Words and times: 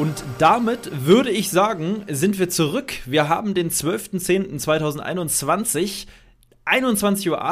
Und 0.00 0.24
damit 0.38 1.04
würde 1.04 1.30
ich 1.30 1.50
sagen, 1.50 2.06
sind 2.08 2.38
wir 2.38 2.48
zurück. 2.48 2.94
Wir 3.04 3.28
haben 3.28 3.52
den 3.52 3.70
12.10.2021, 3.70 6.06
21.08 6.64 7.28
Uhr 7.28 7.42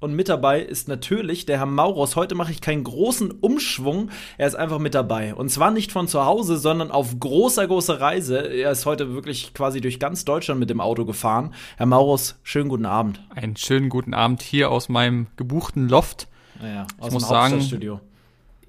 und 0.00 0.14
mit 0.14 0.30
dabei 0.30 0.62
ist 0.62 0.88
natürlich 0.88 1.44
der 1.44 1.58
Herr 1.58 1.66
Mauros. 1.66 2.16
Heute 2.16 2.34
mache 2.34 2.50
ich 2.50 2.62
keinen 2.62 2.84
großen 2.84 3.30
Umschwung. 3.30 4.10
Er 4.38 4.46
ist 4.46 4.54
einfach 4.54 4.78
mit 4.78 4.94
dabei. 4.94 5.34
Und 5.34 5.50
zwar 5.50 5.70
nicht 5.70 5.92
von 5.92 6.08
zu 6.08 6.24
Hause, 6.24 6.56
sondern 6.56 6.90
auf 6.90 7.20
großer, 7.20 7.66
großer 7.66 8.00
Reise. 8.00 8.38
Er 8.38 8.70
ist 8.70 8.86
heute 8.86 9.12
wirklich 9.14 9.52
quasi 9.52 9.82
durch 9.82 10.00
ganz 10.00 10.24
Deutschland 10.24 10.58
mit 10.58 10.70
dem 10.70 10.80
Auto 10.80 11.04
gefahren. 11.04 11.52
Herr 11.76 11.86
Mauros, 11.86 12.38
schönen 12.42 12.70
guten 12.70 12.86
Abend. 12.86 13.20
Einen 13.34 13.56
schönen 13.56 13.90
guten 13.90 14.14
Abend 14.14 14.40
hier 14.40 14.70
aus 14.70 14.88
meinem 14.88 15.26
gebuchten 15.36 15.88
Loft. 15.88 16.28
Naja, 16.62 16.82
aus 16.82 16.88
ich 16.98 17.04
dem 17.08 17.12
muss 17.14 17.28
sagen. 17.28 18.00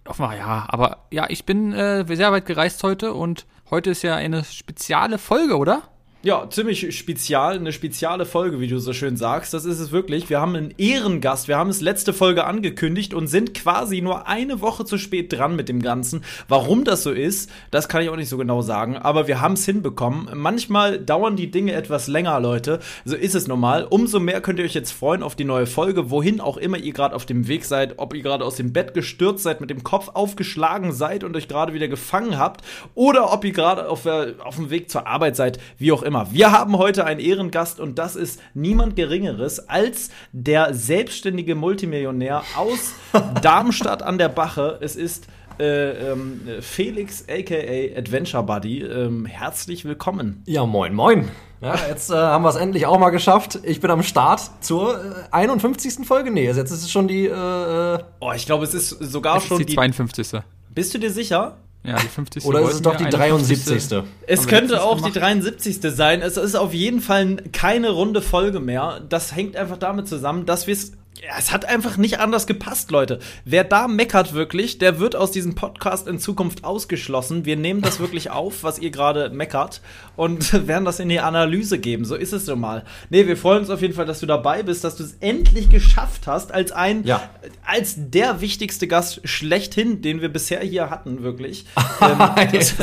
Offenbar, 0.05 0.35
ja, 0.35 0.65
aber 0.67 1.05
ja, 1.11 1.27
ich 1.29 1.45
bin 1.45 1.73
äh, 1.73 2.05
sehr 2.15 2.31
weit 2.31 2.45
gereist 2.45 2.83
heute 2.83 3.13
und 3.13 3.45
heute 3.69 3.91
ist 3.91 4.01
ja 4.01 4.15
eine 4.15 4.43
spezielle 4.43 5.17
Folge, 5.17 5.57
oder? 5.57 5.83
Ja, 6.23 6.47
ziemlich 6.47 6.95
spezial, 6.95 7.55
eine 7.55 7.71
spezielle 7.71 8.27
Folge, 8.27 8.59
wie 8.59 8.67
du 8.67 8.77
so 8.77 8.93
schön 8.93 9.17
sagst. 9.17 9.55
Das 9.55 9.65
ist 9.65 9.79
es 9.79 9.91
wirklich. 9.91 10.29
Wir 10.29 10.39
haben 10.39 10.55
einen 10.55 10.71
Ehrengast. 10.77 11.47
Wir 11.47 11.57
haben 11.57 11.71
es 11.71 11.81
letzte 11.81 12.13
Folge 12.13 12.43
angekündigt 12.43 13.15
und 13.15 13.25
sind 13.25 13.55
quasi 13.55 14.01
nur 14.01 14.27
eine 14.27 14.61
Woche 14.61 14.85
zu 14.85 14.99
spät 14.99 15.33
dran 15.33 15.55
mit 15.55 15.67
dem 15.67 15.81
Ganzen. 15.81 16.23
Warum 16.47 16.83
das 16.83 17.01
so 17.01 17.09
ist, 17.09 17.49
das 17.71 17.89
kann 17.89 18.03
ich 18.03 18.09
auch 18.09 18.17
nicht 18.17 18.29
so 18.29 18.37
genau 18.37 18.61
sagen. 18.61 18.97
Aber 18.97 19.27
wir 19.27 19.41
haben 19.41 19.53
es 19.53 19.65
hinbekommen. 19.65 20.29
Manchmal 20.35 20.99
dauern 20.99 21.37
die 21.37 21.49
Dinge 21.49 21.73
etwas 21.73 22.07
länger, 22.07 22.39
Leute. 22.39 22.81
So 23.03 23.15
ist 23.15 23.33
es 23.33 23.47
normal. 23.47 23.87
Umso 23.89 24.19
mehr 24.19 24.41
könnt 24.41 24.59
ihr 24.59 24.65
euch 24.65 24.75
jetzt 24.75 24.91
freuen 24.91 25.23
auf 25.23 25.35
die 25.35 25.43
neue 25.43 25.65
Folge, 25.65 26.11
wohin 26.11 26.39
auch 26.39 26.57
immer 26.57 26.77
ihr 26.77 26.93
gerade 26.93 27.15
auf 27.15 27.25
dem 27.25 27.47
Weg 27.47 27.65
seid. 27.65 27.95
Ob 27.97 28.13
ihr 28.13 28.21
gerade 28.21 28.45
aus 28.45 28.57
dem 28.57 28.73
Bett 28.73 28.93
gestürzt 28.93 29.41
seid, 29.41 29.59
mit 29.59 29.71
dem 29.71 29.83
Kopf 29.83 30.09
aufgeschlagen 30.13 30.93
seid 30.93 31.23
und 31.23 31.35
euch 31.35 31.47
gerade 31.47 31.73
wieder 31.73 31.87
gefangen 31.87 32.37
habt. 32.37 32.63
Oder 32.93 33.33
ob 33.33 33.43
ihr 33.43 33.53
gerade 33.53 33.89
auf, 33.89 34.05
auf 34.05 34.57
dem 34.57 34.69
Weg 34.69 34.91
zur 34.91 35.07
Arbeit 35.07 35.35
seid, 35.35 35.57
wie 35.79 35.91
auch 35.91 36.03
immer 36.03 36.10
immer. 36.11 36.27
Wir 36.33 36.51
haben 36.51 36.77
heute 36.77 37.05
einen 37.05 37.21
Ehrengast 37.21 37.79
und 37.79 37.97
das 37.97 38.17
ist 38.17 38.41
niemand 38.53 38.97
Geringeres 38.97 39.69
als 39.69 40.09
der 40.33 40.73
selbstständige 40.73 41.55
Multimillionär 41.55 42.43
aus 42.57 42.95
Darmstadt 43.41 44.03
an 44.03 44.17
der 44.17 44.27
Bache. 44.27 44.77
Es 44.81 44.97
ist 44.97 45.27
äh, 45.57 46.11
ähm, 46.11 46.41
Felix 46.59 47.23
aka 47.29 47.55
Adventure 47.97 48.43
Buddy. 48.43 48.81
Ähm, 48.81 49.25
herzlich 49.25 49.85
willkommen. 49.85 50.43
Ja, 50.47 50.65
moin, 50.65 50.93
moin. 50.93 51.29
Ja, 51.61 51.75
jetzt 51.87 52.09
äh, 52.09 52.15
haben 52.15 52.43
wir 52.43 52.49
es 52.49 52.57
endlich 52.57 52.85
auch 52.87 52.99
mal 52.99 53.11
geschafft. 53.11 53.59
Ich 53.63 53.79
bin 53.79 53.89
am 53.89 54.03
Start 54.03 54.41
zur 54.59 54.95
äh, 54.95 55.31
51. 55.31 56.05
Folge. 56.05 56.29
Nee, 56.29 56.43
jetzt 56.43 56.57
ist 56.57 56.71
es 56.83 56.91
schon 56.91 57.07
die. 57.07 57.27
Äh, 57.27 57.99
oh, 58.19 58.33
ich 58.35 58.45
glaube, 58.45 58.65
es 58.65 58.73
ist 58.73 58.89
sogar 58.89 59.37
Es 59.37 59.45
schon 59.45 59.61
ist 59.61 59.69
die 59.69 59.75
52. 59.75 60.41
Bist 60.75 60.93
du 60.93 60.97
dir 60.97 61.11
sicher? 61.11 61.55
Ja, 61.83 61.95
die 61.95 62.07
50. 62.07 62.45
oder 62.45 62.61
ist 62.61 62.75
es 62.75 62.81
doch 62.83 62.95
die 62.95 63.05
51. 63.05 63.87
73. 63.87 64.03
Es 64.27 64.47
könnte 64.47 64.83
auch 64.83 64.97
die 64.97 65.11
gemacht. 65.11 65.15
73. 65.15 65.79
sein. 65.81 66.21
Es 66.21 66.37
ist 66.37 66.55
auf 66.55 66.73
jeden 66.73 67.01
Fall 67.01 67.37
keine 67.51 67.89
runde 67.89 68.21
Folge 68.21 68.59
mehr. 68.59 69.01
Das 69.09 69.35
hängt 69.35 69.55
einfach 69.55 69.77
damit 69.77 70.07
zusammen, 70.07 70.45
dass 70.45 70.67
wir 70.67 70.73
es. 70.73 70.93
Ja, 71.19 71.33
es 71.37 71.51
hat 71.51 71.65
einfach 71.65 71.97
nicht 71.97 72.19
anders 72.19 72.47
gepasst, 72.47 72.89
Leute. 72.89 73.19
Wer 73.45 73.63
da 73.65 73.87
meckert 73.87 74.33
wirklich, 74.33 74.79
der 74.79 74.99
wird 74.99 75.15
aus 75.15 75.29
diesem 75.29 75.53
Podcast 75.55 76.07
in 76.07 76.17
Zukunft 76.19 76.63
ausgeschlossen. 76.63 77.45
Wir 77.45 77.57
nehmen 77.57 77.81
das 77.81 77.99
wirklich 77.99 78.31
auf, 78.31 78.63
was 78.63 78.79
ihr 78.79 78.89
gerade 78.91 79.29
meckert 79.29 79.81
und 80.15 80.53
werden 80.67 80.85
das 80.85 80.99
in 80.99 81.09
die 81.09 81.19
Analyse 81.19 81.77
geben. 81.79 82.05
So 82.05 82.15
ist 82.15 82.31
es 82.33 82.45
so 82.47 82.55
mal. 82.55 82.85
Nee, 83.11 83.27
wir 83.27 83.35
freuen 83.37 83.59
uns 83.59 83.69
auf 83.69 83.81
jeden 83.81 83.93
Fall, 83.93 84.05
dass 84.05 84.21
du 84.21 84.25
dabei 84.25 84.63
bist, 84.63 84.83
dass 84.83 84.95
du 84.95 85.03
es 85.03 85.17
endlich 85.19 85.69
geschafft 85.69 86.25
hast, 86.27 86.53
als 86.53 86.71
ein, 86.71 87.03
Ja. 87.03 87.29
als 87.67 87.95
der 87.97 88.41
wichtigste 88.41 88.87
Gast 88.87 89.19
schlechthin, 89.25 90.01
den 90.01 90.21
wir 90.21 90.29
bisher 90.29 90.61
hier 90.61 90.89
hatten, 90.89 91.21
wirklich. 91.23 91.65
ähm, 92.01 92.17
das, 92.53 92.73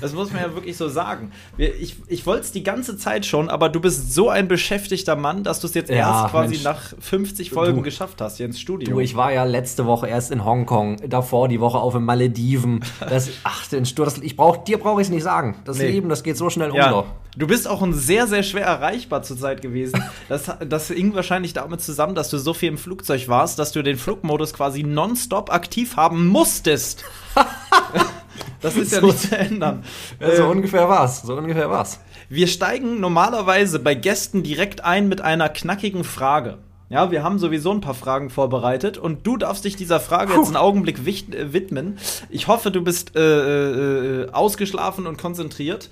das 0.00 0.12
muss 0.12 0.30
man 0.30 0.42
ja 0.42 0.54
wirklich 0.54 0.76
so 0.76 0.88
sagen. 0.88 1.32
Wir, 1.56 1.74
ich 1.74 1.96
ich 2.06 2.26
wollte 2.26 2.42
es 2.44 2.52
die 2.52 2.62
ganze 2.62 2.96
Zeit 2.98 3.26
schon, 3.26 3.48
aber 3.48 3.70
du 3.70 3.80
bist 3.80 4.12
so 4.14 4.28
ein 4.28 4.46
beschäftigter 4.46 5.16
Mann, 5.16 5.42
dass 5.42 5.58
du 5.60 5.66
es 5.66 5.74
jetzt 5.74 5.90
Ja, 5.90 5.96
erst 6.22 6.30
quasi 6.30 6.50
Mensch. 6.54 6.64
nach 6.64 6.92
50 7.30 7.50
Folgen 7.50 7.76
Du- 7.76 7.82
geschafft 7.82 8.20
hast 8.20 8.36
hier 8.38 8.46
ins 8.46 8.60
Studio. 8.60 8.92
Du, 8.94 9.00
ich 9.00 9.14
war 9.16 9.32
ja 9.32 9.44
letzte 9.44 9.86
Woche 9.86 10.08
erst 10.08 10.30
in 10.32 10.44
Hongkong, 10.44 10.96
davor 11.08 11.48
die 11.48 11.60
Woche 11.60 11.78
auf 11.78 11.92
den 11.94 12.02
Malediven. 12.04 12.84
Das, 13.00 13.30
ach, 13.44 13.66
den 13.68 13.86
Sturz, 13.86 14.18
ich 14.20 14.36
brauch, 14.36 14.58
dir 14.64 14.78
brauche 14.78 15.00
ich 15.00 15.06
es 15.06 15.10
nicht 15.12 15.22
sagen. 15.22 15.56
Das 15.64 15.78
Nee. 15.78 15.88
Leben, 15.88 16.08
das 16.08 16.22
geht 16.22 16.36
so 16.36 16.50
schnell 16.50 16.70
um 16.70 16.76
ja, 16.76 16.90
doch. 16.90 17.06
du 17.36 17.46
bist 17.46 17.68
auch 17.68 17.82
ein 17.82 17.92
sehr, 17.92 18.26
sehr 18.26 18.42
schwer 18.42 18.64
erreichbar 18.66 19.22
zurzeit 19.22 19.62
gewesen. 19.62 20.02
Das, 20.28 20.48
das 20.68 20.86
hing 20.88 21.12
wahrscheinlich 21.16 21.54
damit 21.54 21.80
zusammen, 21.80 22.14
dass 22.14 22.30
du 22.30 22.38
so 22.38 22.54
viel 22.54 22.68
im 22.68 22.78
Flugzeug 22.78 23.26
warst, 23.28 23.58
dass 23.58 23.72
du 23.72 23.82
den 23.82 23.96
Flugmodus 23.96 24.54
quasi 24.54 24.84
nonstop 24.84 25.52
aktiv 25.52 25.96
haben 25.96 26.28
musstest. 26.28 27.04
das 28.60 28.76
ist 28.76 28.92
ja 28.92 29.00
So- 29.00 29.06
nicht 29.08 29.18
zu 29.18 29.36
ändern. 29.36 29.82
So 30.20 30.44
Ähm, 30.44 30.50
ungefähr 30.50 30.88
war's. 30.88 31.22
So 31.22 31.34
ungefähr 31.34 31.68
war's. 31.68 31.98
Wir 32.28 32.46
steigen 32.46 33.00
normalerweise 33.00 33.80
bei 33.80 33.96
Gästen 33.96 34.44
direkt 34.44 34.84
ein 34.84 35.08
mit 35.08 35.20
einer 35.20 35.48
knackigen 35.48 36.04
Frage. 36.04 36.58
Ja, 36.90 37.12
wir 37.12 37.22
haben 37.22 37.38
sowieso 37.38 37.70
ein 37.70 37.80
paar 37.80 37.94
Fragen 37.94 38.30
vorbereitet 38.30 38.98
und 38.98 39.24
du 39.24 39.36
darfst 39.36 39.64
dich 39.64 39.76
dieser 39.76 40.00
Frage 40.00 40.34
jetzt 40.34 40.48
einen 40.48 40.56
Augenblick 40.56 40.98
äh, 40.98 41.52
widmen. 41.52 41.98
Ich 42.28 42.48
hoffe, 42.48 42.72
du 42.72 42.82
bist 42.82 43.14
äh, 43.16 44.22
äh, 44.24 44.30
ausgeschlafen 44.32 45.06
und 45.06 45.16
konzentriert. 45.16 45.88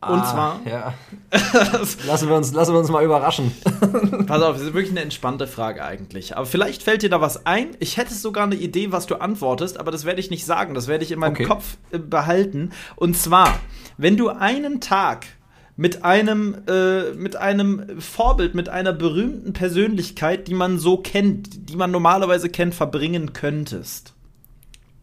Und 0.00 0.20
Ah, 0.20 0.24
zwar, 0.24 0.60
Ja. 0.64 0.94
lassen, 2.06 2.28
wir 2.28 2.36
uns, 2.36 2.52
lassen 2.52 2.74
wir 2.74 2.78
uns 2.78 2.90
mal 2.90 3.02
überraschen. 3.04 3.50
pass 4.26 4.40
auf, 4.42 4.54
es 4.56 4.62
ist 4.62 4.74
wirklich 4.74 4.90
eine 4.92 5.00
entspannte 5.00 5.48
Frage 5.48 5.84
eigentlich. 5.84 6.36
Aber 6.36 6.46
vielleicht 6.46 6.82
fällt 6.84 7.02
dir 7.02 7.08
da 7.10 7.20
was 7.20 7.44
ein. 7.46 7.70
Ich 7.80 7.96
hätte 7.96 8.14
sogar 8.14 8.44
eine 8.44 8.54
Idee, 8.54 8.92
was 8.92 9.06
du 9.06 9.16
antwortest, 9.16 9.80
aber 9.80 9.90
das 9.90 10.04
werde 10.04 10.20
ich 10.20 10.30
nicht 10.30 10.44
sagen. 10.46 10.74
Das 10.74 10.86
werde 10.86 11.02
ich 11.02 11.10
in 11.10 11.18
meinem 11.18 11.32
Okay. 11.32 11.44
Kopf 11.44 11.76
äh, 11.90 11.98
behalten. 11.98 12.70
Und 12.94 13.16
zwar, 13.16 13.58
wenn 13.96 14.16
du 14.16 14.28
einen 14.28 14.80
Tag 14.80 15.26
mit 15.76 16.04
einem, 16.04 16.56
äh, 16.68 17.12
mit 17.12 17.36
einem 17.36 18.00
Vorbild, 18.00 18.54
mit 18.54 18.68
einer 18.68 18.92
berühmten 18.92 19.52
Persönlichkeit, 19.52 20.48
die 20.48 20.54
man 20.54 20.78
so 20.78 20.96
kennt, 20.96 21.68
die 21.70 21.76
man 21.76 21.90
normalerweise 21.90 22.48
kennt, 22.48 22.74
verbringen 22.74 23.34
könntest. 23.34 24.14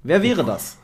Wer 0.02 0.24
wäre 0.24 0.44
das? 0.44 0.78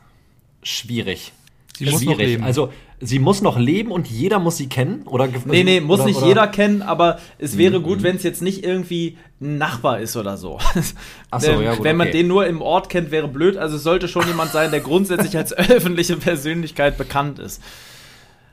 Schwierig. 0.62 1.32
Sie 1.76 1.86
muss 1.86 2.02
noch 2.04 2.14
Schwierig. 2.14 2.26
leben. 2.26 2.44
Also, 2.44 2.72
sie 3.00 3.18
muss 3.18 3.40
noch 3.40 3.58
leben 3.58 3.90
und 3.90 4.06
jeder 4.06 4.38
muss 4.38 4.58
sie 4.58 4.68
kennen? 4.68 5.02
Oder, 5.06 5.28
Nee, 5.46 5.64
nee, 5.64 5.80
muss 5.80 6.00
oder, 6.00 6.08
nicht 6.08 6.18
oder? 6.18 6.26
jeder 6.26 6.46
kennen, 6.48 6.82
aber 6.82 7.18
es 7.38 7.56
wäre 7.56 7.80
gut, 7.80 8.02
wenn 8.02 8.16
es 8.16 8.22
jetzt 8.22 8.42
nicht 8.42 8.64
irgendwie 8.64 9.16
ein 9.40 9.56
Nachbar 9.58 9.98
ist 10.00 10.16
oder 10.16 10.36
so. 10.36 10.58
Ach 11.30 11.40
so, 11.40 11.50
Ähm, 11.50 11.62
ja, 11.62 11.74
gut, 11.74 11.84
wenn 11.84 11.96
man 11.96 12.08
okay. 12.08 12.18
den 12.18 12.28
nur 12.28 12.46
im 12.46 12.60
Ort 12.60 12.90
kennt, 12.90 13.10
wäre 13.10 13.28
blöd. 13.28 13.56
Also 13.56 13.76
es 13.76 13.82
sollte 13.82 14.08
schon 14.08 14.26
jemand 14.26 14.52
sein, 14.52 14.70
der 14.70 14.80
grundsätzlich 14.80 15.36
als 15.36 15.52
öffentliche 15.56 16.16
Persönlichkeit 16.16 16.98
bekannt 16.98 17.38
ist. 17.38 17.62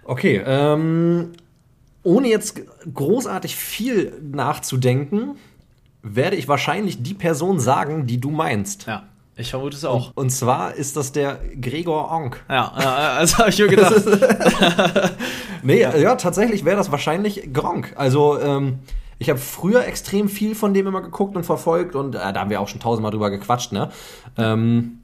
Okay, 0.07 0.41
ähm, 0.45 1.33
ohne 2.03 2.29
jetzt 2.29 2.61
großartig 2.93 3.55
viel 3.55 4.13
nachzudenken, 4.31 5.35
werde 6.01 6.37
ich 6.37 6.47
wahrscheinlich 6.47 7.03
die 7.03 7.13
Person 7.13 7.59
sagen, 7.59 8.07
die 8.07 8.19
du 8.19 8.31
meinst. 8.31 8.87
Ja, 8.87 9.03
ich 9.35 9.49
vermute 9.49 9.75
es 9.75 9.83
auch. 9.83 10.13
Und 10.15 10.29
zwar 10.29 10.73
ist 10.75 10.95
das 10.95 11.11
der 11.11 11.39
Gregor 11.59 12.09
Onk. 12.11 12.43
Ja, 12.49 12.73
ja 12.79 12.95
also 13.17 13.37
habe 13.39 13.49
ich 13.49 13.59
mir 13.59 13.67
gedacht. 13.67 13.93
Nee, 15.63 15.81
ja, 15.81 16.15
tatsächlich 16.15 16.63
wäre 16.63 16.77
das 16.77 16.91
wahrscheinlich 16.91 17.51
Gronk. 17.51 17.93
Also, 17.95 18.39
ähm, 18.39 18.79
ich 19.19 19.29
habe 19.29 19.39
früher 19.39 19.85
extrem 19.85 20.29
viel 20.29 20.55
von 20.55 20.73
dem 20.73 20.87
immer 20.87 21.01
geguckt 21.01 21.35
und 21.35 21.45
verfolgt 21.45 21.95
und 21.95 22.15
äh, 22.15 22.19
da 22.19 22.39
haben 22.39 22.49
wir 22.49 22.61
auch 22.61 22.67
schon 22.67 22.79
tausendmal 22.79 23.11
drüber 23.11 23.29
gequatscht, 23.31 23.71
ne? 23.71 23.89
Ähm, 24.37 24.99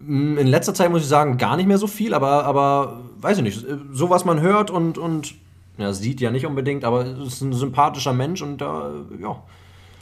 in 0.00 0.46
letzter 0.46 0.74
Zeit 0.74 0.90
muss 0.90 1.02
ich 1.02 1.08
sagen, 1.08 1.38
gar 1.38 1.56
nicht 1.56 1.66
mehr 1.66 1.78
so 1.78 1.86
viel, 1.86 2.12
aber, 2.14 2.44
aber 2.44 3.00
weiß 3.20 3.38
ich 3.38 3.42
nicht, 3.42 3.64
so 3.92 4.10
was 4.10 4.24
man 4.24 4.40
hört 4.40 4.70
und, 4.70 4.98
und 4.98 5.34
ja, 5.78 5.92
sieht 5.92 6.20
ja 6.20 6.30
nicht 6.30 6.46
unbedingt, 6.46 6.84
aber 6.84 7.04
ist 7.04 7.40
ein 7.40 7.52
sympathischer 7.52 8.12
Mensch 8.12 8.42
und 8.42 8.58
da, 8.60 8.90
ja, 9.20 9.42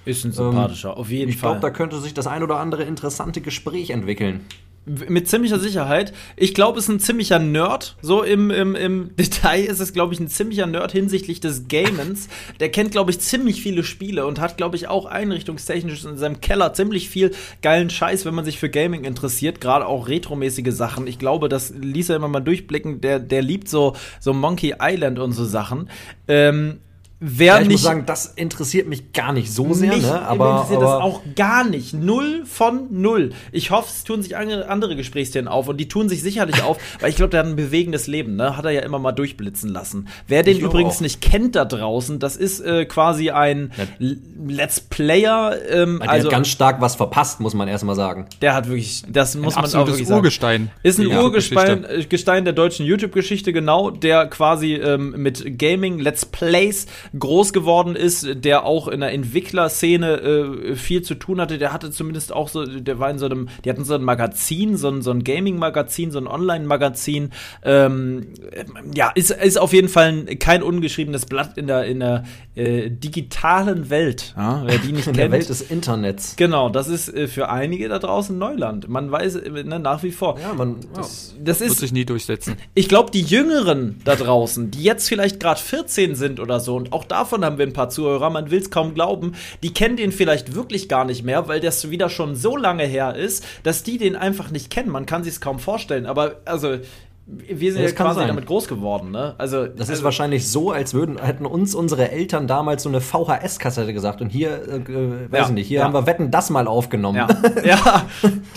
Ist 0.05 0.25
ein 0.25 0.33
sympathischer, 0.33 0.97
auf 0.97 1.11
jeden 1.11 1.31
ich 1.31 1.37
Fall. 1.39 1.53
glaube, 1.53 1.61
da 1.63 1.71
könnte 1.71 2.01
sich 2.01 2.15
das 2.15 2.27
ein 2.27 2.43
oder 2.43 2.59
andere 2.59 2.85
interessante 2.85 3.41
Gespräch 3.41 3.91
entwickeln. 3.91 4.45
Mit 4.87 5.29
ziemlicher 5.29 5.59
Sicherheit. 5.59 6.13
Ich 6.37 6.53
glaube, 6.53 6.79
es 6.79 6.85
ist 6.85 6.91
ein 6.91 7.01
ziemlicher 7.01 7.39
Nerd. 7.39 7.97
So 8.03 8.23
im, 8.23 8.51
im, 8.51 8.75
im 8.75 9.17
Detail 9.17 9.65
ist 9.65 9.81
es, 9.81 9.95
glaube 9.95 10.13
ich, 10.13 10.21
ein 10.21 10.29
ziemlicher 10.29 10.67
Nerd 10.67 10.93
hinsichtlich 10.93 11.41
des 11.41 11.69
Gamens. 11.69 12.29
Der 12.61 12.71
kennt, 12.71 12.91
glaube 12.91 13.11
ich, 13.11 13.19
ziemlich 13.21 13.63
viele 13.63 13.83
Spiele 13.83 14.27
und 14.27 14.41
hat, 14.41 14.59
glaube 14.59 14.77
ich, 14.77 14.89
auch 14.89 15.07
einrichtungstechnisch 15.07 16.05
in 16.05 16.19
seinem 16.19 16.41
Keller 16.41 16.75
ziemlich 16.75 17.09
viel 17.09 17.31
geilen 17.63 17.89
Scheiß, 17.89 18.27
wenn 18.27 18.35
man 18.35 18.45
sich 18.45 18.59
für 18.59 18.69
Gaming 18.69 19.05
interessiert. 19.05 19.61
Gerade 19.61 19.87
auch 19.87 20.09
retromäßige 20.09 20.73
Sachen. 20.73 21.07
Ich 21.07 21.19
glaube, 21.19 21.49
das 21.49 21.71
ließ 21.71 22.11
er 22.11 22.17
immer 22.17 22.29
mal 22.29 22.41
durchblicken. 22.41 23.01
Der, 23.01 23.21
der 23.21 23.41
liebt 23.41 23.69
so, 23.69 23.97
so 24.21 24.35
Monkey 24.35 24.75
Island 24.81 25.19
und 25.19 25.33
so 25.33 25.47
Sachen. 25.47 25.89
Ähm, 26.29 26.81
Wer 27.27 27.47
Ja, 27.55 27.61
ich 27.61 27.69
nicht, 27.69 27.75
muss 27.77 27.83
sagen, 27.83 28.05
das 28.05 28.27
interessiert 28.37 28.87
mich 28.87 29.13
gar 29.15 29.33
nicht 29.33 29.51
so 29.51 29.73
sehr, 29.73 29.95
mich 29.95 30.03
ne? 30.03 30.21
Aber, 30.27 30.51
interessiert 30.51 30.83
aber 30.83 30.93
das 30.93 31.03
auch 31.03 31.21
gar 31.35 31.65
nicht. 31.65 31.95
Null 31.95 32.43
von 32.45 32.89
null. 32.91 33.31
Ich 33.51 33.71
hoffe, 33.71 33.89
es 33.89 34.05
tun 34.05 34.23
sich 34.23 34.37
andere, 34.37 34.95
Gesprächsthemen 34.95 35.49
auf 35.49 35.67
und 35.69 35.79
die 35.79 35.89
tun 35.89 36.11
sich 36.11 36.23
sicherlich 36.23 36.63
auf, 36.63 36.77
weil 37.01 37.09
ich 37.09 37.17
glaube, 37.17 37.31
der 37.31 37.41
hat 37.41 37.47
ein 37.47 37.57
bewegendes 37.57 38.07
Leben, 38.09 38.37
ne? 38.37 38.59
Hat 38.59 38.67
er 38.67 38.73
ja 38.73 38.83
immer 38.83 38.99
mal 38.99 39.13
durchblitzen 39.13 39.71
lassen. 39.71 40.09
Wer 40.29 40.43
den 40.43 40.59
Ich 40.59 40.63
übrigens 40.63 40.97
auch. 40.97 41.01
nicht 41.01 41.23
kennt 41.23 41.57
da 41.57 41.65
draußen, 41.65 42.19
das 42.19 42.37
ist 42.37 42.61
äh, 42.61 42.85
quasi 42.85 43.31
ein 43.31 43.73
L- 44.01 44.19
Let's 44.47 44.81
Player. 44.83 45.55
Ähm, 45.71 46.01
der 46.03 46.11
also 46.11 46.29
hat 46.29 46.33
ganz 46.33 46.49
stark 46.49 46.81
was 46.83 46.95
verpasst, 46.95 47.41
muss 47.41 47.55
man 47.55 47.69
erstmal 47.69 47.97
sagen. 47.97 48.27
der 48.43 48.53
hat 48.55 48.69
wirklich, 48.69 49.03
das 49.09 49.35
muss 49.35 49.55
man 49.55 49.65
auch 49.65 49.87
wirklich 49.87 50.07
sagen. 50.07 50.19
Urgestein. 50.19 50.71
Ist 50.83 50.99
ein 51.01 51.09
Ja, 51.09 51.23
Urgestein 51.23 51.85
äh, 51.85 52.05
Gestein 52.05 52.45
der 52.45 52.53
deutschen 52.53 52.85
YouTube-Geschichte, 52.85 53.53
genau, 53.55 53.91
der 53.91 54.27
quasi 54.27 54.75
ähm, 54.75 55.15
mit 55.17 55.59
Gaming, 55.59 55.99
Let's 56.01 56.27
Plays 56.27 56.87
groß 57.19 57.53
geworden 57.53 57.97
ist, 57.97 58.27
der 58.35 58.65
auch 58.65 58.89
in 58.89 59.01
der 59.01 59.13
Entwicklerszene 59.13 60.21
äh, 60.21 60.77
viel 60.77 61.03
zu 61.03 61.15
tun 61.15 61.41
hatte. 61.41 61.59
Der 61.59 61.73
hatte 61.73 61.91
zumindest 61.91 62.33
auch 62.33 62.49
so, 62.49 62.65
der 62.67 62.99
war 62.99 63.11
in 63.11 63.19
so 63.19 63.27
einem, 63.27 63.49
die 63.65 63.71
hatten 63.71 63.85
so 63.85 63.95
ein 63.95 64.03
Magazin, 64.03 64.77
so 64.77 64.89
ein, 64.89 65.03
so 65.03 65.11
ein 65.11 65.23
Gaming-Magazin, 65.23 66.11
so 66.11 66.19
ein 66.19 66.27
Online-Magazin. 66.27 67.31
Ähm, 67.63 68.27
äh, 68.51 68.65
ja, 68.95 69.11
ist, 69.15 69.31
ist 69.31 69.59
auf 69.59 69.73
jeden 69.73 69.89
Fall 69.89 70.09
ein, 70.27 70.39
kein 70.39 70.63
ungeschriebenes 70.63 71.27
Blatt 71.27 71.57
in 71.57 71.67
der, 71.67 71.85
in 71.85 72.01
der 72.01 72.25
äh, 72.55 72.91
digitalen 72.91 73.91
Welt. 73.91 74.35
Ja, 74.37 74.63
wer 74.67 74.79
die 74.79 74.93
nicht 74.93 75.07
In 75.07 75.13
kennt. 75.13 75.17
der 75.19 75.31
Welt 75.33 75.49
des 75.49 75.61
Internets. 75.61 76.35
Genau, 76.37 76.69
das 76.69 76.89
ist 76.89 77.09
äh, 77.09 77.29
für 77.29 77.49
einige 77.49 77.89
da 77.89 77.99
draußen 77.99 78.37
Neuland. 78.37 78.89
Man 78.89 79.11
weiß 79.11 79.37
äh, 79.37 79.65
ne, 79.65 79.79
nach 79.79 80.03
wie 80.03 80.11
vor. 80.11 80.39
Ja, 80.41 80.53
man. 80.55 80.77
Das 80.95 81.35
Wird 81.39 81.61
ist, 81.61 81.79
sich 81.79 81.93
nie 81.93 82.05
durchsetzen. 82.05 82.57
ich 82.75 82.89
glaube, 82.89 83.11
die 83.11 83.23
Jüngeren 83.23 84.01
da 84.05 84.17
draußen, 84.17 84.71
die 84.71 84.83
jetzt 84.83 85.09
vielleicht 85.09 85.41
gerade 85.41 85.61
14 85.61 86.15
sind 86.15 86.41
oder 86.41 86.61
so, 86.61 86.77
und 86.77 86.93
auch 86.93 87.04
davon 87.05 87.45
haben 87.45 87.59
wir 87.59 87.67
ein 87.67 87.73
paar 87.73 87.91
Zuhörer, 87.91 88.31
man 88.31 88.51
will 88.51 88.61
es 88.61 88.71
kaum 88.71 88.95
glauben, 88.95 89.35
die 89.63 89.73
kennen 89.73 89.97
den 89.97 90.13
vielleicht 90.13 90.55
wirklich 90.55 90.89
gar 90.89 91.05
nicht 91.05 91.25
mehr, 91.25 91.49
weil 91.49 91.61
das 91.61 91.91
wieder 91.91 92.09
schon 92.09 92.37
so 92.37 92.57
lange 92.57 92.85
her 92.85 93.15
ist, 93.15 93.45
dass 93.63 93.83
die 93.83 93.99
den 93.99 94.17
einfach 94.17 94.51
nicht 94.51 94.71
kennen. 94.71 94.91
Man 94.91 95.07
kann 95.07 95.25
sich 95.25 95.35
es 95.35 95.41
kaum 95.41 95.59
vorstellen. 95.59 96.07
Aber 96.07 96.37
also, 96.45 96.79
wir 97.27 97.73
sind 97.73 97.81
Ja, 97.81 97.87
ja, 97.87 97.91
das 97.91 97.97
kann 97.97 98.13
quasi 98.13 98.27
damit 98.27 98.45
groß 98.45 98.69
geworden, 98.69 99.11
ne? 99.11 99.35
Also, 99.39 99.67
Das 99.67 99.89
ist 99.89 99.91
also, 99.91 100.05
wahrscheinlich 100.05 100.47
so, 100.47 100.73
als 100.73 100.93
würden 100.93 101.19
hätten 101.19 101.47
uns 101.47 101.75
unsere 101.75 102.11
Eltern 102.11 102.47
damals 102.47 102.83
so 102.83 102.91
eine 102.91 103.01
VHS-Kassette 103.01 103.95
gesagt 103.95 104.21
und 104.21 104.29
hier, 104.29 104.51
äh, 104.69 104.77
äh, 104.77 105.33
weiß 105.33 105.39
Ja, 105.39 105.45
ich 105.47 105.51
nicht, 105.51 105.69
hier 105.69 105.79
ja. 105.79 105.85
haben 105.85 105.95
wir 105.95 106.07
Wetten 106.07 106.31
das 106.31 106.51
mal 106.51 106.67
aufgenommen. 106.67 107.17
Ja, 107.17 107.29
ja, 107.65 108.05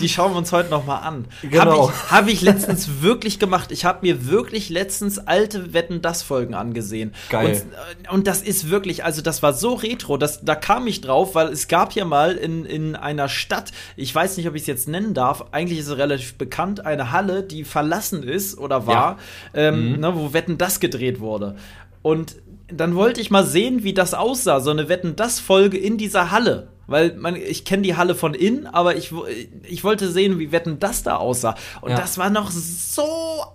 die 0.00 0.08
schauen 0.10 0.32
wir 0.32 0.38
uns 0.38 0.52
heute 0.52 0.68
noch 0.68 0.84
mal 0.84 0.98
an. 0.98 1.24
Genau. 1.40 1.88
Habe 1.88 1.92
ich, 1.92 2.10
hab 2.10 2.28
ich 2.28 2.42
letztens 2.42 3.00
wirklich 3.00 3.38
gemacht. 3.38 3.72
Ich 3.72 3.86
habe 3.86 4.00
mir 4.02 4.28
wirklich 4.28 4.68
letztens 4.68 5.18
alte 5.18 5.72
Wetten 5.72 6.02
das 6.02 6.22
Folgen 6.22 6.52
angesehen. 6.52 7.14
Geil. 7.30 7.62
Und, 8.02 8.12
und 8.12 8.26
das 8.26 8.42
ist 8.42 8.68
wirklich, 8.68 9.02
also 9.02 9.22
das 9.22 9.42
war 9.42 9.54
so 9.54 9.74
retro, 9.74 10.18
dass, 10.18 10.44
da 10.44 10.54
kam 10.54 10.86
ich 10.86 11.00
drauf, 11.00 11.34
weil 11.34 11.48
es 11.48 11.68
gab 11.68 11.94
hier 11.94 12.04
mal 12.04 12.32
in, 12.32 12.66
in 12.66 12.96
einer 12.96 13.30
Stadt, 13.30 13.72
ich 13.96 14.14
weiß 14.14 14.36
nicht, 14.36 14.46
ob 14.46 14.54
ich 14.54 14.62
es 14.62 14.66
jetzt 14.66 14.88
nennen 14.88 15.14
darf, 15.14 15.46
eigentlich 15.52 15.78
ist 15.78 15.88
es 15.88 15.96
relativ 15.96 16.36
bekannt, 16.36 16.84
eine 16.84 17.12
Halle, 17.12 17.42
die 17.42 17.64
verlassen 17.64 18.22
ist 18.22 18.57
oder 18.58 18.86
war, 18.86 19.18
ähm, 19.54 20.00
ne, 20.00 20.14
wo 20.14 20.32
Wetten 20.32 20.58
das 20.58 20.80
gedreht 20.80 21.20
wurde. 21.20 21.56
Und 22.02 22.36
dann 22.70 22.94
wollte 22.94 23.20
ich 23.20 23.30
mal 23.30 23.44
sehen, 23.44 23.82
wie 23.82 23.94
das 23.94 24.14
aussah, 24.14 24.60
so 24.60 24.70
eine 24.70 24.88
Wetten 24.88 25.16
das 25.16 25.40
Folge 25.40 25.78
in 25.78 25.96
dieser 25.96 26.30
Halle. 26.30 26.68
Weil 26.88 27.14
man, 27.16 27.36
ich 27.36 27.64
kenne 27.66 27.82
die 27.82 27.96
Halle 27.96 28.14
von 28.14 28.32
innen, 28.34 28.66
aber 28.66 28.96
ich, 28.96 29.12
ich 29.62 29.84
wollte 29.84 30.10
sehen, 30.10 30.38
wie 30.38 30.52
Wetten 30.52 30.78
das 30.80 31.02
da 31.02 31.16
aussah. 31.16 31.54
Und 31.82 31.90
Ja. 31.90 31.96
das 31.98 32.16
war 32.16 32.30
noch 32.30 32.50
so 32.50 33.04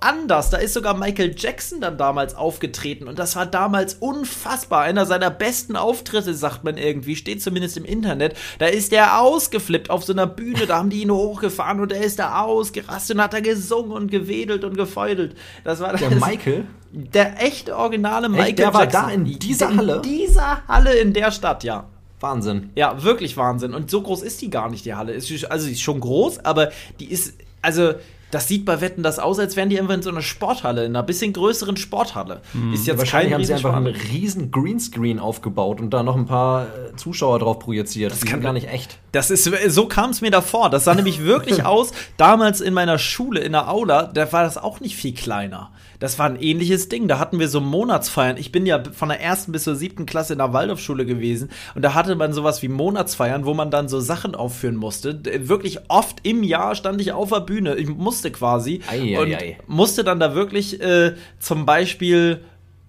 anders. 0.02 0.52
Da 0.52 0.58
ist 0.58 0.74
sogar 0.74 0.96
Michael 0.96 1.34
Jackson 1.36 1.82
dann 1.82 1.98
damals 1.98 2.36
aufgetreten. 2.36 3.08
Und 3.08 3.18
das 3.18 3.36
war 3.36 3.48
damals 3.48 3.96
unfassbar. 3.96 4.82
Einer 4.84 5.08
seiner 5.08 5.32
besten 5.32 5.76
Auftritte, 5.76 6.34
sagt 6.36 6.64
man 6.64 6.78
irgendwie, 6.78 7.16
steht 7.16 7.42
zumindest 7.42 7.76
im 7.76 7.86
Internet. 7.86 8.36
Da 8.60 8.68
ist 8.68 8.92
der 8.92 9.20
ausgeflippt 9.20 9.90
auf 9.90 10.04
so 10.04 10.14
einer 10.14 10.28
Bühne. 10.28 10.68
Da 10.68 10.78
haben 10.78 10.92
die 10.92 11.02
ihn 11.02 11.12
hochgefahren 11.12 11.80
und 11.80 11.92
er 11.92 12.04
ist 12.04 12.20
da 12.20 12.42
ausgerastet 12.44 13.16
und 13.18 13.24
hat 13.24 13.34
da 13.34 13.40
gesungen 13.40 13.92
und 13.94 14.12
gewedelt 14.12 14.64
und 14.64 14.78
gefeudelt. 14.78 15.36
Das 15.64 15.80
war 15.80 15.98
Der 15.98 16.12
das, 16.12 16.20
Michael, 16.20 16.66
der 16.92 17.42
echte 17.44 17.76
originale 17.76 18.30
Michael 18.30 18.54
Der 18.54 18.74
war 18.76 18.82
Jackson. 18.84 19.02
da 19.02 19.10
in 19.10 19.26
dieser 19.40 19.70
in 19.72 19.78
Halle? 19.78 20.02
dieser 20.06 20.68
Halle 20.68 20.94
in 20.94 21.14
der 21.14 21.32
Stadt, 21.32 21.64
ja. 21.64 21.86
Wahnsinn. 22.24 22.72
Ja, 22.76 23.04
wirklich 23.04 23.38
Wahnsinn. 23.38 23.74
Und 23.76 23.92
so 23.92 24.02
groß 24.02 24.24
ist 24.24 24.42
die 24.42 24.50
gar 24.50 24.70
nicht, 24.70 24.86
die 24.86 24.96
Halle. 24.96 25.12
Ist, 25.14 25.30
also, 25.52 25.66
sie 25.68 25.74
ist 25.74 25.82
schon 25.82 26.00
groß, 26.00 26.40
aber 26.44 26.72
die 27.00 27.12
ist, 27.12 27.36
also, 27.62 27.94
das 28.32 28.48
sieht 28.48 28.66
bei 28.66 28.82
Wetten 28.82 29.04
das 29.04 29.20
aus, 29.20 29.38
als 29.38 29.56
wären 29.56 29.70
die 29.70 29.80
einfach 29.80 29.94
in 29.94 30.02
so 30.02 30.10
einer 30.10 30.24
Sporthalle, 30.24 30.86
in 30.86 30.96
einer 30.96 31.04
bisschen 31.04 31.34
größeren 31.34 31.78
Sporthalle. 31.78 32.42
Ist 32.74 32.88
jetzt 32.88 32.98
Wahrscheinlich 32.98 33.32
haben 33.36 33.44
sie 33.46 33.54
einfach 33.54 33.76
einen 33.76 33.94
riesen 33.94 34.50
Greenscreen 34.50 35.20
aufgebaut 35.20 35.80
und 35.80 35.92
da 35.92 36.02
noch 36.02 36.16
ein 36.16 36.26
paar 36.26 36.64
äh, 36.64 36.96
Zuschauer 36.96 37.38
drauf 37.38 37.60
projiziert. 37.60 38.12
Das 38.12 38.22
kann- 38.22 38.30
kann 38.32 38.42
gar 38.42 38.54
nicht 38.54 38.68
echt. 38.70 38.98
Das 39.12 39.30
ist, 39.30 39.44
so 39.68 39.86
kam 39.88 40.10
es 40.10 40.22
mir 40.22 40.32
davor. 40.32 40.72
Das 40.72 40.86
sah 40.86 40.96
nämlich 40.96 41.24
wirklich 41.24 41.64
aus. 41.66 41.92
Damals 42.18 42.60
in 42.60 42.74
meiner 42.74 42.98
Schule, 42.98 43.40
in 43.42 43.52
der 43.52 43.70
Aula, 43.70 44.08
da 44.08 44.32
war 44.34 44.42
das 44.44 44.58
auch 44.58 44.80
nicht 44.80 44.96
viel 44.96 45.14
kleiner. 45.14 45.70
Das 46.00 46.20
war 46.20 46.26
ein 46.26 46.42
ähnliches 46.42 46.90
Ding. 46.90 47.08
Da 47.08 47.20
hatten 47.20 47.40
wir 47.40 47.48
so 47.48 47.62
Monatsfeiern. 47.62 48.38
Ich 48.38 48.52
bin 48.52 48.66
ja 48.66 48.84
von 48.92 49.10
der 49.10 49.22
ersten 49.22 49.52
bis 49.52 49.64
zur 49.64 49.76
siebten 49.76 50.06
Klasse 50.06 50.34
in 50.34 50.40
der 50.40 50.54
Waldorfschule 50.54 51.06
gewesen. 51.06 51.50
Und 51.76 51.82
da 51.82 51.94
hatte 51.94 52.16
man 52.16 52.34
sowas 52.34 52.62
wie 52.62 52.68
Monatsfeiern, 52.68 53.46
wo 53.46 53.54
man 53.54 53.72
dann 53.72 53.88
so 53.88 54.00
Sachen 54.00 54.36
aufführen 54.36 54.76
musste. 54.76 55.20
Wirklich 55.48 55.80
oft 55.90 56.20
im 56.24 56.44
Jahr 56.44 56.76
stand 56.76 57.02
ich 57.02 57.12
auf 57.12 57.30
der 57.30 57.42
Bühne. 57.42 57.76
Ich 57.76 57.90
musste 57.90 58.32
quasi. 58.32 58.82
Ei, 58.90 59.16
ei, 59.16 59.20
und 59.20 59.34
ei. 59.34 59.58
musste 59.68 60.04
dann 60.04 60.20
da 60.20 60.36
wirklich 60.36 60.82
äh, 60.82 61.14
zum 61.40 61.66
Beispiel. 61.66 62.42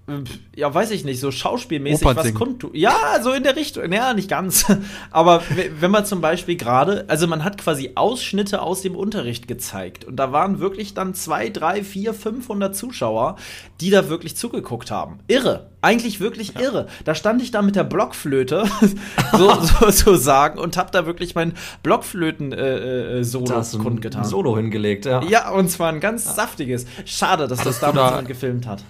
Äh, 0.06 0.12
Ja, 0.56 0.72
weiß 0.74 0.90
ich 0.90 1.04
nicht, 1.04 1.20
so 1.20 1.30
schauspielmäßig 1.30 2.06
Opern 2.06 2.16
was 2.16 2.34
kundtun. 2.34 2.70
Ja, 2.74 2.94
so 3.22 3.32
in 3.32 3.42
der 3.42 3.56
Richtung. 3.56 3.90
Ja, 3.92 4.14
nicht 4.14 4.28
ganz. 4.28 4.64
Aber 5.10 5.42
wenn 5.80 5.90
man 5.90 6.04
zum 6.06 6.20
Beispiel 6.20 6.56
gerade, 6.56 7.04
also 7.08 7.26
man 7.26 7.44
hat 7.44 7.58
quasi 7.58 7.92
Ausschnitte 7.94 8.62
aus 8.62 8.82
dem 8.82 8.94
Unterricht 8.96 9.48
gezeigt. 9.48 10.04
Und 10.04 10.16
da 10.16 10.32
waren 10.32 10.60
wirklich 10.60 10.94
dann 10.94 11.14
zwei, 11.14 11.48
drei, 11.48 11.82
vier, 11.84 12.14
500 12.14 12.74
Zuschauer, 12.76 13.36
die 13.80 13.90
da 13.90 14.08
wirklich 14.08 14.36
zugeguckt 14.36 14.90
haben. 14.90 15.18
Irre. 15.26 15.70
Eigentlich 15.80 16.18
wirklich 16.20 16.58
irre. 16.58 16.86
Da 17.04 17.14
stand 17.14 17.42
ich 17.42 17.50
da 17.50 17.60
mit 17.60 17.76
der 17.76 17.84
Blockflöte, 17.84 18.64
so, 19.32 19.52
so, 19.80 19.90
so 19.90 20.16
sagen, 20.16 20.58
und 20.58 20.76
hab 20.78 20.92
da 20.92 21.04
wirklich 21.04 21.34
mein 21.34 21.52
Blockflöten-Solo 21.82 23.54
hast 23.54 23.74
du 23.74 23.78
kundgetan. 23.78 24.24
Solo 24.24 24.56
hingelegt, 24.56 25.04
ja. 25.06 25.22
Ja, 25.24 25.50
und 25.50 25.68
zwar 25.70 25.90
ein 25.90 26.00
ganz 26.00 26.34
saftiges. 26.34 26.86
Schade, 27.04 27.48
dass 27.48 27.58
das 27.58 27.66
Hattest 27.66 27.82
du 27.82 27.86
damals 27.86 27.96
da- 28.04 28.10
jemand 28.10 28.28
gefilmt 28.28 28.66
hat. 28.66 28.82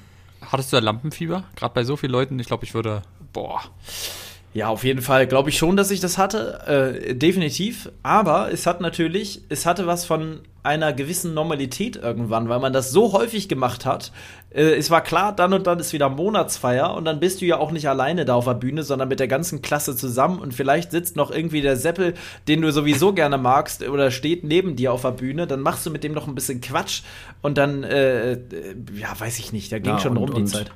Hattest 0.51 0.73
du 0.73 0.77
da 0.77 0.83
Lampenfieber? 0.83 1.45
Gerade 1.57 1.75
bei 1.75 1.85
so 1.85 1.97
vielen 1.97 2.13
Leuten, 2.13 2.39
ich 2.39 2.47
glaube, 2.47 2.65
ich 2.65 2.75
würde. 2.75 3.03
Boah. 3.33 3.63
Ja, 4.53 4.69
auf 4.69 4.85
jeden 4.85 5.03
Fall 5.03 5.27
glaube 5.27 5.51
ich 5.51 5.59
schon, 5.59 5.77
dass 5.77 5.91
ich 5.91 6.01
das 6.01 6.17
hatte. 6.17 7.03
Äh, 7.09 7.15
definitiv. 7.15 7.91
Aber 8.03 8.53
es 8.53 8.67
hat 8.67 8.81
natürlich, 8.81 9.43
es 9.49 9.67
hatte 9.67 9.87
was 9.87 10.05
von 10.05 10.41
einer 10.65 10.93
gewissen 10.93 11.35
Normalität 11.35 11.97
irgendwann, 11.97 12.49
weil 12.49 12.59
man 12.59 12.73
das 12.73 12.91
so 12.91 13.13
häufig 13.13 13.49
gemacht 13.49 13.85
hat. 13.85 14.13
Äh, 14.51 14.75
es 14.75 14.91
war 14.91 15.03
klar, 15.03 15.35
dann 15.37 15.53
und 15.53 15.67
dann 15.67 15.79
ist 15.79 15.93
wieder 15.93 16.09
Monatsfeier 16.09 16.95
und 16.95 17.05
dann 17.05 17.21
bist 17.21 17.41
du 17.41 17.45
ja 17.45 17.59
auch 17.59 17.71
nicht 17.71 17.89
alleine 17.89 18.25
da 18.25 18.35
auf 18.35 18.47
der 18.47 18.55
Bühne, 18.55 18.83
sondern 18.83 19.09
mit 19.09 19.21
der 19.21 19.29
ganzen 19.29 19.61
Klasse 19.63 19.95
zusammen 19.95 20.39
und 20.39 20.55
vielleicht 20.55 20.91
sitzt 20.91 21.17
noch 21.17 21.31
irgendwie 21.31 21.61
der 21.61 21.77
Seppel, 21.77 22.15
den 22.49 22.63
du 22.63 22.73
sowieso 22.73 23.13
gerne 23.13 23.37
magst 23.37 23.87
oder 23.87 24.11
steht 24.11 24.43
neben 24.43 24.75
dir 24.75 24.93
auf 24.93 25.03
der 25.03 25.11
Bühne, 25.11 25.47
dann 25.47 25.61
machst 25.61 25.85
du 25.85 25.91
mit 25.91 26.03
dem 26.03 26.13
noch 26.13 26.27
ein 26.27 26.35
bisschen 26.35 26.61
Quatsch 26.63 27.03
und 27.43 27.59
dann, 27.59 27.85
äh, 27.85 28.33
äh, 28.33 28.39
ja, 28.95 29.09
weiß 29.19 29.39
ich 29.39 29.53
nicht, 29.53 29.71
da 29.71 29.79
ging 29.79 29.93
Ja, 29.93 30.01
schon 30.01 30.17
und, 30.17 30.31
rum 30.31 30.45
die 30.45 30.51
Zeit. 30.51 30.73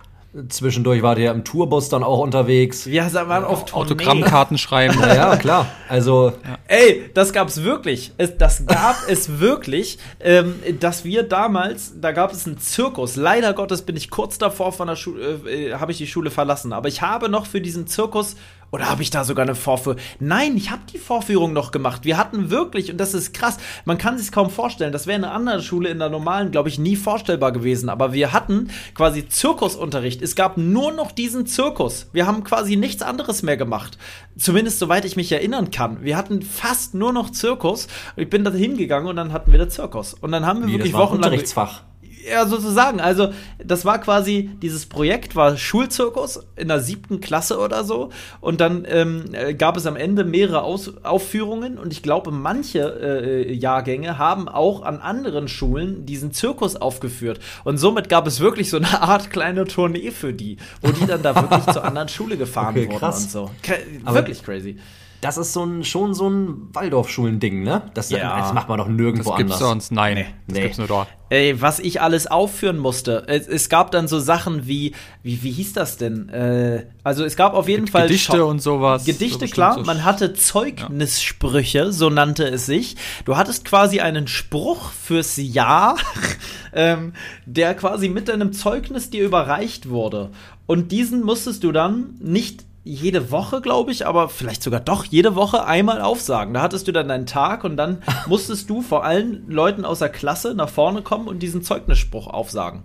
Zwischendurch 0.48 1.02
war 1.02 1.14
der 1.14 1.24
ja 1.24 1.32
im 1.32 1.42
Tourbus 1.42 1.88
dann 1.88 2.04
auch 2.04 2.18
unterwegs. 2.18 2.86
Wir 2.86 3.10
waren 3.14 3.44
auf 3.44 3.64
Tournee. 3.64 3.92
Autogrammkarten 3.92 4.58
schreiben. 4.58 5.00
Ja, 5.00 5.14
ja, 5.14 5.36
klar. 5.36 5.66
Also, 5.88 6.34
Ey, 6.66 7.10
das 7.14 7.32
gab's 7.32 7.62
wirklich. 7.62 8.12
Es, 8.18 8.36
das 8.36 8.66
gab 8.66 8.96
es 9.08 9.40
wirklich, 9.40 9.98
ähm, 10.20 10.56
dass 10.80 11.04
wir 11.06 11.22
damals, 11.22 11.98
da 11.98 12.12
gab 12.12 12.32
es 12.32 12.46
einen 12.46 12.58
Zirkus. 12.58 13.16
Leider 13.16 13.54
Gottes 13.54 13.82
bin 13.82 13.96
ich 13.96 14.10
kurz 14.10 14.36
davor 14.36 14.72
von 14.72 14.88
der 14.88 14.96
Schule, 14.96 15.40
äh, 15.48 15.72
habe 15.74 15.92
ich 15.92 15.98
die 15.98 16.06
Schule 16.06 16.30
verlassen. 16.30 16.74
Aber 16.74 16.88
ich 16.88 17.00
habe 17.00 17.30
noch 17.30 17.46
für 17.46 17.62
diesen 17.62 17.86
Zirkus 17.86 18.36
Oder 18.70 18.90
habe 18.90 19.02
ich 19.02 19.10
da 19.10 19.24
sogar 19.24 19.44
eine 19.44 19.54
Vorführung? 19.54 19.98
Nein, 20.20 20.56
ich 20.56 20.70
habe 20.70 20.82
die 20.92 20.98
Vorführung 20.98 21.52
noch 21.52 21.70
gemacht. 21.70 22.04
Wir 22.04 22.18
hatten 22.18 22.50
wirklich, 22.50 22.90
und 22.90 22.98
das 22.98 23.14
ist 23.14 23.32
krass, 23.32 23.56
man 23.86 23.96
kann 23.96 24.18
sich 24.18 24.30
kaum 24.30 24.50
vorstellen, 24.50 24.92
das 24.92 25.06
wäre 25.06 25.18
in 25.18 25.24
einer 25.24 25.32
anderen 25.32 25.62
Schule 25.62 25.88
in 25.88 25.98
der 25.98 26.10
normalen, 26.10 26.50
glaube 26.50 26.68
ich, 26.68 26.78
nie 26.78 26.96
vorstellbar 26.96 27.52
gewesen. 27.52 27.88
Aber 27.88 28.12
wir 28.12 28.32
hatten 28.32 28.70
quasi 28.94 29.26
Zirkusunterricht. 29.26 30.20
Es 30.20 30.34
gab 30.34 30.58
nur 30.58 30.92
noch 30.92 31.12
diesen 31.12 31.46
Zirkus. 31.46 32.08
Wir 32.12 32.26
haben 32.26 32.44
quasi 32.44 32.76
nichts 32.76 33.02
anderes 33.02 33.42
mehr 33.42 33.56
gemacht. 33.56 33.96
Zumindest 34.36 34.78
soweit 34.78 35.04
ich 35.04 35.16
mich 35.16 35.32
erinnern 35.32 35.70
kann. 35.70 36.02
Wir 36.02 36.16
hatten 36.16 36.42
fast 36.42 36.94
nur 36.94 37.12
noch 37.12 37.30
Zirkus. 37.30 37.88
Ich 38.16 38.28
bin 38.28 38.44
da 38.44 38.52
hingegangen 38.52 39.08
und 39.08 39.16
dann 39.16 39.32
hatten 39.32 39.50
wir 39.50 39.58
den 39.58 39.70
Zirkus. 39.70 40.14
Und 40.14 40.32
dann 40.32 40.44
haben 40.44 40.60
wir 40.60 40.68
Wie, 40.68 40.72
wirklich 40.72 40.92
das 40.92 41.00
war 41.00 41.06
wochenlang. 41.08 41.30
Unterrichtsfach. 41.30 41.87
Ja, 42.30 42.46
sozusagen. 42.46 43.00
Also, 43.00 43.30
das 43.64 43.84
war 43.84 43.98
quasi, 44.00 44.50
dieses 44.62 44.86
Projekt 44.86 45.36
war 45.36 45.56
Schulzirkus 45.56 46.40
in 46.56 46.68
der 46.68 46.80
siebten 46.80 47.20
Klasse 47.20 47.58
oder 47.58 47.84
so. 47.84 48.10
Und 48.40 48.60
dann 48.60 48.84
ähm, 48.88 49.24
äh, 49.32 49.54
gab 49.54 49.76
es 49.76 49.86
am 49.86 49.96
Ende 49.96 50.24
mehrere 50.24 50.62
Aus 50.62 50.92
Aufführungen. 51.04 51.78
Und 51.78 51.92
ich 51.92 52.02
glaube, 52.02 52.30
manche 52.30 52.78
äh, 52.80 53.52
Jahrgänge 53.52 54.18
haben 54.18 54.48
auch 54.48 54.82
an 54.82 54.98
anderen 54.98 55.48
Schulen 55.48 56.06
diesen 56.06 56.32
Zirkus 56.32 56.76
aufgeführt. 56.76 57.40
Und 57.64 57.78
somit 57.78 58.08
gab 58.08 58.26
es 58.26 58.40
wirklich 58.40 58.70
so 58.70 58.76
eine 58.78 59.00
Art 59.02 59.30
kleine 59.30 59.64
Tournee 59.64 60.10
für 60.10 60.32
die, 60.32 60.56
wo 60.82 60.90
die 60.90 61.06
dann 61.06 61.22
da 61.22 61.34
wirklich 61.34 61.64
zur 61.72 61.84
anderen 61.88 62.08
Schule 62.08 62.36
gefahren 62.36 62.74
Okay, 62.76 62.86
wurden 62.88 62.98
krass. 62.98 63.22
und 63.24 63.30
so. 63.30 63.50
Kra 63.62 63.74
Aber- 64.04 64.14
wirklich 64.16 64.42
crazy. 64.42 64.76
Das 65.20 65.36
ist 65.36 65.52
so 65.52 65.64
ein, 65.64 65.82
schon 65.84 66.14
so 66.14 66.28
ein 66.30 66.68
Waldorfschulending, 66.72 67.62
ne? 67.64 67.82
Das, 67.94 68.10
Ja. 68.10 68.38
das 68.38 68.52
macht 68.52 68.68
man 68.68 68.78
doch 68.78 68.86
nirgendwo 68.88 69.30
Das 69.30 69.38
gibt's 69.38 69.52
anders. 69.54 69.68
sonst, 69.68 69.92
nein. 69.92 70.26
Das 70.46 70.54
Nee. 70.56 70.62
gibt's 70.62 70.78
nur 70.78 70.86
dort. 70.86 71.08
Ey, 71.30 71.60
was 71.60 71.78
ich 71.80 72.00
alles 72.00 72.26
aufführen 72.28 72.78
musste. 72.78 73.24
Es, 73.26 73.46
es 73.48 73.68
gab 73.68 73.90
dann 73.90 74.06
so 74.08 74.18
Sachen 74.20 74.66
wie, 74.66 74.94
wie, 75.22 75.42
wie 75.42 75.50
hieß 75.50 75.72
das 75.74 75.96
denn? 75.98 76.28
Äh, 76.30 76.86
also 77.04 77.24
es 77.24 77.36
gab 77.36 77.52
auf 77.54 77.68
jeden 77.68 77.86
Fall 77.86 78.06
Gedichte 78.06 78.36
Schau- 78.38 78.48
und 78.48 78.62
sowas. 78.62 79.04
Gedichte, 79.04 79.46
klar. 79.46 79.74
so 79.74 79.82
Man 79.82 80.04
hatte 80.04 80.32
Zeugnissprüche, 80.34 81.92
so 81.92 82.10
nannte 82.10 82.44
es 82.44 82.66
sich. 82.66 82.96
Du 83.24 83.36
hattest 83.36 83.64
quasi 83.64 84.00
einen 84.00 84.26
Spruch 84.28 84.90
fürs 84.92 85.36
Jahr, 85.36 85.96
ähm, 86.72 87.12
der 87.46 87.74
quasi 87.74 88.08
mit 88.08 88.28
deinem 88.28 88.52
Zeugnis 88.52 89.10
dir 89.10 89.24
überreicht 89.24 89.88
wurde. 89.88 90.30
Und 90.66 90.92
diesen 90.92 91.22
musstest 91.24 91.64
du 91.64 91.72
dann 91.72 92.14
nicht 92.20 92.64
jede 92.88 93.30
Woche, 93.30 93.60
glaube 93.60 93.90
ich, 93.92 94.06
aber 94.06 94.28
vielleicht 94.28 94.62
sogar 94.62 94.80
doch 94.80 95.04
jede 95.04 95.34
Woche 95.34 95.64
einmal 95.66 96.00
aufsagen. 96.00 96.54
Da 96.54 96.62
hattest 96.62 96.88
du 96.88 96.92
dann 96.92 97.08
deinen 97.08 97.26
Tag 97.26 97.64
und 97.64 97.76
dann 97.76 98.02
musstest 98.26 98.70
du 98.70 98.82
vor 98.82 99.04
allen 99.04 99.48
Leuten 99.50 99.84
aus 99.84 99.98
der 99.98 100.08
Klasse 100.08 100.54
nach 100.54 100.68
vorne 100.68 101.02
kommen 101.02 101.28
und 101.28 101.40
diesen 101.40 101.62
Zeugnisspruch 101.62 102.26
aufsagen. 102.26 102.82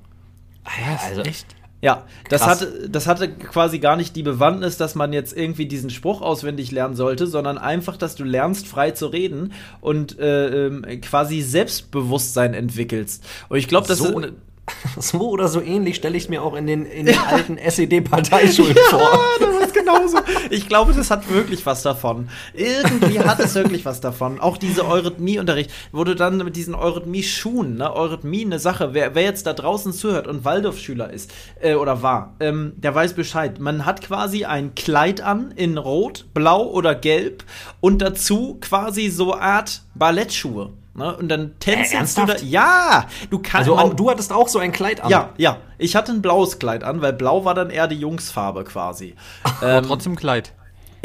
Also, 1.10 1.22
Echt? 1.22 1.46
Ja, 1.82 2.06
das 2.30 2.42
Krass. 2.44 2.62
hatte, 2.62 2.90
das 2.90 3.08
hatte 3.08 3.30
quasi 3.30 3.80
gar 3.80 3.98
nicht 3.98 4.16
die 4.16 4.24
Bewandtnis, 4.24 4.78
dass 4.78 4.96
man 4.96 5.12
jetzt 5.12 5.36
irgendwie 5.36 5.66
diesen 5.66 5.90
Spruch 5.90 6.22
auswendig 6.22 6.72
lernen 6.72 6.96
sollte, 6.96 7.28
sondern 7.28 7.58
einfach, 7.58 7.98
dass 7.98 8.16
du 8.16 8.24
lernst, 8.24 8.68
frei 8.68 8.92
zu 8.92 9.08
reden 9.08 9.52
und 9.82 10.18
äh, 10.18 10.68
ähm, 10.68 10.86
quasi 11.02 11.42
Selbstbewusstsein 11.42 12.54
entwickelst. 12.54 13.26
Und 13.50 13.58
ich 13.58 13.68
glaube, 13.68 13.88
das 13.88 13.98
So- 13.98 14.18
ist. 14.20 14.32
so 14.98 15.30
oder 15.30 15.48
so 15.48 15.62
ähnlich 15.62 15.96
stelle 15.98 16.16
ich 16.16 16.24
es 16.24 16.30
mir 16.30 16.42
auch 16.42 16.56
in 16.56 16.68
den, 16.68 16.86
in 16.86 17.06
den 17.06 17.18
alten 17.18 17.58
SED-Parteischulen 17.58 18.76
vor. 18.90 19.20
das 19.40 19.68
ist 19.68 19.74
genauso. 19.74 20.20
Ich 20.50 20.68
glaube, 20.68 20.94
das 20.94 21.12
hat 21.12 21.30
wirklich 21.30 21.66
was 21.66 21.84
davon. 21.84 22.30
Irgendwie 22.54 23.20
hat 23.20 23.40
es 23.40 23.56
wirklich 23.56 23.84
was 23.86 24.00
davon. 24.00 24.40
Auch 24.40 24.58
diese 24.58 24.86
Eurythmie-Unterricht, 24.88 25.72
wo 25.92 26.04
du 26.04 26.16
dann 26.16 26.38
mit 26.38 26.56
diesen 26.56 26.76
Eurythmie-Schuhen, 26.76 27.78
ne, 27.78 27.94
Eurythmie 27.94 28.46
eine 28.46 28.60
Sache, 28.60 28.94
wer, 28.94 29.16
wer 29.16 29.24
jetzt 29.24 29.46
da 29.48 29.54
draußen 29.54 29.92
zuhört 29.92 30.28
und 30.28 30.46
Waldorfschüler 30.46 31.12
ist, 31.12 31.34
äh, 31.60 31.76
oder 31.76 32.02
war, 32.02 32.36
ähm, 32.40 32.74
der 32.78 32.96
weiß 32.96 33.14
Bescheid. 33.14 33.60
Man 33.60 33.86
hat 33.86 34.02
quasi 34.02 34.46
ein 34.46 34.76
Kleid 34.76 35.22
an 35.22 35.52
in 35.52 35.78
Rot, 35.78 36.26
Blau 36.34 36.70
oder 36.70 36.96
Gelb 36.96 37.44
und 37.82 38.02
dazu 38.02 38.58
quasi 38.62 39.10
so 39.10 39.34
Art 39.34 39.82
Ballettschuhe. 39.96 40.72
Ne? 40.96 41.16
Und 41.18 41.28
dann 41.30 41.56
tänzelst 41.60 42.18
du 42.18 42.26
da. 42.26 42.36
Ja, 42.38 43.08
du 43.30 43.40
kannst. 43.40 43.70
Also 43.70 43.78
auch, 43.78 43.94
du 43.94 44.10
hattest 44.10 44.32
auch 44.32 44.48
so 44.48 44.60
ein 44.60 44.72
Kleid 44.72 45.02
an. 45.02 45.10
ja, 45.10 45.30
ja. 45.38 45.58
Ich 45.80 45.96
hatte 45.96 46.12
ein 46.12 46.22
blaues 46.22 46.60
Kleid 46.60 46.84
an, 46.84 47.02
weil 47.02 47.14
blau 47.14 47.46
war 47.46 47.56
dann 47.56 47.70
eher 47.70 47.88
die 47.88 48.00
Jungsfarbe 48.00 48.64
quasi. 48.64 49.16
Aber 49.62 49.82
trotzdem 49.82 50.16
Kleid. 50.16 50.54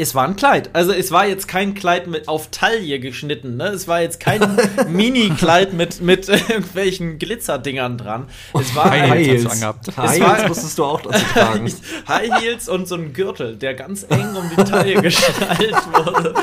Es 0.01 0.15
war 0.15 0.25
ein 0.25 0.37
Kleid. 0.37 0.69
Also 0.73 0.93
es 0.93 1.11
war 1.11 1.27
jetzt 1.27 1.49
kein 1.49 1.73
Kleid 1.73 2.07
mit 2.07 2.29
auf 2.29 2.47
Taille 2.51 2.99
geschnitten. 3.01 3.57
Ne? 3.57 3.67
Es 3.67 3.85
war 3.87 4.01
jetzt 4.01 4.21
kein 4.21 4.39
Mini-Kleid 4.87 5.73
mit, 5.73 5.99
mit 5.99 6.29
irgendwelchen 6.29 7.19
Glitzerdingern 7.19 7.97
dran. 7.97 8.27
Es 8.59 8.73
war 8.75 8.89
High 8.89 9.11
ein 9.11 9.17
Heels. 9.19 9.45
Angehabt. 9.51 9.97
High 9.97 10.21
war- 10.21 10.37
Heels 10.37 10.47
musstest 10.47 10.77
du 10.79 10.85
auch 10.85 11.01
dazu 11.01 11.23
tragen. 11.33 11.71
High 12.07 12.41
Heels 12.41 12.69
und 12.69 12.87
so 12.87 12.95
ein 12.95 13.11
Gürtel, 13.11 13.57
der 13.57 13.73
ganz 13.73 14.05
eng 14.09 14.35
um 14.37 14.49
die 14.57 14.63
Taille 14.63 15.01
geschnallt 15.01 15.75
wurde. 15.93 16.33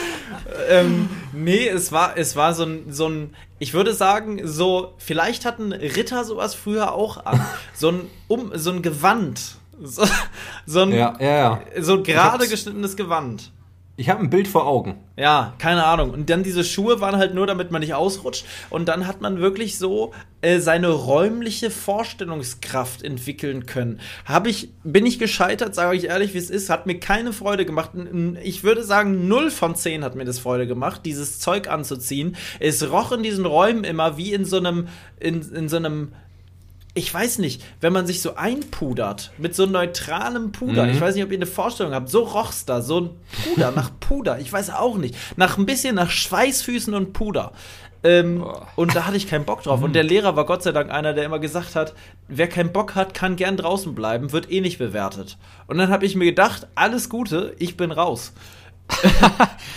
ähm, 0.68 1.08
nee, 1.32 1.66
es 1.66 1.90
war, 1.92 2.16
es 2.18 2.36
war 2.36 2.52
so 2.52 2.64
ein, 2.64 2.92
so 2.92 3.08
ein, 3.08 3.34
ich 3.58 3.72
würde 3.72 3.94
sagen, 3.94 4.42
so, 4.44 4.92
vielleicht 4.98 5.46
hatten 5.46 5.72
Ritter 5.72 6.24
sowas 6.24 6.54
früher 6.54 6.92
auch 6.92 7.24
an. 7.24 7.40
So 7.74 7.88
ein, 7.88 8.00
um, 8.28 8.50
so 8.54 8.70
ein 8.70 8.82
Gewand. 8.82 9.56
So, 9.82 10.06
so 10.64 10.82
ein, 10.82 10.92
ja, 10.92 11.16
ja, 11.20 11.28
ja. 11.28 11.60
so 11.82 12.02
gerade 12.02 12.48
geschnittenes 12.48 12.96
Gewand. 12.96 13.52
Ich 13.98 14.10
habe 14.10 14.20
ein 14.20 14.28
Bild 14.28 14.46
vor 14.46 14.66
Augen. 14.66 14.98
Ja, 15.16 15.54
keine 15.58 15.86
Ahnung. 15.86 16.10
Und 16.10 16.28
dann 16.28 16.42
diese 16.42 16.64
Schuhe 16.64 17.00
waren 17.00 17.16
halt 17.16 17.32
nur, 17.32 17.46
damit 17.46 17.70
man 17.70 17.80
nicht 17.80 17.94
ausrutscht. 17.94 18.44
Und 18.68 18.88
dann 18.88 19.06
hat 19.06 19.22
man 19.22 19.40
wirklich 19.40 19.78
so 19.78 20.12
äh, 20.42 20.58
seine 20.60 20.88
räumliche 20.88 21.70
Vorstellungskraft 21.70 23.02
entwickeln 23.02 23.64
können. 23.64 24.00
Habe 24.26 24.50
ich, 24.50 24.68
bin 24.84 25.06
ich 25.06 25.18
gescheitert, 25.18 25.74
sage 25.74 25.96
ich 25.96 26.04
ehrlich, 26.04 26.34
wie 26.34 26.38
es 26.38 26.50
ist, 26.50 26.68
hat 26.68 26.84
mir 26.84 27.00
keine 27.00 27.32
Freude 27.32 27.64
gemacht. 27.64 27.92
Ich 28.42 28.64
würde 28.64 28.84
sagen, 28.84 29.28
0 29.28 29.50
von 29.50 29.74
10 29.74 30.04
hat 30.04 30.14
mir 30.14 30.26
das 30.26 30.40
Freude 30.40 30.66
gemacht, 30.66 31.00
dieses 31.06 31.40
Zeug 31.40 31.70
anzuziehen. 31.70 32.36
Es 32.60 32.90
roch 32.90 33.12
in 33.12 33.22
diesen 33.22 33.46
Räumen 33.46 33.84
immer 33.84 34.18
wie 34.18 34.34
in 34.34 34.44
so 34.44 34.58
einem, 34.58 34.88
in, 35.18 35.40
in 35.40 35.70
so 35.70 35.76
einem 35.76 36.12
ich 36.96 37.12
weiß 37.12 37.38
nicht, 37.38 37.62
wenn 37.80 37.92
man 37.92 38.06
sich 38.06 38.22
so 38.22 38.36
einpudert 38.36 39.30
mit 39.36 39.54
so 39.54 39.66
neutralem 39.66 40.50
Puder. 40.50 40.86
Mhm. 40.86 40.92
Ich 40.92 41.00
weiß 41.00 41.14
nicht, 41.14 41.24
ob 41.24 41.30
ihr 41.30 41.36
eine 41.36 41.46
Vorstellung 41.46 41.92
habt. 41.92 42.08
So 42.08 42.22
roch's 42.22 42.64
da, 42.64 42.80
so 42.80 43.00
ein 43.00 43.10
Puder 43.44 43.70
nach 43.70 43.90
Puder. 44.00 44.40
Ich 44.40 44.50
weiß 44.50 44.70
auch 44.70 44.96
nicht. 44.96 45.14
Nach 45.36 45.58
ein 45.58 45.66
bisschen 45.66 45.94
nach 45.94 46.10
Schweißfüßen 46.10 46.94
und 46.94 47.12
Puder. 47.12 47.52
Ähm, 48.02 48.46
und 48.76 48.96
da 48.96 49.04
hatte 49.04 49.18
ich 49.18 49.28
keinen 49.28 49.44
Bock 49.44 49.62
drauf. 49.62 49.82
Und 49.82 49.92
der 49.92 50.04
Lehrer 50.04 50.36
war 50.36 50.46
Gott 50.46 50.62
sei 50.62 50.72
Dank 50.72 50.90
einer, 50.90 51.12
der 51.12 51.24
immer 51.24 51.38
gesagt 51.38 51.74
hat, 51.76 51.94
wer 52.28 52.48
keinen 52.48 52.72
Bock 52.72 52.94
hat, 52.94 53.12
kann 53.12 53.36
gern 53.36 53.58
draußen 53.58 53.94
bleiben, 53.94 54.32
wird 54.32 54.50
eh 54.50 54.62
nicht 54.62 54.78
bewertet. 54.78 55.36
Und 55.66 55.76
dann 55.76 55.90
habe 55.90 56.06
ich 56.06 56.16
mir 56.16 56.26
gedacht, 56.26 56.66
alles 56.74 57.10
Gute, 57.10 57.54
ich 57.58 57.76
bin 57.76 57.92
raus. 57.92 58.32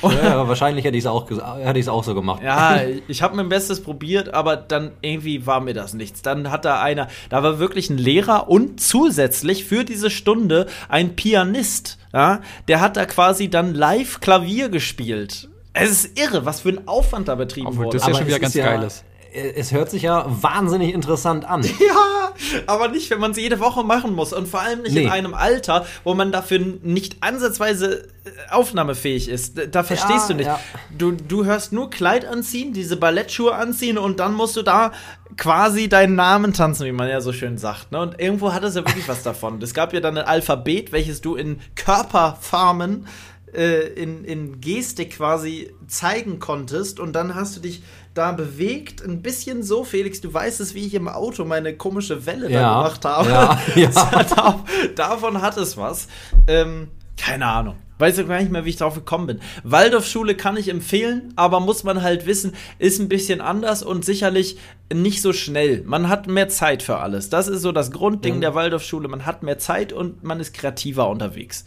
Ja, 0.01 0.47
wahrscheinlich 0.47 0.85
hätte 0.85 0.97
ich 0.97 1.03
es 1.03 1.09
auch, 1.09 1.29
hätte 1.29 1.91
auch 1.91 2.03
so 2.03 2.15
gemacht. 2.15 2.41
Ja, 2.43 2.79
ich 3.07 3.21
habe 3.21 3.35
mein 3.35 3.49
Bestes 3.49 3.81
probiert, 3.81 4.33
aber 4.33 4.55
dann 4.55 4.91
irgendwie 5.01 5.45
war 5.45 5.59
mir 5.59 5.73
das 5.73 5.93
nichts. 5.93 6.21
Dann 6.21 6.51
hat 6.51 6.65
da 6.65 6.81
einer, 6.81 7.07
da 7.29 7.43
war 7.43 7.59
wirklich 7.59 7.89
ein 7.89 7.97
Lehrer 7.97 8.49
und 8.49 8.79
zusätzlich 8.81 9.65
für 9.65 9.83
diese 9.83 10.09
Stunde 10.09 10.67
ein 10.87 11.15
Pianist, 11.15 11.97
ja, 12.13 12.41
der 12.67 12.81
hat 12.81 12.97
da 12.97 13.05
quasi 13.05 13.49
dann 13.49 13.73
live 13.73 14.19
Klavier 14.21 14.69
gespielt. 14.69 15.49
Es 15.73 15.91
ist 15.91 16.19
irre, 16.19 16.45
was 16.45 16.61
für 16.61 16.69
ein 16.69 16.87
Aufwand 16.87 17.27
da 17.27 17.35
betrieben 17.35 17.75
wurde. 17.77 17.97
das 17.97 18.01
ist 18.01 18.07
ja 18.07 18.13
Aber 18.13 18.17
schon 18.19 18.27
wieder 18.27 18.39
ganz 18.39 18.53
ja- 18.53 18.65
Geiles. 18.65 19.03
Es 19.33 19.71
hört 19.71 19.89
sich 19.91 20.01
ja 20.03 20.25
wahnsinnig 20.27 20.93
interessant 20.93 21.45
an. 21.45 21.61
Ja, 21.79 22.31
aber 22.67 22.87
nicht, 22.87 23.09
wenn 23.09 23.19
man 23.19 23.31
es 23.31 23.37
jede 23.37 23.59
Woche 23.59 23.83
machen 23.83 24.13
muss. 24.15 24.31
Und 24.31 24.47
vor 24.47 24.61
allem 24.61 24.81
nicht 24.83 24.95
in 24.95 25.03
Nee. 25.03 25.09
einem 25.09 25.33
Alter, 25.33 25.85
wo 26.05 26.13
man 26.13 26.31
dafür 26.31 26.59
nicht 26.83 27.17
ansatzweise 27.21 28.07
äh, 28.23 28.29
aufnahmefähig 28.51 29.27
ist. 29.27 29.59
Da 29.71 29.83
verstehst 29.83 30.21
Ja, 30.21 30.27
du 30.29 30.33
nicht. 30.35 30.45
ja. 30.45 30.59
Du, 30.97 31.11
du 31.11 31.43
hörst 31.43 31.73
nur 31.73 31.89
Kleid 31.89 32.25
anziehen, 32.25 32.71
diese 32.71 32.95
Ballettschuhe 32.95 33.53
anziehen 33.53 33.97
und 33.97 34.21
dann 34.21 34.35
musst 34.35 34.55
du 34.55 34.61
da 34.61 34.93
quasi 35.35 35.89
deinen 35.89 36.15
Namen 36.15 36.53
tanzen, 36.53 36.85
wie 36.85 36.91
man 36.93 37.09
ja 37.09 37.19
so 37.19 37.33
schön 37.33 37.57
sagt. 37.57 37.91
Ne? 37.91 37.99
Und 37.99 38.19
irgendwo 38.21 38.53
hat 38.53 38.63
es 38.63 38.75
ja 38.75 38.85
wirklich 38.85 39.07
was 39.09 39.21
davon. 39.23 39.61
Es 39.61 39.73
gab 39.73 39.93
ja 39.93 39.99
dann 39.99 40.17
ein 40.17 40.25
Alphabet, 40.25 40.91
welches 40.93 41.19
du 41.21 41.35
in 41.35 41.59
Körperfarmen 41.75 43.05
äh, 43.53 43.87
in, 43.93 44.23
in 44.23 44.61
Gestik 44.61 45.17
quasi 45.17 45.71
zeigen 45.87 46.39
konntest 46.39 46.99
und 46.99 47.13
dann 47.13 47.35
hast 47.35 47.55
du 47.57 47.59
dich 47.61 47.81
da 48.19 48.33
bewegt, 48.33 49.01
ein 49.03 49.21
bisschen 49.21 49.63
so, 49.63 49.83
Felix, 49.83 50.19
du 50.21 50.33
weißt 50.33 50.59
es, 50.59 50.75
wie 50.75 50.85
ich 50.85 50.93
im 50.93 51.07
Auto 51.07 51.45
meine 51.45 51.73
komische 51.75 52.25
Welle 52.25 52.49
da 52.49 52.53
Ja, 52.61 52.77
gemacht 52.83 53.05
habe. 53.05 53.29
ja, 53.29 53.59
ja. 53.75 53.89
Da- 54.23 54.65
Davon 54.95 55.41
hat 55.41 55.55
es 55.57 55.77
was. 55.77 56.07
Ähm, 56.47 56.89
keine 57.17 57.45
Ahnung. 57.45 57.75
Weiß 57.97 58.17
ich 58.17 58.27
gar 58.27 58.39
nicht 58.39 58.51
mehr, 58.51 58.63
wie 58.63 58.69
ich 58.69 58.77
drauf 58.77 58.95
gekommen 58.95 59.27
bin. 59.27 59.39
Waldorfschule 59.63 60.35
kann 60.35 60.55
ich 60.55 60.69
empfehlen, 60.69 61.33
aber 61.35 61.59
muss 61.59 61.83
man 61.83 62.01
halt 62.01 62.25
wissen, 62.25 62.53
ist 62.77 62.99
ein 62.99 63.09
bisschen 63.09 63.41
anders 63.41 63.83
und 63.83 64.05
sicherlich 64.05 64.57
nicht 64.93 65.21
so 65.21 65.33
schnell. 65.33 65.83
Man 65.85 66.07
hat 66.07 66.27
mehr 66.27 66.47
Zeit 66.49 66.81
für 66.83 66.97
alles. 66.97 67.29
Das 67.29 67.47
ist 67.49 67.61
so 67.61 67.71
das 67.73 67.91
Grundding 67.91 68.35
Ja. 68.35 68.39
der 68.41 68.55
Waldorfschule. 68.55 69.07
Man 69.09 69.25
hat 69.25 69.43
mehr 69.43 69.57
Zeit 69.57 69.91
und 69.93 70.23
man 70.23 70.39
ist 70.39 70.53
kreativer 70.53 71.09
unterwegs. 71.09 71.65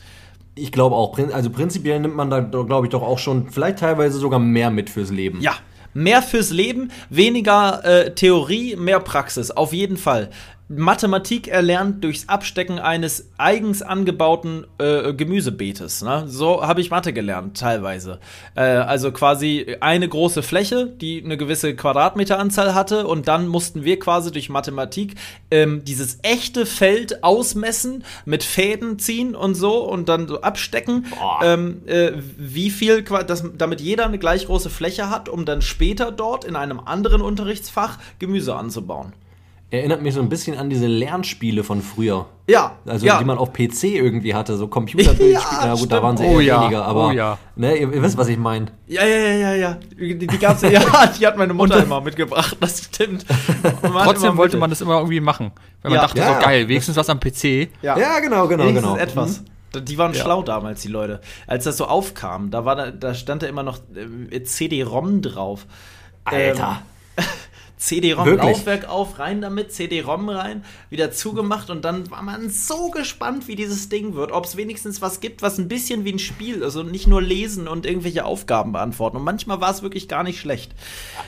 Ich 0.55 0.71
glaube 0.73 0.97
auch, 0.97 1.19
also 1.19 1.49
prinzipiell 1.51 1.99
nimmt 2.01 2.17
man 2.17 2.29
da, 2.31 2.41
glaube 2.41 2.87
ich, 2.87 2.91
doch 2.91 3.03
auch 3.03 3.19
schon 3.19 3.51
vielleicht 3.51 3.79
teilweise 3.79 4.19
sogar 4.19 4.39
mehr 4.39 4.71
mit 4.71 4.89
fürs 4.91 5.11
Leben. 5.11 5.41
Ja, 5.41 5.53
mehr 5.95 6.23
fürs 6.23 6.51
Leben, 6.51 6.91
weniger 7.11 7.85
äh, 7.85 8.15
Theorie, 8.15 8.77
mehr 8.77 9.01
Praxis, 9.01 9.51
auf 9.51 9.73
jeden 9.73 9.97
Fall. 9.97 10.31
Mathematik 10.77 11.49
erlernt 11.49 12.03
durchs 12.03 12.29
Abstecken 12.29 12.79
eines 12.79 13.31
eigens 13.39 13.83
angebauten 13.83 14.67
äh, 14.79 15.13
Gemüsebeetes. 15.13 16.03
Ne? 16.03 16.25
So 16.27 16.63
habe 16.63 16.81
ich 16.81 16.91
Mathe 16.91 17.13
gelernt, 17.13 17.59
teilweise. 17.59 18.21
Äh, 18.55 18.63
also 18.63 19.13
quasi 19.13 19.77
eine 19.81 20.09
große 20.09 20.43
Fläche, 20.43 20.87
die 20.87 21.23
eine 21.25 21.37
gewisse 21.37 21.77
Quadratmeteranzahl 21.77 22.75
hatte, 22.75 23.07
und 23.07 23.29
dann 23.29 23.49
mussten 23.49 23.85
wir 23.85 23.99
quasi 23.99 24.33
durch 24.33 24.49
Mathematik 24.49 25.17
ähm, 25.51 25.85
dieses 25.85 26.19
echte 26.23 26.65
Feld 26.65 27.23
ausmessen, 27.23 28.05
mit 28.25 28.43
Fäden 28.43 28.99
ziehen 28.99 29.35
und 29.35 29.55
so 29.55 29.89
und 29.89 30.09
dann 30.09 30.29
so 30.29 30.41
abstecken, 30.41 31.07
ähm, 31.43 31.83
äh, 31.87 32.13
wie 32.39 32.71
viel, 32.71 33.03
qua- 33.03 33.25
das, 33.25 33.45
damit 33.59 33.81
jeder 33.81 34.07
eine 34.07 34.19
gleich 34.19 34.47
große 34.47 34.71
Fläche 34.71 35.11
hat, 35.11 35.29
um 35.29 35.45
dann 35.45 35.61
später 35.61 36.13
dort 36.13 36.45
in 36.45 36.57
einem 36.57 36.81
anderen 36.81 37.21
Unterrichtsfach 37.21 37.99
Gemüse 38.19 38.55
anzubauen. 38.55 39.13
Erinnert 39.73 40.03
mich 40.03 40.13
so 40.13 40.21
ein 40.21 40.29
bisschen 40.29 40.59
an 40.59 40.69
diese 40.69 40.87
Lernspiele 40.87 41.65
von 41.65 41.81
früher. 41.81 42.27
Ja, 42.47 42.73
Also 42.85 43.07
ja. 43.07 43.19
die 43.19 43.25
man 43.25 43.39
auf 43.39 43.55
PC 43.55 43.85
irgendwie 43.85 44.35
hatte, 44.35 44.57
so 44.59 44.69
Computerbildspiele. 44.69 45.33
Ja, 45.33 45.65
Ja, 45.65 45.75
gut, 45.75 45.91
da 45.91 46.03
waren 46.03 46.17
sie 46.19 46.25
Oh 46.27 46.41
eher 46.41 46.43
ja, 46.43 46.61
weniger, 46.63 46.85
aber 46.85 47.07
oh 47.09 47.11
ja. 47.11 47.39
ne, 47.57 47.75
ihr, 47.77 47.91
ihr 47.91 48.03
wisst, 48.03 48.19
was 48.19 48.29
ich 48.29 48.37
meine. 48.37 48.67
Ja, 48.87 49.03
ja, 49.07 49.17
ja, 49.17 49.33
ja, 49.33 49.55
ja. 49.55 49.79
Die, 49.99 50.19
die 50.19 50.39
gab's 50.39 50.61
ja, 50.61 50.69
die 51.19 51.27
hat 51.27 51.39
meine 51.39 51.55
Mutter 51.55 51.83
immer 51.83 52.03
mitgebracht, 52.03 52.55
das 52.61 52.85
stimmt. 52.85 53.25
Trotzdem 53.83 54.37
wollte 54.37 54.59
man 54.59 54.69
das 54.69 54.83
immer 54.83 54.97
irgendwie 54.99 55.21
machen. 55.21 55.53
Weil 55.81 55.93
man 55.93 56.01
dachte, 56.03 56.19
Ja. 56.19 56.35
so 56.39 56.45
geil, 56.45 56.69
wenigstens 56.69 56.97
was 56.97 57.09
am 57.09 57.19
PC. 57.19 57.71
Ja, 57.81 57.97
Ja, 57.99 58.19
genau, 58.21 58.47
genau, 58.49 58.65
Wenigstens 58.65 58.91
genau. 58.93 58.97
etwas. 59.03 59.43
Die 59.75 59.97
waren 59.97 60.13
Ja. 60.13 60.21
schlau 60.21 60.43
damals, 60.43 60.83
die 60.83 60.89
Leute. 60.89 61.23
Als 61.47 61.65
das 61.65 61.79
so 61.79 61.87
aufkam, 61.87 62.51
da, 62.51 62.67
war 62.67 62.77
da, 62.77 62.91
da 62.91 63.15
stand 63.15 63.43
da 63.43 63.47
immer 63.47 63.63
noch 63.63 63.79
äh, 64.31 64.43
CD-ROM 64.43 65.23
drauf. 65.23 65.65
Alter. 66.25 66.83
Ähm, 66.83 66.92
CD-ROM, 67.83 68.27
Wirklich? 68.27 68.59
Laufwerk 68.59 68.89
auf, 68.89 69.19
rein 69.19 69.41
damit, 69.41 69.73
CD-ROM 69.73 70.29
rein, 70.29 70.65
wieder 70.89 71.11
zugemacht 71.11 71.69
und 71.69 71.85
dann 71.85 72.09
war 72.13 72.23
man 72.23 72.49
so 72.49 72.91
gespannt, 72.91 73.49
wie 73.49 73.57
dieses 73.57 73.89
Ding 73.89 74.15
wird. 74.15 74.31
Ob 74.31 74.45
es 74.45 74.57
wenigstens 74.57 75.03
was 75.03 75.19
gibt, 75.19 75.43
was 75.43 75.59
ein 75.59 75.67
bisschen 75.67 76.05
wie 76.05 76.13
ein 76.13 76.21
Spiel 76.21 76.63
ist 76.63 76.77
und 76.77 76.93
nicht 76.93 77.09
nur 77.09 77.21
lesen 77.21 77.67
und 77.67 77.85
irgendwelche 77.85 78.25
Aufgaben 78.25 78.71
beantworten. 78.71 79.17
Und 79.17 79.25
manchmal 79.25 79.61
war 79.61 79.71
es 79.71 79.83
wirklich 79.83 80.07
gar 80.07 80.23
nicht 80.23 80.39
schlecht. 80.39 80.73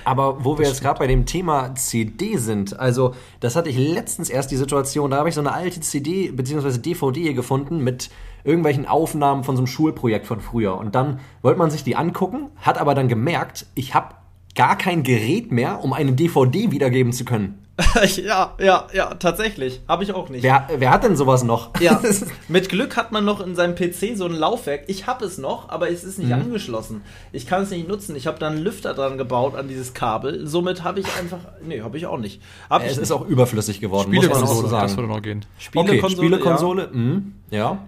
Aber 0.04 0.44
wo 0.44 0.56
wir 0.56 0.66
jetzt 0.66 0.80
gerade 0.80 1.00
bei 1.00 1.08
dem 1.08 1.26
Thema 1.26 1.75
CD 1.75 2.37
sind, 2.37 2.78
also 2.78 3.16
das 3.40 3.56
hatte 3.56 3.68
ich 3.68 3.76
letztens 3.76 4.30
erst 4.30 4.52
die 4.52 4.56
Situation, 4.56 5.11
da 5.11 5.16
habe 5.16 5.28
ich 5.28 5.34
so 5.34 5.40
eine 5.40 5.52
alte 5.52 5.80
CD 5.80 6.30
bzw. 6.30 6.78
DVD 6.78 7.34
gefunden 7.34 7.78
mit 7.78 8.11
irgendwelchen 8.44 8.87
Aufnahmen 8.87 9.42
von 9.42 9.56
so 9.56 9.61
einem 9.61 9.66
Schulprojekt 9.66 10.26
von 10.26 10.40
früher. 10.40 10.76
Und 10.76 10.94
dann 10.94 11.18
wollte 11.42 11.58
man 11.58 11.73
sich 11.73 11.82
die 11.82 11.96
angucken, 11.96 12.50
hat 12.58 12.78
aber 12.78 12.94
dann 12.94 13.08
gemerkt, 13.08 13.66
ich 13.75 13.94
habe 13.94 14.14
gar 14.54 14.76
kein 14.78 15.02
Gerät 15.02 15.50
mehr, 15.52 15.82
um 15.82 15.92
eine 15.92 16.12
DVD 16.12 16.70
wiedergeben 16.70 17.12
zu 17.12 17.25
können. 17.25 17.58
ja, 18.25 18.52
ja, 18.61 18.87
ja, 18.92 19.14
tatsächlich. 19.14 19.80
Habe 19.88 20.04
ich 20.04 20.12
auch 20.12 20.28
nicht. 20.28 20.44
Wer, 20.44 20.68
wer 20.76 20.90
hat 20.90 21.02
denn 21.02 21.16
sowas 21.16 21.42
noch? 21.42 21.70
Ja, 21.80 22.00
mit 22.49 22.68
Glück 22.68 22.96
hat 22.96 23.11
man 23.11 23.25
noch 23.25 23.44
in 23.44 23.56
seinem 23.56 23.75
PC 23.75 24.16
so 24.16 24.26
ein 24.26 24.32
Laufwerk. 24.32 24.84
Ich 24.87 25.08
habe 25.08 25.25
es 25.25 25.38
noch, 25.38 25.70
aber 25.70 25.90
es 25.90 26.04
ist 26.04 26.20
nicht 26.20 26.28
Mhm. 26.28 26.34
angeschlossen. 26.34 27.00
Ich 27.32 27.49
kann 27.49 27.62
es 27.64 27.70
nicht 27.70 27.88
nutzen. 27.88 28.14
Ich 28.14 28.28
habe 28.28 28.38
da 28.38 28.46
einen 28.46 28.58
Lüfter 28.62 28.94
dran 28.94 29.18
gebaut 29.18 29.56
an 29.56 29.66
dieses 29.66 29.92
Kabel. 29.92 30.46
Somit 30.46 30.84
habe 30.84 31.00
ich 31.00 31.06
einfach. 31.18 31.40
Nee, 31.66 31.80
habe 31.82 31.96
ich 31.99 32.06
auch 32.06 32.18
nicht. 32.18 32.40
Hab 32.70 32.82
ich 32.82 32.90
es 32.92 32.96
nicht. 32.96 33.02
ist 33.02 33.11
auch 33.11 33.26
überflüssig 33.26 33.80
geworden, 33.80 34.12
muss 34.14 34.23
man 34.23 34.30
Spielekonsole, 34.37 34.62
so 34.62 34.68
sagen. 34.68 34.87
das 34.87 34.96
würde 34.96 35.08
noch 35.08 35.23
gehen. 35.23 35.40
okay, 35.40 35.64
Spielekonsole, 35.99 36.26
Spielekonsole, 36.28 36.88
mhm, 36.92 37.34
ja. 37.50 37.78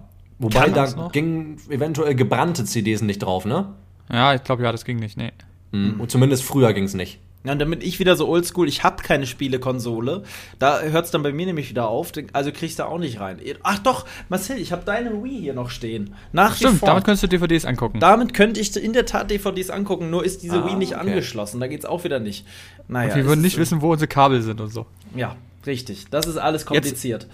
Wobei 0.41 0.69
da 0.69 1.09
gingen 1.13 1.59
eventuell 1.71 2.17
gebrannte 2.17 2.65
CDs 2.65 3.03
nicht 3.03 3.21
drauf, 3.21 3.45
ne? 3.45 3.69
Ja, 4.13 4.35
ich 4.35 4.43
glaube, 4.43 4.65
ja, 4.65 4.73
das 4.73 4.85
ging 4.85 4.99
nicht. 4.99 5.17
Nee. 5.17 5.31
Mhm. 5.73 6.01
Und 6.01 6.11
zumindest 6.11 6.43
früher 6.45 6.73
ging 6.73 6.85
es 6.85 6.95
nicht. 6.95 7.19
Ja, 7.45 7.53
und 7.53 7.61
damit 7.61 7.85
ich 7.85 8.01
wieder 8.01 8.17
so 8.17 8.27
oldschool, 8.27 8.67
ich 8.67 8.83
habe 8.83 9.05
keine 9.05 9.25
Spielekonsole, 9.25 10.25
da 10.59 10.81
hört 10.81 11.05
es 11.05 11.13
dann 11.13 11.23
bei 11.23 11.33
mir 11.33 11.47
nämlich 11.47 11.71
wieder 11.71 11.87
auf, 11.89 12.11
also 12.33 12.51
kriegst 12.51 12.81
du 12.81 12.85
auch 12.85 12.99
nicht 12.99 13.21
rein. 13.21 13.39
Ach 13.63 13.79
doch, 13.79 14.05
Marcel, 14.29 14.59
ich 14.59 14.73
habe 14.73 14.85
deine 14.85 15.23
Wii 15.23 15.43
hier 15.43 15.55
noch 15.55 15.71
stehen. 15.71 16.15
Nach 16.33 16.57
Stimmt, 16.57 16.83
damit 16.83 17.05
könntest 17.05 17.23
du 17.23 17.29
DVDs 17.29 17.65
angucken. 17.65 18.01
Damit 18.01 18.35
könnte 18.35 18.59
ich 18.59 18.77
in 18.77 18.93
der 18.93 19.07
Tat 19.07 19.31
DVDs 19.31 19.71
angucken, 19.71 20.11
nur 20.11 20.25
ist 20.25 20.43
diese 20.43 20.65
Ah, 20.65 20.67
Wii 20.67 20.75
nicht 20.75 20.97
okay. 20.97 21.03
angeschlossen. 21.09 21.61
Da 21.61 21.69
geht's 21.69 21.85
auch 21.85 22.03
wieder 22.03 22.19
nicht. 22.19 22.45
Naja, 22.89 23.15
wir 23.15 23.23
es 23.23 23.29
würden 23.29 23.43
nicht 23.43 23.59
wissen, 23.59 23.81
wo 23.81 23.93
unsere 23.93 24.09
Kabel 24.09 24.43
sind 24.43 24.61
und 24.61 24.73
so. 24.73 24.87
Ja, 25.15 25.37
richtig. 25.67 26.07
Das 26.11 26.27
ist 26.27 26.39
alles 26.39 26.67
kompliziert. 26.67 27.29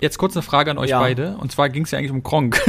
Jetzt 0.00 0.18
kurz 0.18 0.36
eine 0.36 0.42
Frage 0.42 0.70
an 0.70 0.78
euch 0.78 0.90
Ja. 0.90 1.00
beide. 1.00 1.36
Und 1.40 1.50
zwar 1.50 1.68
ging 1.68 1.82
es 1.82 1.90
ja 1.90 1.98
eigentlich 1.98 2.12
um 2.12 2.22
Kronk. 2.22 2.60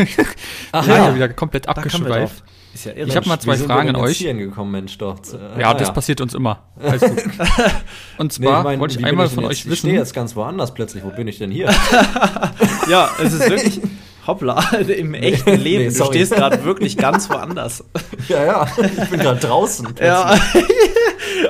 Ach 0.72 0.88
Wir 0.88 0.94
sind 0.94 1.04
ja. 1.04 1.10
ja 1.10 1.16
wieder 1.16 1.30
komplett 1.30 1.66
wir 1.68 1.70
abgeschweift. 1.78 2.44
Ist 2.74 2.86
ja 2.86 2.92
irre. 2.94 3.08
Ich 3.10 3.16
habe 3.16 3.28
mal 3.28 3.40
zwei 3.40 3.58
Fragen 3.58 3.88
denn 3.88 3.96
an 3.96 4.02
jetzt 4.02 4.12
euch. 4.12 4.18
hier 4.20 4.28
hingekommen, 4.30 4.72
Mensch, 4.72 4.98
doch. 5.00 5.18
Äh, 5.34 5.60
Ja, 5.62 5.72
ah, 5.72 5.74
das 5.74 5.92
passiert 5.94 6.22
uns 6.22 6.34
immer. 6.36 6.64
Und 8.18 8.40
Nee, 8.40 8.46
zwar 8.46 8.64
mein, 8.64 8.80
wollte 8.80 9.00
ich 9.00 9.06
einmal 9.06 9.28
denn 9.28 9.36
von 9.36 9.44
jetzt? 9.46 9.52
euch 9.52 9.60
Ich 9.62 9.66
wissen. 9.66 9.78
stehe 9.88 9.96
jetzt 9.96 10.14
ganz 10.14 10.36
woanders 10.36 10.74
plötzlich. 10.74 11.04
Wo 11.04 11.10
bin 11.10 11.28
ich 11.28 11.38
denn 11.40 11.52
hier? 11.52 11.70
Ja, 12.90 13.10
es 13.24 13.34
ist 13.34 13.50
wirklich. 13.50 13.82
Hoppla, 14.28 14.60
im 14.88 15.14
echten 15.16 15.56
Leben. 15.60 15.92
nee, 15.92 15.98
du 15.98 16.06
stehst 16.06 16.34
gerade 16.36 16.64
wirklich 16.64 16.98
ganz 16.98 17.30
woanders. 17.32 17.84
ja, 18.28 18.44
ja. 18.46 18.68
Ich 19.04 19.10
bin 19.10 19.20
gerade 19.20 19.40
draußen. 19.40 19.88
Ja. 20.00 20.36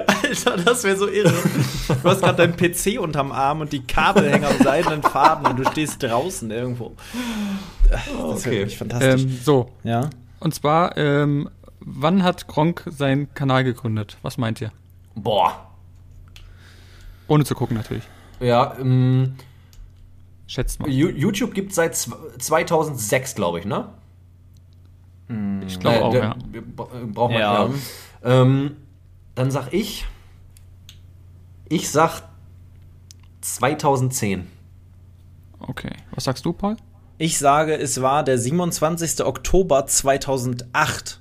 Alter, 0.07 0.57
das 0.63 0.83
wäre 0.83 0.95
so 0.95 1.07
irre. 1.09 1.33
Du 2.01 2.09
hast 2.09 2.21
gerade 2.21 2.47
deinen 2.47 2.55
PC 2.55 2.99
unterm 3.01 3.31
Arm 3.33 3.61
und 3.61 3.73
die 3.73 3.81
Kabel 3.85 4.29
hängen 4.31 4.45
am 4.45 4.63
seidenen 4.63 5.01
Faden 5.01 5.45
und 5.47 5.59
du 5.59 5.65
stehst 5.71 6.01
draußen 6.03 6.49
irgendwo. 6.51 6.95
Das 7.89 8.05
wäre 8.07 8.27
Okay. 8.29 8.51
wirklich 8.51 8.77
fantastisch. 8.77 9.23
Ähm, 9.23 9.39
so, 9.43 9.69
ja. 9.83 10.09
Und 10.39 10.53
zwar, 10.53 10.97
ähm, 10.97 11.49
wann 11.79 12.23
hat 12.23 12.47
Kronk 12.47 12.83
seinen 12.87 13.33
Kanal 13.33 13.63
gegründet? 13.63 14.17
Was 14.21 14.37
meint 14.37 14.61
ihr? 14.61 14.71
Boah. 15.15 15.67
Ohne 17.27 17.45
zu 17.45 17.55
gucken 17.55 17.77
natürlich. 17.77 18.03
Ja, 18.39 18.75
ähm, 18.79 19.35
Schätzt 20.47 20.79
mal. 20.79 20.89
YouTube 20.89 21.53
gibt 21.53 21.73
seit 21.73 21.93
zw- 21.93 22.15
2006, 22.39 23.35
glaube 23.35 23.59
ich, 23.59 23.65
ne? 23.65 23.89
Ich 25.67 25.79
glaube 25.79 25.97
Äh, 25.97 26.01
auch, 26.01 26.11
der- 26.11 26.23
ja. 26.23 26.35
bra- 26.75 26.87
Braucht 27.05 27.31
man, 27.31 27.39
Ja. 27.39 27.65
ja. 27.65 27.69
Ähm, 28.23 28.77
dann 29.35 29.51
sag 29.51 29.71
ich, 29.73 30.05
ich 31.69 31.89
sag 31.91 32.23
2010. 33.41 34.47
Okay. 35.59 35.91
Was 36.11 36.23
sagst 36.23 36.45
du, 36.45 36.53
Paul? 36.53 36.77
Ich 37.19 37.37
sage, 37.37 37.77
es 37.77 38.01
war 38.01 38.23
der 38.23 38.37
27. 38.39 39.23
Oktober 39.25 39.85
2008. 39.85 41.19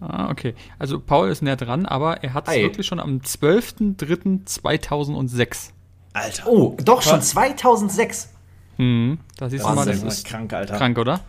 Ah, 0.00 0.28
okay. 0.28 0.54
Also 0.78 0.98
Paul 1.00 1.30
ist 1.30 1.40
näher 1.40 1.56
dran, 1.56 1.86
aber 1.86 2.22
er 2.24 2.34
hat 2.34 2.46
es 2.48 2.54
wirklich 2.56 2.86
schon 2.86 3.00
am 3.00 3.18
12.03.2006. 3.20 5.70
Alter. 6.12 6.46
Oh, 6.46 6.76
doch 6.84 7.00
schon 7.02 7.18
Was? 7.18 7.30
2006. 7.30 8.28
Hm, 8.76 9.18
da 9.36 9.48
siehst 9.48 9.64
du 9.64 9.68
mal, 9.68 9.76
Wahnsinn. 9.86 10.04
das 10.04 10.18
ist 10.18 10.26
krank, 10.26 10.52
Alter. 10.52 10.76
krank, 10.76 10.98
oder? 10.98 11.20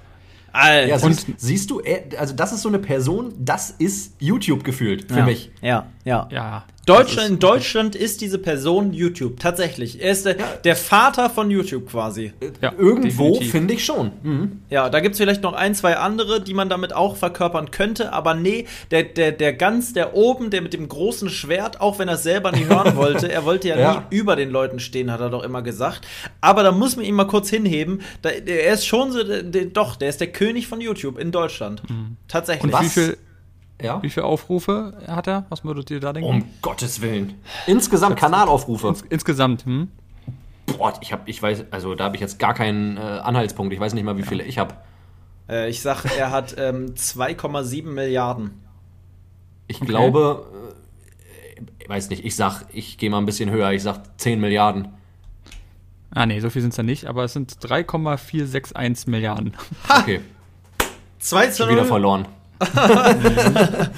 Alter. 0.52 0.88
Ja, 0.88 0.98
siehst, 1.00 1.28
siehst 1.38 1.70
du, 1.70 1.80
er- 1.80 2.20
also 2.20 2.34
das 2.34 2.52
ist 2.54 2.62
so 2.64 2.70
eine 2.70 2.80
Person, 2.80 3.34
das 3.38 3.70
ist 3.72 4.16
YouTube 4.20 4.64
gefühlt 4.64 5.12
für 5.12 5.20
ja. 5.20 5.26
mich. 5.26 5.52
Ja, 5.62 5.86
ja. 6.06 6.28
Ja. 6.32 6.64
Deutschland, 6.86 7.30
in 7.30 7.40
Deutschland 7.40 7.96
ist 7.96 8.22
diese 8.22 8.38
Person 8.38 8.94
YouTube. 8.94 9.40
Tatsächlich. 9.40 10.02
Er 10.02 10.12
ist 10.12 10.26
der, 10.26 10.36
der 10.64 10.76
Vater 10.76 11.30
von 11.30 11.50
YouTube 11.50 11.90
quasi. 11.90 12.34
Ja, 12.62 12.74
Irgendwo 12.78 13.40
finde 13.42 13.74
ich 13.74 13.84
schon. 13.84 14.12
Mhm. 14.24 14.62
Ja, 14.70 14.90
da 14.90 15.00
gibt's 15.00 15.18
vielleicht 15.18 15.42
noch 15.42 15.54
ein, 15.54 15.74
zwei 15.74 15.98
andere, 15.98 16.42
die 16.42 16.54
man 16.54 16.70
damit 16.70 16.94
auch 16.94 17.16
verkörpern 17.18 17.72
könnte, 17.72 18.14
aber 18.14 18.34
nee, 18.36 18.66
der, 18.92 19.04
der, 19.04 19.32
der 19.32 19.54
ganz, 19.54 19.94
der 19.94 20.14
oben, 20.16 20.50
der 20.52 20.62
mit 20.62 20.74
dem 20.74 20.88
großen 20.88 21.30
Schwert, 21.30 21.82
auch 21.82 21.98
wenn 22.00 22.08
er 22.08 22.16
es 22.16 22.24
selber 22.24 22.52
nie 22.52 22.66
hören 22.66 22.96
wollte, 22.96 23.32
er 23.32 23.46
wollte 23.46 23.68
ja, 23.70 23.78
Ja. 23.80 24.06
nie 24.12 24.16
über 24.18 24.36
den 24.36 24.52
Leuten 24.52 24.80
stehen, 24.80 25.12
hat 25.12 25.22
er 25.22 25.30
doch 25.30 25.44
immer 25.44 25.62
gesagt. 25.64 26.06
Aber 26.42 26.62
da 26.64 26.72
muss 26.72 26.96
man 26.96 27.06
ihn 27.06 27.16
mal 27.16 27.26
kurz 27.26 27.50
hinheben. 27.50 28.02
Da, 28.22 28.30
der, 28.32 28.66
er 28.66 28.74
ist 28.76 28.86
schon 28.86 29.12
so, 29.12 29.24
der, 29.24 29.44
der, 29.44 29.66
doch, 29.66 29.96
der 29.96 30.10
ist 30.10 30.20
der 30.22 30.32
König 30.32 30.68
von 30.68 30.82
YouTube 30.82 31.18
in 31.18 31.32
Deutschland. 31.32 31.82
Tatsächlich. 32.28 32.74
Und 32.74 32.82
wie 32.82 32.90
viel, 32.90 33.18
Ja. 33.82 34.02
wie 34.02 34.10
viele 34.10 34.26
Aufrufe 34.26 34.94
hat 35.08 35.28
er? 35.28 35.46
Was 35.50 35.66
würdet 35.66 35.92
ihr 35.92 36.00
da 36.00 36.14
denken? 36.14 36.30
Um 36.30 36.44
Gottes 36.62 37.02
Willen. 37.02 37.34
Insgesamt 37.68 38.18
Kanalaufrufe. 38.18 38.88
Ins, 38.88 39.02
insgesamt, 39.02 39.66
hm? 39.66 39.90
Boah, 40.66 40.94
ich 41.02 41.12
habe, 41.12 41.24
ich 41.30 41.42
weiß, 41.42 41.66
also 41.72 41.94
da 41.94 42.06
habe 42.06 42.16
ich 42.16 42.22
jetzt 42.22 42.40
gar 42.40 42.54
keinen 42.54 42.98
äh, 42.98 43.00
Anhaltspunkt. 43.00 43.74
Ich 43.74 43.80
weiß 43.80 43.94
nicht 43.94 44.04
mal, 44.04 44.18
wie 44.18 44.24
viele 44.24 44.44
ich 44.44 44.58
habe. 44.58 44.76
Äh, 45.50 45.70
ich 45.70 45.82
sag, 45.82 46.06
er 46.18 46.32
hat 46.32 46.56
ähm, 46.58 46.96
2,7 46.96 47.86
Milliarden. 47.86 48.62
Ich 49.68 49.80
glaube, 49.80 50.46
äh, 51.58 51.62
ich 51.80 51.90
weiß 51.90 52.10
nicht, 52.10 52.26
ich 52.26 52.36
sag, 52.36 52.64
ich 52.74 52.98
gehe 52.98 53.10
mal 53.10 53.18
ein 53.18 53.26
bisschen 53.26 53.50
höher. 53.50 53.72
Ich 53.72 53.84
sag 53.84 54.00
10 54.20 54.40
Milliarden. 54.40 54.88
Ah, 56.12 56.26
nee, 56.26 56.40
so 56.40 56.50
viel 56.50 56.62
sind 56.62 56.72
es 56.72 56.78
ja 56.78 56.84
nicht, 56.84 57.06
aber 57.08 57.26
es 57.26 57.34
sind 57.34 57.58
3,461 57.60 59.08
Milliarden. 59.08 59.54
Okay, 59.90 60.22
2 61.20 61.48
zu 61.48 61.64
schon 61.64 61.72
wieder 61.72 61.82
0. 61.82 61.88
verloren. 61.90 62.28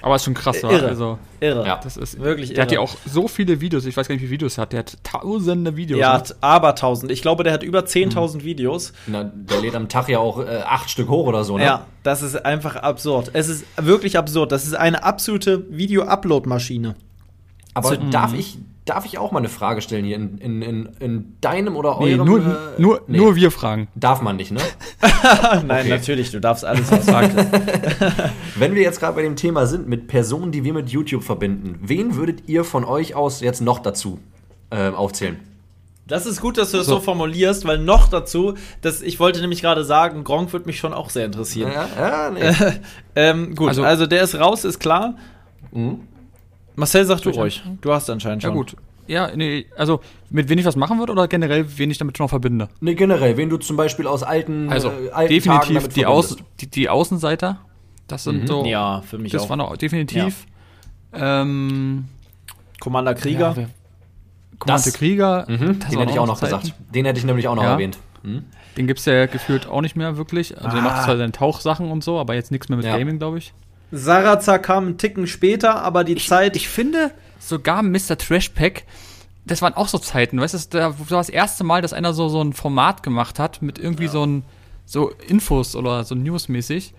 Aber 0.00 0.14
ist 0.14 0.24
schon 0.24 0.34
krass, 0.34 0.62
wa? 0.62 0.70
Irre. 0.70 0.86
Also, 0.88 1.18
Irre. 1.40 1.66
Ja. 1.66 1.80
das 1.82 1.96
ist 1.96 2.20
Wirklich 2.20 2.54
Der 2.54 2.62
hat 2.62 2.70
ja 2.70 2.76
irre. 2.78 2.84
auch 2.84 2.96
so 3.04 3.26
viele 3.26 3.60
Videos, 3.60 3.84
ich 3.84 3.96
weiß 3.96 4.06
gar 4.06 4.14
nicht, 4.14 4.22
wie 4.22 4.26
viele 4.28 4.36
Videos 4.40 4.56
er 4.56 4.62
hat. 4.62 4.72
Der 4.72 4.78
hat 4.80 4.96
tausende 5.02 5.76
Videos. 5.76 5.98
Ja, 6.00 6.08
ne? 6.12 6.14
hat 6.14 6.36
aber 6.40 6.68
1000. 6.70 7.10
Ich 7.10 7.20
glaube, 7.20 7.42
der 7.42 7.52
hat 7.52 7.62
über 7.64 7.80
10.000 7.80 8.44
Videos. 8.44 8.92
Na, 9.08 9.24
der 9.24 9.60
lädt 9.60 9.74
am 9.74 9.88
Tag 9.88 10.08
ja 10.08 10.20
auch 10.20 10.38
äh, 10.38 10.62
acht 10.64 10.88
Stück 10.88 11.08
hoch 11.08 11.26
oder 11.26 11.42
so, 11.42 11.58
ne? 11.58 11.64
Ja, 11.64 11.86
das 12.04 12.22
ist 12.22 12.36
einfach 12.44 12.76
absurd. 12.76 13.30
Es 13.32 13.48
ist 13.48 13.64
wirklich 13.76 14.16
absurd. 14.16 14.52
Das 14.52 14.64
ist 14.66 14.74
eine 14.74 15.02
absolute 15.02 15.66
Video-Upload-Maschine. 15.68 16.94
Aber 17.74 17.88
Zu- 17.90 17.96
darf 18.10 18.34
ich, 18.34 18.58
darf 18.88 19.04
ich 19.06 19.18
auch 19.18 19.32
mal 19.32 19.38
eine 19.40 19.48
Frage 19.48 19.80
stellen 19.82 20.04
hier 20.04 20.16
in, 20.16 20.38
in, 20.38 20.62
in, 20.62 20.88
in 21.00 21.36
deinem 21.40 21.76
oder 21.76 21.98
Nee, 22.00 22.14
eurem? 22.14 22.26
nur, 22.26 22.38
äh, 22.40 22.80
nur, 22.80 23.00
nee, 23.06 23.18
nur 23.18 23.36
wir 23.36 23.50
fragen. 23.50 23.88
Darf 23.94 24.22
man 24.22 24.36
nicht, 24.36 24.50
ne? 24.52 24.60
Nein, 25.66 25.80
Okay. 25.80 25.88
natürlich, 25.88 26.30
du 26.30 26.40
darfst 26.40 26.64
alles 26.64 26.90
was 26.90 27.06
sagen. 27.06 27.30
Wenn 28.56 28.74
wir 28.74 28.82
jetzt 28.82 29.00
gerade 29.00 29.14
bei 29.16 29.22
dem 29.22 29.36
Thema 29.36 29.66
sind, 29.66 29.88
mit 29.88 30.08
Personen, 30.08 30.52
die 30.52 30.64
wir 30.64 30.72
mit 30.72 30.88
YouTube 30.88 31.22
verbinden, 31.24 31.78
wen 31.82 32.16
würdet 32.16 32.48
ihr 32.48 32.64
von 32.64 32.84
euch 32.84 33.14
aus 33.14 33.40
jetzt 33.40 33.60
noch 33.60 33.78
dazu 33.80 34.18
ähm, 34.70 34.94
aufzählen? 34.94 35.38
Das 36.06 36.24
ist 36.24 36.40
gut, 36.40 36.56
dass 36.56 36.70
du 36.70 36.78
das 36.78 36.86
so, 36.86 37.00
formulierst, 37.00 37.66
weil 37.66 37.76
noch 37.78 38.08
dazu, 38.08 38.54
dass 38.80 39.02
ich 39.02 39.20
wollte 39.20 39.42
nämlich 39.42 39.60
gerade 39.60 39.84
sagen, 39.84 40.24
Gronk 40.24 40.54
würde 40.54 40.64
mich 40.64 40.78
schon 40.78 40.94
auch 40.94 41.10
sehr 41.10 41.26
interessieren. 41.26 41.70
Ja, 41.70 41.86
ja, 41.98 42.30
nee. 42.30 42.50
Ähm, 43.14 43.54
gut, 43.54 43.68
also, 43.68 43.82
Also- 43.82 44.06
der 44.06 44.22
ist 44.22 44.34
raus, 44.40 44.64
ist 44.64 44.78
klar. 44.78 45.16
Mhm. 45.70 46.07
Marcel, 46.78 47.04
sag 47.04 47.20
du 47.22 47.30
ruhig. 47.30 47.62
Du 47.80 47.92
hast 47.92 48.08
anscheinend 48.08 48.42
Ja 48.42 48.48
schon. 48.48 48.56
gut. 48.56 48.76
Ja, 49.06 49.34
nee, 49.34 49.64
also 49.76 50.00
mit 50.30 50.48
wem 50.50 50.58
ich 50.58 50.64
was 50.66 50.76
machen 50.76 50.98
würde 50.98 51.12
oder 51.12 51.28
generell, 51.28 51.64
wen 51.78 51.90
ich 51.90 51.96
damit 51.98 52.16
schon 52.18 52.24
noch 52.24 52.30
verbinde? 52.30 52.68
Nee, 52.80 52.94
generell, 52.94 53.36
wen 53.38 53.48
du 53.48 53.56
zum 53.56 53.76
Beispiel 53.76 54.06
aus 54.06 54.22
alten, 54.22 54.70
Also 54.70 54.88
äh, 54.88 54.92
alten 54.92 55.12
Tagen 55.12 55.28
definitiv 55.28 55.74
damit 55.74 55.96
die, 55.96 56.06
Außen, 56.06 56.28
verbindest. 56.36 56.60
die, 56.60 56.66
die 56.70 56.88
Außenseiter. 56.88 57.58
Das 58.06 58.24
sind 58.24 58.46
so. 58.46 58.64
Ja, 58.66 59.00
für 59.02 59.18
mich 59.18 59.32
das 59.32 59.42
auch. 59.44 59.48
war 59.50 59.56
noch 59.56 59.76
definitiv. 59.76 60.46
Ähm, 61.12 62.04
Commander 62.80 63.14
Krieger. 63.14 63.54
Ja, 63.56 63.66
Commander 64.58 64.84
Das- 64.84 64.92
Krieger. 64.92 65.46
Mhm, 65.48 65.78
das 65.78 65.88
den 65.90 65.98
hätte 66.00 66.12
ich 66.12 66.18
auch 66.18 66.26
noch 66.26 66.38
Zeiten. 66.38 66.60
gesagt. 66.60 66.78
Den 66.94 67.04
hätte 67.06 67.18
ich 67.18 67.24
nämlich 67.24 67.48
auch 67.48 67.54
noch 67.54 67.62
Ja. 67.62 67.72
erwähnt. 67.72 67.98
Mhm. 68.22 68.44
Den 68.76 68.86
gibt 68.86 69.00
es 69.00 69.06
ja 69.06 69.26
gefühlt 69.26 69.66
auch 69.66 69.80
nicht 69.80 69.96
mehr 69.96 70.16
wirklich. 70.16 70.56
Also 70.56 70.76
er 70.76 70.82
Ah. 70.82 70.84
macht 70.84 71.04
zwar 71.04 71.16
seine 71.16 71.32
Tauchsachen 71.32 71.90
und 71.90 72.04
so, 72.04 72.18
aber 72.18 72.34
jetzt 72.34 72.50
nichts 72.50 72.68
mehr 72.68 72.76
mit 72.76 72.86
Ja. 72.86 72.96
Gaming, 72.96 73.18
glaube 73.18 73.38
ich. 73.38 73.52
Sarazar 73.90 74.58
kam 74.58 74.86
einen 74.86 74.98
Ticken 74.98 75.26
später, 75.26 75.82
aber 75.82 76.04
die 76.04 76.16
Zeit. 76.16 76.56
Ich 76.56 76.68
finde 76.68 77.10
sogar 77.38 77.82
Mr. 77.82 78.18
Trash 78.18 78.50
Pack, 78.50 78.84
das 79.46 79.62
waren 79.62 79.74
auch 79.74 79.88
so 79.88 79.98
Zeiten, 79.98 80.40
weißt 80.40 80.74
du, 80.74 80.78
da 80.78 80.98
war 80.98 81.18
das 81.18 81.30
erste 81.30 81.64
Mal, 81.64 81.80
dass 81.80 81.92
einer 81.92 82.12
so, 82.12 82.28
so 82.28 82.42
ein 82.42 82.52
Format 82.52 83.02
gemacht 83.02 83.38
hat 83.38 83.62
mit 83.62 83.78
irgendwie 83.78 84.08
so 84.08 84.24
ein 84.24 84.44
so 84.84 85.10
Infos 85.26 85.76
oder 85.76 86.04
so 86.04 86.14
Newsmäßig. 86.14 86.94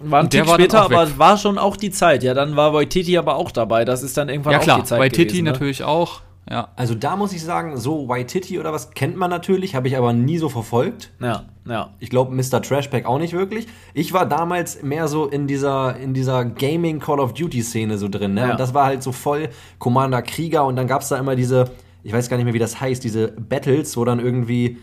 war 0.00 0.20
ein 0.20 0.30
Tick 0.30 0.46
war 0.46 0.54
später, 0.54 0.86
auch 0.86 0.90
weg. 0.90 0.98
aber 0.98 1.18
war 1.18 1.36
schon 1.36 1.58
auch 1.58 1.76
die 1.76 1.90
Zeit. 1.90 2.22
Ja, 2.22 2.34
dann 2.34 2.56
war 2.56 2.72
Waititi 2.72 3.16
aber 3.18 3.36
auch 3.36 3.50
dabei. 3.50 3.84
Das 3.84 4.02
ist 4.02 4.16
dann 4.16 4.28
irgendwann 4.28 4.52
Ja 4.52 4.58
auch 4.58 4.62
klar, 4.62 4.78
die 4.80 4.84
Zeit 4.84 4.98
bei 4.98 5.08
Titi 5.08 5.24
gewesen, 5.24 5.44
ne? 5.44 5.50
natürlich 5.52 5.82
auch. 5.82 6.20
Ja. 6.48 6.68
Also 6.74 6.94
da 6.94 7.16
muss 7.16 7.32
ich 7.32 7.44
sagen, 7.44 7.76
so 7.76 8.08
Waititi 8.08 8.58
oder 8.58 8.72
was 8.72 8.90
kennt 8.92 9.16
man 9.16 9.30
natürlich, 9.30 9.74
habe 9.74 9.86
ich 9.88 9.96
aber 9.96 10.12
nie 10.12 10.38
so 10.38 10.48
verfolgt. 10.48 11.10
Ja, 11.20 11.44
ja. 11.68 11.90
Ich 12.00 12.10
glaube, 12.10 12.34
Mr. 12.34 12.60
Trashpack 12.62 13.06
auch 13.06 13.18
nicht 13.18 13.34
wirklich. 13.34 13.66
Ich 13.94 14.12
war 14.12 14.26
damals 14.26 14.82
mehr 14.82 15.06
so 15.06 15.26
in 15.26 15.46
dieser, 15.46 15.96
in 15.96 16.12
dieser 16.14 16.44
Gaming 16.44 16.98
Call 16.98 17.20
of 17.20 17.34
Duty 17.34 17.62
Szene 17.62 17.98
so 17.98 18.08
drin. 18.08 18.34
Ne? 18.34 18.40
Ja. 18.40 18.50
Und 18.52 18.60
das 18.60 18.74
war 18.74 18.86
halt 18.86 19.02
so 19.02 19.12
voll 19.12 19.48
Commander 19.78 20.22
Krieger 20.22 20.64
und 20.64 20.74
dann 20.76 20.88
gab 20.88 21.02
es 21.02 21.08
da 21.08 21.18
immer 21.18 21.36
diese, 21.36 21.70
ich 22.02 22.12
weiß 22.12 22.28
gar 22.28 22.36
nicht 22.36 22.44
mehr, 22.46 22.54
wie 22.54 22.58
das 22.58 22.80
heißt, 22.80 23.04
diese 23.04 23.28
Battles, 23.28 23.96
wo 23.96 24.04
dann 24.04 24.18
irgendwie, 24.18 24.78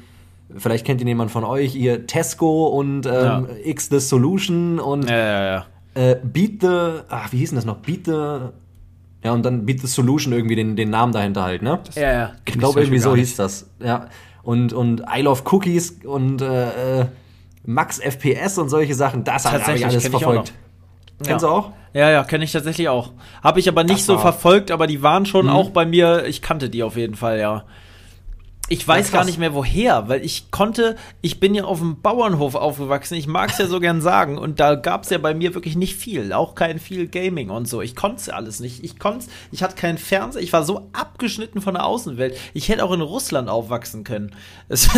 vielleicht 0.56 0.86
kennt 0.86 1.02
ihn 1.02 1.08
jemand 1.08 1.32
von 1.32 1.44
euch, 1.44 1.76
ihr 1.76 2.08
Tesco 2.08 2.68
und 2.68 3.06
ähm, 3.08 3.12
Ja. 3.12 3.46
X 3.66 3.90
The 3.90 4.00
Solution 4.00 4.80
und 4.80 5.10
Ja, 5.10 5.18
ja, 5.18 5.46
ja. 5.46 5.66
äh, 6.12 6.18
Beat 6.24 6.62
the, 6.62 7.02
ach, 7.10 7.34
wie 7.34 7.40
hieß 7.40 7.50
denn 7.50 7.58
das 7.58 7.66
noch? 7.66 7.78
Beat 7.78 8.06
the, 8.06 8.38
ja, 9.28 9.34
und 9.34 9.44
dann 9.44 9.66
the 9.82 9.88
Solution 9.88 10.34
irgendwie 10.34 10.56
den, 10.56 10.76
den 10.76 10.90
Namen 10.90 11.12
dahinter 11.14 11.44
halt, 11.44 11.62
ne? 11.62 11.80
Ja, 11.96 12.12
ja. 12.14 12.32
Ich 12.46 12.58
glaube, 12.58 12.80
irgendwie 12.80 13.00
so 13.00 13.16
hieß 13.16 13.36
das. 13.36 13.70
Ja. 13.84 14.08
Und, 14.42 14.72
und 14.74 15.04
I 15.14 15.22
Love 15.22 15.44
Cookies 15.52 16.00
und 16.06 16.42
äh, 16.42 17.02
äh, 17.02 17.06
Max 17.66 18.00
FPS 18.00 18.58
und 18.58 18.70
solche 18.70 18.96
Sachen, 18.96 19.24
das 19.26 19.46
habe 19.46 19.58
ich 19.76 19.86
alles 19.86 20.04
kenn 20.04 20.14
ich 20.14 20.20
verfolgt. 20.20 20.54
Kennst 21.18 21.30
Ja. 21.30 21.38
du 21.40 21.48
auch? 21.54 21.72
Ja, 21.94 22.10
ja, 22.10 22.24
kenne 22.24 22.44
ich 22.46 22.52
tatsächlich 22.52 22.88
auch. 22.90 23.12
Habe 23.44 23.60
ich 23.60 23.68
aber 23.68 23.84
nicht 23.84 24.00
Das 24.00 24.06
so 24.06 24.18
verfolgt, 24.18 24.72
aber 24.72 24.88
die 24.88 25.02
waren 25.02 25.26
schon 25.26 25.48
Mhm. 25.48 25.52
auch 25.52 25.70
bei 25.72 25.86
mir, 25.86 26.26
ich 26.26 26.42
kannte 26.42 26.70
die 26.70 26.84
auf 26.84 26.96
jeden 26.96 27.16
Fall, 27.16 27.40
ja. 27.40 27.64
Ich 28.70 28.86
weiß 28.86 29.12
Ja, 29.12 29.20
gar 29.20 29.26
nicht 29.26 29.38
mehr 29.38 29.54
woher, 29.54 30.10
weil 30.10 30.26
ich 30.26 30.52
konnte, 30.52 30.98
ich 31.22 31.40
bin 31.40 31.56
ja 31.56 31.64
auf 31.64 31.80
dem 31.80 32.02
Bauernhof 32.02 32.56
aufgewachsen, 32.56 33.16
ich 33.16 33.28
mag 33.28 33.52
es 33.52 33.58
ja 33.60 33.68
so 33.68 33.80
gern 33.80 34.02
sagen 34.02 34.38
und 34.38 34.60
da 34.60 34.76
gab 34.76 35.04
es 35.04 35.10
ja 35.10 35.18
bei 35.18 35.34
mir 35.34 35.54
wirklich 35.54 35.78
nicht 35.78 35.96
viel, 35.96 36.34
auch 36.34 36.54
kein 36.54 36.80
viel 36.80 37.08
Gaming 37.08 37.50
und 37.50 37.68
so. 37.68 37.82
Ich 37.82 37.96
konnte 37.96 38.18
es 38.18 38.30
alles 38.30 38.60
nicht. 38.60 38.84
Ich 38.84 39.00
konnte 39.00 39.28
ich 39.52 39.64
hatte 39.64 39.76
keinen 39.76 39.98
Fernseher, 39.98 40.42
ich 40.42 40.52
war 40.52 40.64
so 40.64 40.90
abgeschnitten 40.92 41.62
von 41.62 41.76
der 41.76 41.86
Außenwelt. 41.86 42.38
Ich 42.54 42.68
hätte 42.68 42.84
auch 42.84 42.92
in 42.92 43.02
Russland 43.02 43.48
aufwachsen 43.48 44.04
können. 44.04 44.36
Es 44.68 44.90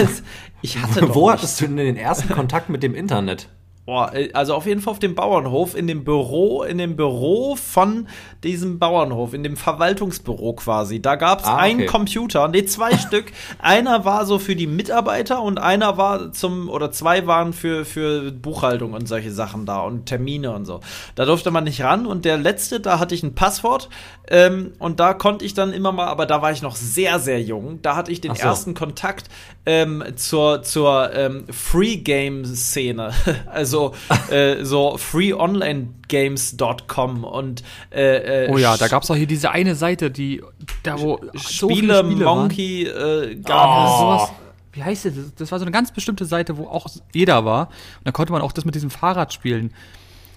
ich 0.62 0.82
hatte 0.82 1.00
Wo 1.14 1.32
hattest 1.32 1.62
du 1.62 1.68
denn 1.68 1.78
den 1.78 1.98
ersten 1.98 2.30
Kontakt 2.34 2.70
mit 2.70 2.82
dem 2.82 2.96
Internet? 2.96 3.50
Boah, 3.90 4.14
äh, 4.14 4.30
also 4.34 4.54
auf 4.54 4.68
jeden 4.68 4.82
Fall 4.82 4.92
auf 4.92 5.00
dem 5.00 5.16
Bauernhof, 5.16 5.76
in 5.76 5.88
dem 5.88 6.04
Büro, 6.04 6.62
in 6.62 6.78
dem 6.78 6.96
Büro 6.96 7.56
von 7.56 8.08
diesem 8.44 8.78
Bauernhof, 8.78 9.34
in 9.34 9.42
dem 9.42 9.58
Verwaltungsbüro 9.58 10.54
quasi. 10.54 11.02
Da 11.02 11.16
gab 11.16 11.40
es 11.40 11.48
Ah, 11.48 11.58
einen 11.58 11.80
okay. 11.80 11.88
Computer, 11.88 12.48
nee, 12.50 12.66
zwei 12.66 12.96
Stück. 13.00 13.32
Einer 13.58 14.06
war 14.06 14.28
so 14.28 14.38
für 14.38 14.56
die 14.56 14.68
Mitarbeiter 14.68 15.42
und 15.42 15.58
einer 15.58 15.98
war 15.98 16.32
zum, 16.34 16.70
oder 16.70 16.92
zwei 16.92 17.26
waren 17.26 17.52
für, 17.52 17.84
für 17.84 18.32
Buchhaltung 18.32 18.94
und 18.94 19.08
solche 19.08 19.32
Sachen 19.32 19.66
da 19.66 19.80
und 19.80 20.06
Termine 20.06 20.52
und 20.52 20.66
so. 20.66 20.82
Da 21.16 21.26
durfte 21.26 21.50
man 21.50 21.64
nicht 21.64 21.82
ran 21.82 22.06
und 22.06 22.26
der 22.26 22.38
letzte, 22.38 22.80
da 22.80 23.00
hatte 23.00 23.16
ich 23.16 23.24
ein 23.24 23.34
Passwort 23.34 23.90
ähm, 24.28 24.74
und 24.78 25.00
da 25.00 25.16
konnte 25.16 25.44
ich 25.46 25.56
dann 25.56 25.74
immer 25.74 25.92
mal, 25.92 26.06
aber 26.06 26.28
da 26.28 26.44
war 26.44 26.52
ich 26.52 26.62
noch 26.62 26.76
sehr, 26.76 27.18
sehr 27.18 27.42
jung, 27.42 27.82
da 27.82 27.96
hatte 27.96 28.12
ich 28.12 28.22
den 28.22 28.36
so. 28.36 28.44
ersten 28.44 28.76
Kontakt 28.76 29.30
ähm, 29.66 30.04
zur, 30.16 30.62
zur 30.62 31.12
ähm, 31.16 31.46
Free-Game-Szene. 31.50 33.14
also 33.52 33.79
äh, 34.32 34.64
so 34.64 34.98
freeonlinegames.com 34.98 37.24
und 37.24 37.64
äh, 37.92 38.46
äh, 38.46 38.50
Oh 38.52 38.58
ja, 38.58 38.78
da 38.78 38.88
gab 38.88 39.04
es 39.04 39.12
auch 39.12 39.16
hier 39.16 39.28
diese 39.28 39.52
eine 39.52 39.76
Seite, 39.76 40.12
die 40.12 40.42
da 40.84 41.00
wo 41.00 41.20
so 41.34 41.70
Spiele, 41.70 42.04
viele 42.06 42.26
waren. 42.26 42.38
Monkey 42.40 42.84
äh, 42.86 43.34
Ja, 43.34 43.40
gab 43.44 43.88
es. 43.88 43.98
sowas. 44.00 44.30
Wie 44.74 44.84
heißt 44.84 45.06
das? 45.06 45.14
Das 45.38 45.52
war 45.52 45.60
so 45.60 45.66
eine 45.66 45.72
ganz 45.72 45.92
bestimmte 45.92 46.26
Seite, 46.26 46.58
wo 46.58 46.66
auch 46.68 46.88
jeder 47.14 47.44
war. 47.44 47.68
Und 47.68 48.06
da 48.06 48.12
konnte 48.12 48.32
man 48.32 48.42
auch 48.42 48.52
das 48.52 48.66
mit 48.66 48.76
diesem 48.76 48.90
Fahrrad 48.92 49.34
spielen. 49.34 49.74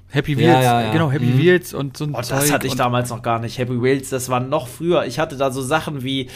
Happy 0.08 0.32
Ja, 0.32 0.38
Wheels, 0.38 0.64
ja, 0.64 0.80
ja. 0.82 0.92
genau, 0.92 1.10
Happy 1.10 1.26
Mhm. 1.26 1.38
Wheels 1.38 1.74
und 1.74 1.96
so 1.96 2.04
ein 2.04 2.14
Oh, 2.14 2.18
das 2.18 2.28
Zeug 2.28 2.52
hatte 2.52 2.66
ich 2.66 2.74
damals 2.74 3.10
noch 3.10 3.22
gar 3.22 3.38
nicht. 3.38 3.58
Happy 3.58 3.80
Wheels, 3.82 4.10
das 4.10 4.28
war 4.28 4.40
noch 4.40 4.68
früher. 4.68 5.04
Ich 5.06 5.18
hatte 5.18 5.36
da 5.36 5.50
so 5.50 5.62
Sachen 5.62 6.02
wie. 6.02 6.28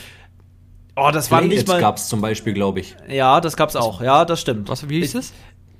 Oh, 0.98 1.10
das 1.12 1.30
war 1.30 1.42
nicht 1.42 1.68
mal. 1.68 1.78
gab's 1.80 2.08
zum 2.08 2.22
Beispiel, 2.22 2.54
glaube 2.54 2.80
ich. 2.80 2.96
Ja, 3.06 3.42
das 3.42 3.58
gab's 3.58 3.76
auch. 3.76 4.00
Ja, 4.00 4.24
das 4.24 4.40
stimmt. 4.40 4.70
Was, 4.70 4.88
wie 4.88 5.00
hieß 5.00 5.14
es? 5.16 5.34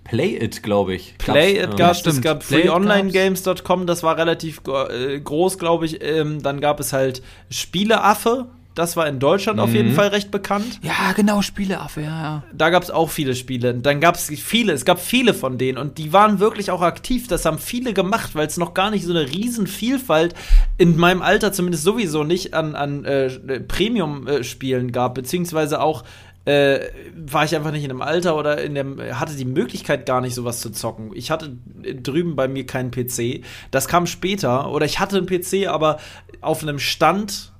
Play 0.08 0.36
It, 0.42 0.62
glaube 0.62 0.94
ich. 0.94 1.14
Play 1.18 1.58
It 1.62 1.76
gab 1.76 1.92
es, 1.92 1.98
stimmt. 2.00 2.22
gab 2.22 2.42
freeonlinegames.com, 2.42 3.86
das 3.86 4.02
war 4.02 4.16
relativ 4.16 4.60
äh, 4.66 5.18
groß, 5.20 5.58
glaube 5.58 5.86
ich. 5.86 6.02
Ähm, 6.02 6.42
dann 6.42 6.60
gab 6.60 6.80
es 6.80 6.92
halt 6.92 7.22
Spieleaffe, 7.50 8.46
das 8.74 8.94
war 8.94 9.08
in 9.08 9.18
Deutschland 9.18 9.58
auf 9.58 9.70
Mhm. 9.70 9.74
jeden 9.76 9.92
Fall 9.94 10.08
recht 10.08 10.30
bekannt. 10.30 10.80
Ja, 10.82 11.12
genau, 11.16 11.40
Spieleaffe, 11.40 12.02
ja, 12.02 12.08
ja. 12.22 12.42
Da 12.52 12.68
gab 12.68 12.82
es 12.82 12.90
auch 12.90 13.08
viele 13.08 13.34
Spiele. 13.34 13.72
Dann 13.72 14.02
gab 14.02 14.16
es 14.16 14.26
viele, 14.26 14.74
es 14.74 14.84
gab 14.84 15.00
viele 15.00 15.32
von 15.32 15.56
denen 15.56 15.78
und 15.78 15.96
die 15.96 16.12
waren 16.12 16.40
wirklich 16.40 16.70
auch 16.70 16.82
aktiv. 16.82 17.26
Das 17.26 17.46
haben 17.46 17.58
viele 17.58 17.94
gemacht, 17.94 18.34
weil 18.34 18.46
es 18.46 18.58
noch 18.58 18.74
gar 18.74 18.90
nicht 18.90 19.04
so 19.06 19.12
eine 19.12 19.30
riesen 19.30 19.66
Vielfalt 19.66 20.34
in 20.76 20.98
meinem 20.98 21.22
Alter 21.22 21.52
zumindest 21.54 21.84
sowieso 21.84 22.22
nicht 22.22 22.52
an, 22.52 22.74
an 22.74 23.06
äh, 23.06 23.30
Premium-Spielen 23.60 24.92
gab, 24.92 25.14
beziehungsweise 25.14 25.80
auch 25.80 26.04
äh, 26.46 26.80
war 27.14 27.44
ich 27.44 27.54
einfach 27.54 27.72
nicht 27.72 27.82
in 27.82 27.88
dem 27.90 28.00
Alter 28.02 28.36
oder 28.36 28.62
in 28.62 28.74
dem 28.74 29.00
hatte 29.00 29.34
die 29.34 29.44
Möglichkeit 29.44 30.06
gar 30.06 30.20
nicht 30.20 30.34
sowas 30.34 30.60
zu 30.60 30.70
zocken. 30.70 31.10
Ich 31.14 31.30
hatte 31.30 31.56
drüben 32.02 32.34
bei 32.36 32.48
mir 32.48 32.64
keinen 32.66 32.90
PC. 32.90 33.42
Das 33.70 33.88
kam 33.88 34.06
später 34.06 34.70
oder 34.70 34.86
ich 34.86 34.98
hatte 35.00 35.18
einen 35.18 35.26
PC, 35.26 35.66
aber 35.68 35.98
auf 36.40 36.62
einem 36.62 36.78
Stand 36.78 37.52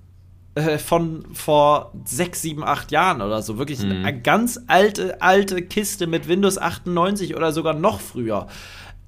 äh, 0.55 0.79
von 0.79 1.27
vor 1.35 1.92
sechs, 2.05 2.40
sieben, 2.42 2.64
acht 2.64 2.90
Jahren 2.92 3.20
oder 3.22 3.42
so. 3.42 3.59
Wirklich 3.59 3.83
Mhm. 3.83 3.90
eine 4.07 4.20
ganz 4.22 4.59
alte, 4.68 5.20
alte 5.20 5.61
Kiste 5.62 6.07
mit 6.07 6.29
Windows 6.29 6.57
98 6.57 7.37
oder 7.37 7.53
sogar 7.53 7.75
noch 7.75 8.01
früher. 8.01 8.46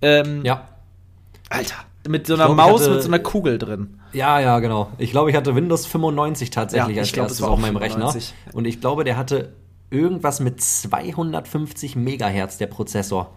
Ähm, 0.03 0.45
Ja. 0.45 0.69
Alter, 1.51 1.77
mit 2.07 2.27
so 2.27 2.35
einer 2.35 2.45
glaub, 2.47 2.57
Maus 2.57 2.83
hatte- 2.83 2.91
mit 2.95 3.03
so 3.03 3.09
einer 3.09 3.19
Kugel 3.21 3.59
drin. 3.59 3.95
Ja, 4.12 4.41
ja, 4.41 4.59
genau. 4.59 4.91
Ich 4.99 5.11
glaube, 5.12 5.31
ich 5.31 5.37
hatte 5.37 5.55
Windows 5.55 5.87
95 5.87 6.51
tatsächlich 6.51 6.97
Ja, 6.97 7.01
als 7.01 7.09
ich 7.09 7.14
glaub, 7.14 7.27
es 7.27 7.33
erstes 7.33 7.43
war 7.43 7.51
auf 7.51 7.59
auch 7.59 7.62
meinem 7.62 7.77
95. 7.79 8.35
Rechner. 8.47 8.55
Und 8.59 8.64
ich 8.67 8.81
glaube, 8.81 9.05
der 9.05 9.17
hatte 9.17 9.53
irgendwas 9.90 10.40
mit 10.40 10.61
250 10.62 11.96
Megahertz, 11.96 12.59
der 12.59 12.66
Prozessor. 12.66 13.33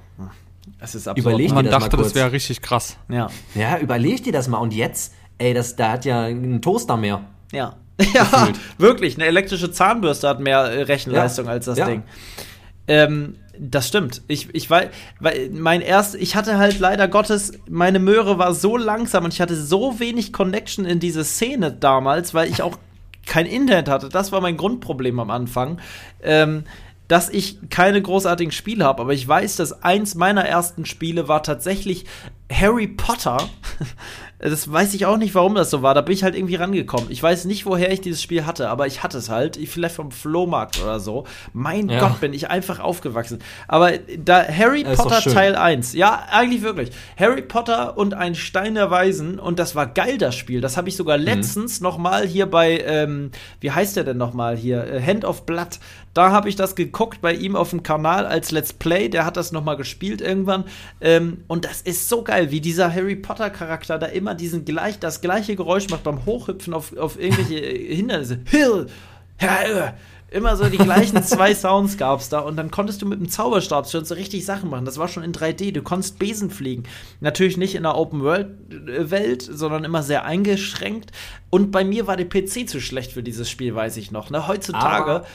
Es 0.79 0.93
ist 0.95 1.07
Überleg 1.15 1.49
dir 1.49 1.55
Man 1.55 1.65
das 1.65 1.71
mal 1.73 1.79
dachte, 1.79 1.97
das 1.97 2.07
kurz. 2.07 2.15
wäre 2.15 2.31
richtig 2.31 2.61
krass. 2.61 2.97
Ja, 3.09 3.27
Ja, 3.55 3.77
überleg 3.79 4.23
dir 4.23 4.31
das 4.33 4.47
mal. 4.47 4.57
Und 4.59 4.73
jetzt, 4.73 5.13
ey, 5.37 5.53
das, 5.53 5.75
da 5.75 5.91
hat 5.91 6.05
ja 6.05 6.23
einen 6.23 6.61
Toaster 6.61 6.97
mehr. 6.97 7.21
ja. 7.51 7.75
Ja, 8.15 8.23
Gefühlt. 8.23 8.59
wirklich. 8.79 9.15
Eine 9.15 9.25
elektrische 9.27 9.71
Zahnbürste 9.71 10.27
hat 10.27 10.39
mehr 10.39 10.57
äh, 10.59 10.81
Rechenleistung 10.83 11.45
Ja, 11.45 11.51
als 11.51 11.65
das 11.65 11.77
ja. 11.77 11.85
Ding. 11.85 12.01
Ähm, 12.87 13.35
das 13.59 13.87
stimmt. 13.87 14.23
Ich, 14.27 14.53
ich 14.55 14.67
weiß, 14.67 14.89
weil 15.19 15.51
mein 15.51 15.81
erst, 15.81 16.15
ich 16.15 16.35
hatte 16.35 16.57
halt 16.57 16.79
leider 16.79 17.07
Gottes, 17.07 17.51
meine 17.69 17.99
Möhre 17.99 18.39
war 18.39 18.55
so 18.55 18.75
langsam 18.75 19.25
und 19.25 19.33
ich 19.35 19.41
hatte 19.41 19.55
so 19.55 19.99
wenig 19.99 20.33
Connection 20.33 20.85
in 20.85 20.99
diese 20.99 21.23
Szene 21.23 21.71
damals, 21.71 22.33
weil 22.33 22.49
ich 22.49 22.63
auch 22.63 22.77
kein 23.25 23.45
Internet 23.45 23.88
hatte. 23.89 24.10
Das 24.10 24.31
war 24.31 24.41
mein 24.41 24.57
Grundproblem 24.57 25.19
am 25.19 25.29
Anfang. 25.29 25.79
Ähm, 26.21 26.63
dass 27.12 27.27
ich 27.27 27.57
keine 27.69 28.01
großartigen 28.01 28.53
Spiele 28.53 28.86
habe, 28.86 29.01
aber 29.01 29.12
ich 29.12 29.27
weiß, 29.27 29.57
dass 29.57 29.84
eins 29.84 30.15
meiner 30.15 30.45
ersten 30.45 30.86
Spiele 30.86 31.27
war 31.27 31.43
tatsächlich 31.43 32.05
Harry 32.49 32.88
Potter. 32.88 33.49
Das 34.43 34.71
weiß 34.71 34.93
ich 34.95 35.06
auch 35.06 35.17
nicht, 35.17 35.36
warum 35.36 35.54
das 35.56 35.69
so 35.69 35.82
war. 35.84 35.93
Da 35.93 36.01
bin 36.01 36.13
ich 36.13 36.23
halt 36.23 36.36
irgendwie 36.36 36.56
rangekommen. 36.56 37.12
Ich 37.12 37.21
weiß 37.21 37.45
nicht, 37.45 37.65
woher 37.67 37.91
ich 37.91 38.01
dieses 38.01 38.21
Spiel 38.21 38.45
hatte, 38.45 38.69
aber 38.69 38.88
ich 38.88 39.04
hatte 39.04 39.19
es 39.19 39.30
halt. 39.30 39.58
Vielleicht 39.67 39.95
vom 39.95 40.12
Flohmarkt 40.12 40.82
oder 40.82 40.99
so. 40.99 41.25
Mein 41.54 41.89
Ja. 41.89 41.99
Gott, 41.99 42.19
bin 42.21 42.34
ich 42.34 42.49
einfach 42.49 42.80
aufgewachsen. 42.80 43.39
Aber 43.67 43.91
da 44.17 44.43
Harry 44.47 44.84
doch 44.84 44.95
Potter. 44.95 45.21
Teil 45.21 45.56
1, 45.56 45.93
ja, 45.93 46.25
eigentlich 46.32 46.63
wirklich. 46.63 46.89
Harry 47.17 47.41
Potter 47.43 47.97
und 47.97 48.13
ein 48.15 48.34
Stein 48.36 48.75
der 48.75 48.89
Weisen 48.89 49.39
und 49.39 49.60
das 49.60 49.75
war 49.75 49.86
geil, 49.86 50.17
das 50.17 50.36
Spiel. 50.36 50.60
Das 50.60 50.75
habe 50.75 50.89
ich 50.89 50.95
sogar 50.95 51.17
Mhm. 51.17 51.23
letztens 51.25 51.80
noch 51.82 51.97
mal 51.99 52.25
hier 52.25 52.47
bei, 52.47 52.80
ähm, 52.80 53.32
wie 53.60 53.71
heißt 53.71 53.95
der 53.95 54.04
denn 54.04 54.17
noch 54.17 54.34
mal 54.34 54.58
hier? 54.58 54.84
Äh, 54.86 55.01
Hand 55.01 55.23
of 55.23 55.45
Blood. 55.45 55.80
Da 56.13 56.32
habe 56.32 56.50
ich 56.50 56.56
das 56.56 56.76
geguckt 56.76 57.21
bei 57.21 57.34
ihm 57.34 57.56
auf 57.56 57.69
dem 57.69 57.84
Kanal 57.84 58.26
als 58.26 58.52
Let's 58.52 58.74
Play. 58.74 59.10
Der 59.10 59.26
hat 59.26 59.38
das 59.38 59.52
noch 59.52 59.63
mal 59.63 59.76
gespielt 59.76 60.21
irgendwann. 60.21 60.65
Ähm, 61.00 61.43
und 61.47 61.65
das 61.65 61.82
ist 61.82 62.10
so 62.10 62.24
geil, 62.24 62.52
wie 62.52 62.62
dieser 62.62 62.93
Harry 62.93 63.15
Potter 63.15 63.50
Charakter 63.50 63.97
da 63.97 64.08
immer 64.08 64.36
diesen 64.36 64.65
gleich, 64.65 65.00
das 65.00 65.21
gleiche 65.21 65.56
Geräusch 65.56 65.89
macht 65.89 66.04
beim 66.04 66.26
Hochhüpfen 66.26 66.74
auf, 66.74 66.95
auf 66.97 67.19
irgendwelche 67.19 67.60
äh, 67.60 67.95
Hindernisse. 67.95 68.39
Hill! 68.45 68.88
Ja, 69.41 69.93
Immer 70.32 70.56
so 70.56 70.69
die 70.69 70.78
gleichen 70.78 71.21
zwei 71.24 71.54
Sounds 71.54 71.97
gab's 71.97 72.30
da 72.30 72.39
und 72.39 72.56
dann 72.56 72.71
konntest 72.71 73.02
du 73.02 73.06
mit 73.06 73.19
dem 73.19 73.28
Zauberstab 73.28 73.89
schon 73.89 74.06
so 74.06 74.15
richtig 74.15 74.45
Sachen 74.45 74.69
machen. 74.69 74.86
Das 74.86 74.97
war 74.97 75.10
schon 75.10 75.24
in 75.24 75.34
3D. 75.34 75.74
Du 75.74 75.82
konntest 75.82 76.19
Besen 76.19 76.50
fliegen. 76.50 76.84
Natürlich 77.19 77.58
nicht 77.58 77.76
in 77.76 77.84
der 77.84 77.97
Open 77.97 78.21
World 78.21 78.47
äh, 78.71 79.12
Welt, 79.12 79.41
sondern 79.41 79.84
immer 79.84 80.04
sehr 80.04 80.24
eingeschränkt. 80.24 81.12
Und 81.50 81.71
bei 81.71 81.84
mir 81.84 82.08
war 82.08 82.15
der 82.15 82.30
PC 82.30 82.69
zu 82.69 82.80
schlecht 82.80 83.12
für 83.12 83.24
dieses 83.24 83.50
Spiel, 83.50 83.76
weiß 83.76 83.97
ich 83.97 84.12
noch. 84.12 84.30
Ne? 84.30 84.47
Heutzutage. 84.47 85.12
Aber 85.12 85.26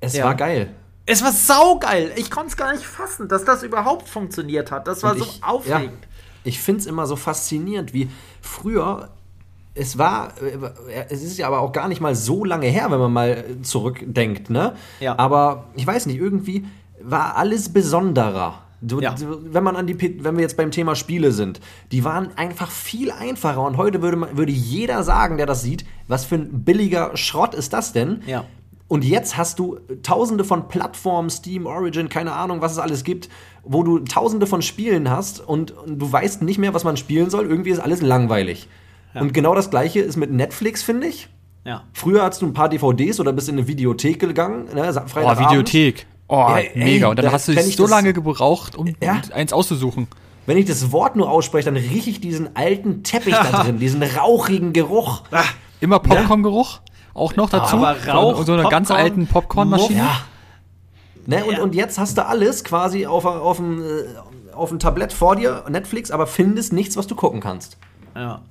Es 0.00 0.14
Ja. 0.16 0.24
war 0.24 0.34
geil. 0.34 0.70
es 1.06 1.22
war 1.24 1.32
saugeil. 1.32 2.12
Ich 2.16 2.30
konnte 2.30 2.48
es 2.50 2.56
gar 2.56 2.72
nicht 2.72 2.84
fassen, 2.86 3.26
dass 3.28 3.44
das 3.44 3.62
überhaupt 3.64 4.08
funktioniert 4.08 4.70
hat. 4.70 4.86
Das 4.86 5.02
war 5.02 5.12
Und 5.12 5.18
so 5.18 5.24
ich- 5.24 5.42
aufregend. 5.42 5.98
Ja, 6.02 6.08
ich 6.44 6.60
finde 6.60 6.80
es 6.82 6.86
immer 6.86 7.06
so 7.06 7.16
faszinierend, 7.16 7.92
wie 7.92 8.08
früher. 8.40 9.08
Es 9.74 9.98
war, 9.98 10.32
äh, 10.40 11.04
es 11.08 11.22
ist 11.22 11.36
ja 11.38 11.46
aber 11.48 11.60
auch 11.60 11.72
gar 11.72 11.88
nicht 11.88 12.00
mal 12.00 12.14
so 12.14 12.44
lange 12.44 12.66
her, 12.66 12.90
wenn 12.90 12.98
man 13.00 13.12
mal 13.12 13.44
zurückdenkt, 13.62 14.50
ne? 14.50 14.74
Ja. 15.00 15.18
Aber 15.18 15.64
ich 15.74 15.86
weiß 15.86 16.06
nicht, 16.06 16.18
irgendwie 16.18 16.64
war 17.02 17.36
alles 17.36 17.72
besonderer. 17.72 18.60
Du, 18.82 19.00
Ja. 19.00 19.12
du, 19.14 19.52
wenn 19.52 19.62
man 19.64 19.76
an 19.76 19.86
die, 19.86 20.24
wenn 20.24 20.36
wir 20.36 20.42
jetzt 20.42 20.56
beim 20.56 20.70
Thema 20.70 20.94
Spiele 20.94 21.32
sind, 21.32 21.60
die 21.92 22.04
waren 22.04 22.36
einfach 22.36 22.70
viel 22.70 23.10
einfacher 23.10 23.60
und 23.62 23.76
heute 23.76 24.00
würde 24.00 24.16
man, 24.16 24.36
würde 24.36 24.52
jeder 24.52 25.02
sagen, 25.02 25.36
der 25.36 25.46
das 25.46 25.62
sieht, 25.62 25.84
was 26.08 26.24
für 26.24 26.36
ein 26.36 26.64
billiger 26.64 27.16
Schrott 27.16 27.54
ist 27.54 27.72
das 27.72 27.92
denn? 27.92 28.22
Ja. 28.26 28.44
Und 28.90 29.04
jetzt 29.04 29.36
hast 29.36 29.60
du 29.60 29.78
tausende 30.02 30.42
von 30.42 30.66
Plattformen, 30.66 31.30
Steam, 31.30 31.66
Origin, 31.66 32.08
keine 32.08 32.32
Ahnung, 32.32 32.60
was 32.60 32.72
es 32.72 32.78
alles 32.78 33.04
gibt, 33.04 33.28
wo 33.62 33.84
du 33.84 34.00
tausende 34.00 34.48
von 34.48 34.62
Spielen 34.62 35.08
hast 35.08 35.38
und, 35.38 35.70
und 35.70 35.98
du 36.00 36.10
weißt 36.10 36.42
nicht 36.42 36.58
mehr, 36.58 36.74
was 36.74 36.82
man 36.82 36.96
spielen 36.96 37.30
soll. 37.30 37.46
Irgendwie 37.46 37.70
ist 37.70 37.78
alles 37.78 38.02
langweilig. 38.02 38.66
Und 39.14 39.32
genau 39.32 39.54
das 39.54 39.70
gleiche 39.70 40.00
ist 40.00 40.16
mit 40.16 40.32
Netflix, 40.32 40.82
finde 40.82 41.06
ich. 41.06 41.28
Ja. 41.64 41.84
Früher 41.92 42.22
hast 42.24 42.42
du 42.42 42.46
ein 42.46 42.52
paar 42.52 42.68
DVDs 42.68 43.20
oder 43.20 43.32
bist 43.32 43.48
in 43.48 43.58
eine 43.58 43.68
Videothek 43.68 44.18
gegangen, 44.18 44.64
ne, 44.74 44.92
Oh. 45.14 45.38
Videothek. 45.38 46.06
Oh, 46.26 46.34
Ja, 46.48 46.58
ey, 46.58 46.70
mega. 46.74 47.08
Und 47.08 47.16
dann 47.18 47.26
da- 47.26 47.32
hast 47.32 47.46
du 47.46 47.52
dich 47.52 47.68
ich 47.68 47.76
so 47.76 47.84
das- 47.84 47.90
lange 47.92 48.12
gebraucht, 48.12 48.74
um 48.76 48.92
Ja. 49.00 49.20
eins 49.32 49.52
auszusuchen. 49.52 50.08
Wenn 50.46 50.56
ich 50.56 50.64
das 50.66 50.90
Wort 50.90 51.14
nur 51.14 51.30
ausspreche, 51.30 51.66
dann 51.66 51.76
rieche 51.76 52.10
ich 52.10 52.20
diesen 52.20 52.56
alten 52.56 53.04
Teppich 53.04 53.34
da 53.34 53.42
drin, 53.62 53.78
diesen 53.78 54.02
rauchigen 54.02 54.72
Geruch. 54.72 55.22
Ah, 55.30 55.44
Immer 55.80 56.00
Popcorn-Geruch. 56.00 56.80
Auch 57.14 57.36
noch 57.36 57.50
dazu. 57.50 57.76
Aber 57.76 57.96
Rauch, 58.06 58.38
Und 58.38 58.46
so 58.46 58.52
eine 58.52 58.68
ganz 58.68 58.90
alten 58.90 59.26
Popcorn-Maschine. 59.26 59.98
Ja. 59.98 60.20
Ne, 61.26 61.44
und, 61.44 61.52
Ja. 61.52 61.62
und 61.62 61.74
jetzt 61.74 61.98
hast 61.98 62.16
du 62.18 62.24
alles 62.26 62.64
quasi 62.64 63.06
auf, 63.06 63.24
auf, 63.24 63.56
dem, 63.58 63.82
äh, 63.82 63.86
auf 64.54 64.70
dem 64.70 64.78
Tablett 64.78 65.12
vor 65.12 65.36
dir, 65.36 65.64
Netflix, 65.68 66.10
aber 66.10 66.26
findest 66.26 66.72
nichts, 66.72 66.96
was 66.96 67.06
du 67.06 67.14
gucken 67.14 67.40
kannst. 67.40 67.76
ja. 68.14 68.42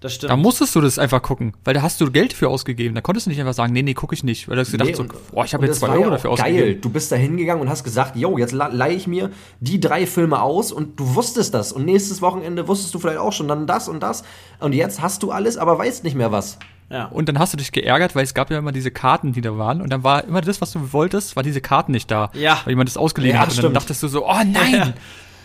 Das 0.00 0.14
stimmt. 0.14 0.30
Da 0.32 0.36
musstest 0.36 0.74
du 0.74 0.80
das 0.80 0.98
einfach 0.98 1.22
gucken, 1.22 1.52
weil 1.62 1.74
da 1.74 1.82
hast 1.82 2.00
du 2.00 2.10
Geld 2.10 2.32
für 2.32 2.48
ausgegeben. 2.48 2.92
Da 2.96 3.00
konntest 3.00 3.26
du 3.26 3.30
nicht 3.30 3.38
einfach 3.38 3.54
sagen, 3.54 3.72
nee, 3.72 3.82
nee, 3.82 3.94
gucke 3.94 4.16
ich 4.16 4.24
nicht. 4.24 4.48
Weil 4.48 4.56
du 4.56 4.62
hast 4.62 4.72
gedacht, 4.72 4.88
Nee, 4.88 4.94
so, 4.96 5.02
und- 5.04 5.12
boah, 5.30 5.44
ich 5.44 5.54
habe 5.54 5.64
jetzt 5.64 5.78
zwei 5.78 5.90
Euro 5.90 6.02
ja 6.06 6.10
dafür 6.10 6.34
geil. 6.34 6.40
ausgegeben. 6.54 6.80
Du 6.80 6.90
bist 6.90 7.12
da 7.12 7.14
hingegangen 7.14 7.62
und 7.62 7.68
hast 7.70 7.84
gesagt, 7.84 8.16
yo, 8.16 8.36
jetzt 8.36 8.50
leihe 8.50 8.94
ich 8.96 9.06
mir 9.06 9.30
die 9.60 9.78
drei 9.78 10.04
Filme 10.08 10.42
aus 10.42 10.72
und 10.72 10.98
du 10.98 11.14
wusstest 11.14 11.54
das. 11.54 11.70
Und 11.70 11.84
nächstes 11.84 12.20
Wochenende 12.20 12.66
wusstest 12.66 12.92
du 12.96 12.98
vielleicht 12.98 13.20
auch 13.20 13.32
schon 13.32 13.46
dann 13.46 13.68
das 13.68 13.86
und 13.88 14.02
das. 14.02 14.24
Und 14.58 14.72
jetzt 14.72 15.00
hast 15.00 15.22
du 15.22 15.30
alles, 15.30 15.56
aber 15.56 15.78
weißt 15.78 16.02
nicht 16.02 16.16
mehr 16.16 16.32
was. 16.32 16.58
Ja. 16.92 17.06
Und 17.06 17.28
dann 17.28 17.38
hast 17.38 17.52
du 17.52 17.56
dich 17.56 17.72
geärgert, 17.72 18.14
weil 18.14 18.22
es 18.24 18.34
gab 18.34 18.50
ja 18.50 18.58
immer 18.58 18.70
diese 18.72 18.90
Karten, 18.90 19.32
die 19.32 19.40
da 19.40 19.56
waren. 19.58 19.80
Und 19.80 19.90
dann 19.90 20.04
war 20.04 20.24
immer 20.24 20.40
das, 20.42 20.60
was 20.60 20.72
du 20.72 20.92
wolltest, 20.92 21.34
war 21.36 21.42
diese 21.42 21.60
Karten 21.60 21.92
nicht 21.92 22.10
da. 22.10 22.30
Ja. 22.34 22.58
Weil 22.64 22.72
jemand 22.72 22.88
das 22.88 22.96
ausgeliehen 22.96 23.34
Ja, 23.36 23.40
hat. 23.40 23.48
Und 23.48 23.56
dann 23.56 23.62
stimmt. 23.62 23.76
dachtest 23.76 24.02
du 24.02 24.08
so, 24.08 24.26
oh 24.28 24.32
nein! 24.46 24.94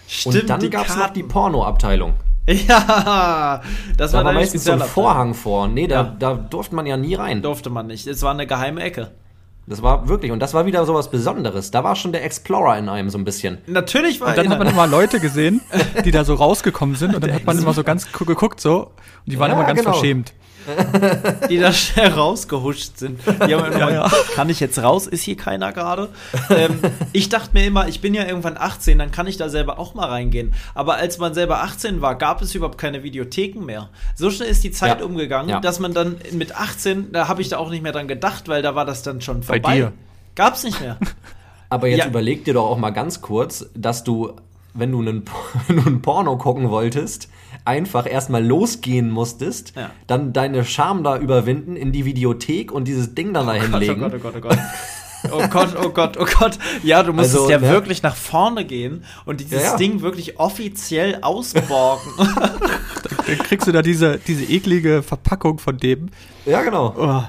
Stimmt, 0.10 0.36
und 0.44 0.50
dann 0.50 0.70
gab 0.70 0.88
es 0.88 0.96
noch 0.96 1.10
die 1.10 1.24
Porno-Abteilung. 1.24 2.14
Ja, 2.50 3.62
das 3.98 4.12
Da 4.12 4.18
war 4.20 4.26
war 4.26 4.34
meistens 4.34 4.64
so 4.64 4.72
ein. 4.72 4.80
Vorhang 4.80 5.34
vor. 5.34 5.68
Nee, 5.68 5.88
da, 5.88 5.96
Ja. 5.96 6.16
da 6.18 6.34
durfte 6.36 6.76
man 6.76 6.86
ja 6.86 6.96
nie 6.98 7.16
rein. 7.16 7.42
Durfte 7.42 7.70
man 7.70 7.88
nicht. 7.88 8.08
Es 8.08 8.22
war 8.22 8.32
eine 8.32 8.48
geheime 8.48 8.82
Ecke. 8.82 9.12
Das 9.70 9.82
war 9.84 10.08
wirklich, 10.08 10.32
und 10.32 10.40
das 10.40 10.54
war 10.54 10.66
wieder 10.66 10.86
so 10.86 10.94
was 10.94 11.12
Besonderes. 11.12 11.72
Da 11.72 11.84
war 11.84 11.98
schon 11.98 12.14
der 12.14 12.24
Explorer 12.24 12.78
in 12.78 12.88
einem 12.88 13.10
so 13.10 13.18
ein 13.18 13.26
bisschen. 13.26 13.58
Natürlich 13.68 14.22
war 14.22 14.30
Und 14.30 14.38
dann 14.38 14.48
hat 14.50 14.60
man 14.60 14.68
immer 14.70 14.88
Leute 14.88 15.20
gesehen, 15.20 15.60
die 16.06 16.12
da 16.12 16.24
so 16.24 16.36
rausgekommen 16.46 16.96
sind. 16.96 17.14
Und 17.16 17.22
dann 17.22 17.34
hat 17.34 17.46
man 17.46 17.58
immer 17.58 17.74
so 17.74 17.84
ganz 17.84 18.10
gu- 18.14 18.24
geguckt 18.24 18.62
so. 18.62 18.84
Und 18.86 18.92
die 19.26 19.38
waren 19.40 19.52
Ja, 19.52 19.58
immer 19.58 19.68
ganz 19.68 19.80
genau. 19.82 19.92
verschämt. 19.92 20.34
die 21.50 21.58
da 21.60 21.72
schnell 21.72 22.10
rausgehuscht 22.10 22.98
sind. 22.98 23.20
Die 23.26 23.56
haben 23.56 23.72
immer, 23.72 23.92
ja. 23.92 24.12
Kann 24.36 24.50
ich 24.50 24.60
jetzt 24.60 24.80
raus? 24.82 25.08
Ist 25.08 25.24
hier 25.24 25.38
keiner 25.38 25.72
gerade? 25.74 26.10
ähm, 26.50 26.80
ich 27.14 27.30
dachte 27.30 27.52
mir 27.54 27.66
immer, 27.66 27.88
ich 27.88 28.02
bin 28.02 28.14
ja 28.14 28.26
irgendwann 28.26 28.58
18, 28.58 28.98
dann 29.00 29.12
kann 29.12 29.28
ich 29.28 29.38
da 29.38 29.50
selber 29.50 29.80
auch 29.80 29.94
mal 29.94 30.08
reingehen. 30.08 30.54
Aber 30.76 30.96
als 30.96 31.18
man 31.18 31.34
selber 31.34 31.62
18 31.64 32.02
war, 32.02 32.16
gab 32.16 32.42
es 32.42 32.54
überhaupt 32.56 32.78
keine 32.78 33.04
Videotheken 33.04 33.62
mehr. 33.66 33.90
So 34.16 34.30
schnell 34.32 34.50
ist 34.50 34.64
die 34.64 34.72
Zeit 34.72 35.00
Ja. 35.00 35.06
umgegangen, 35.06 35.50
Ja. 35.50 35.60
dass 35.60 35.80
man 35.80 35.94
dann 35.94 36.18
mit 36.32 36.56
18, 36.56 37.12
da 37.12 37.28
habe 37.28 37.42
ich 37.42 37.50
da 37.50 37.58
auch 37.58 37.70
nicht 37.70 37.84
mehr 37.84 37.92
dran 37.94 38.08
gedacht, 38.08 38.48
weil 38.48 38.62
da 38.62 38.76
war 38.76 38.86
das 38.86 39.04
dann 39.04 39.22
schon 39.22 39.44
vorbei. 39.44 39.76
dir. 39.76 39.94
Gab's 40.36 40.64
nicht 40.64 40.80
mehr. 40.82 40.98
Aber 41.70 41.88
jetzt 41.88 42.00
Ja. 42.00 42.06
überleg 42.08 42.46
dir 42.46 42.54
doch 42.54 42.70
auch 42.70 42.78
mal 42.78 42.92
ganz 42.92 43.22
kurz, 43.22 43.66
dass 43.76 44.04
du, 44.04 44.34
wenn 44.74 44.92
du 44.92 45.00
einen, 45.02 45.24
wenn 45.68 45.78
du 45.84 45.90
ein 45.90 46.02
Porno 46.02 46.38
gucken 46.38 46.70
wolltest, 46.70 47.30
einfach 47.68 48.10
erstmal 48.10 48.44
losgehen 48.44 49.10
musstest, 49.12 49.74
Ja. 49.76 49.92
dann 50.08 50.34
deine 50.34 50.66
Scham 50.66 51.04
da 51.04 51.18
überwinden, 51.18 51.76
in 51.76 51.92
die 51.92 52.06
Videothek 52.06 52.72
und 52.72 52.88
dieses 52.88 53.14
Ding 53.14 53.34
dann 53.34 53.46
da 53.48 53.54
hinlegen. 53.54 54.04
Oh 54.04 54.10
Gott, 54.10 54.14
oh 54.16 54.20
Gott, 54.20 54.36
oh 54.36 54.42
Gott. 54.42 54.58
Oh 55.32 55.48
Gott, 55.50 55.76
oh 55.84 55.90
Gott, 55.90 56.18
oh 56.20 56.26
Gott. 56.40 56.60
Ja, 56.84 57.02
du 57.04 57.12
musstest 57.12 57.38
Also, 57.40 57.50
ja 57.50 57.58
ne? 57.60 57.70
wirklich 57.70 58.04
nach 58.04 58.16
vorne 58.16 58.64
gehen 58.66 59.04
und 59.26 59.40
dieses 59.42 59.64
Ja, 59.64 59.72
ja. 59.72 59.78
Ding 59.78 60.02
wirklich 60.02 60.40
offiziell 60.40 61.20
ausborgen. 61.22 62.12
Dann 63.28 63.38
kriegst 63.40 63.68
du 63.68 63.72
da 63.72 63.82
diese, 63.82 64.20
diese 64.20 64.46
eklige 64.46 65.02
Verpackung 65.04 65.58
von 65.60 65.78
dem. 65.78 66.10
Ja, 66.46 66.62
genau. 66.62 67.26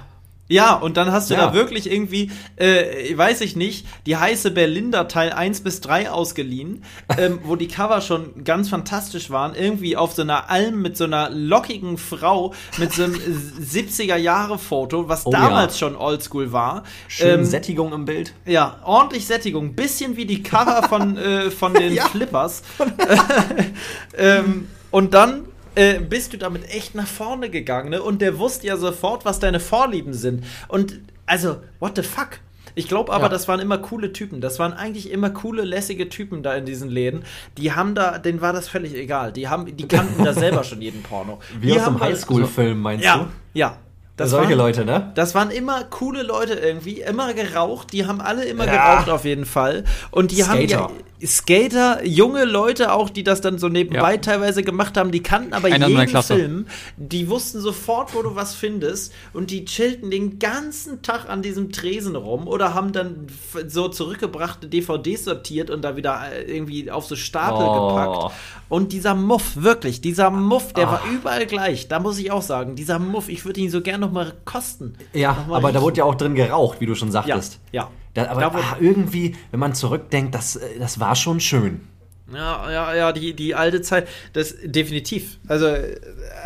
Ja, 0.50 0.74
und 0.74 0.96
dann 0.96 1.12
hast 1.12 1.28
du 1.30 1.34
Ja. 1.34 1.48
da 1.48 1.54
wirklich 1.54 1.90
irgendwie, 1.92 2.30
äh, 2.56 3.16
weiß 3.16 3.42
ich 3.42 3.54
nicht, 3.54 3.87
die 4.06 4.16
heiße 4.16 4.50
Berlinda 4.50 5.04
Teil 5.04 5.30
1 5.32 5.61
bis 5.61 5.80
3 5.82 6.11
ausgeliehen, 6.11 6.84
ähm, 7.18 7.40
wo 7.44 7.54
die 7.54 7.68
Cover 7.68 8.00
schon 8.00 8.44
ganz 8.44 8.70
fantastisch 8.70 9.28
waren. 9.30 9.54
Irgendwie 9.54 9.96
auf 9.96 10.14
so 10.14 10.22
einer 10.22 10.48
Alm 10.48 10.80
mit 10.80 10.96
so 10.96 11.04
einer 11.04 11.28
lockigen 11.30 11.98
Frau 11.98 12.54
mit 12.78 12.92
so 12.94 13.04
einem 13.04 13.14
70er-Jahre-Foto, 13.62 15.08
was 15.08 15.26
Oh 15.26 15.30
damals 15.30 15.78
ja. 15.78 15.87
schon 15.88 15.96
oldschool 15.96 16.50
war. 16.52 16.82
Schön 17.08 17.40
Ähm, 17.40 17.44
Sättigung 17.44 17.92
im 17.92 18.04
Bild. 18.06 18.32
Ja, 18.46 18.78
ordentlich 18.84 19.26
Sättigung. 19.26 19.74
Bisschen 19.74 20.16
wie 20.16 20.24
die 20.24 20.42
Cover 20.42 20.82
von, 20.88 21.16
äh, 21.18 21.50
von 21.50 21.74
den 21.74 21.92
Ja. 21.92 22.06
Flippers. 22.08 22.62
ähm, 24.16 24.68
und 24.90 25.14
dann 25.14 25.44
äh, 25.78 26.00
bist 26.00 26.32
du 26.32 26.36
damit 26.38 26.68
echt 26.70 26.94
nach 26.94 27.06
vorne 27.06 27.48
gegangen, 27.50 27.90
ne? 27.90 28.02
Und 28.02 28.20
der 28.20 28.38
wusste 28.38 28.66
ja 28.66 28.76
sofort, 28.76 29.24
was 29.24 29.38
deine 29.38 29.60
Vorlieben 29.60 30.12
sind. 30.12 30.44
Und 30.68 31.00
also, 31.26 31.56
what 31.80 31.96
the 31.96 32.02
fuck? 32.02 32.40
Ich 32.74 32.86
glaube 32.86 33.12
aber, 33.12 33.24
Ja. 33.24 33.28
das 33.28 33.48
waren 33.48 33.58
immer 33.60 33.78
coole 33.78 34.12
Typen. 34.12 34.40
Das 34.40 34.58
waren 34.60 34.72
eigentlich 34.72 35.10
immer 35.10 35.30
coole, 35.30 35.64
lässige 35.64 36.08
Typen 36.08 36.42
da 36.44 36.54
in 36.54 36.64
diesen 36.64 36.88
Läden. 36.88 37.24
Die 37.56 37.72
haben 37.72 37.94
da, 37.96 38.18
denen 38.18 38.40
war 38.40 38.52
das 38.52 38.68
völlig 38.68 38.94
egal. 38.94 39.32
Die 39.32 39.48
haben, 39.48 39.76
die 39.76 39.88
kannten 39.88 40.22
da 40.24 40.32
selber 40.32 40.62
schon 40.64 40.80
jeden 40.80 41.02
Porno. 41.02 41.40
Wie 41.60 41.66
die 41.68 41.72
aus 41.72 41.86
einem 41.86 41.94
haben- 42.00 42.02
Highschool-Film, 42.02 42.80
meinst 42.80 43.04
Ja, 43.04 43.16
du? 43.18 43.26
ja. 43.54 43.78
Das 44.16 44.30
Solche 44.30 44.50
waren- 44.50 44.58
Leute, 44.58 44.84
ne? 44.84 45.12
das 45.14 45.34
waren 45.36 45.50
immer 45.52 45.84
coole 45.84 46.22
Leute 46.24 46.54
irgendwie, 46.54 47.00
immer 47.02 47.34
geraucht. 47.34 47.92
Die 47.92 48.04
haben 48.06 48.20
alle 48.20 48.44
immer 48.44 48.66
Ja. 48.66 48.94
geraucht 48.94 49.10
auf 49.10 49.24
jeden 49.24 49.44
Fall. 49.44 49.84
Und 50.10 50.32
die 50.32 50.42
haben 50.44 50.58
Skater. 50.58 50.68
ja 50.68 50.90
Skater, 51.26 52.04
junge 52.04 52.44
Leute 52.44 52.92
auch, 52.92 53.11
die 53.11 53.24
das 53.24 53.40
dann 53.40 53.59
so 53.59 53.68
nebenbei 53.68 54.12
Ja. 54.14 54.20
teilweise 54.20 54.62
gemacht 54.62 54.96
haben. 54.96 55.11
Die 55.11 55.22
kannten 55.22 55.52
aber 55.52 55.68
Einer 55.68 55.88
jeden. 55.88 56.22
Film. 56.22 56.66
Die 56.96 57.28
wussten 57.28 57.61
sofort, 57.61 58.14
wo 58.14 58.22
du 58.22 58.35
was 58.37 58.54
findest. 58.54 59.12
Und 59.33 59.50
die 59.50 59.64
chillten 59.64 60.11
den 60.11 60.38
ganzen 60.38 61.02
Tag 61.02 61.28
an 61.28 61.42
diesem 61.42 61.72
Tresen 61.72 62.14
rum 62.16 62.46
oder 62.46 62.74
haben 62.74 62.92
dann 62.92 63.26
so 63.66 63.88
zurückgebrachte 63.88 64.68
DVDs 64.68 65.24
sortiert 65.24 65.70
und 65.70 65.83
da 65.83 65.96
wieder 65.96 66.20
äh, 66.33 66.42
irgendwie 66.42 66.90
auf 66.90 67.07
so 67.07 67.16
Stapel 67.16 67.66
Oh. 67.68 67.88
gepackt. 67.88 68.35
Und 68.68 68.92
dieser 68.92 69.14
Muff, 69.14 69.57
wirklich, 69.57 70.00
dieser 70.00 70.31
Muff, 70.31 70.72
der 70.72 70.88
Ah. 70.88 70.92
war 70.92 71.02
überall 71.12 71.46
gleich. 71.46 71.88
Da 71.88 71.98
muss 72.00 72.18
ich 72.18 72.31
auch 72.31 72.42
sagen, 72.42 72.76
dieser 72.76 72.98
Muff, 72.98 73.28
ich 73.28 73.44
würde 73.44 73.61
ihn 73.61 73.70
so 73.70 73.81
gern 73.81 74.00
noch 74.00 74.12
mal 74.12 74.35
kosten. 74.44 74.94
Ja, 75.12 75.33
Noch 75.33 75.46
mal 75.48 75.57
aber 75.57 75.62
da 75.62 75.66
riechen. 75.78 75.83
wurde 75.83 75.96
ja 75.98 76.04
auch 76.04 76.14
drin 76.14 76.35
geraucht, 76.35 76.81
wie 76.81 76.87
du 76.87 76.94
schon 76.94 77.09
Ja, 77.09 77.12
sagtest. 77.12 77.59
ja. 77.72 77.90
Da, 78.24 78.31
aber 78.31 78.40
Da 78.40 78.48
ah, 78.54 78.76
irgendwie, 78.81 79.37
wenn 79.50 79.61
man 79.61 79.74
zurückdenkt, 79.74 80.35
das, 80.35 80.57
äh, 80.57 80.78
das 80.78 81.00
war 81.00 81.14
schon 81.16 81.40
schön. 81.40 81.81
Ja, 82.33 82.70
ja, 82.70 82.94
ja, 82.94 83.12
die, 83.12 83.33
die 83.35 83.54
alte 83.54 83.81
Zeit, 83.81 84.07
das 84.35 84.54
definitiv. 84.62 85.38
Also, 85.48 85.74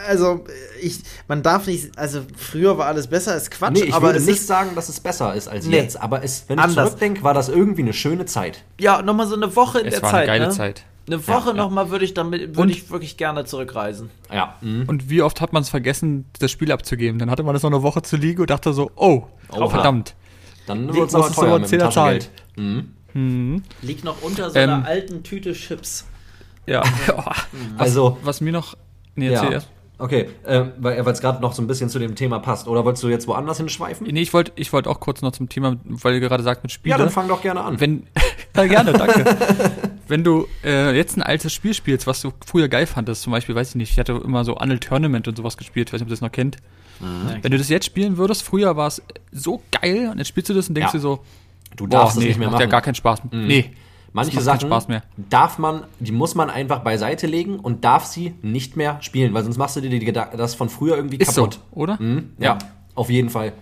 also 0.07 0.45
ich, 0.81 1.01
man 1.27 1.43
darf 1.43 1.67
nicht, 1.67 1.99
also 1.99 2.21
früher 2.37 2.79
war 2.79 2.87
alles 2.87 3.09
besser, 3.09 3.37
ist 3.37 3.51
Quatsch, 3.51 3.73
Nee, 3.73 3.85
ich 3.89 3.95
aber 3.95 4.09
würde 4.09 4.19
es 4.21 4.27
nicht 4.27 4.37
ist, 4.37 4.47
sagen, 4.47 4.77
dass 4.77 4.89
es 4.89 5.01
besser 5.01 5.35
ist 5.35 5.49
als 5.49 5.67
Nee. 5.67 5.77
jetzt, 5.79 6.01
aber 6.01 6.23
es, 6.23 6.45
wenn 6.47 6.59
ich 6.59 6.65
Anders. 6.65 6.87
zurückdenke, 6.87 7.25
war 7.25 7.35
das 7.35 7.49
irgendwie 7.49 7.83
eine 7.83 7.93
schöne 7.93 8.27
Zeit. 8.27 8.63
ja 8.79 9.03
nochmal 9.03 9.27
so 9.27 9.35
eine 9.35 9.55
Woche 9.57 9.81
in 9.81 9.87
Es 9.87 9.95
der 9.95 10.03
war 10.03 10.11
Zeit. 10.13 10.29
eine 10.29 10.39
geile 10.39 10.47
ne? 10.47 10.51
Zeit. 10.53 10.85
Eine 11.09 11.27
Woche 11.27 11.51
Ja, 11.51 11.57
ja. 11.57 11.63
nochmal 11.65 11.91
würde 11.91 12.05
ich 12.05 12.15
damit, 12.15 12.57
würde 12.57 12.71
ich 12.71 12.89
wirklich 12.93 13.17
gerne 13.17 13.45
zurückreisen. 13.45 14.09
Ja. 14.33 14.55
Mhm. 14.61 14.85
Und 14.87 15.11
wie 15.11 15.21
oft 15.23 15.41
hat 15.41 15.53
man 15.53 15.63
es 15.65 15.69
vergessen, 15.69 16.27
das 16.39 16.53
Spiel 16.53 16.71
abzugeben? 16.71 17.19
Dann 17.19 17.29
hatte 17.29 17.43
man 17.43 17.55
das 17.55 17.65
noch 17.65 17.73
eine 17.73 17.83
Woche 17.83 18.03
zu 18.03 18.17
liegen 18.17 18.41
und 18.41 18.51
dachte 18.51 18.73
so, 18.73 18.93
oh, 18.95 19.25
Oha. 19.51 19.69
verdammt. 19.69 20.15
Dann 20.75 20.95
wird 20.95 21.09
es 21.09 21.15
aber 21.15 21.31
teuer 21.31 21.59
mit 21.59 21.71
dem 21.71 21.81
10er 21.81 21.91
Taschengeld. 21.91 22.31
Mhm. 23.15 23.63
Liegt 23.83 24.05
noch 24.05 24.23
unter 24.23 24.51
so 24.51 24.59
Ähm. 24.59 24.71
einer 24.71 24.87
alten 24.87 25.23
Tüte 25.23 25.53
Chips. 25.53 26.07
Ja. 26.67 26.83
Also, 27.79 28.19
Was 28.23 28.41
mir 28.41 28.53
noch. 28.53 28.77
Nee, 29.15 29.29
erzähl 29.29 29.49
ja. 29.49 29.55
erst. 29.55 29.69
Okay, 29.99 30.31
ähm, 30.47 30.73
weil 30.79 30.99
es 30.99 31.21
gerade 31.21 31.41
noch 31.41 31.53
so 31.53 31.63
ein 31.63 31.69
bisschen 31.69 31.89
zu 31.89 32.01
dem 32.01 32.17
Thema 32.17 32.41
passt. 32.41 32.67
Oder 32.67 32.85
wolltest 32.85 33.05
du 33.05 33.09
jetzt 33.09 33.29
woanders 33.29 33.59
hinschweifen? 33.59 34.07
Nee, 34.07 34.23
ich 34.23 34.33
wollte 34.35 34.51
ich 34.57 34.73
wollt 34.73 34.89
auch 34.89 34.99
kurz 34.99 35.23
noch 35.23 35.31
zum 35.31 35.49
Thema, 35.49 35.77
weil 35.85 36.15
ihr 36.15 36.21
gerade 36.21 36.43
sagt 36.43 36.65
mit 36.65 36.73
Spiele. 36.73 36.91
Ja, 36.93 36.99
dann 36.99 37.11
fang 37.11 37.29
doch 37.29 37.41
gerne 37.41 37.61
an. 37.61 37.79
Wenn, 37.79 38.07
ja, 38.57 38.67
gerne, 38.67 38.93
danke. 38.95 39.37
Wenn 40.09 40.25
du 40.25 40.49
äh, 40.65 40.97
jetzt 40.97 41.17
ein 41.17 41.23
altes 41.23 41.53
Spiel 41.53 41.73
spielst, 41.73 42.09
was 42.09 42.21
du 42.21 42.33
früher 42.45 42.69
geil 42.69 42.87
fandest, 42.87 43.23
zum 43.23 43.33
Beispiel, 43.33 43.55
weiß 43.55 43.71
ich 43.71 43.75
nicht, 43.77 43.93
ich 43.93 43.99
hatte 43.99 44.21
immer 44.25 44.45
so 44.45 44.57
Unreal 44.57 44.81
Tournament 44.81 45.29
und 45.29 45.37
sowas 45.37 45.57
gespielt, 45.57 45.89
ich 45.89 45.93
weiß 45.93 46.01
nicht, 46.01 46.07
ob 46.07 46.11
ihr 46.11 46.15
das 46.15 46.21
noch 46.21 46.33
kennt. 46.33 46.57
Wenn 47.43 47.51
du 47.51 47.59
das 47.59 47.69
jetzt 47.69 47.87
spielen 47.87 48.17
würdest, 48.17 48.43
früher 48.43 48.77
war 48.77 48.87
es 48.87 49.03
so 49.33 49.61
geil 49.73 50.09
und 50.11 50.19
jetzt 50.19 50.29
spielst 50.29 50.49
du 50.51 50.55
das 50.55 50.69
und 50.69 50.75
denkst 50.77 50.93
Ja. 50.95 50.99
dir 50.99 51.03
so, 51.03 51.21
du 51.77 51.87
boah, 51.87 51.99
darfst 52.01 52.17
es 52.17 52.23
nee, 52.23 52.29
nicht 52.29 52.38
mehr 52.38 52.49
macht 52.49 52.55
machen. 52.55 52.62
ja 52.62 52.67
gar 52.71 52.83
keinen 52.83 52.95
Spaß 52.95 53.25
mehr. 53.25 53.41
Nee, 53.43 53.71
Manche 54.15 54.37
das 54.37 54.45
Sachen 54.45 54.61
Spaß 54.61 54.88
mehr. 54.88 55.03
darf 55.17 55.59
man, 55.59 55.85
die 55.99 56.12
muss 56.12 56.35
man 56.35 56.51
einfach 56.51 56.81
beiseite 56.81 57.27
legen 57.27 57.59
und 57.59 57.83
darf 57.85 58.05
sie 58.05 58.35
nicht 58.43 58.77
mehr 58.77 58.99
spielen, 59.01 59.33
weil 59.33 59.43
sonst 59.43 59.57
machst 59.57 59.77
du 59.77 59.81
dir 59.81 59.88
die, 59.88 60.12
das 60.12 60.55
von 60.55 60.69
früher 60.69 60.97
irgendwie 60.97 61.17
Ist 61.17 61.35
kaputt. 61.35 61.55
so, 61.55 61.61
oder? 61.81 61.97
Mhm, 62.01 62.31
ja. 62.38 62.59
auf 62.95 63.09
jeden 63.09 63.31
Fall. 63.31 63.55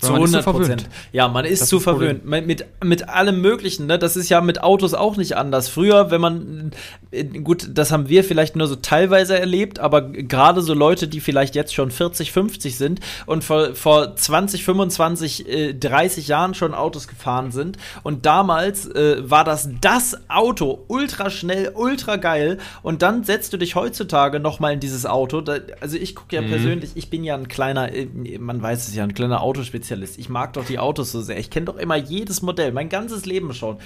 Zu 0.00 0.12
man 0.12 0.22
ist 0.22 0.30
so 0.30 0.38
100 0.38 0.44
Prozent. 0.44 0.82
verwöhnt. 0.82 0.96
Ja, 1.12 1.26
man 1.26 1.44
ist 1.44 1.62
Das 1.62 1.68
zu 1.70 1.78
ist 1.78 1.86
das 1.86 1.92
Problem. 1.92 2.20
verwöhnt. 2.20 2.46
Mit, 2.46 2.66
mit 2.84 3.08
allem 3.08 3.40
Möglichen. 3.40 3.86
Ne? 3.86 3.98
Das 3.98 4.16
ist 4.16 4.28
ja 4.28 4.40
mit 4.40 4.62
Autos 4.62 4.94
auch 4.94 5.16
nicht 5.16 5.36
anders. 5.36 5.68
Früher, 5.68 6.12
wenn 6.12 6.20
man, 6.20 6.70
äh, 7.10 7.24
gut, 7.24 7.68
das 7.74 7.90
haben 7.90 8.08
wir 8.08 8.22
vielleicht 8.22 8.54
nur 8.54 8.68
so 8.68 8.76
teilweise 8.76 9.36
erlebt, 9.38 9.80
aber 9.80 10.02
gerade 10.02 10.62
so 10.62 10.72
Leute, 10.72 11.08
die 11.08 11.20
vielleicht 11.20 11.56
jetzt 11.56 11.74
schon 11.74 11.90
40, 11.90 12.30
50 12.30 12.76
sind 12.76 13.00
und 13.26 13.42
vor, 13.42 13.74
vor 13.74 14.14
20, 14.14 14.64
25, 14.64 15.48
äh, 15.48 15.74
30 15.74 16.28
Jahren 16.28 16.54
schon 16.54 16.74
Autos 16.74 17.08
gefahren 17.08 17.50
sind 17.50 17.76
und 18.04 18.24
damals 18.24 18.86
äh, 18.86 19.28
war 19.28 19.42
das 19.42 19.68
das 19.80 20.16
Auto, 20.28 20.84
ultra 20.86 21.28
schnell, 21.28 21.72
ultra 21.74 22.16
geil 22.16 22.58
und 22.82 23.02
dann 23.02 23.24
setzt 23.24 23.52
du 23.52 23.56
dich 23.56 23.74
heutzutage 23.74 24.38
noch 24.38 24.60
mal 24.60 24.72
in 24.72 24.78
dieses 24.80 25.06
Auto. 25.06 25.40
Da, 25.40 25.56
also 25.80 25.96
ich 25.96 26.14
gucke 26.14 26.36
ja 26.36 26.42
persönlich, 26.42 26.90
ich 26.94 27.10
bin 27.10 27.24
ja 27.24 27.34
ein 27.34 27.48
kleiner, 27.48 27.92
äh, 27.92 28.06
man 28.38 28.62
weiß 28.62 28.86
es 28.86 28.94
ja, 28.94 29.02
ein 29.02 29.14
kleiner 29.14 29.42
Autospezialist. 29.42 29.87
Ich 29.90 30.28
mag 30.28 30.52
doch 30.54 30.64
die 30.64 30.78
Autos 30.78 31.12
so 31.12 31.20
sehr. 31.22 31.38
Ich 31.38 31.50
kenne 31.50 31.66
doch 31.66 31.76
immer 31.76 31.96
jedes 31.96 32.42
Modell, 32.42 32.72
mein 32.72 32.88
ganzes 32.88 33.24
Leben 33.26 33.52
schon. 33.54 33.78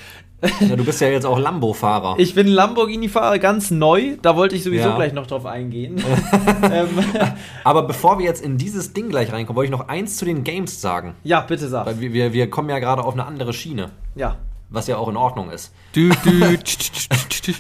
Ja, 0.60 0.74
du 0.74 0.84
bist 0.84 1.00
ja 1.00 1.08
jetzt 1.08 1.24
auch 1.24 1.38
Lambo-Fahrer. 1.38 2.16
Ich 2.18 2.34
bin 2.34 2.48
Lamborghini-Fahrer 2.48 3.38
ganz 3.38 3.70
neu, 3.70 4.16
da 4.22 4.34
wollte 4.36 4.56
ich 4.56 4.64
sowieso 4.64 4.88
Ja. 4.88 4.96
gleich 4.96 5.12
noch 5.12 5.26
drauf 5.28 5.46
eingehen. 5.46 6.02
ähm, 6.62 6.88
Aber 7.62 7.82
bevor 7.84 8.18
wir 8.18 8.24
jetzt 8.26 8.44
in 8.44 8.58
dieses 8.58 8.92
Ding 8.92 9.08
gleich 9.08 9.32
reinkommen, 9.32 9.56
wollte 9.56 9.72
ich 9.72 9.78
noch 9.78 9.86
eins 9.88 10.16
zu 10.16 10.24
den 10.24 10.42
Games 10.42 10.80
sagen. 10.80 11.14
ja, 11.22 11.40
bitte 11.42 11.68
sag. 11.68 11.86
Weil 11.86 12.00
wir, 12.00 12.12
wir, 12.12 12.32
wir 12.32 12.50
kommen 12.50 12.68
ja 12.70 12.78
gerade 12.80 13.04
auf 13.04 13.14
eine 13.14 13.24
andere 13.24 13.52
Schiene, 13.52 13.90
Ja. 14.16 14.36
was 14.70 14.88
ja 14.88 14.96
auch 14.96 15.08
in 15.08 15.16
Ordnung 15.16 15.50
ist. 15.50 15.72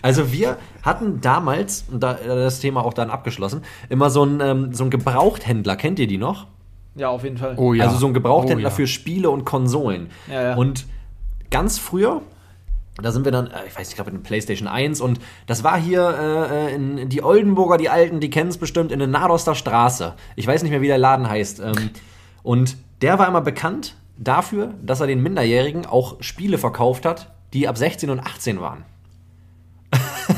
Also 0.02 0.30
wir 0.32 0.58
hatten 0.82 1.20
damals, 1.20 1.84
und 1.90 2.00
da 2.02 2.14
das 2.14 2.60
Thema 2.60 2.84
auch 2.84 2.94
dann 2.94 3.10
abgeschlossen, 3.10 3.62
immer 3.88 4.10
so 4.10 4.22
einen, 4.22 4.40
ähm, 4.40 4.72
so 4.74 4.84
einen 4.84 4.90
Gebrauchthändler. 4.90 5.74
Kennt 5.76 5.98
ihr 5.98 6.06
die 6.06 6.18
noch? 6.18 6.46
Ja, 6.94 7.08
auf 7.08 7.24
jeden 7.24 7.38
Fall. 7.38 7.54
Oh 7.56 7.72
ja. 7.72 7.84
Also 7.84 7.96
so 7.96 8.06
ein 8.06 8.14
Gebrauchthändler 8.14 8.68
Oh 8.68 8.70
ja. 8.70 8.74
für 8.74 8.86
Spiele 8.86 9.30
und 9.30 9.44
Konsolen. 9.44 10.10
Ja, 10.30 10.42
ja. 10.42 10.54
Und 10.56 10.86
ganz 11.50 11.78
früher, 11.78 12.22
da 13.00 13.12
sind 13.12 13.24
wir 13.24 13.32
dann, 13.32 13.46
äh, 13.46 13.66
ich 13.66 13.72
weiß 13.72 13.78
nicht, 13.78 13.90
ich 13.90 13.94
glaube 13.94 14.10
in 14.10 14.22
PlayStation 14.22 14.68
1 14.68 15.00
und 15.00 15.18
das 15.46 15.64
war 15.64 15.80
hier 15.80 16.46
äh, 16.50 16.74
in 16.74 17.08
die 17.08 17.22
Oldenburger, 17.22 17.78
die 17.78 17.88
Alten, 17.88 18.20
die 18.20 18.30
kennen 18.30 18.50
es 18.50 18.58
bestimmt, 18.58 18.92
in 18.92 18.98
der 18.98 19.08
Nadoster 19.08 19.54
Straße. 19.54 20.14
Ich 20.36 20.46
weiß 20.46 20.62
nicht 20.62 20.70
mehr, 20.70 20.82
wie 20.82 20.88
der 20.88 20.98
Laden 20.98 21.28
heißt. 21.28 21.60
Ähm, 21.60 21.90
und 22.42 22.76
der 23.00 23.18
war 23.18 23.28
immer 23.28 23.40
bekannt 23.40 23.96
dafür, 24.18 24.74
dass 24.82 25.00
er 25.00 25.06
den 25.06 25.22
Minderjährigen 25.22 25.86
auch 25.86 26.16
Spiele 26.22 26.58
verkauft 26.58 27.06
hat, 27.06 27.32
die 27.54 27.68
ab 27.68 27.78
16 27.78 28.10
und 28.10 28.20
18 28.20 28.60
waren. 28.60 28.84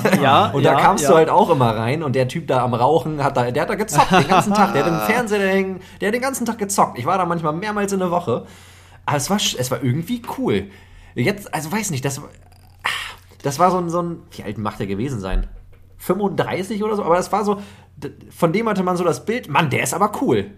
ja, 0.23 0.47
Und 0.51 0.63
ja, 0.63 0.75
da 0.75 0.81
kamst 0.81 1.05
ja. 1.05 1.11
du 1.11 1.17
halt 1.17 1.29
auch 1.29 1.51
immer 1.51 1.77
rein 1.77 2.03
und 2.03 2.15
der 2.15 2.29
Typ 2.29 2.47
da 2.47 2.63
am 2.65 2.75
Rauchen 2.75 3.23
hat 3.23 3.37
da, 3.37 3.51
der 3.51 3.63
hat 3.63 3.71
da 3.71 3.75
gezockt 3.75 4.11
den 4.13 4.29
ganzen 4.29 4.55
Tag. 4.55 4.73
Der 4.73 4.85
hat 4.85 4.91
im 4.93 5.01
Fernseher 5.01 5.49
hängen, 5.49 5.81
der 6.01 6.09
hat 6.09 6.15
den 6.15 6.23
ganzen 6.23 6.47
Tag 6.47 6.59
gezockt. 6.59 6.99
Ich 6.99 7.07
war 7.07 7.19
da 7.19 7.25
manchmal 7.27 7.53
mehrmals 7.53 7.93
in 7.93 7.99
der 8.01 8.11
Woche. 8.11 8.47
Aber 9.07 9.17
es 9.17 9.29
war, 9.31 9.37
es 9.37 9.71
war 9.71 9.83
irgendwie 9.83 10.23
cool. 10.39 10.69
Jetzt, 11.15 11.53
also 11.55 11.71
weiß 11.71 11.91
nicht, 11.91 12.05
das, 12.05 12.21
war- 12.23 12.29
ah, 12.85 12.89
das 13.43 13.59
war 13.59 13.71
so 13.71 13.79
ein, 13.79 13.91
so 13.91 14.01
ein, 14.03 14.19
wie 14.31 14.43
alt 14.43 14.59
macht 14.59 14.79
der 14.81 14.87
gewesen 14.87 15.21
sein? 15.21 15.47
35 15.99 16.83
oder 16.83 16.97
so, 16.97 17.05
aber 17.05 17.17
das 17.17 17.31
war 17.33 17.45
so, 17.45 17.61
von 18.31 18.53
dem 18.53 18.69
hatte 18.69 18.83
man 18.83 18.97
so 18.97 19.05
das 19.05 19.25
Bild, 19.25 19.49
Mann, 19.49 19.71
der 19.71 19.83
ist 19.83 19.95
aber 19.95 20.13
cool. 20.23 20.51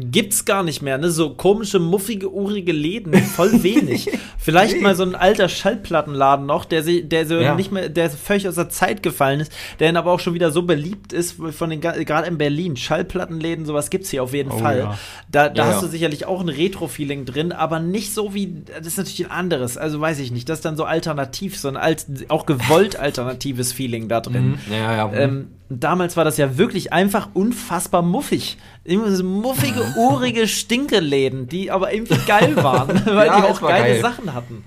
Gibt's 0.00 0.44
gar 0.44 0.62
nicht 0.62 0.80
mehr, 0.82 0.96
ne? 0.98 1.10
So 1.10 1.30
komische, 1.34 1.78
muffige, 1.78 2.30
urige 2.32 2.72
Läden, 2.72 3.12
voll 3.14 3.62
wenig. 3.62 4.08
Vielleicht 4.38 4.76
Nee. 4.76 4.82
mal 4.82 4.94
so 4.94 5.02
ein 5.02 5.14
alter 5.14 5.48
Schallplattenladen 5.48 6.46
noch, 6.46 6.64
der, 6.64 6.82
der 6.82 7.26
so 7.26 7.34
Ja. 7.36 7.54
nicht 7.54 7.72
mehr, 7.72 7.88
der 7.88 8.08
völlig 8.10 8.46
aus 8.48 8.54
der 8.54 8.68
Zeit 8.68 9.02
gefallen 9.02 9.40
ist, 9.40 9.52
der 9.80 9.88
dann 9.88 9.96
aber 9.96 10.12
auch 10.12 10.20
schon 10.20 10.34
wieder 10.34 10.50
so 10.52 10.62
beliebt 10.62 11.12
ist 11.12 11.36
von 11.50 11.70
den, 11.70 11.80
gerade 11.80 12.28
in 12.28 12.38
Berlin. 12.38 12.76
Schallplattenläden, 12.76 13.66
sowas 13.66 13.90
gibt's 13.90 14.10
hier 14.10 14.22
auf 14.22 14.32
jeden 14.34 14.52
Oh 14.52 14.58
Fall. 14.58 14.78
ja. 14.78 14.98
Da, 15.30 15.48
da 15.48 15.64
Ja, 15.66 15.72
hast 15.72 15.82
du 15.82 15.86
sicherlich 15.88 16.26
auch 16.26 16.40
ein 16.40 16.48
Retro-Feeling 16.48 17.24
drin, 17.24 17.52
aber 17.52 17.80
nicht 17.80 18.14
so 18.14 18.34
wie, 18.34 18.54
das 18.78 18.86
ist 18.86 18.98
natürlich 18.98 19.26
ein 19.26 19.32
anderes. 19.32 19.76
Also 19.76 20.00
weiß 20.00 20.18
ich 20.20 20.30
nicht, 20.30 20.48
das 20.48 20.58
ist 20.58 20.64
dann 20.64 20.76
so 20.76 20.84
alternativ, 20.84 21.58
so 21.58 21.68
ein 21.68 21.76
alt, 21.76 22.06
auch 22.28 22.46
gewollt 22.46 22.96
alternatives 23.00 23.72
Feeling 23.72 24.08
da 24.08 24.20
drin. 24.20 24.58
Ja, 24.70 24.94
ja. 24.96 25.12
Ähm, 25.12 25.48
damals 25.70 26.16
war 26.16 26.24
das 26.24 26.36
ja 26.36 26.56
wirklich 26.58 26.92
einfach 26.92 27.28
unfassbar 27.34 28.02
muffig. 28.02 28.58
Immer 28.84 29.10
so 29.12 29.24
muffige, 29.24 29.82
urige 29.96 30.48
Stinkeläden, 30.48 31.48
die 31.48 31.70
aber 31.70 31.92
irgendwie 31.92 32.16
geil 32.26 32.56
waren, 32.62 32.88
weil 33.06 33.26
Ja, 33.26 33.40
die 33.40 33.46
auch 33.48 33.60
geile 33.60 33.84
geil. 33.94 34.00
Sachen 34.02 34.34
hatten. 34.34 34.64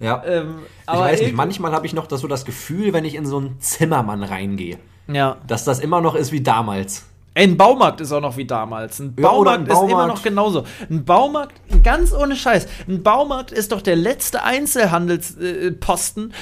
ja. 0.00 0.22
Ähm, 0.26 0.56
ich 0.82 0.88
aber 0.88 1.00
weiß 1.02 1.20
nicht, 1.22 1.34
manchmal 1.34 1.72
habe 1.72 1.86
ich 1.86 1.94
noch 1.94 2.06
das, 2.06 2.20
so 2.20 2.28
das 2.28 2.44
Gefühl, 2.44 2.92
wenn 2.92 3.04
ich 3.04 3.14
in 3.14 3.24
so 3.26 3.38
einen 3.38 3.60
Zimmermann 3.60 4.22
reingehe, 4.22 4.78
Ja. 5.06 5.36
dass 5.46 5.64
das 5.64 5.78
immer 5.80 6.00
noch 6.00 6.14
ist 6.14 6.32
wie 6.32 6.40
damals. 6.42 7.06
Ein 7.34 7.56
Baumarkt 7.56 8.00
ist 8.02 8.12
auch 8.12 8.20
noch 8.20 8.36
wie 8.36 8.44
damals. 8.44 9.00
Ein 9.00 9.14
Ja, 9.18 9.30
oder 9.30 9.52
Baumarkt, 9.58 9.60
ein 9.60 9.72
ist 9.72 9.78
immer 9.78 9.88
Baumarkt. 9.88 10.14
noch 10.16 10.22
genauso. 10.22 10.64
Ein 10.90 11.04
Baumarkt, 11.04 11.60
ganz 11.82 12.12
ohne 12.12 12.36
Scheiß, 12.36 12.66
ein 12.88 13.02
Baumarkt 13.02 13.52
ist 13.52 13.72
doch 13.72 13.80
der 13.80 13.96
letzte 13.96 14.42
Einzelhandelsposten, 14.42 16.34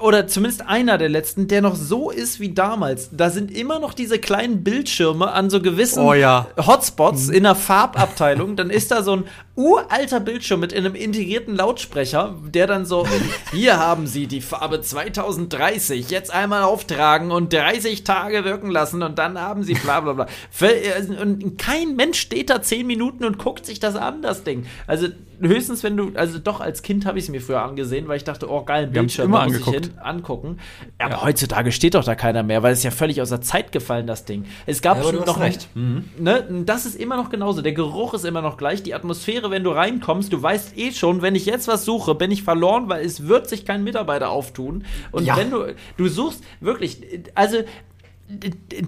oder 0.00 0.26
zumindest 0.26 0.66
einer 0.66 0.98
der 0.98 1.08
letzten, 1.08 1.48
der 1.48 1.60
noch 1.62 1.76
so 1.76 2.10
ist 2.10 2.40
wie 2.40 2.50
damals. 2.54 3.10
Da 3.12 3.30
sind 3.30 3.50
immer 3.50 3.78
noch 3.78 3.92
diese 3.94 4.18
kleinen 4.18 4.64
Bildschirme 4.64 5.30
an 5.32 5.50
so 5.50 5.60
gewissen 5.60 6.02
Oh 6.02 6.14
ja. 6.14 6.46
Hotspots 6.58 7.28
in 7.28 7.42
der 7.44 7.54
Farbabteilung. 7.54 8.56
Dann 8.56 8.70
ist 8.70 8.90
da 8.90 9.02
so 9.02 9.16
ein 9.16 9.24
uralter 9.54 10.20
Bildschirm 10.20 10.60
mit 10.60 10.74
einem 10.74 10.94
integrierten 10.94 11.56
Lautsprecher, 11.56 12.36
der 12.46 12.66
dann 12.66 12.86
so, 12.86 13.06
hier 13.50 13.78
haben 13.78 14.06
Sie 14.06 14.26
die 14.26 14.40
Farbe 14.40 14.80
2030, 14.80 16.10
jetzt 16.10 16.32
einmal 16.32 16.62
auftragen 16.62 17.30
und 17.32 17.52
30 17.52 18.04
Tage 18.04 18.44
wirken 18.44 18.70
lassen 18.70 19.02
und 19.02 19.18
dann 19.18 19.38
haben 19.40 19.62
Sie 19.62 19.74
bla 19.74 20.00
bla 20.00 20.12
bla. 20.12 20.26
Äh, 20.60 21.20
Und 21.20 21.58
kein 21.58 21.96
Mensch 21.96 22.18
steht 22.20 22.50
da 22.50 22.62
10 22.62 22.86
Minuten 22.86 23.24
und 23.24 23.38
guckt 23.38 23.66
sich 23.66 23.80
das 23.80 23.96
an, 23.96 24.22
das 24.22 24.44
Ding. 24.44 24.66
Also 24.86 25.08
höchstens, 25.40 25.82
wenn 25.84 25.96
du, 25.96 26.10
also 26.14 26.38
doch 26.38 26.60
als 26.60 26.82
Kind 26.82 27.06
habe 27.06 27.18
ich 27.18 27.24
es 27.26 27.30
mir 27.30 27.40
früher 27.40 27.62
angesehen, 27.62 28.08
weil 28.08 28.16
ich 28.16 28.24
dachte, 28.24 28.50
oh 28.50 28.64
geil, 28.64 28.84
ein 28.84 28.92
Bildschirm, 28.92 29.26
immer 29.26 29.44
muss 29.44 29.54
angeguckt. 29.54 29.86
ich 29.86 29.92
hin, 29.92 29.98
angucken. 30.00 30.58
Aber 30.98 31.12
Ja. 31.14 31.22
heutzutage 31.22 31.70
steht 31.72 31.94
doch 31.94 32.02
da 32.04 32.14
keiner 32.16 32.42
mehr, 32.42 32.62
weil 32.62 32.72
es 32.72 32.78
ist 32.78 32.84
ja 32.84 32.90
völlig 32.90 33.22
aus 33.22 33.28
der 33.28 33.40
Zeit 33.40 33.70
gefallen, 33.70 34.06
das 34.06 34.24
Ding. 34.24 34.44
Es 34.66 34.82
gab 34.82 35.02
Ja, 35.02 35.12
noch 35.12 35.40
recht. 35.40 35.68
Ne, 35.74 36.44
das 36.66 36.86
ist 36.86 36.96
immer 36.96 37.16
noch 37.16 37.30
genauso. 37.30 37.62
Der 37.62 37.72
Geruch 37.72 38.14
ist 38.14 38.24
immer 38.24 38.42
noch 38.42 38.56
gleich. 38.56 38.82
Die 38.82 38.94
Atmosphäre, 38.94 39.50
wenn 39.50 39.62
du 39.64 39.70
reinkommst, 39.70 40.32
du 40.32 40.42
weißt 40.42 40.76
eh 40.76 40.90
schon, 40.92 41.22
wenn 41.22 41.34
ich 41.36 41.46
jetzt 41.46 41.68
was 41.68 41.84
suche, 41.84 42.14
bin 42.16 42.30
ich 42.32 42.42
verloren, 42.42 42.88
weil 42.88 43.04
es 43.04 43.28
wird 43.28 43.48
sich 43.48 43.64
kein 43.64 43.84
Mitarbeiter 43.84 44.30
auftun. 44.30 44.84
Und 45.12 45.24
Ja. 45.24 45.36
wenn 45.36 45.50
du, 45.50 45.66
du 45.96 46.08
suchst 46.08 46.42
wirklich, 46.60 47.00
also 47.34 47.58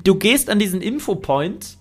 du 0.04 0.14
gehst 0.16 0.50
an 0.50 0.58
diesen 0.58 0.80
Infopoint 0.82 1.76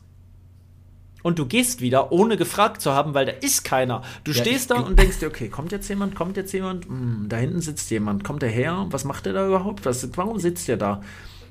und 1.22 1.38
du 1.38 1.46
gehst 1.46 1.82
wieder, 1.82 2.12
ohne 2.12 2.38
gefragt 2.38 2.82
zu 2.82 2.94
haben, 2.94 3.14
weil 3.14 3.26
da 3.26 3.34
ist 3.34 3.64
keiner. 3.66 4.04
Du 4.24 4.32
Ja, 4.32 4.38
stehst 4.42 4.72
da 4.72 4.80
und 4.80 4.98
denkst 4.98 5.20
dir, 5.20 5.28
okay, 5.28 5.50
kommt 5.50 5.72
jetzt 5.72 5.88
jemand, 5.90 6.16
kommt 6.16 6.38
jetzt 6.38 6.54
jemand, 6.54 6.86
Hm, 6.86 7.26
da 7.28 7.38
hinten 7.38 7.60
sitzt 7.62 7.92
jemand, 7.92 8.24
kommt 8.24 8.42
der 8.42 8.50
her, 8.50 8.86
was 8.90 9.04
macht 9.04 9.26
der 9.26 9.34
da 9.34 9.46
überhaupt? 9.46 9.86
Was, 9.86 10.10
warum 10.18 10.40
sitzt 10.40 10.68
der 10.70 10.78
da? 10.78 11.02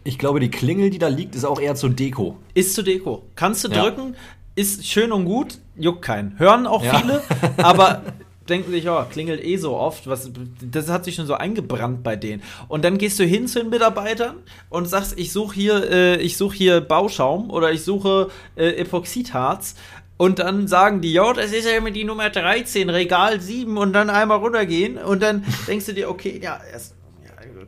Ich 0.04 0.18
glaube, 0.18 0.40
die 0.40 0.50
Klingel, 0.50 0.88
die 0.90 0.98
da 0.98 1.08
liegt, 1.08 1.34
ist 1.34 1.44
auch 1.44 1.60
eher 1.60 1.74
zur 1.74 1.90
Deko. 1.90 2.38
Ist 2.54 2.74
zu 2.74 2.82
Deko. 2.82 3.24
Kannst 3.34 3.64
du 3.64 3.68
Ja. 3.68 3.82
drücken, 3.82 4.14
ist 4.54 4.86
schön 4.86 5.12
und 5.12 5.26
gut, 5.26 5.58
juckt 5.76 6.00
keinen. 6.02 6.38
Hören 6.38 6.66
auch 6.66 6.82
Ja. 6.82 6.98
viele, 6.98 7.22
aber 7.58 8.02
denken 8.48 8.70
sich, 8.70 8.88
oh, 8.88 9.04
klingelt 9.10 9.44
eh 9.44 9.56
so 9.56 9.76
oft, 9.76 10.06
was, 10.06 10.30
das 10.60 10.88
hat 10.88 11.04
sich 11.04 11.14
schon 11.14 11.26
so 11.26 11.34
eingebrannt 11.34 12.02
bei 12.02 12.16
denen. 12.16 12.42
Und 12.68 12.84
dann 12.84 12.98
gehst 12.98 13.18
du 13.18 13.24
hin 13.24 13.46
zu 13.46 13.60
den 13.60 13.70
Mitarbeitern 13.70 14.36
und 14.70 14.86
sagst, 14.86 15.18
ich 15.18 15.32
suche 15.32 15.54
hier, 15.54 15.90
äh, 15.90 16.16
ich 16.16 16.36
suche 16.36 16.56
hier 16.56 16.80
Bauschaum 16.80 17.50
oder 17.50 17.72
ich 17.72 17.82
suche 17.82 18.28
äh, 18.56 18.70
Epoxidharz. 18.70 19.74
Und 20.16 20.40
dann 20.40 20.66
sagen 20.66 21.00
die, 21.00 21.12
ja, 21.12 21.32
das 21.32 21.52
ist 21.52 21.64
ja 21.64 21.76
immer 21.76 21.92
die 21.92 22.02
Nummer 22.02 22.28
13, 22.28 22.90
Regal 22.90 23.40
7 23.40 23.76
und 23.76 23.92
dann 23.92 24.10
einmal 24.10 24.38
runtergehen 24.38 24.98
und 24.98 25.22
dann 25.22 25.44
denkst 25.68 25.86
du 25.86 25.94
dir, 25.94 26.10
okay, 26.10 26.40
ja, 26.42 26.58
erst 26.72 26.94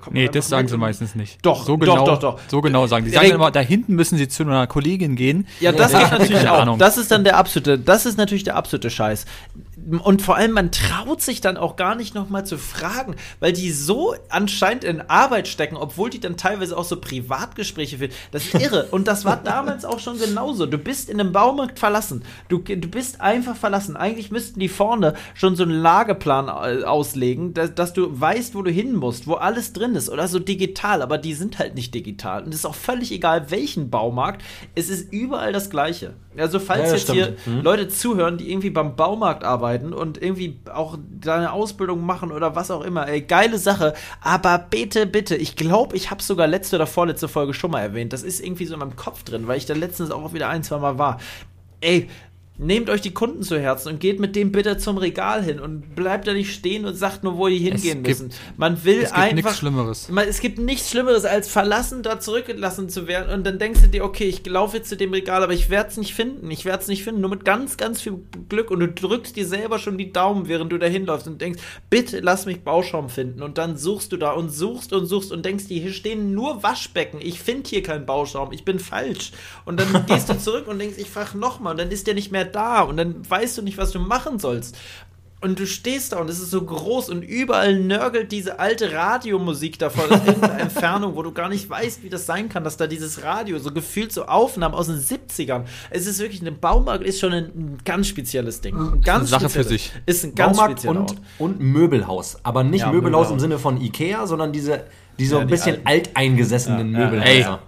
kommt 0.00 0.14
Nee, 0.14 0.28
das 0.28 0.48
sagen 0.48 0.66
sie 0.66 0.76
meistens 0.76 1.14
nicht. 1.14 1.38
Doch, 1.42 1.64
so 1.64 1.78
genau, 1.78 1.96
doch, 1.96 2.18
doch, 2.18 2.36
doch. 2.36 2.40
So 2.48 2.60
genau 2.60 2.86
sagen 2.86 3.04
die. 3.04 3.10
Die 3.10 3.16
sagen 3.16 3.30
immer, 3.30 3.50
da 3.50 3.60
hinten 3.60 3.94
müssen 3.94 4.18
sie 4.18 4.28
zu 4.28 4.42
einer 4.42 4.66
Kollegin 4.66 5.14
gehen. 5.14 5.46
Ja, 5.60 5.72
das 5.72 5.92
ja. 5.92 6.00
geht 6.00 6.18
natürlich 6.18 6.48
auch. 6.48 6.78
Das 6.78 6.98
ist 6.98 7.10
dann 7.10 7.24
der 7.24 7.36
absolute, 7.36 7.78
das 7.78 8.06
ist 8.06 8.18
natürlich 8.18 8.44
der 8.44 8.56
absolute 8.56 8.90
Scheiß 8.90 9.26
und 10.02 10.22
vor 10.22 10.36
allem, 10.36 10.52
man 10.52 10.72
traut 10.72 11.22
sich 11.22 11.40
dann 11.40 11.56
auch 11.56 11.76
gar 11.76 11.94
nicht 11.94 12.14
nochmal 12.14 12.44
zu 12.44 12.58
fragen, 12.58 13.16
weil 13.40 13.52
die 13.52 13.70
so 13.70 14.14
anscheinend 14.28 14.84
in 14.84 15.00
Arbeit 15.00 15.48
stecken, 15.48 15.76
obwohl 15.76 16.10
die 16.10 16.20
dann 16.20 16.36
teilweise 16.36 16.76
auch 16.76 16.84
so 16.84 17.00
Privatgespräche 17.00 17.98
führen. 17.98 18.12
Das 18.30 18.46
ist 18.46 18.54
irre. 18.54 18.88
Und 18.90 19.08
das 19.08 19.24
war 19.24 19.36
damals 19.36 19.84
auch 19.84 19.98
schon 19.98 20.18
genauso. 20.18 20.66
Du 20.66 20.78
bist 20.78 21.08
in 21.08 21.20
einem 21.20 21.32
Baumarkt 21.32 21.78
verlassen. 21.78 22.24
Du, 22.48 22.58
du 22.58 22.88
bist 22.88 23.20
einfach 23.20 23.56
verlassen. 23.56 23.96
Eigentlich 23.96 24.30
müssten 24.30 24.60
die 24.60 24.68
vorne 24.68 25.14
schon 25.34 25.56
so 25.56 25.62
einen 25.62 25.80
Lageplan 25.80 26.48
auslegen, 26.48 27.54
dass, 27.54 27.74
dass 27.74 27.92
du 27.92 28.20
weißt, 28.20 28.54
wo 28.54 28.62
du 28.62 28.70
hin 28.70 28.94
musst, 28.94 29.26
wo 29.26 29.34
alles 29.34 29.72
drin 29.72 29.94
ist. 29.94 30.10
Oder 30.10 30.28
so 30.28 30.38
digital. 30.38 31.02
Aber 31.02 31.18
die 31.18 31.34
sind 31.34 31.58
halt 31.58 31.74
nicht 31.74 31.94
digital. 31.94 32.42
Und 32.44 32.50
es 32.50 32.60
ist 32.60 32.66
auch 32.66 32.74
völlig 32.74 33.12
egal, 33.12 33.50
welchen 33.50 33.90
Baumarkt. 33.90 34.42
Es 34.74 34.90
ist 34.90 35.12
überall 35.12 35.52
das 35.52 35.70
Gleiche. 35.70 36.14
Also, 36.36 36.60
falls 36.60 36.86
ja, 36.86 36.92
jetzt 36.92 37.02
stimmt. 37.02 37.38
hier 37.44 37.52
mhm. 37.52 37.62
Leute 37.62 37.88
zuhören, 37.88 38.38
die 38.38 38.50
irgendwie 38.50 38.70
beim 38.70 38.94
Baumarkt 38.94 39.42
arbeiten 39.42 39.92
und 39.92 40.22
irgendwie 40.22 40.60
auch 40.72 40.96
deine 41.20 41.52
Ausbildung 41.52 42.06
machen 42.06 42.30
oder 42.30 42.54
was 42.54 42.70
auch 42.70 42.82
immer, 42.82 43.08
ey, 43.08 43.22
geile 43.22 43.58
Sache. 43.58 43.94
Aber 44.20 44.58
bitte, 44.58 45.06
bitte, 45.06 45.34
ich 45.34 45.56
glaube, 45.56 45.96
ich 45.96 46.10
habe 46.10 46.22
sogar 46.22 46.46
letzte 46.46 46.76
oder 46.76 46.86
vorletzte 46.86 47.26
Folge 47.26 47.52
schon 47.52 47.72
mal 47.72 47.80
erwähnt. 47.80 48.12
Das 48.12 48.22
ist 48.22 48.44
irgendwie 48.44 48.66
so 48.66 48.74
in 48.74 48.80
meinem 48.80 48.96
Kopf 48.96 49.24
drin, 49.24 49.48
weil 49.48 49.58
ich 49.58 49.66
da 49.66 49.74
letztens 49.74 50.12
auch 50.12 50.32
wieder 50.32 50.48
ein, 50.48 50.62
zwei 50.62 50.78
Mal 50.78 50.98
war. 50.98 51.18
Ey, 51.80 52.08
Nehmt 52.62 52.90
euch 52.90 53.00
die 53.00 53.12
Kunden 53.12 53.42
zu 53.42 53.58
Herzen 53.58 53.88
und 53.88 54.00
geht 54.00 54.20
mit 54.20 54.36
dem 54.36 54.52
bitte 54.52 54.76
zum 54.76 54.98
Regal 54.98 55.42
hin 55.42 55.60
und 55.60 55.94
bleibt 55.94 56.26
da 56.26 56.34
nicht 56.34 56.52
stehen 56.52 56.84
und 56.84 56.94
sagt 56.94 57.24
nur, 57.24 57.38
wo 57.38 57.48
die 57.48 57.56
hingehen 57.56 58.04
es 58.04 58.20
müssen. 58.20 58.38
Man 58.58 58.84
will 58.84 58.98
es 58.98 59.04
gibt 59.04 59.14
einfach. 59.14 59.34
Nichts 59.34 59.56
Schlimmeres. 59.56 60.08
Man, 60.10 60.28
es 60.28 60.40
gibt 60.40 60.58
nichts 60.58 60.90
Schlimmeres, 60.90 61.24
als 61.24 61.48
verlassen, 61.48 62.02
da 62.02 62.20
zurückgelassen 62.20 62.90
zu 62.90 63.06
werden. 63.06 63.32
Und 63.32 63.46
dann 63.46 63.58
denkst 63.58 63.80
du 63.80 63.88
dir, 63.88 64.04
okay, 64.04 64.24
ich 64.24 64.44
laufe 64.44 64.76
jetzt 64.76 64.90
zu 64.90 64.96
dem 64.98 65.10
Regal, 65.10 65.42
aber 65.42 65.54
ich 65.54 65.70
werde 65.70 65.88
es 65.88 65.96
nicht 65.96 66.14
finden. 66.14 66.50
Ich 66.50 66.66
werde 66.66 66.82
es 66.82 66.88
nicht 66.88 67.02
finden. 67.02 67.22
Nur 67.22 67.30
mit 67.30 67.46
ganz, 67.46 67.78
ganz 67.78 68.02
viel 68.02 68.18
Glück. 68.50 68.70
Und 68.70 68.80
du 68.80 68.88
drückst 68.88 69.36
dir 69.36 69.46
selber 69.46 69.78
schon 69.78 69.96
die 69.96 70.12
Daumen, 70.12 70.46
während 70.46 70.70
du 70.70 70.76
da 70.76 70.86
hinläufst 70.86 71.26
und 71.28 71.40
denkst, 71.40 71.62
bitte 71.88 72.20
lass 72.20 72.44
mich 72.44 72.60
Bauschaum 72.60 73.08
finden. 73.08 73.42
Und 73.42 73.56
dann 73.56 73.78
suchst 73.78 74.12
du 74.12 74.18
da 74.18 74.32
und 74.32 74.50
suchst 74.50 74.92
und 74.92 75.06
suchst 75.06 75.32
und 75.32 75.46
denkst 75.46 75.68
dir, 75.68 75.80
hier 75.80 75.94
stehen 75.94 76.34
nur 76.34 76.62
Waschbecken. 76.62 77.20
Ich 77.22 77.40
finde 77.40 77.70
hier 77.70 77.82
keinen 77.82 78.04
Bauschaum. 78.04 78.52
Ich 78.52 78.66
bin 78.66 78.78
falsch. 78.78 79.32
Und 79.64 79.80
dann 79.80 80.04
gehst 80.04 80.28
du 80.28 80.38
zurück 80.38 80.68
und 80.68 80.78
denkst, 80.78 80.98
ich 80.98 81.08
frage 81.08 81.38
nochmal. 81.38 81.70
Und 81.70 81.80
dann 81.80 81.90
ist 81.90 82.06
der 82.06 82.12
nicht 82.12 82.30
mehr 82.30 82.49
da. 82.54 82.82
Und 82.82 82.96
dann 82.96 83.28
weißt 83.28 83.58
du 83.58 83.62
nicht, 83.62 83.78
was 83.78 83.92
du 83.92 83.98
machen 83.98 84.38
sollst. 84.38 84.76
Und 85.42 85.58
du 85.58 85.66
stehst 85.66 86.12
da 86.12 86.18
und 86.18 86.28
es 86.28 86.38
ist 86.38 86.50
so 86.50 86.62
groß 86.62 87.08
und 87.08 87.22
überall 87.22 87.80
nörgelt 87.80 88.30
diese 88.30 88.58
alte 88.58 88.92
Radiomusik 88.92 89.78
davor 89.78 90.04
in 90.04 90.26
irgendeiner 90.26 90.60
Entfernung, 90.60 91.16
wo 91.16 91.22
du 91.22 91.32
gar 91.32 91.48
nicht 91.48 91.70
weißt, 91.70 92.02
wie 92.02 92.10
das 92.10 92.26
sein 92.26 92.50
kann, 92.50 92.62
dass 92.62 92.76
da 92.76 92.86
dieses 92.86 93.22
Radio 93.22 93.58
so 93.58 93.72
gefühlt 93.72 94.12
so 94.12 94.26
Aufnahmen 94.26 94.74
aus 94.74 94.88
den 94.88 94.98
70ern. 94.98 95.62
Es 95.88 96.06
ist 96.06 96.18
wirklich, 96.18 96.42
ein 96.42 96.60
Baumarkt 96.60 97.04
ist 97.04 97.20
schon 97.20 97.32
ein, 97.32 97.44
ein 97.44 97.78
ganz 97.86 98.08
spezielles 98.08 98.60
Ding. 98.60 98.76
Ein 98.76 99.00
ganz 99.00 99.30
Sache 99.30 99.48
für 99.48 99.64
sich. 99.64 99.92
Ist 100.04 100.24
ein 100.24 100.34
ganz 100.34 100.58
Baumarkt 100.58 100.84
und, 100.84 100.96
Ort. 100.98 101.16
und 101.38 101.58
Möbelhaus. 101.58 102.36
Aber 102.42 102.62
nicht 102.62 102.82
ja, 102.82 102.92
Möbelhaus, 102.92 103.28
Möbelhaus, 103.28 103.30
im 103.30 103.40
Sinne 103.40 103.58
von 103.58 103.80
Ikea, 103.80 104.26
sondern 104.26 104.52
diese, 104.52 104.84
diese 105.18 105.36
ja, 105.36 105.40
ein 105.40 105.46
bisschen 105.46 105.86
alten. 105.86 106.08
alteingesessenen 106.10 106.92
ja, 106.92 106.98
Möbelhäuser. 106.98 107.62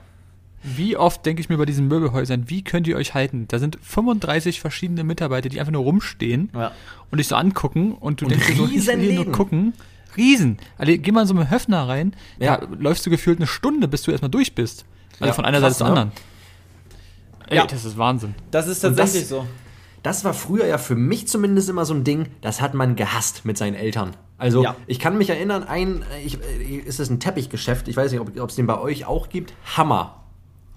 Wie 0.63 0.97
oft 0.97 1.27
denke 1.27 1.41
ich 1.41 1.49
mir 1.49 1.57
bei 1.57 1.65
diesen 1.65 1.89
Möbelhäusern, 1.89 2.49
wie 2.49 2.63
könnt 2.63 2.87
ihr 2.87 2.97
euch 2.97 3.15
halten? 3.15 3.47
Da 3.49 3.59
sind 3.59 3.79
35 3.83 4.61
verschiedene 4.61 5.03
Mitarbeiter, 5.03 5.49
die 5.49 5.59
einfach 5.59 5.73
nur 5.73 5.83
rumstehen 5.83 6.51
ja. 6.55 6.71
und 7.11 7.19
dich 7.19 7.29
so 7.29 7.35
angucken 7.35 7.93
und 7.93 8.21
du 8.21 8.27
und 8.27 8.31
denkst 8.31 8.55
so, 8.57 8.67
ich 8.67 8.87
will 8.87 9.15
nur 9.15 9.33
gucken. 9.33 9.75
Riesen. 10.17 10.59
Also, 10.79 10.93
geh 10.97 11.11
mal 11.11 11.23
in 11.23 11.27
so 11.27 11.35
einen 11.35 11.51
Höfner 11.51 11.89
rein, 11.89 12.15
ja. 12.39 12.59
da 12.59 12.69
läufst 12.79 13.07
du 13.07 13.11
gefühlt 13.11 13.39
eine 13.39 13.47
Stunde, 13.47 13.89
bis 13.89 14.03
du 14.03 14.11
erstmal 14.11 14.31
durch 14.31 14.55
bist. 14.55 14.85
Also 15.15 15.27
ja, 15.27 15.33
von 15.33 15.45
einer 15.45 15.59
krass, 15.61 15.79
Seite 15.79 15.79
zur 15.79 15.87
ne? 15.87 16.01
anderen. 16.01 16.13
Ey, 17.49 17.57
ja. 17.57 17.67
das 17.67 17.85
ist 17.85 17.99
Wahnsinn. 17.99 18.35
Das 18.51 18.69
ist 18.69 18.81
tatsächlich 18.81 19.23
das, 19.23 19.29
so. 19.29 19.47
Das 20.03 20.25
war 20.25 20.35
früher 20.35 20.67
ja 20.67 20.79
für 20.79 20.97
mich 20.97 21.29
zumindest 21.29 21.69
immer 21.69 21.85
so 21.85 21.95
ein 21.95 22.05
Ding, 22.05 22.27
das 22.41 22.61
hat 22.61 22.75
man 22.75 22.97
gehasst 22.97 23.45
mit 23.45 23.57
seinen 23.57 23.75
Eltern. 23.75 24.17
Also 24.37 24.65
ja. 24.65 24.77
ich 24.87 24.99
kann 24.99 25.17
mich 25.17 25.31
erinnern, 25.31 25.63
ein, 25.63 26.05
ich, 26.25 26.39
ist 26.41 26.99
es 26.99 27.09
ein 27.09 27.21
Teppichgeschäft, 27.21 27.87
ich 27.87 27.97
weiß 27.97 28.11
nicht, 28.11 28.21
ob 28.21 28.51
es 28.51 28.57
den 28.57 28.67
bei 28.67 28.79
euch 28.79 29.05
auch 29.07 29.29
gibt, 29.29 29.55
Hammer. 29.77 30.22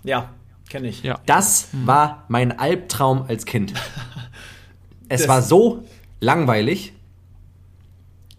Ja, 0.06 0.30
kenne 0.70 0.88
ich. 0.88 1.04
Ja. 1.04 1.20
Das 1.26 1.70
mhm. 1.72 1.88
war 1.88 2.26
mein 2.28 2.58
Albtraum 2.58 3.26
als 3.28 3.46
Kind. 3.46 3.74
es 5.10 5.22
das 5.22 5.28
war 5.28 5.42
so 5.42 5.84
langweilig. 6.20 6.94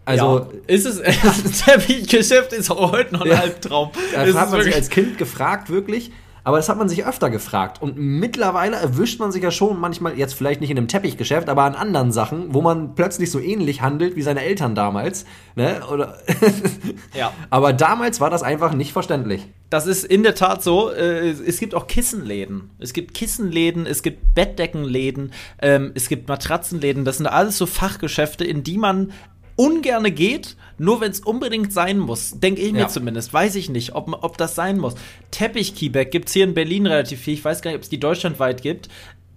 Also 0.05 0.39
ja. 0.39 0.47
ist 0.67 0.85
es 0.85 1.01
das 1.23 1.63
Teppichgeschäft 1.63 2.53
ist 2.53 2.71
auch 2.71 2.93
heute 2.93 3.13
noch 3.13 3.21
ein 3.21 3.31
ja. 3.31 3.39
Albtraum. 3.39 3.91
Da 4.13 4.25
hat 4.25 4.51
man 4.51 4.63
sich 4.63 4.73
als 4.73 4.89
Kind 4.89 5.17
gefragt 5.17 5.69
wirklich, 5.69 6.11
aber 6.47 6.55
das 6.55 6.69
hat 6.69 6.77
man 6.77 6.87
sich 6.87 7.05
öfter 7.05 7.29
gefragt. 7.29 7.81
Und 7.81 7.97
mittlerweile 7.97 8.77
erwischt 8.77 9.19
man 9.19 9.33
sich 9.33 9.43
ja 9.43 9.51
schon 9.51 9.77
manchmal, 9.81 10.17
jetzt 10.17 10.33
vielleicht 10.33 10.61
nicht 10.61 10.69
in 10.69 10.77
einem 10.77 10.87
Teppichgeschäft, 10.87 11.49
aber 11.49 11.63
an 11.63 11.75
anderen 11.75 12.13
Sachen, 12.13 12.53
wo 12.53 12.61
man 12.61 12.95
plötzlich 12.95 13.31
so 13.31 13.41
ähnlich 13.41 13.81
handelt 13.81 14.15
wie 14.15 14.21
seine 14.21 14.43
Eltern 14.43 14.73
damals. 14.73 15.25
Ne? 15.57 15.81
Oder 15.91 16.19
ja. 17.13 17.33
Aber 17.49 17.73
damals 17.73 18.21
war 18.21 18.29
das 18.29 18.43
einfach 18.43 18.73
nicht 18.73 18.93
verständlich. 18.93 19.45
Das 19.69 19.87
ist 19.87 20.05
in 20.05 20.23
der 20.23 20.35
Tat 20.35 20.63
so. 20.63 20.89
Äh, 20.89 21.31
es 21.31 21.59
gibt 21.59 21.75
auch 21.75 21.85
Kissenläden. 21.85 22.69
Es 22.79 22.93
gibt 22.93 23.13
Kissenläden, 23.13 23.85
es 23.85 24.01
gibt 24.01 24.33
Bettdeckenläden, 24.33 25.33
ähm, 25.61 25.91
es 25.95 26.07
gibt 26.07 26.29
Matratzenläden. 26.29 27.03
Das 27.03 27.17
sind 27.17 27.27
alles 27.27 27.57
so 27.57 27.65
Fachgeschäfte, 27.65 28.45
in 28.45 28.63
die 28.63 28.77
man 28.77 29.11
ungerne 29.57 30.11
geht, 30.11 30.55
nur 30.77 31.01
wenn 31.01 31.11
es 31.11 31.19
unbedingt 31.19 31.73
sein 31.73 31.99
muss. 31.99 32.39
Denke 32.39 32.61
ich 32.61 32.71
mir 32.71 32.81
ja. 32.81 32.87
zumindest. 32.87 33.33
Weiß 33.33 33.55
ich 33.55 33.69
nicht, 33.69 33.95
ob, 33.95 34.23
ob 34.23 34.37
das 34.37 34.55
sein 34.55 34.77
muss. 34.77 34.95
Teppich-Keyback 35.31 36.11
gibt 36.11 36.29
es 36.29 36.33
hier 36.33 36.45
in 36.45 36.53
Berlin 36.53 36.85
relativ 36.85 37.19
viel. 37.19 37.33
Ich 37.33 37.43
weiß 37.43 37.61
gar 37.61 37.71
nicht, 37.71 37.77
ob 37.77 37.83
es 37.83 37.89
die 37.89 37.99
deutschlandweit 37.99 38.61
gibt. 38.61 38.87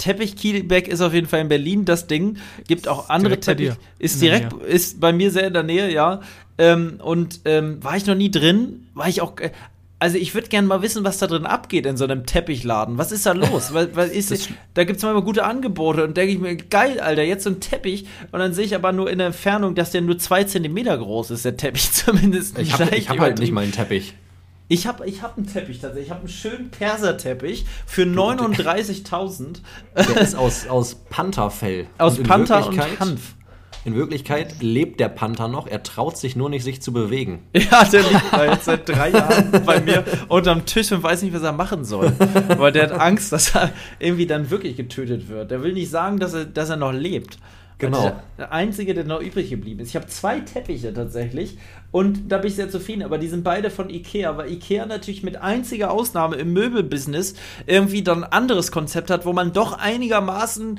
Teppich 0.00 0.34
Kielbeck 0.34 0.88
ist 0.88 1.02
auf 1.02 1.12
jeden 1.12 1.26
Fall 1.26 1.40
in 1.40 1.48
Berlin 1.48 1.84
das 1.84 2.06
Ding. 2.06 2.38
Gibt 2.66 2.88
auch 2.88 3.10
andere 3.10 3.38
Teppich. 3.38 3.72
Ist 3.98 4.22
direkt, 4.22 4.54
ist 4.54 4.98
bei 4.98 5.12
mir 5.12 5.30
sehr 5.30 5.46
in 5.46 5.52
der 5.52 5.62
Nähe, 5.62 5.92
ja. 5.92 6.22
Ähm, 6.56 7.00
und 7.02 7.40
ähm, 7.44 7.84
war 7.84 7.96
ich 7.96 8.06
noch 8.06 8.14
nie 8.14 8.30
drin, 8.30 8.88
war 8.94 9.08
ich 9.08 9.20
auch. 9.20 9.34
Also 10.00 10.16
ich 10.16 10.34
würde 10.34 10.48
gerne 10.48 10.66
mal 10.66 10.80
wissen, 10.80 11.04
was 11.04 11.18
da 11.18 11.26
drin 11.26 11.44
abgeht 11.44 11.84
in 11.84 11.98
so 11.98 12.04
einem 12.04 12.24
Teppichladen. 12.24 12.96
Was 12.96 13.12
ist 13.12 13.26
da 13.26 13.32
los? 13.32 13.74
weil, 13.74 13.94
weil 13.94 14.08
ist, 14.10 14.30
das 14.30 14.48
da 14.72 14.84
gibt 14.84 14.96
es 14.96 15.02
manchmal 15.02 15.22
gute 15.22 15.44
Angebote 15.44 16.02
und 16.04 16.16
denke 16.16 16.32
ich 16.32 16.38
mir, 16.40 16.56
geil, 16.56 17.00
Alter, 17.00 17.22
jetzt 17.22 17.44
so 17.44 17.50
ein 17.50 17.60
Teppich. 17.60 18.06
Und 18.32 18.40
dann 18.40 18.54
sehe 18.54 18.64
ich 18.64 18.74
aber 18.74 18.92
nur 18.92 19.10
in 19.10 19.18
der 19.18 19.28
Entfernung, 19.28 19.74
dass 19.74 19.90
der 19.90 20.00
nur 20.00 20.18
zwei 20.18 20.44
Zentimeter 20.44 20.96
groß 20.96 21.32
ist, 21.32 21.44
der 21.44 21.58
Teppich 21.58 21.92
zumindest. 21.92 22.58
Ich 22.58 22.72
habe 22.72 22.84
hab 22.86 23.18
halt 23.18 23.38
nicht 23.38 23.52
mal 23.52 23.60
einen 23.60 23.72
Teppich. 23.72 24.14
Ich 24.68 24.86
habe 24.86 25.06
ich 25.06 25.20
hab 25.20 25.36
einen 25.36 25.46
Teppich 25.46 25.80
tatsächlich. 25.80 26.06
Ich 26.06 26.10
habe 26.12 26.20
einen 26.20 26.28
schönen 26.28 26.70
Perserteppich 26.70 27.66
für 27.86 28.02
39.000. 28.02 29.58
Der 29.96 30.16
ist 30.22 30.34
aus, 30.36 30.66
aus 30.66 30.94
Pantherfell. 31.10 31.88
Aus 31.98 32.22
Panther 32.22 32.68
und 32.68 33.00
Hanf. 33.00 33.34
In 33.84 33.94
Wirklichkeit 33.94 34.56
lebt 34.60 35.00
der 35.00 35.08
Panther 35.08 35.48
noch, 35.48 35.66
er 35.66 35.82
traut 35.82 36.18
sich 36.18 36.36
nur 36.36 36.50
nicht, 36.50 36.64
sich 36.64 36.82
zu 36.82 36.92
bewegen. 36.92 37.40
Ja, 37.70 37.84
der 37.84 38.02
liegt 38.02 38.32
da 38.32 38.44
jetzt 38.44 38.64
seit 38.64 38.88
drei 38.88 39.10
Jahren 39.10 39.62
bei 39.64 39.80
mir 39.80 40.04
unterm 40.28 40.66
Tisch 40.66 40.90
und 40.92 41.02
weiß 41.02 41.22
nicht, 41.22 41.34
was 41.34 41.42
er 41.42 41.52
machen 41.52 41.84
soll. 41.84 42.12
Weil 42.56 42.72
der 42.72 42.84
hat 42.84 42.92
Angst, 42.92 43.32
dass 43.32 43.54
er 43.54 43.70
irgendwie 43.98 44.26
dann 44.26 44.50
wirklich 44.50 44.76
getötet 44.76 45.28
wird. 45.28 45.50
Der 45.50 45.62
will 45.62 45.72
nicht 45.72 45.90
sagen, 45.90 46.18
dass 46.18 46.34
er, 46.34 46.46
dass 46.46 46.70
er 46.70 46.76
noch 46.76 46.92
lebt. 46.92 47.38
Genau. 47.80 48.12
Der 48.38 48.52
einzige, 48.52 48.94
der 48.94 49.04
noch 49.04 49.20
übrig 49.20 49.48
geblieben 49.48 49.80
ist. 49.80 49.88
Ich 49.88 49.96
habe 49.96 50.06
zwei 50.06 50.40
Teppiche 50.40 50.92
tatsächlich 50.92 51.56
und 51.90 52.30
da 52.30 52.38
bin 52.38 52.48
ich 52.48 52.56
sehr 52.56 52.68
zufrieden, 52.68 53.02
aber 53.02 53.18
die 53.18 53.28
sind 53.28 53.42
beide 53.42 53.70
von 53.70 53.88
Ikea, 53.88 54.36
weil 54.36 54.52
Ikea 54.52 54.86
natürlich 54.86 55.22
mit 55.22 55.36
einziger 55.36 55.90
Ausnahme 55.90 56.36
im 56.36 56.52
Möbelbusiness 56.52 57.34
irgendwie 57.66 58.02
dann 58.02 58.24
ein 58.24 58.32
anderes 58.32 58.70
Konzept 58.70 59.10
hat, 59.10 59.24
wo 59.24 59.32
man 59.32 59.52
doch 59.52 59.72
einigermaßen 59.72 60.78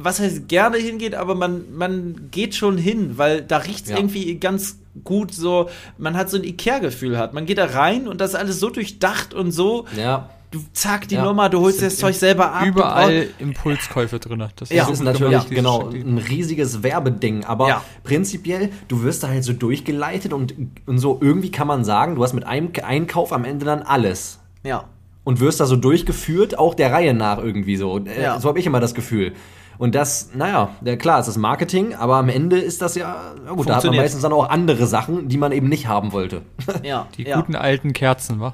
was 0.00 0.20
heißt 0.20 0.48
gerne 0.48 0.78
hingeht, 0.78 1.14
aber 1.14 1.34
man, 1.34 1.64
man 1.76 2.28
geht 2.30 2.54
schon 2.54 2.78
hin, 2.78 3.18
weil 3.18 3.42
da 3.42 3.58
riecht 3.58 3.84
es 3.84 3.90
ja. 3.90 3.96
irgendwie 3.96 4.36
ganz 4.36 4.78
gut 5.04 5.32
so, 5.32 5.68
man 5.96 6.16
hat 6.16 6.30
so 6.30 6.36
ein 6.36 6.44
Ikea-Gefühl 6.44 7.18
hat. 7.18 7.34
Man 7.34 7.46
geht 7.46 7.58
da 7.58 7.66
rein 7.66 8.08
und 8.08 8.20
das 8.20 8.30
ist 8.30 8.36
alles 8.36 8.60
so 8.60 8.70
durchdacht 8.70 9.34
und 9.34 9.52
so. 9.52 9.86
Ja. 9.96 10.30
Du 10.50 10.60
zack 10.72 11.08
die 11.08 11.16
ja. 11.16 11.24
Nummer, 11.24 11.50
du 11.50 11.60
holst 11.60 11.82
das 11.82 11.98
Zeug 11.98 12.14
selber 12.14 12.52
ab. 12.52 12.64
Überall 12.66 13.28
Impulskäufe 13.38 14.18
drin. 14.18 14.42
Das 14.56 14.70
ja, 14.70 14.84
ist, 14.84 14.92
ist 14.92 15.02
natürlich 15.02 15.32
ja, 15.32 15.44
genau 15.50 15.90
ein 15.90 16.16
riesiges 16.16 16.82
Werbeding. 16.82 17.44
Aber 17.44 17.68
ja. 17.68 17.84
prinzipiell, 18.02 18.70
du 18.88 19.02
wirst 19.02 19.22
da 19.22 19.28
halt 19.28 19.44
so 19.44 19.52
durchgeleitet 19.52 20.32
und, 20.32 20.54
und 20.86 20.98
so 20.98 21.18
irgendwie 21.20 21.50
kann 21.50 21.66
man 21.66 21.84
sagen, 21.84 22.14
du 22.14 22.24
hast 22.24 22.32
mit 22.32 22.46
einem 22.46 22.70
Einkauf 22.82 23.32
am 23.34 23.44
Ende 23.44 23.66
dann 23.66 23.82
alles. 23.82 24.38
Ja. 24.62 24.84
Und 25.22 25.40
wirst 25.40 25.60
da 25.60 25.66
so 25.66 25.76
durchgeführt, 25.76 26.58
auch 26.58 26.74
der 26.74 26.92
Reihe 26.92 27.12
nach 27.12 27.36
irgendwie 27.36 27.76
so. 27.76 27.98
Ja. 27.98 28.40
So 28.40 28.48
habe 28.48 28.58
ich 28.58 28.64
immer 28.64 28.80
das 28.80 28.94
Gefühl. 28.94 29.34
Und 29.78 29.94
das, 29.94 30.30
naja, 30.34 30.70
ja, 30.84 30.96
klar, 30.96 31.20
es 31.20 31.28
ist 31.28 31.36
Marketing, 31.36 31.94
aber 31.94 32.16
am 32.16 32.28
Ende 32.28 32.58
ist 32.58 32.82
das 32.82 32.96
ja, 32.96 33.32
ja 33.46 33.52
gut, 33.52 33.68
da 33.68 33.76
hat 33.76 33.84
man 33.84 33.96
meistens 33.96 34.22
dann 34.22 34.32
auch 34.32 34.48
andere 34.48 34.86
Sachen, 34.86 35.28
die 35.28 35.38
man 35.38 35.52
eben 35.52 35.68
nicht 35.68 35.86
haben 35.86 36.12
wollte. 36.12 36.42
Ja, 36.82 37.08
Die 37.16 37.24
ja. 37.24 37.36
guten 37.36 37.56
alten 37.56 37.92
Kerzen, 37.92 38.40
wa? 38.40 38.52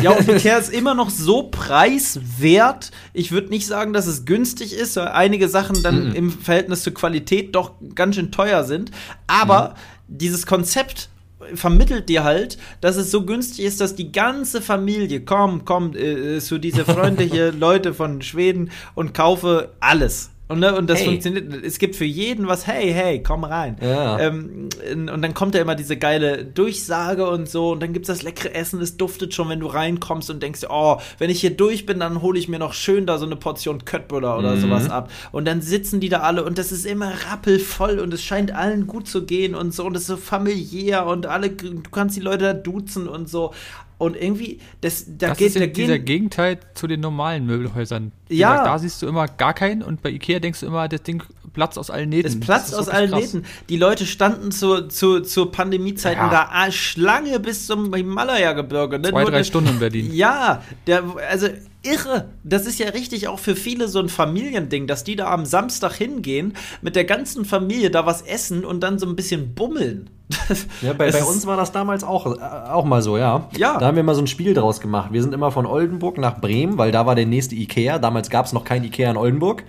Ja, 0.00 0.12
und 0.12 0.28
Ikea 0.28 0.56
ist 0.58 0.72
immer 0.72 0.94
noch 0.94 1.10
so 1.10 1.44
preiswert. 1.44 2.90
Ich 3.12 3.32
würde 3.32 3.48
nicht 3.48 3.66
sagen, 3.66 3.92
dass 3.92 4.06
es 4.06 4.24
günstig 4.24 4.72
ist, 4.72 4.96
weil 4.96 5.08
einige 5.08 5.48
Sachen 5.48 5.82
dann 5.82 6.14
im 6.14 6.30
Verhältnis 6.30 6.82
zur 6.82 6.94
Qualität 6.94 7.54
doch 7.54 7.72
ganz 7.94 8.14
schön 8.14 8.30
teuer 8.30 8.62
sind. 8.62 8.92
Aber 9.26 9.74
dieses 10.06 10.46
Konzept 10.46 11.08
vermittelt 11.54 12.08
dir 12.08 12.24
halt, 12.24 12.58
dass 12.80 12.96
es 12.96 13.10
so 13.10 13.24
günstig 13.24 13.64
ist, 13.64 13.80
dass 13.80 13.94
die 13.94 14.12
ganze 14.12 14.60
Familie, 14.60 15.22
komm, 15.22 15.64
komm, 15.64 15.94
äh, 15.94 16.36
äh, 16.36 16.40
zu 16.40 16.58
diese 16.58 16.84
Freunde 16.84 17.24
hier, 17.24 17.52
Leute 17.58 17.94
von 17.94 18.22
Schweden 18.22 18.70
und 18.94 19.14
kaufe 19.14 19.72
alles. 19.80 20.30
Und, 20.50 20.58
ne, 20.58 20.74
und 20.76 20.90
das 20.90 20.98
Hey. 20.98 21.06
funktioniert. 21.06 21.64
Es 21.64 21.78
gibt 21.78 21.94
für 21.94 22.04
jeden 22.04 22.48
was, 22.48 22.66
hey, 22.66 22.92
hey, 22.92 23.22
komm 23.22 23.44
rein. 23.44 23.76
Ja. 23.80 24.18
Ähm, 24.18 24.68
und 24.92 25.22
dann 25.22 25.32
kommt 25.32 25.54
ja 25.54 25.60
immer 25.60 25.76
diese 25.76 25.96
geile 25.96 26.44
Durchsage 26.44 27.28
und 27.30 27.48
so. 27.48 27.70
Und 27.70 27.80
dann 27.82 27.92
gibt's 27.92 28.08
das 28.08 28.22
leckere 28.22 28.52
Essen. 28.54 28.80
Es 28.80 28.96
duftet 28.96 29.32
schon, 29.32 29.48
wenn 29.48 29.60
du 29.60 29.68
reinkommst 29.68 30.28
und 30.28 30.42
denkst, 30.42 30.62
oh, 30.68 30.96
wenn 31.18 31.30
ich 31.30 31.40
hier 31.40 31.50
durch 31.56 31.86
bin, 31.86 32.00
dann 32.00 32.20
hole 32.20 32.36
ich 32.36 32.48
mir 32.48 32.58
noch 32.58 32.72
schön 32.72 33.06
da 33.06 33.16
so 33.18 33.26
eine 33.26 33.36
Portion 33.36 33.84
Köttbullar 33.84 34.38
oder 34.40 34.56
Mhm. 34.56 34.60
sowas 34.60 34.90
ab. 34.90 35.10
Und 35.30 35.44
dann 35.46 35.62
sitzen 35.62 36.00
die 36.00 36.08
da 36.08 36.20
alle 36.22 36.44
und 36.44 36.58
das 36.58 36.72
ist 36.72 36.84
immer 36.84 37.12
rappelvoll 37.30 38.00
und 38.00 38.12
es 38.12 38.22
scheint 38.24 38.52
allen 38.52 38.88
gut 38.88 39.06
zu 39.06 39.24
gehen 39.24 39.54
und 39.54 39.72
so. 39.72 39.84
Und 39.86 39.94
es 39.96 40.02
ist 40.02 40.08
so 40.08 40.16
familiär 40.16 41.06
und 41.06 41.26
alle, 41.26 41.50
du 41.50 41.80
kannst 41.92 42.16
die 42.16 42.20
Leute 42.20 42.44
da 42.46 42.52
duzen 42.54 43.06
und 43.08 43.28
so. 43.28 43.52
Und 44.00 44.16
irgendwie, 44.16 44.58
das, 44.80 45.04
da 45.06 45.28
Das 45.28 45.38
geht, 45.38 45.48
ist 45.48 45.56
da 45.56 45.60
eben 45.60 45.74
dieser 45.74 45.98
gehen, 45.98 46.04
Gegenteil 46.06 46.58
zu 46.72 46.86
den 46.86 47.00
normalen 47.00 47.44
Möbelhäusern. 47.44 48.12
Wie 48.28 48.36
Ja. 48.38 48.50
gesagt, 48.52 48.66
da 48.68 48.78
siehst 48.78 49.02
du 49.02 49.06
immer 49.06 49.26
gar 49.28 49.52
keinen 49.52 49.82
und 49.82 50.00
bei 50.00 50.08
Ikea 50.10 50.38
denkst 50.40 50.60
du 50.60 50.66
immer, 50.66 50.88
das 50.88 51.02
Ding 51.02 51.22
platzt 51.52 51.78
aus 51.78 51.90
allen 51.90 52.08
Nähten. 52.08 52.26
Es 52.28 52.40
platzt 52.40 52.72
Das 52.72 52.72
ist 52.72 52.78
aus 52.78 52.88
allen 52.88 53.10
krass. 53.10 53.34
Nähten. 53.34 53.44
Die 53.68 53.76
Leute 53.76 54.06
standen 54.06 54.52
zu, 54.52 54.88
zu, 54.88 55.20
zu 55.20 55.46
Pandemiezeiten 55.46 56.18
Ja. 56.24 56.30
da 56.30 56.48
ah, 56.50 56.70
Schlange 56.72 57.38
bis 57.40 57.66
zum 57.66 57.92
Himalaya-Gebirge. 57.94 58.98
Ne? 59.00 59.10
Zwei, 59.10 59.20
Nur 59.20 59.30
drei 59.30 59.36
der- 59.38 59.44
Stunden 59.44 59.68
in 59.70 59.78
Berlin. 59.78 60.14
Ja, 60.14 60.62
der, 60.86 61.02
also 61.28 61.48
irre. 61.82 62.30
Das 62.44 62.66
ist 62.66 62.78
ja 62.78 62.88
richtig 62.88 63.28
auch 63.28 63.38
für 63.38 63.56
viele 63.56 63.88
so 63.88 63.98
ein 64.00 64.08
Familiending, 64.08 64.86
dass 64.86 65.04
die 65.04 65.16
da 65.16 65.30
am 65.30 65.46
Samstag 65.46 65.94
hingehen, 65.94 66.54
mit 66.82 66.96
der 66.96 67.04
ganzen 67.04 67.44
Familie 67.44 67.90
da 67.90 68.06
was 68.06 68.22
essen 68.22 68.64
und 68.64 68.80
dann 68.80 68.98
so 68.98 69.06
ein 69.06 69.16
bisschen 69.16 69.54
bummeln. 69.54 70.10
Ja, 70.82 70.92
bei, 70.92 71.10
bei 71.10 71.24
uns 71.24 71.46
war 71.46 71.56
das 71.56 71.72
damals 71.72 72.04
auch, 72.04 72.26
äh, 72.26 72.40
auch 72.40 72.84
mal 72.84 73.02
so, 73.02 73.18
ja. 73.18 73.48
Ja. 73.56 73.78
Da 73.78 73.86
haben 73.86 73.96
wir 73.96 74.02
mal 74.02 74.14
so 74.14 74.22
ein 74.22 74.26
Spiel 74.26 74.54
draus 74.54 74.80
gemacht. 74.80 75.12
Wir 75.12 75.22
sind 75.22 75.34
immer 75.34 75.50
von 75.50 75.66
Oldenburg 75.66 76.18
nach 76.18 76.40
Bremen, 76.40 76.78
weil 76.78 76.92
da 76.92 77.04
war 77.04 77.14
der 77.14 77.26
nächste 77.26 77.54
Ikea. 77.56 77.98
Damals 77.98 78.30
gab 78.30 78.46
es 78.46 78.52
noch 78.52 78.64
kein 78.64 78.84
Ikea 78.84 79.10
in 79.10 79.16
Oldenburg. 79.16 79.64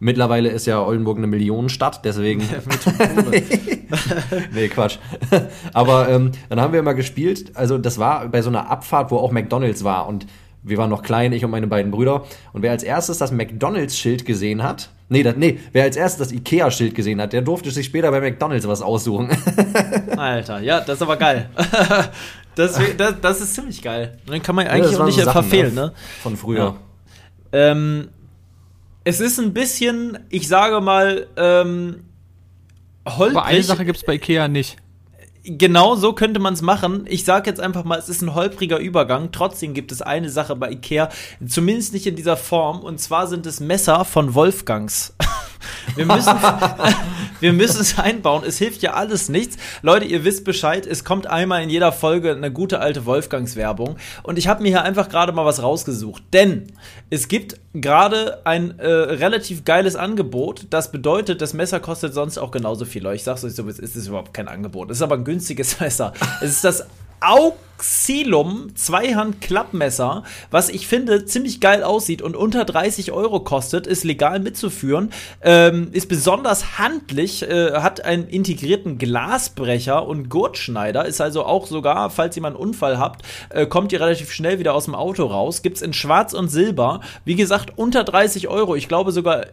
Mittlerweile 0.00 0.48
ist 0.48 0.66
ja 0.66 0.84
Oldenburg 0.84 1.18
eine 1.18 1.28
Millionenstadt, 1.28 2.04
deswegen. 2.04 2.42
nee, 4.52 4.68
Quatsch. 4.68 4.98
Aber 5.72 6.08
ähm, 6.08 6.32
dann 6.48 6.60
haben 6.60 6.72
wir 6.72 6.80
immer 6.80 6.94
gespielt. 6.94 7.52
Also, 7.54 7.78
das 7.78 7.98
war 7.98 8.26
bei 8.28 8.42
so 8.42 8.50
einer 8.50 8.68
Abfahrt, 8.68 9.12
wo 9.12 9.18
auch 9.18 9.30
McDonalds 9.30 9.84
war. 9.84 10.08
Und 10.08 10.26
wir 10.62 10.78
waren 10.78 10.90
noch 10.90 11.02
klein, 11.02 11.32
ich 11.32 11.44
und 11.44 11.50
meine 11.50 11.66
beiden 11.66 11.90
Brüder. 11.90 12.24
Und 12.52 12.62
wer 12.62 12.70
als 12.70 12.82
erstes 12.82 13.18
das 13.18 13.32
McDonalds-Schild 13.32 14.24
gesehen 14.24 14.62
hat, 14.62 14.90
nee, 15.08 15.22
das, 15.22 15.36
nee, 15.36 15.58
wer 15.72 15.84
als 15.84 15.96
erstes 15.96 16.28
das 16.28 16.32
Ikea-Schild 16.32 16.94
gesehen 16.94 17.20
hat, 17.20 17.32
der 17.32 17.42
durfte 17.42 17.70
sich 17.70 17.86
später 17.86 18.10
bei 18.10 18.20
McDonalds 18.20 18.66
was 18.68 18.82
aussuchen. 18.82 19.30
Alter, 20.16 20.60
ja, 20.60 20.80
das 20.80 20.96
ist 20.96 21.02
aber 21.02 21.16
geil. 21.16 21.50
das, 22.54 22.80
das, 22.96 23.14
das 23.20 23.40
ist 23.40 23.54
ziemlich 23.54 23.82
geil. 23.82 24.18
Dann 24.26 24.42
kann 24.42 24.54
man 24.54 24.66
Ja, 24.66 24.72
eigentlich 24.72 24.92
das 24.92 25.00
auch 25.00 25.06
nicht 25.06 25.18
so 25.18 25.24
Sachen, 25.24 25.42
verfehlen, 25.42 25.74
ne? 25.74 25.86
ne? 25.86 25.92
Von 26.22 26.36
früher. 26.36 26.76
Ähm, 27.52 28.08
es 29.04 29.20
ist 29.20 29.38
ein 29.40 29.52
bisschen, 29.52 30.18
ich 30.28 30.46
sage 30.48 30.80
mal, 30.80 31.26
ähm, 31.36 32.04
holprig. 33.06 33.36
Aber 33.36 33.46
eine 33.46 33.62
Sache 33.62 33.84
gibt's 33.84 34.04
bei 34.04 34.14
Ikea 34.14 34.48
nicht. 34.48 34.76
Genau 35.44 35.96
so 35.96 36.12
könnte 36.12 36.38
man 36.38 36.54
es 36.54 36.62
machen. 36.62 37.04
Ich 37.08 37.24
sage 37.24 37.50
jetzt 37.50 37.60
einfach 37.60 37.82
mal, 37.82 37.98
es 37.98 38.08
ist 38.08 38.22
ein 38.22 38.34
holpriger 38.34 38.78
Übergang. 38.78 39.32
Trotzdem 39.32 39.74
gibt 39.74 39.90
es 39.90 40.00
eine 40.00 40.30
Sache 40.30 40.54
bei 40.54 40.70
Ikea, 40.70 41.08
zumindest 41.46 41.92
nicht 41.92 42.06
in 42.06 42.14
dieser 42.14 42.36
Form, 42.36 42.80
und 42.80 43.00
zwar 43.00 43.26
sind 43.26 43.44
es 43.46 43.58
Messer 43.58 44.04
von 44.04 44.34
Wolfgangs. 44.34 45.14
Wir 45.94 46.06
müssen, 46.06 46.34
wir 47.40 47.52
müssen 47.52 47.80
es 47.80 47.98
einbauen. 47.98 48.44
Es 48.46 48.58
hilft 48.58 48.82
ja 48.82 48.94
alles 48.94 49.28
nichts. 49.28 49.56
Leute, 49.82 50.04
ihr 50.06 50.24
wisst 50.24 50.44
Bescheid. 50.44 50.86
Es 50.86 51.04
kommt 51.04 51.26
einmal 51.26 51.62
in 51.62 51.70
jeder 51.70 51.92
Folge 51.92 52.32
eine 52.32 52.52
gute 52.52 52.80
alte 52.80 53.06
Wolfgangs-Werbung. 53.06 53.96
Und 54.22 54.38
ich 54.38 54.48
habe 54.48 54.62
mir 54.62 54.68
hier 54.68 54.82
einfach 54.82 55.08
gerade 55.08 55.32
mal 55.32 55.44
was 55.44 55.62
rausgesucht. 55.62 56.22
Denn 56.32 56.72
es 57.10 57.28
gibt 57.28 57.56
gerade 57.74 58.40
ein 58.44 58.78
äh, 58.78 58.86
relativ 58.86 59.64
geiles 59.64 59.96
Angebot. 59.96 60.66
Das 60.70 60.92
bedeutet, 60.92 61.42
das 61.42 61.54
Messer 61.54 61.80
kostet 61.80 62.14
sonst 62.14 62.38
auch 62.38 62.50
genauso 62.50 62.84
viel. 62.84 63.06
Ich 63.06 63.24
sag's 63.24 63.44
euch 63.44 63.54
so, 63.54 63.68
es 63.68 63.78
ist 63.78 64.06
überhaupt 64.06 64.34
kein 64.34 64.48
Angebot. 64.48 64.90
Es 64.90 64.98
ist 64.98 65.02
aber 65.02 65.16
ein 65.16 65.24
günstiges 65.24 65.80
Messer. 65.80 66.12
Es 66.40 66.50
ist 66.50 66.64
das 66.64 66.86
Auxilum 67.22 68.74
Zweihand-Klappmesser, 68.74 70.24
was 70.50 70.68
ich 70.68 70.86
finde 70.86 71.24
ziemlich 71.24 71.60
geil 71.60 71.82
aussieht 71.82 72.20
und 72.20 72.36
unter 72.36 72.64
30 72.64 73.12
Euro 73.12 73.40
kostet, 73.40 73.86
ist 73.86 74.04
legal 74.04 74.40
mitzuführen, 74.40 75.12
ähm, 75.40 75.88
ist 75.92 76.08
besonders 76.08 76.78
handlich, 76.78 77.42
äh, 77.42 77.74
hat 77.74 78.04
einen 78.04 78.28
integrierten 78.28 78.98
Glasbrecher 78.98 80.06
und 80.06 80.28
Gurtschneider, 80.28 81.06
ist 81.06 81.20
also 81.20 81.44
auch 81.44 81.66
sogar, 81.66 82.10
falls 82.10 82.36
ihr 82.36 82.42
mal 82.42 82.48
einen 82.48 82.56
Unfall 82.56 82.98
habt, 82.98 83.24
äh, 83.50 83.66
kommt 83.66 83.92
ihr 83.92 84.00
relativ 84.00 84.32
schnell 84.32 84.58
wieder 84.58 84.74
aus 84.74 84.86
dem 84.86 84.94
Auto 84.94 85.26
raus. 85.26 85.62
Gibt's 85.62 85.82
in 85.82 85.92
Schwarz 85.92 86.32
und 86.32 86.48
Silber. 86.48 87.00
Wie 87.24 87.36
gesagt, 87.36 87.72
unter 87.76 88.04
30 88.04 88.48
Euro. 88.48 88.74
Ich 88.74 88.88
glaube 88.88 89.12
sogar 89.12 89.46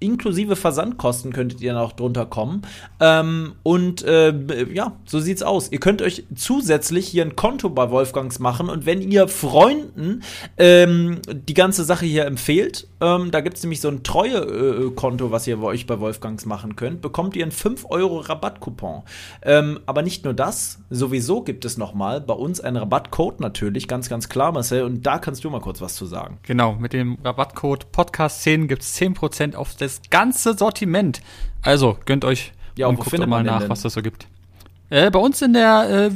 inklusive 0.00 0.56
Versandkosten 0.56 1.32
könntet 1.32 1.60
ihr 1.60 1.74
noch 1.74 1.92
drunter 1.92 2.26
kommen. 2.26 2.62
Ähm, 3.00 3.54
und 3.62 4.02
äh, 4.02 4.32
ja, 4.72 4.92
so 5.04 5.20
sieht's 5.20 5.42
aus. 5.42 5.70
Ihr 5.72 5.80
könnt 5.80 6.02
euch 6.02 6.24
zusätzlich 6.34 7.08
hier 7.08 7.24
ein 7.24 7.36
Konto 7.36 7.68
bei 7.70 7.90
Wolfgangs 7.90 8.38
machen 8.38 8.68
und 8.68 8.86
wenn 8.86 9.00
ihr 9.02 9.28
Freunden 9.28 10.22
ähm, 10.56 11.20
die 11.32 11.54
ganze 11.54 11.84
Sache 11.84 12.06
hier 12.06 12.26
empfehlt, 12.26 12.86
ähm, 13.00 13.30
da 13.30 13.40
gibt's 13.40 13.62
nämlich 13.62 13.80
so 13.80 13.88
ein 13.88 14.02
Treue-Konto, 14.02 15.30
was 15.30 15.46
ihr 15.46 15.56
bei 15.58 15.66
euch 15.66 15.86
bei 15.86 16.00
Wolfgangs 16.00 16.46
machen 16.46 16.76
könnt, 16.76 17.00
bekommt 17.00 17.36
ihr 17.36 17.44
einen 17.44 17.52
5 17.52 17.86
Euro 17.90 18.18
Rabattcoupon. 18.18 19.02
Ähm, 19.42 19.80
aber 19.86 20.02
nicht 20.02 20.24
nur 20.24 20.34
das, 20.34 20.80
sowieso 20.90 21.42
gibt 21.42 21.64
es 21.64 21.76
nochmal 21.76 22.20
bei 22.20 22.34
uns 22.34 22.60
einen 22.60 22.76
Rabattcode 22.76 23.40
natürlich, 23.40 23.88
ganz, 23.88 24.08
ganz 24.08 24.28
klar, 24.28 24.52
Marcel, 24.52 24.82
und 24.82 25.06
da 25.06 25.18
kannst 25.18 25.44
du 25.44 25.50
mal 25.50 25.60
kurz 25.60 25.80
was 25.80 25.94
zu 25.94 26.06
sagen. 26.06 26.38
Genau, 26.42 26.74
mit 26.74 26.92
dem 26.92 27.18
Rabattcode 27.22 27.86
Podcast10 27.92 28.66
gibt's 28.66 28.96
10% 28.98 29.54
auf 29.54 29.74
das 29.88 30.00
ganze 30.10 30.54
Sortiment. 30.56 31.20
Also, 31.62 31.98
gönnt 32.04 32.24
euch 32.24 32.52
Ja, 32.76 32.86
und 32.88 32.96
guckt 32.96 33.26
mal 33.26 33.42
nach, 33.42 33.60
denn? 33.60 33.70
was 33.70 33.82
das 33.82 33.94
so 33.94 34.02
gibt. 34.02 34.26
Äh, 34.90 35.10
bei 35.10 35.18
uns 35.18 35.42
in 35.42 35.52
der 35.54 36.08
äh, 36.08 36.10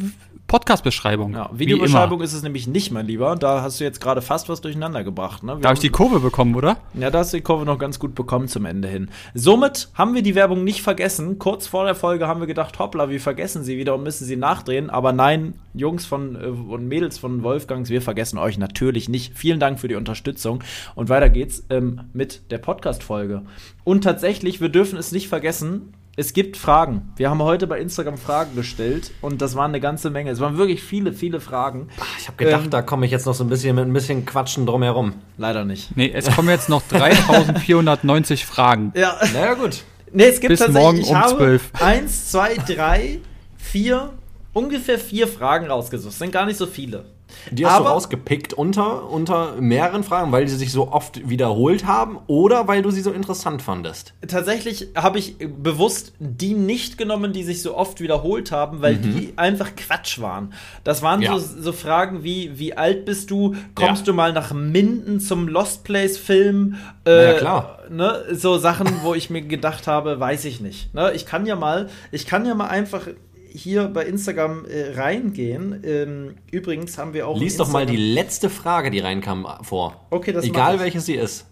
Podcast-Beschreibung. 0.52 1.32
Ja, 1.32 1.48
Videobeschreibung 1.54 2.20
ist 2.20 2.34
es 2.34 2.42
nämlich 2.42 2.66
nicht, 2.66 2.90
mein 2.90 3.06
Lieber. 3.06 3.36
Da 3.36 3.62
hast 3.62 3.80
du 3.80 3.84
jetzt 3.84 4.02
gerade 4.02 4.20
fast 4.20 4.50
was 4.50 4.60
durcheinander 4.60 5.02
gebracht. 5.02 5.42
Ne? 5.42 5.56
Da 5.58 5.68
habe 5.70 5.76
ich 5.76 5.80
die 5.80 5.88
Kurve 5.88 6.20
bekommen, 6.20 6.54
oder? 6.54 6.76
ja, 6.92 7.08
da 7.08 7.20
hast 7.20 7.32
du 7.32 7.38
die 7.38 7.42
Kurve 7.42 7.64
noch 7.64 7.78
ganz 7.78 7.98
gut 7.98 8.14
bekommen 8.14 8.48
zum 8.48 8.66
Ende 8.66 8.86
hin. 8.86 9.08
Somit 9.32 9.88
haben 9.94 10.14
wir 10.14 10.20
die 10.20 10.34
Werbung 10.34 10.62
nicht 10.62 10.82
vergessen. 10.82 11.38
Kurz 11.38 11.66
vor 11.66 11.86
der 11.86 11.94
Folge 11.94 12.28
haben 12.28 12.40
wir 12.40 12.46
gedacht, 12.46 12.78
hoppla, 12.78 13.08
wir 13.08 13.18
vergessen 13.18 13.64
sie 13.64 13.78
wieder 13.78 13.94
und 13.94 14.02
müssen 14.02 14.26
sie 14.26 14.36
nachdrehen. 14.36 14.90
Aber 14.90 15.14
nein, 15.14 15.54
Jungs 15.72 16.04
von 16.04 16.36
äh, 16.36 16.48
und 16.48 16.86
Mädels 16.86 17.16
von 17.16 17.42
Wolfgangs, 17.42 17.88
wir 17.88 18.02
vergessen 18.02 18.36
euch 18.36 18.58
natürlich 18.58 19.08
nicht. 19.08 19.32
Vielen 19.34 19.58
Dank 19.58 19.80
für 19.80 19.88
die 19.88 19.94
Unterstützung. 19.94 20.62
Und 20.94 21.08
weiter 21.08 21.30
geht's 21.30 21.64
ähm, 21.70 22.02
mit 22.12 22.50
der 22.50 22.58
Podcast-Folge. 22.58 23.40
Und 23.84 24.04
tatsächlich, 24.04 24.60
wir 24.60 24.68
dürfen 24.68 24.98
es 24.98 25.12
nicht 25.12 25.28
vergessen. 25.28 25.94
Es 26.14 26.34
gibt 26.34 26.58
Fragen. 26.58 27.10
Wir 27.16 27.30
haben 27.30 27.40
heute 27.42 27.66
bei 27.66 27.80
Instagram 27.80 28.18
Fragen 28.18 28.54
gestellt 28.54 29.12
und 29.22 29.40
das 29.40 29.54
waren 29.54 29.70
eine 29.70 29.80
ganze 29.80 30.10
Menge. 30.10 30.30
Es 30.30 30.40
waren 30.40 30.58
wirklich 30.58 30.82
viele, 30.82 31.14
viele 31.14 31.40
Fragen. 31.40 31.88
Ich 32.20 32.28
habe 32.28 32.36
gedacht, 32.36 32.64
Ähm, 32.64 32.70
da 32.70 32.82
komme 32.82 33.06
ich 33.06 33.12
jetzt 33.12 33.24
noch 33.24 33.32
so 33.32 33.44
ein 33.44 33.48
bisschen 33.48 33.74
mit 33.76 33.86
ein 33.86 33.94
bisschen 33.94 34.26
Quatschen 34.26 34.66
drumherum. 34.66 35.14
Leider 35.38 35.64
nicht. 35.64 35.96
Nee, 35.96 36.12
es 36.14 36.30
kommen 36.34 36.50
jetzt 36.50 36.68
noch 36.68 36.82
3490 36.82 38.44
Fragen. 38.44 38.92
Ja. 38.94 39.16
Naja, 39.32 39.54
gut. 39.54 39.84
Nee, 40.12 40.24
es 40.24 40.40
gibt 40.40 40.50
Bis 40.50 40.58
tatsächlich, 40.60 40.82
morgen 40.82 40.98
ich 40.98 41.08
um 41.08 41.16
habe 41.16 41.34
12. 41.34 41.70
eins, 41.80 42.30
zwei, 42.30 42.56
drei, 42.56 43.20
vier, 43.56 44.10
ungefähr 44.52 44.98
vier 44.98 45.26
Fragen 45.26 45.68
rausgesucht. 45.68 46.12
Sind 46.12 46.30
gar 46.30 46.44
nicht 46.44 46.58
so 46.58 46.66
viele. 46.66 47.06
Die 47.50 47.66
hast 47.66 47.74
Aber- 47.76 47.84
du 47.86 47.90
rausgepickt 47.92 48.52
unter, 48.54 49.08
unter 49.10 49.56
mehreren 49.60 50.04
Fragen, 50.04 50.32
weil 50.32 50.48
sie 50.48 50.56
sich 50.56 50.72
so 50.72 50.90
oft 50.92 51.28
wiederholt 51.28 51.86
haben 51.86 52.18
oder 52.26 52.68
weil 52.68 52.82
du 52.82 52.90
sie 52.90 53.00
so 53.02 53.10
interessant 53.12 53.62
fandest. 53.62 54.14
Tatsächlich 54.26 54.88
habe 54.94 55.18
ich 55.18 55.36
bewusst 55.38 56.12
die 56.18 56.54
nicht 56.54 56.98
genommen, 56.98 57.32
die 57.32 57.44
sich 57.44 57.62
so 57.62 57.76
oft 57.76 58.00
wiederholt 58.00 58.52
haben, 58.52 58.82
weil 58.82 58.96
die 58.96 59.32
einfach 59.36 59.74
Quatsch 59.76 60.20
waren. 60.20 60.52
Das 60.84 61.02
waren 61.02 61.20
Mhm. 61.20 61.26
Ja. 61.26 61.38
so, 61.38 61.60
so 61.62 61.72
Fragen 61.72 62.22
wie, 62.24 62.58
wie 62.58 62.76
alt 62.76 63.04
bist 63.04 63.30
du? 63.30 63.54
Kommst 63.74 64.02
Ja. 64.02 64.06
du 64.06 64.12
mal 64.14 64.32
nach 64.32 64.52
Minden 64.52 65.20
zum 65.20 65.48
Lost 65.48 65.84
Place 65.84 66.18
Film? 66.18 66.76
Äh, 67.06 67.32
ja, 67.32 67.38
klar. 67.38 67.78
Ne, 67.90 68.22
so 68.32 68.56
Sachen, 68.58 68.88
wo 69.02 69.14
ich 69.14 69.28
mir 69.28 69.42
gedacht 69.42 69.86
habe, 69.86 70.18
weiß 70.18 70.44
ich 70.46 70.60
nicht. 70.60 70.94
Ne, 70.94 71.12
ich 71.12 71.26
kann 71.26 71.44
ja 71.46 71.56
mal, 71.56 71.88
ich 72.10 72.26
kann 72.26 72.46
ja 72.46 72.54
mal 72.54 72.68
einfach 72.68 73.06
hier 73.54 73.88
bei 73.88 74.04
Instagram 74.04 74.64
äh, 74.66 74.92
reingehen. 74.98 75.82
Ähm, 75.84 76.34
übrigens 76.50 76.98
haben 76.98 77.14
wir 77.14 77.28
auch 77.28 77.38
Lies 77.38 77.56
doch 77.56 77.70
mal 77.70 77.86
die 77.86 77.96
letzte 77.96 78.50
Frage, 78.50 78.90
die 78.90 79.00
reinkam, 79.00 79.46
vor. 79.62 80.06
Okay, 80.10 80.32
das 80.32 80.44
Egal 80.44 80.80
welche 80.80 81.00
sie 81.00 81.14
ist. 81.14 81.46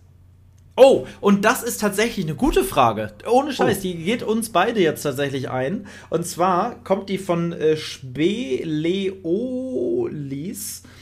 Oh, 0.76 1.06
und 1.20 1.44
das 1.44 1.62
ist 1.62 1.80
tatsächlich 1.80 2.24
eine 2.24 2.34
gute 2.34 2.64
Frage. 2.64 3.12
Ohne 3.30 3.52
Scheiß, 3.52 3.78
oh. 3.78 3.82
die 3.82 3.96
geht 3.96 4.22
uns 4.22 4.50
beide 4.50 4.80
jetzt 4.80 5.02
tatsächlich 5.02 5.50
ein. 5.50 5.86
Und 6.08 6.26
zwar 6.26 6.82
kommt 6.84 7.10
die 7.10 7.18
von 7.18 7.52
äh, 7.52 7.76
Speleolis. 7.76 9.22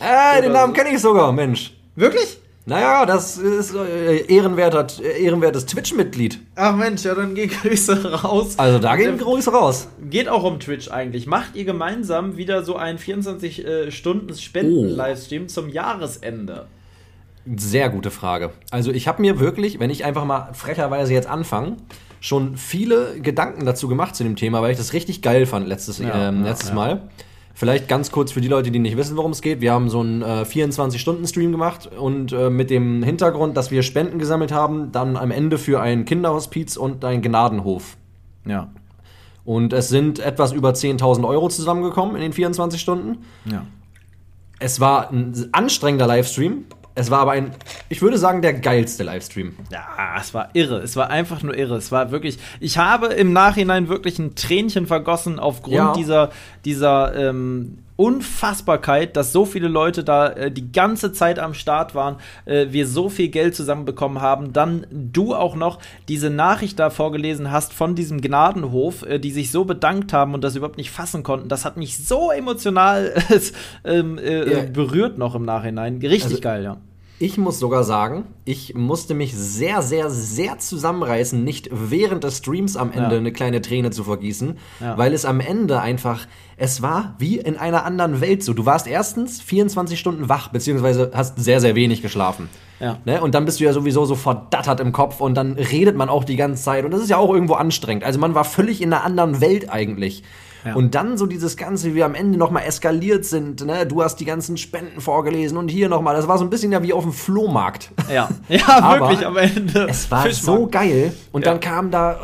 Äh, 0.01 0.43
den 0.43 0.51
Namen 0.53 0.75
so. 0.75 0.81
kenne 0.81 0.95
ich 0.95 1.01
sogar, 1.01 1.31
Mensch. 1.33 1.75
Wirklich? 1.95 2.41
Naja, 2.69 3.05
das 3.07 3.39
ist 3.39 3.75
äh, 3.75 4.27
ehrenwerter, 4.27 4.87
äh, 5.03 5.25
ehrenwertes 5.25 5.65
Twitch-Mitglied. 5.65 6.39
Ach 6.55 6.77
Mensch, 6.77 7.03
ja, 7.03 7.15
dann 7.15 7.35
gehen 7.35 7.49
Grüße 7.63 8.23
raus. 8.23 8.59
Also 8.59 8.79
da 8.79 8.97
gehen 8.97 9.17
Grüße 9.17 9.51
raus. 9.51 9.89
Geht 10.11 10.29
auch 10.29 10.45
um 10.45 10.61
Twitch 10.61 10.91
eigentlich. 10.91 11.27
Macht 11.27 11.57
ihr 11.57 11.65
gemeinsam 11.65 12.37
wieder 12.37 12.63
so 12.65 12.77
einen 12.77 12.99
24-Stunden-Spenden-Livestream 12.99 15.45
äh, 15.45 15.47
zum 15.47 15.71
Jahresende? 15.71 16.67
Sehr 17.57 17.89
gute 17.89 18.11
Frage. 18.11 18.51
Also 18.71 18.91
ich 18.91 19.09
habe 19.09 19.23
mir 19.23 19.41
wirklich, 19.41 19.81
wenn 19.81 19.89
ich 19.89 20.05
einfach 20.05 20.27
mal 20.27 20.51
frecherweise 20.53 21.15
jetzt 21.15 21.27
anfange, 21.27 21.79
schon 22.21 22.59
viele 22.59 23.19
Gedanken 23.23 23.65
dazu 23.65 23.89
gemacht 23.89 24.15
zu 24.15 24.25
dem 24.25 24.37
Thema, 24.37 24.61
weil 24.61 24.73
ich 24.73 24.79
das 24.79 24.93
richtig 24.93 25.23
geil 25.23 25.47
fand 25.47 25.67
letztes, 25.67 26.01
ja, 26.01 26.29
äh, 26.29 26.33
letztes 26.33 26.69
ja, 26.69 26.75
Mal. 26.75 27.09
Vielleicht 27.59 27.89
ganz 27.89 28.13
kurz 28.13 28.31
für 28.31 28.41
die 28.41 28.47
Leute, 28.47 28.71
die 28.71 28.79
nicht 28.79 28.97
wissen, 28.97 29.17
worum 29.17 29.33
es 29.33 29.43
geht. 29.43 29.61
Wir 29.61 29.73
haben 29.73 29.91
so 29.91 29.99
einen 29.99 30.23
äh, 30.23 30.45
24-Stunden-Stream 30.45 31.51
gemacht 31.51 31.89
und 31.89 32.31
äh, 32.31 32.51
mit 32.51 32.71
dem 32.71 33.03
Hintergrund, 33.03 33.57
dass 33.57 33.73
wir 33.73 33.83
Spenden 33.83 34.21
gesammelt 34.21 34.53
haben, 34.53 34.93
dann 34.93 35.17
am 35.17 35.33
Ende 35.33 35.59
für 35.59 35.81
ein 35.81 36.05
Kinderhospiz 36.05 36.77
und 36.77 37.05
ein 37.05 37.21
Gnadenhof. 37.21 37.97
Ja. 38.47 38.71
Und 39.45 39.73
es 39.73 39.89
sind 39.89 40.21
etwas 40.21 40.53
über 40.53 40.71
10.000 40.71 41.27
Euro 41.27 41.49
zusammengekommen 41.49 42.15
in 42.15 42.23
den 42.23 42.33
24 42.33 42.81
Stunden. 42.81 43.25
Ja. 43.51 43.67
Es 44.61 44.79
war 44.79 45.11
ein 45.11 45.49
anstrengender 45.51 46.07
Livestream, 46.07 46.65
es 46.99 47.13
war 47.13 47.21
aber 47.21 47.31
ein, 47.33 47.53
ich 47.89 48.03
würde 48.03 48.19
sagen, 48.19 48.43
der 48.43 48.55
geilste 48.55 49.05
Livestream. 49.05 49.55
Ja, 49.71 50.17
es 50.19 50.35
war 50.35 50.49
irre. 50.55 50.79
Es 50.79 50.97
war 50.97 51.11
einfach 51.11 51.45
nur 51.45 51.57
irre. 51.57 51.77
Es 51.77 51.93
war 51.93 52.11
wirklich, 52.11 52.39
ich 52.59 52.77
habe 52.77 53.07
im 53.07 53.33
Nachhinein 53.33 53.89
wirklich 53.89 54.19
ein 54.19 54.35
Tränchen 54.35 54.87
vergossen 54.89 55.39
aufgrund 55.39 55.77
ja. 55.77 55.93
dieser, 55.93 56.31
dieser 56.65 57.15
ähm, 57.15 57.79
Unfassbarkeit, 57.99 59.17
dass 59.17 59.33
so 59.33 59.45
viele 59.45 59.67
Leute 59.67 60.05
da 60.05 60.29
äh, 60.29 60.53
die 60.53 60.71
ganze 60.71 61.13
Zeit 61.13 61.41
am 61.41 61.53
Start 61.53 61.97
waren, 61.97 62.17
äh, 62.45 62.67
wir 62.71 62.87
so 62.87 63.09
viel 63.09 63.29
Geld 63.29 63.57
zusammenbekommen 63.57 64.23
haben, 64.23 64.53
dann 64.53 64.87
du 64.91 65.35
auch 65.35 65.57
noch 65.57 65.81
diese 66.07 66.31
Nachricht 66.31 66.79
da 66.79 66.91
vorgelesen 66.91 67.51
hast 67.51 67.73
von 67.73 67.97
diesem 67.97 68.21
Gnadenhof, 68.21 69.03
äh, 69.03 69.19
die 69.19 69.33
sich 69.33 69.51
so 69.51 69.65
bedankt 69.65 70.13
haben 70.13 70.35
und 70.35 70.45
das 70.45 70.55
überhaupt 70.55 70.79
nicht 70.79 70.93
fassen 70.93 71.25
konnten. 71.25 71.49
Das 71.49 71.65
hat 71.65 71.77
mich 71.77 71.99
so 71.99 72.31
emotional 72.31 73.15
ähm, 73.85 74.17
äh, 74.17 74.69
berührt 74.73 75.19
noch 75.19 75.35
im 75.35 75.45
Nachhinein. 75.45 75.99
Richtig 75.99 76.25
also, 76.25 76.41
geil, 76.41 76.63
ja. 76.63 76.77
Ich 77.21 77.37
muss 77.37 77.59
sogar 77.59 77.83
sagen, 77.83 78.27
ich 78.45 78.75
musste 78.75 79.13
mich 79.13 79.35
sehr, 79.35 79.83
sehr, 79.83 80.09
sehr 80.09 80.59
zusammenreißen, 80.59 81.43
nicht 81.43 81.69
während 81.73 82.23
des 82.23 82.39
Streams 82.39 82.77
am 82.77 82.93
Ende 82.93 83.17
ja. 83.17 83.19
eine 83.19 83.33
kleine 83.33 83.61
Träne 83.61 83.91
zu 83.91 84.05
vergießen, 84.05 84.57
ja. 84.81 84.97
weil 84.97 85.13
es 85.13 85.25
am 85.25 85.41
Ende 85.41 85.81
einfach, 85.81 86.27
es 86.57 86.81
war 86.81 87.17
wie 87.19 87.39
in 87.39 87.57
einer 87.57 87.85
anderen 87.85 88.21
Welt 88.21 88.45
so. 88.45 88.53
Du 88.55 88.67
warst 88.67 88.87
erstens 88.87 89.41
24 89.41 89.99
Stunden 89.99 90.29
wach, 90.29 90.49
beziehungsweise 90.49 91.11
hast 91.13 91.41
sehr, 91.41 91.61
sehr 91.61 91.75
wenig 91.75 92.03
geschlafen. 92.03 92.49
Ja. 92.79 92.99
Ne? 93.05 93.21
Und 93.21 93.35
dann 93.35 93.45
bist 93.45 93.59
du 93.59 93.65
ja 93.65 93.73
sowieso 93.73 94.05
so 94.05 94.15
verdattert 94.15 94.79
im 94.79 94.93
Kopf 94.93 95.21
und 95.21 95.35
dann 95.35 95.55
redet 95.55 95.97
man 95.97 96.09
auch 96.09 96.23
die 96.23 96.37
ganze 96.37 96.63
Zeit 96.63 96.85
und 96.85 96.93
das 96.93 97.01
ist 97.03 97.11
ja 97.11 97.17
auch 97.17 97.35
irgendwo 97.35 97.55
anstrengend. 97.55 98.05
Also 98.05 98.21
man 98.21 98.37
war 98.37 98.45
völlig 98.45 98.81
in 98.81 98.93
einer 98.93 99.03
anderen 99.03 99.41
Welt 99.41 99.71
eigentlich. 99.71 100.23
Ja. 100.65 100.75
Und 100.75 100.95
dann 100.95 101.17
so 101.17 101.27
dieses 101.27 101.57
Ganze, 101.57 101.89
wie 101.89 101.95
wir 101.95 102.05
am 102.05 102.15
Ende 102.15 102.39
nochmal 102.39 102.65
eskaliert 102.65 103.25
sind, 103.25 103.65
ne? 103.65 103.87
Du 103.87 104.03
hast 104.03 104.17
die 104.17 104.25
ganzen 104.25 104.57
Spenden 104.57 105.01
vorgelesen 105.01 105.57
und 105.57 105.69
hier 105.69 105.89
nochmal. 105.89 106.17
Das 106.17 106.29
war 106.29 106.39
so 106.39 106.45
ein 106.45 106.51
bisschen 106.51 106.73
ja 106.73 106.83
wie 106.83 106.93
auf 106.93 107.05
dem 107.05 107.13
Flohmarkt. 107.13 107.91
Ja, 108.13 108.29
ja 108.49 109.01
wirklich 109.01 109.27
am 109.27 109.37
Ende. 109.37 109.87
Es 109.89 110.11
war 110.11 110.23
Fischmarkt. 110.23 110.61
so 110.61 110.67
geil. 110.67 111.15
Und 111.33 111.45
ja. 111.45 111.53
dann 111.53 111.61
kam 111.61 111.91
da. 111.91 112.13
Äh, 112.13 112.17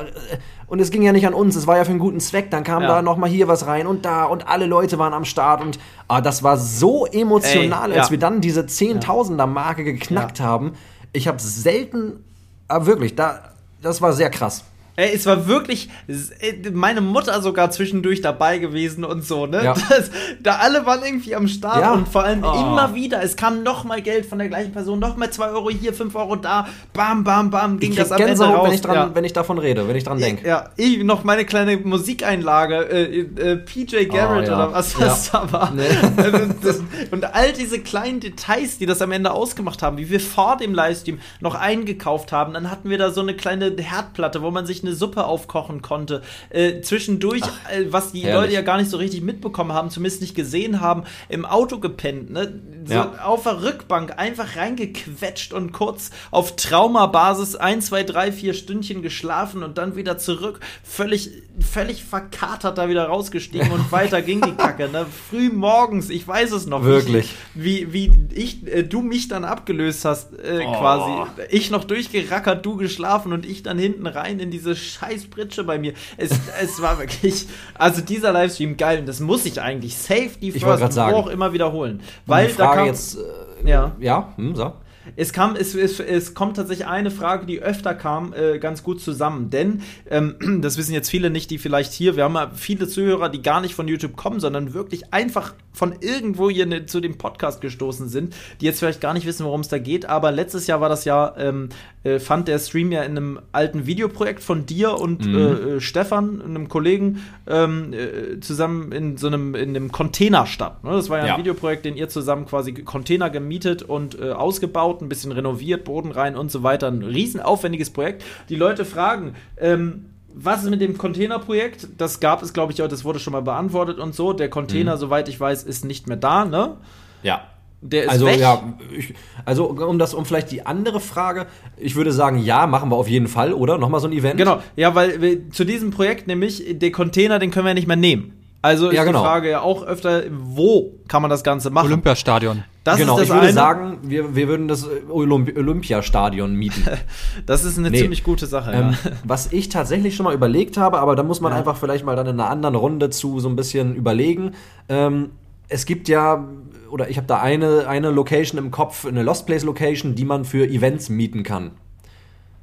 und 0.67 0.81
es 0.81 0.91
ging 0.91 1.03
ja 1.03 1.13
nicht 1.13 1.27
an 1.27 1.35
uns, 1.35 1.57
es 1.57 1.67
war 1.67 1.77
ja 1.77 1.85
für 1.85 1.91
einen 1.91 1.99
guten 1.99 2.21
Zweck. 2.21 2.51
Dann 2.51 2.65
kam 2.65 2.83
ja. 2.83 2.89
da 2.89 3.03
nochmal 3.03 3.31
hier 3.31 3.49
was 3.49 3.67
rein 3.67 3.87
und 3.87 4.05
da 4.05 4.25
und 4.25 4.49
alle 4.49 4.67
Leute 4.67 4.99
waren 4.99 5.13
am 5.13 5.25
Start 5.25 5.63
und 5.63 5.79
ah, 6.09 6.21
das 6.21 6.43
war 6.43 6.57
so 6.57 7.07
emotional, 7.07 7.93
Ey, 7.93 7.99
als 7.99 8.11
wir 8.11 8.19
dann 8.19 8.41
diese 8.41 8.67
Zehntausender-Marke 8.67 9.85
geknackt 9.85 10.41
haben. 10.41 10.73
Ich 11.13 11.29
habe 11.29 11.39
selten, 11.41 12.25
ah, 12.67 12.87
wirklich, 12.87 13.15
da, 13.15 13.53
das 13.83 14.03
war 14.03 14.13
sehr 14.13 14.31
krass. 14.31 14.65
Ey, 14.97 15.13
es 15.13 15.27
war 15.27 15.49
wirklich 15.49 15.89
äh, 16.07 16.71
meine 16.73 17.01
Mutter 17.01 17.43
sogar 17.43 17.71
zwischendurch 17.73 18.21
dabei 18.21 18.59
gewesen 18.59 19.05
und 19.05 19.25
so, 19.25 19.47
ne? 19.47 19.65
Ja. 19.65 19.75
Das, 19.95 20.11
da 20.41 20.57
alle 20.57 20.87
waren 20.87 21.05
irgendwie 21.05 21.35
am 21.37 21.47
Start 21.47 21.81
ja. 21.81 21.93
und 21.93 22.09
vor 22.09 22.25
allem 22.25 22.43
oh. 22.43 22.53
immer 22.53 22.95
wieder. 22.95 23.23
Es 23.23 23.37
kam 23.37 23.63
noch 23.63 23.85
mal 23.85 24.01
Geld 24.03 24.25
von 24.27 24.39
der 24.39 24.49
gleichen 24.49 24.73
Person, 24.73 24.99
noch 24.99 25.17
mal 25.17 25.31
zwei 25.31 25.51
Euro 25.51 25.71
hier, 25.71 25.93
fünf 25.93 26.17
Euro 26.17 26.37
da, 26.37 26.67
bam, 26.93 27.23
bam, 27.23 27.51
bam, 27.51 27.79
ging 27.79 27.91
ich 27.91 27.97
das 27.97 28.11
am 28.11 28.21
Ende 28.21 28.43
raus. 28.43 28.67
Wenn 28.67 28.75
ich, 28.75 28.81
dran, 28.81 28.95
ja. 28.95 29.11
wenn 29.15 29.25
ich 29.25 29.33
davon 29.33 29.59
rede, 29.59 29.87
wenn 29.87 29.95
ich 29.95 30.05
dran 30.05 30.19
denke. 30.19 30.49
Ja, 30.49 30.71
ich 30.77 31.05
noch 31.05 31.23
meine 31.23 31.45
kleine 31.45 31.77
Musikeinlage, 31.77 32.89
äh, 32.89 33.21
äh, 33.21 33.57
PJ 33.57 34.07
Garrett 34.07 34.49
oh, 34.49 34.55
oder 34.55 34.73
was 34.73 34.95
das 34.95 35.31
da 35.31 35.53
war. 35.53 35.73
Nee. 35.73 35.83
und 37.11 37.25
all 37.35 37.53
diese 37.53 37.81
kleinen 37.81 38.21
Details, 38.21 38.79
die 38.79 38.87
das 38.87 39.03
am 39.03 39.13
Ende 39.13 39.33
ausgemacht 39.33 39.83
haben, 39.83 39.99
wie 39.99 40.09
wir 40.09 40.21
vor 40.21 40.57
dem 40.57 40.75
Livestream 40.75 41.19
noch 41.41 41.55
eingekauft 41.55 42.33
haben, 42.33 42.55
dann 42.55 42.71
hatten 42.71 42.91
wir 42.91 42.99
da 42.99 43.11
so 43.11 43.21
eine 43.21 43.35
kleine 43.35 43.75
Herdplatte, 43.77 44.43
wo 44.43 44.51
man 44.51 44.67
sich 44.67 44.84
eine 44.87 44.95
Suppe 44.95 45.25
aufkochen 45.25 45.83
konnte. 45.83 46.23
Äh, 46.51 46.81
zwischendurch, 46.81 47.43
Ach, 47.45 47.71
äh, 47.73 47.93
was 47.93 48.13
die 48.13 48.21
herrlich. 48.21 48.43
Leute 48.43 48.53
ja 48.55 48.63
gar 48.63 48.79
nicht 48.79 48.91
so 48.91 48.97
richtig 48.97 49.23
mitbekommen 49.23 49.73
haben, 49.73 49.91
zumindest 49.91 50.21
nicht 50.21 50.35
gesehen 50.35 50.81
haben, 50.81 51.05
im 51.29 51.45
Auto 51.45 51.79
gepennt, 51.79 52.31
ne? 52.31 52.61
So 52.87 52.95
ja. 52.95 53.15
auf 53.25 53.45
der 53.45 53.63
Rückbank 53.63 54.19
einfach 54.19 54.57
reingequetscht 54.57 55.53
und 55.53 55.73
kurz 55.73 56.11
auf 56.31 56.57
Traumabasis 56.57 57.57
ein, 57.57 57.81
zwei, 57.81 58.03
drei, 58.03 58.31
vier 58.33 58.55
Stündchen 58.55 59.03
geschlafen 59.03 59.63
und 59.63 59.79
dann 59.79 59.97
wieder 59.97 60.19
zurück, 60.19 60.61
völlig, 60.83 61.31
völlig 61.61 62.05
verkatert 62.05 62.79
da 62.79 62.89
wieder 62.89 63.07
rausgestiegen 63.07 63.71
und 63.71 63.93
weiter 63.93 64.23
ging 64.23 64.41
die 64.41 64.53
Kacke, 64.53 64.89
ne? 64.89 65.07
Früh 65.31 65.51
morgens, 65.51 66.11
ich 66.11 66.27
weiß 66.27 66.53
es 66.53 66.67
noch. 66.67 66.85
Wirklich. 66.85 67.35
Wie, 67.55 67.93
wie 67.93 68.13
ich, 68.33 68.67
äh, 68.67 68.83
du 68.83 69.03
mich 69.03 69.29
dann 69.29 69.45
abgelöst 69.45 70.05
hast, 70.05 70.33
äh, 70.33 70.65
oh. 70.67 70.73
quasi. 70.73 71.31
Ich 71.51 71.71
noch 71.71 71.85
durchgerackert, 71.85 72.65
du 72.67 72.77
geschlafen 72.77 73.33
und 73.33 73.47
ich 73.47 73.63
dann 73.63 73.79
hinten 73.79 74.07
rein 74.07 74.41
in 74.41 74.51
diese 74.51 74.75
scheiß 74.75 75.27
Pritsche 75.31 75.65
bei 75.65 75.79
mir. 75.79 75.93
Es, 76.17 76.33
es 76.61 76.83
war 76.83 76.99
wirklich, 76.99 77.47
also 77.75 78.01
dieser 78.01 78.33
Livestream 78.33 78.77
geil 78.77 79.01
und 79.01 79.07
das 79.07 79.21
muss 79.21 79.47
ich 79.47 79.61
eigentlich 79.61 79.97
safe 79.97 80.31
die 80.41 80.53
First 80.53 80.99
auch 80.99 81.29
immer 81.29 81.53
wiederholen. 81.53 82.01
Weil 82.27 82.53
da 82.53 82.75
kam, 82.75 82.87
jetzt, 82.87 83.17
äh, 83.17 83.69
ja, 83.69 83.93
ja 84.01 84.33
hm, 84.37 84.57
so. 84.57 84.73
Es, 85.17 85.33
kam, 85.33 85.57
es, 85.57 85.75
es, 85.75 86.01
es 86.01 86.35
kommt 86.35 86.57
tatsächlich 86.57 86.87
eine 86.87 87.11
Frage, 87.11 87.47
die 87.47 87.61
öfter 87.61 87.95
kam, 87.95 88.33
äh, 88.33 88.59
ganz 88.59 88.83
gut 88.83 89.01
zusammen. 89.01 89.51
Denn, 89.51 89.83
ähm, 90.11 90.37
das 90.63 90.77
wissen 90.77 90.93
jetzt 90.93 91.11
viele 91.11 91.31
nicht, 91.31 91.51
die 91.51 91.59
vielleicht 91.59 91.93
hier, 91.93 92.17
wir 92.17 92.25
haben 92.25 92.35
ja 92.35 92.51
viele 92.55 92.89
Zuhörer, 92.89 93.29
die 93.29 93.43
gar 93.43 93.61
nicht 93.61 93.75
von 93.75 93.89
YouTube 93.89 94.17
kommen, 94.17 94.41
sondern 94.41 94.75
wirklich 94.75 95.13
einfach 95.13 95.55
von 95.73 95.95
irgendwo 96.01 96.51
hier 96.51 96.67
ne, 96.67 96.87
zu 96.87 97.01
dem 97.01 97.19
Podcast 97.19 97.61
gestoßen 97.61 98.09
sind, 98.09 98.35
die 98.61 98.67
jetzt 98.67 98.79
vielleicht 98.79 99.01
gar 99.01 99.15
nicht 99.15 99.27
wissen, 99.27 99.45
worum 99.45 99.61
es 99.61 99.69
da 99.69 99.79
geht. 99.79 100.07
Aber 100.07 100.33
letztes 100.33 100.67
Jahr 100.67 100.81
war 100.81 100.89
das 100.89 101.05
ja, 101.05 101.35
ähm, 101.37 101.69
äh, 102.05 102.21
fand 102.21 102.49
der 102.49 102.59
Stream 102.59 102.93
ja 102.93 103.03
in 103.03 103.13
einem 103.13 103.41
alten 103.53 103.87
Videoprojekt 103.87 104.43
von 104.43 104.67
dir 104.67 105.01
und 105.01 105.27
mhm. 105.27 105.35
äh, 105.35 105.41
äh 105.41 105.81
Stefan, 105.81 106.41
einem 106.43 106.69
Kollegen, 106.69 107.23
ähm, 107.47 107.93
äh, 107.93 108.41
zusammen 108.41 108.93
in 108.93 109.17
so 109.17 109.27
einem, 109.27 109.55
in 109.55 109.71
einem 109.71 109.91
Container 109.91 110.47
statt. 110.47 110.85
Ne? 110.85 110.93
Das 110.93 111.09
war 111.11 111.19
ja, 111.19 111.27
ja, 111.27 111.35
ein 111.35 111.41
Videoprojekt, 111.41 111.85
den 111.85 111.97
ihr 111.97 112.09
zusammen 112.09 112.47
quasi 112.47 112.73
Container 112.73 113.31
gemietet 113.31 113.83
und 113.83 114.21
äh, 114.21 114.33
ausgebaut 114.33 115.03
ein 115.03 115.09
bisschen 115.09 115.33
renoviert, 115.33 115.85
Boden 115.85 116.13
rein 116.13 116.37
und 116.37 116.51
so 116.51 116.63
weiter. 116.63 116.89
Ein 116.89 117.03
riesen 117.03 117.41
aufwendiges 117.41 117.91
Projekt. 117.91 118.23
Die 118.49 118.57
Leute 118.57 118.85
fragen, 118.85 119.35
ähm, 119.59 120.07
was 120.35 120.65
ist 120.65 120.71
mit 120.71 120.81
dem 120.81 120.99
Containerprojekt? 120.99 121.89
Das 121.97 122.21
gab 122.21 122.43
es, 122.43 122.53
glaube 122.53 122.73
ich, 122.73 122.83
auch, 122.83 122.89
das 122.89 123.05
wurde 123.05 123.21
schon 123.21 123.33
mal 123.33 123.43
beantwortet 123.43 123.99
und 123.99 124.15
so. 124.15 124.33
Der 124.33 124.51
Container, 124.51 124.97
mhm. 124.97 125.01
soweit 125.01 125.29
ich 125.29 125.39
weiß, 125.39 125.63
ist 125.63 125.85
nicht 125.85 126.09
mehr 126.09 126.17
da, 126.17 126.45
ne? 126.45 126.77
Ja. 127.23 127.43
Der 127.87 128.05
ist 128.05 128.09
also, 128.09 128.27
weg. 128.27 128.41
Ja, 128.41 128.63
ich, 128.97 129.13
also 129.45 129.67
um 129.67 129.99
das, 129.99 130.15
um 130.15 130.25
vielleicht 130.25 130.51
die 130.51 130.65
andere 130.65 131.01
Frage, 131.01 131.47
ich 131.77 131.97
würde 131.97 132.13
sagen, 132.13 132.39
ja, 132.39 132.67
machen 132.67 132.91
wir 132.91 132.97
auf 132.97 133.09
jeden 133.09 133.29
Fall, 133.29 133.53
oder? 133.53 133.77
Nochmal 133.77 134.01
so 134.01 134.07
ein 134.07 134.13
Event? 134.13 134.39
Genau, 134.39 134.63
ja, 134.75 134.95
weil 134.95 135.21
wir, 135.21 135.51
zu 135.51 135.65
diesem 135.65 135.91
Projekt 135.91 136.27
nämlich, 136.27 136.79
den 136.79 136.93
Container, 136.93 137.39
den 137.39 137.51
können 137.51 137.67
wir 137.67 137.75
nicht 137.75 137.87
mehr 137.87 137.97
nehmen. 137.97 138.33
Also 138.63 138.89
ist 138.89 138.95
ja, 138.95 139.05
genau. 139.05 139.19
die 139.19 139.27
Frage 139.27 139.51
ja 139.51 139.61
auch 139.61 139.83
öfter, 139.85 140.23
wo 140.31 140.95
kann 141.09 141.21
man 141.21 141.31
das 141.31 141.45
Ganze 141.45 141.69
machen? 141.69 141.89
Olympiastadion. 141.89 142.65
Das 142.83 142.97
genau, 142.97 143.21
ich 143.21 143.29
würde 143.29 143.43
eine. 143.43 143.53
sagen, 143.53 143.99
wir, 144.01 144.35
wir 144.35 144.49
würden 144.49 144.69
das 144.69 144.89
Olymp 145.11 145.55
Olympiastadion 145.55 146.55
mieten. 146.57 146.83
das 147.47 147.65
ist 147.65 147.77
eine 147.77 147.91
nee. 147.91 147.99
ziemlich 147.99 148.25
gute 148.25 148.47
Sache. 148.47 148.73
Ähm, 148.73 148.97
ja. 149.05 149.11
Was 149.25 149.53
ich 149.53 149.69
tatsächlich 149.69 150.17
schon 150.17 150.25
mal 150.25 150.33
überlegt 150.33 150.79
habe, 150.79 151.01
aber 151.01 151.15
da 151.17 151.23
muss 151.23 151.43
man 151.43 151.53
ja. 151.53 151.59
einfach 151.59 151.77
vielleicht 151.77 152.07
mal 152.07 152.17
dann 152.17 152.27
in 152.27 152.41
einer 152.41 152.49
anderen 152.49 152.75
Runde 152.77 153.11
zu 153.11 153.39
so 153.39 153.51
ein 153.51 153.57
bisschen 153.57 153.95
überlegen. 153.95 154.53
Ähm, 154.89 155.33
es 155.69 155.85
gibt 155.85 156.09
ja, 156.09 156.47
oder 156.95 157.11
ich 157.11 157.17
habe 157.17 157.27
da 157.27 157.41
eine, 157.41 157.89
eine 157.89 158.13
Location 158.13 158.57
im 158.57 158.71
Kopf, 158.71 159.05
eine 159.05 159.25
Lost 159.25 159.47
Place 159.47 159.65
Location, 159.65 160.15
die 160.15 160.25
man 160.25 160.45
für 160.45 160.65
Events 160.65 161.09
mieten 161.09 161.43
kann. 161.43 161.73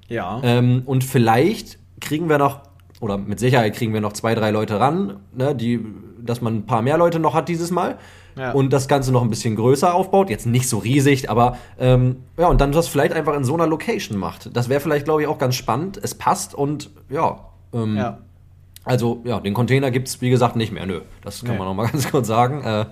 Ja. 0.08 0.40
Ähm, 0.42 0.84
und 0.86 1.04
vielleicht 1.04 1.78
kriegen 2.00 2.30
wir 2.30 2.38
noch 2.38 2.62
oder 3.02 3.18
mit 3.18 3.42
Sicherheit 3.42 3.76
kriegen 3.76 3.94
wir 3.94 4.00
noch 4.00 4.14
zwei, 4.14 4.34
drei 4.34 4.52
Leute 4.52 4.80
ran, 4.80 5.18
ne, 5.36 5.54
die, 5.54 5.82
dass 6.18 6.40
man 6.40 6.60
ein 6.60 6.66
paar 6.66 6.82
mehr 6.82 6.98
Leute 6.98 7.20
noch 7.20 7.34
hat 7.34 7.50
dieses 7.50 7.72
Mal. 7.72 7.98
Ja. 8.38 8.54
Und 8.54 8.72
das 8.72 8.88
Ganze 8.88 9.12
noch 9.12 9.22
ein 9.22 9.30
bisschen 9.30 9.58
größer 9.58 9.94
aufbaut. 9.94 10.30
Jetzt 10.30 10.46
nicht 10.46 10.70
so 10.70 10.78
riesig, 10.78 11.30
aber 11.30 11.58
ähm, 11.78 12.24
ja, 12.38 12.48
und 12.48 12.62
dann 12.62 12.72
das 12.72 12.88
vielleicht 12.88 13.12
einfach 13.12 13.36
in 13.36 13.44
so 13.44 13.54
einer 13.54 13.68
Location 13.68 14.18
macht. 14.18 14.56
Das 14.56 14.70
wäre 14.70 14.80
vielleicht, 14.80 15.04
glaube 15.04 15.24
ich, 15.24 15.28
auch 15.28 15.40
ganz 15.40 15.56
spannend. 15.56 16.00
Es 16.02 16.16
passt 16.16 16.56
und 16.56 16.90
ja, 17.10 17.50
ähm, 17.74 17.98
ja. 17.98 18.20
Also, 18.86 19.22
ja, 19.26 19.42
den 19.42 19.54
Container 19.54 19.92
gibt 19.92 20.08
es, 20.08 20.22
wie 20.22 20.30
gesagt, 20.30 20.56
nicht 20.56 20.72
mehr. 20.72 20.86
Nö, 20.86 21.02
das 21.22 21.42
kann 21.42 21.52
nee. 21.52 21.58
man 21.58 21.68
noch 21.68 21.74
mal 21.74 21.88
ganz 21.92 22.10
kurz 22.10 22.28
sagen. 22.28 22.64
Äh, 22.64 22.86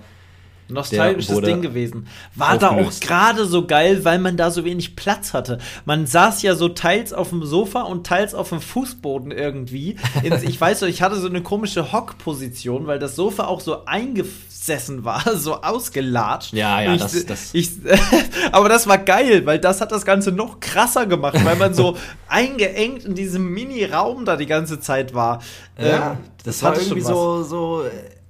Nostalgisches 0.70 1.40
Ding 1.40 1.62
gewesen. 1.62 2.06
War 2.34 2.54
aufgelöst. 2.54 3.04
da 3.04 3.06
auch 3.06 3.08
gerade 3.08 3.46
so 3.46 3.66
geil, 3.66 4.04
weil 4.04 4.18
man 4.18 4.36
da 4.36 4.50
so 4.50 4.64
wenig 4.64 4.96
Platz 4.96 5.34
hatte. 5.34 5.58
Man 5.84 6.06
saß 6.06 6.42
ja 6.42 6.54
so 6.54 6.68
teils 6.68 7.12
auf 7.12 7.30
dem 7.30 7.44
Sofa 7.44 7.82
und 7.82 8.06
teils 8.06 8.34
auf 8.34 8.50
dem 8.50 8.60
Fußboden 8.60 9.32
irgendwie. 9.32 9.96
ich 10.22 10.60
weiß 10.60 10.80
so, 10.80 10.86
ich 10.86 11.02
hatte 11.02 11.16
so 11.16 11.28
eine 11.28 11.42
komische 11.42 11.92
Hockposition, 11.92 12.86
weil 12.86 12.98
das 12.98 13.16
Sofa 13.16 13.44
auch 13.44 13.60
so 13.60 13.84
eingesessen 13.84 15.04
war, 15.04 15.22
so 15.36 15.62
ausgelatscht. 15.62 16.52
Ja, 16.52 16.80
ja, 16.80 16.94
ich, 16.94 17.02
das, 17.02 17.26
das. 17.26 17.50
Ich, 17.52 17.70
aber 18.52 18.68
das 18.68 18.86
war 18.86 18.98
geil, 18.98 19.46
weil 19.46 19.58
das 19.58 19.80
hat 19.80 19.92
das 19.92 20.04
Ganze 20.04 20.32
noch 20.32 20.60
krasser 20.60 21.06
gemacht, 21.06 21.44
weil 21.44 21.56
man 21.56 21.74
so 21.74 21.96
eingeengt 22.28 23.04
in 23.04 23.14
diesem 23.14 23.48
Mini-Raum 23.50 24.24
da 24.24 24.36
die 24.36 24.46
ganze 24.46 24.80
Zeit 24.80 25.14
war. 25.14 25.42
Ja, 25.78 26.12
ähm, 26.12 26.18
das, 26.44 26.58
das 26.58 26.62
war 26.62 26.76
irgendwie 26.76 27.00
so, 27.00 27.42
so 27.42 27.84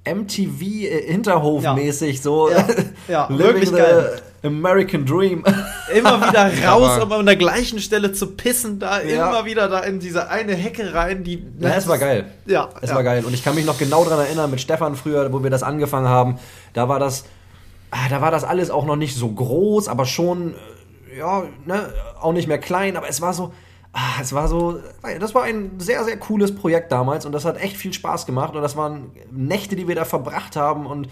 MTV 0.05 0.63
äh, 0.63 1.13
Hinterhof-mäßig, 1.13 2.17
ja. 2.17 2.23
so 2.23 2.51
ja, 2.51 2.67
ja 3.09 3.29
wirklich 3.31 3.71
geil. 3.71 4.21
American 4.43 5.05
Dream. 5.05 5.45
Immer 5.95 6.21
wieder 6.27 6.51
raus, 6.67 7.03
um 7.03 7.13
an 7.13 7.27
der 7.27 7.37
gleichen 7.37 7.79
Stelle 7.79 8.13
zu 8.13 8.29
pissen, 8.29 8.79
da 8.79 9.03
ja. 9.03 9.29
immer 9.29 9.45
wieder 9.45 9.69
da 9.69 9.81
in 9.81 10.01
diese 10.01 10.31
eine 10.31 10.55
Hecke 10.55 10.95
rein, 10.95 11.25
die. 11.25 11.45
Ja, 11.59 11.71
es 11.71 11.87
war 11.87 11.99
geil. 11.99 12.33
Ja. 12.47 12.71
Es 12.81 12.95
war 12.95 13.03
geil. 13.03 13.25
Und 13.25 13.35
ich 13.35 13.45
kann 13.45 13.55
mich 13.55 13.67
noch 13.67 13.79
genau 13.79 14.05
daran 14.05 14.21
erinnern, 14.21 14.51
mit 14.51 14.61
Stefan 14.61 14.95
früher, 14.97 15.31
wo 15.33 15.43
wir 15.43 15.51
das 15.51 15.63
angefangen 15.63 16.09
haben, 16.09 16.39
da 16.73 16.89
war 16.89 16.99
das, 16.99 17.25
ah, 17.91 18.09
da 18.09 18.23
war 18.23 18.31
das 18.31 18.45
alles 18.45 18.71
auch 18.71 18.87
noch 18.87 18.97
nicht 18.97 19.15
so 19.15 19.29
groß, 19.29 19.89
aber 19.89 20.07
schon, 20.07 20.55
äh, 21.13 21.19
ja, 21.19 21.43
ne, 21.67 21.93
auch 22.21 22.33
nicht 22.33 22.49
mehr 22.49 22.59
klein, 22.59 22.97
aber 22.97 23.09
es 23.09 23.21
war 23.21 23.35
so, 23.35 23.53
Ah, 23.93 24.21
es 24.21 24.33
war 24.33 24.47
so, 24.47 24.79
das 25.19 25.35
war 25.35 25.43
ein 25.43 25.81
sehr, 25.81 26.05
sehr 26.05 26.17
cooles 26.17 26.55
Projekt 26.55 26.93
damals 26.93 27.27
und 27.27 27.33
das 27.33 27.45
hat 27.45 27.57
echt 27.57 27.77
viel 27.77 27.93
Spaß 27.93 28.25
gemacht 28.25 28.55
und 28.55 28.63
das 28.63 28.77
waren 28.77 29.11
Nächte, 29.33 29.75
die 29.75 29.89
wir 29.89 29.97
da 29.97 30.05
verbracht 30.05 30.55
haben 30.55 30.87
und, 30.87 31.09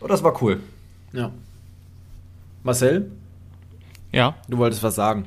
und 0.00 0.10
das 0.10 0.22
war 0.22 0.40
cool. 0.42 0.60
Ja. 1.12 1.30
Marcel? 2.62 3.10
Ja. 4.12 4.34
Du 4.48 4.56
wolltest 4.58 4.82
was 4.82 4.94
sagen. 4.94 5.26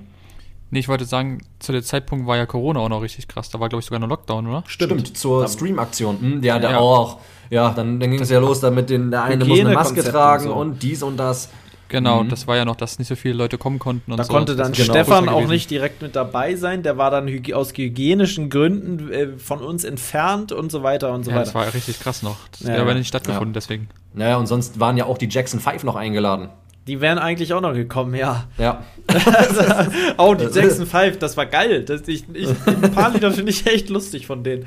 Nee, 0.71 0.79
ich 0.79 0.87
wollte 0.87 1.05
sagen, 1.05 1.41
zu 1.59 1.71
dem 1.71 1.83
Zeitpunkt 1.83 2.25
war 2.25 2.37
ja 2.37 2.45
Corona 2.45 2.79
auch 2.79 2.89
noch 2.89 3.01
richtig 3.01 3.27
krass. 3.27 3.49
Da 3.49 3.59
war, 3.59 3.69
glaube 3.69 3.81
ich, 3.81 3.85
sogar 3.85 3.99
noch 3.99 4.09
Lockdown, 4.09 4.47
oder? 4.47 4.63
Stimmt, 4.67 5.01
Stimmt 5.01 5.17
zur 5.17 5.47
Stream-Aktion. 5.47 6.19
Hm, 6.19 6.43
ja, 6.43 6.59
da 6.59 6.71
ja. 6.71 6.77
auch. 6.79 7.19
Ja, 7.51 7.69
dann, 7.69 7.99
dann 7.99 8.09
ging 8.09 8.19
es 8.19 8.29
ja 8.29 8.39
los, 8.39 8.59
damit 8.59 8.89
den, 8.89 9.11
der 9.11 9.23
eine 9.23 9.45
muss 9.45 9.59
eine 9.59 9.73
Maske 9.73 10.03
tragen 10.03 10.45
und, 10.45 10.51
so. 10.51 10.59
und 10.59 10.83
dies 10.83 11.03
und 11.03 11.17
das. 11.17 11.49
Genau, 11.87 12.23
mhm. 12.23 12.29
das 12.29 12.47
war 12.47 12.55
ja 12.55 12.65
noch, 12.65 12.75
dass 12.75 12.97
nicht 12.97 13.07
so 13.07 13.15
viele 13.15 13.35
Leute 13.35 13.57
kommen 13.57 13.77
konnten 13.77 14.11
und 14.11 14.17
da 14.17 14.23
so. 14.23 14.33
konnte 14.33 14.55
dann 14.55 14.71
genau 14.71 14.93
Stefan 14.93 15.29
auch 15.29 15.47
nicht 15.47 15.69
direkt 15.69 16.01
mit 16.01 16.15
dabei 16.15 16.55
sein. 16.55 16.81
Der 16.81 16.97
war 16.97 17.11
dann 17.11 17.29
aus 17.53 17.73
hygienischen 17.75 18.49
Gründen 18.49 19.11
äh, 19.11 19.27
von 19.37 19.59
uns 19.59 19.83
entfernt 19.83 20.51
und 20.51 20.71
so 20.71 20.81
weiter 20.81 21.13
und 21.13 21.23
so 21.23 21.31
ja, 21.31 21.37
weiter. 21.37 21.45
Das 21.45 21.55
war 21.55 21.73
richtig 21.73 21.99
krass 21.99 22.23
noch. 22.23 22.37
Das 22.51 22.61
ja, 22.61 22.69
wäre 22.69 22.81
aber 22.81 22.93
nicht 22.95 23.07
stattgefunden, 23.07 23.49
ja. 23.49 23.53
deswegen. 23.53 23.89
Naja, 24.13 24.37
und 24.37 24.47
sonst 24.47 24.79
waren 24.79 24.97
ja 24.97 25.05
auch 25.05 25.17
die 25.17 25.27
Jackson 25.29 25.59
5 25.59 25.83
noch 25.83 25.95
eingeladen. 25.95 26.49
Die 26.87 27.01
wären 27.01 27.17
eigentlich 27.17 27.53
auch 27.53 27.61
noch 27.61 27.73
gekommen, 27.73 28.13
ja. 28.13 28.45
Ja. 28.57 28.83
oh, 30.17 30.35
die 30.35 30.45
Jackson 30.45 30.85
5, 30.87 31.17
das 31.17 31.35
war 31.35 31.47
geil. 31.47 31.83
Das, 31.83 32.07
ich, 32.07 32.25
ich, 32.33 32.49
ein 32.65 32.91
paar 32.91 33.11
Lieder 33.11 33.31
finde 33.31 33.51
ich 33.51 33.65
echt 33.65 33.89
lustig 33.89 34.27
von 34.27 34.43
denen. 34.43 34.65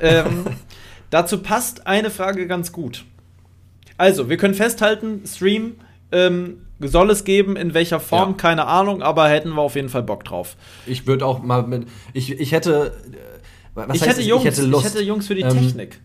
Ähm, 0.00 0.46
dazu 1.10 1.38
passt 1.38 1.86
eine 1.86 2.10
Frage 2.10 2.46
ganz 2.48 2.72
gut. 2.72 3.04
Also, 3.96 4.28
wir 4.28 4.36
können 4.38 4.54
festhalten, 4.54 5.22
Stream 5.26 5.76
ähm, 6.12 6.66
soll 6.80 7.10
es 7.10 7.24
geben, 7.24 7.56
in 7.56 7.74
welcher 7.74 8.00
Form, 8.00 8.30
ja. 8.30 8.36
keine 8.36 8.66
Ahnung, 8.66 9.02
aber 9.02 9.28
hätten 9.28 9.50
wir 9.50 9.62
auf 9.62 9.74
jeden 9.74 9.88
Fall 9.88 10.02
Bock 10.02 10.24
drauf. 10.24 10.56
Ich 10.86 11.06
würde 11.06 11.26
auch 11.26 11.42
mal 11.42 11.66
mit. 11.66 11.86
Ich, 12.12 12.32
ich 12.32 12.52
hätte. 12.52 12.92
Was 13.74 13.96
ich, 13.96 14.06
hätte 14.06 14.20
Jungs, 14.20 14.44
ich 14.44 14.50
hätte 14.50 14.62
Lust. 14.66 14.86
Ich 14.86 14.92
hätte 14.92 15.02
Jungs 15.02 15.26
für 15.26 15.34
die 15.34 15.42
ähm, 15.42 15.50
Technik. 15.50 16.00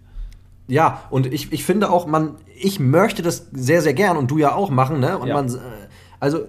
Ja, 0.67 1.03
und 1.09 1.31
ich, 1.31 1.51
ich 1.51 1.63
finde 1.63 1.89
auch, 1.89 2.07
man, 2.07 2.35
ich 2.55 2.79
möchte 2.79 3.21
das 3.21 3.47
sehr, 3.51 3.81
sehr 3.81 3.93
gern 3.93 4.17
und 4.17 4.29
du 4.31 4.37
ja 4.37 4.53
auch 4.53 4.69
machen, 4.69 4.99
ne? 4.99 5.17
Und 5.17 5.27
ja. 5.27 5.33
man, 5.33 5.47
äh, 5.49 5.59
also, 6.19 6.41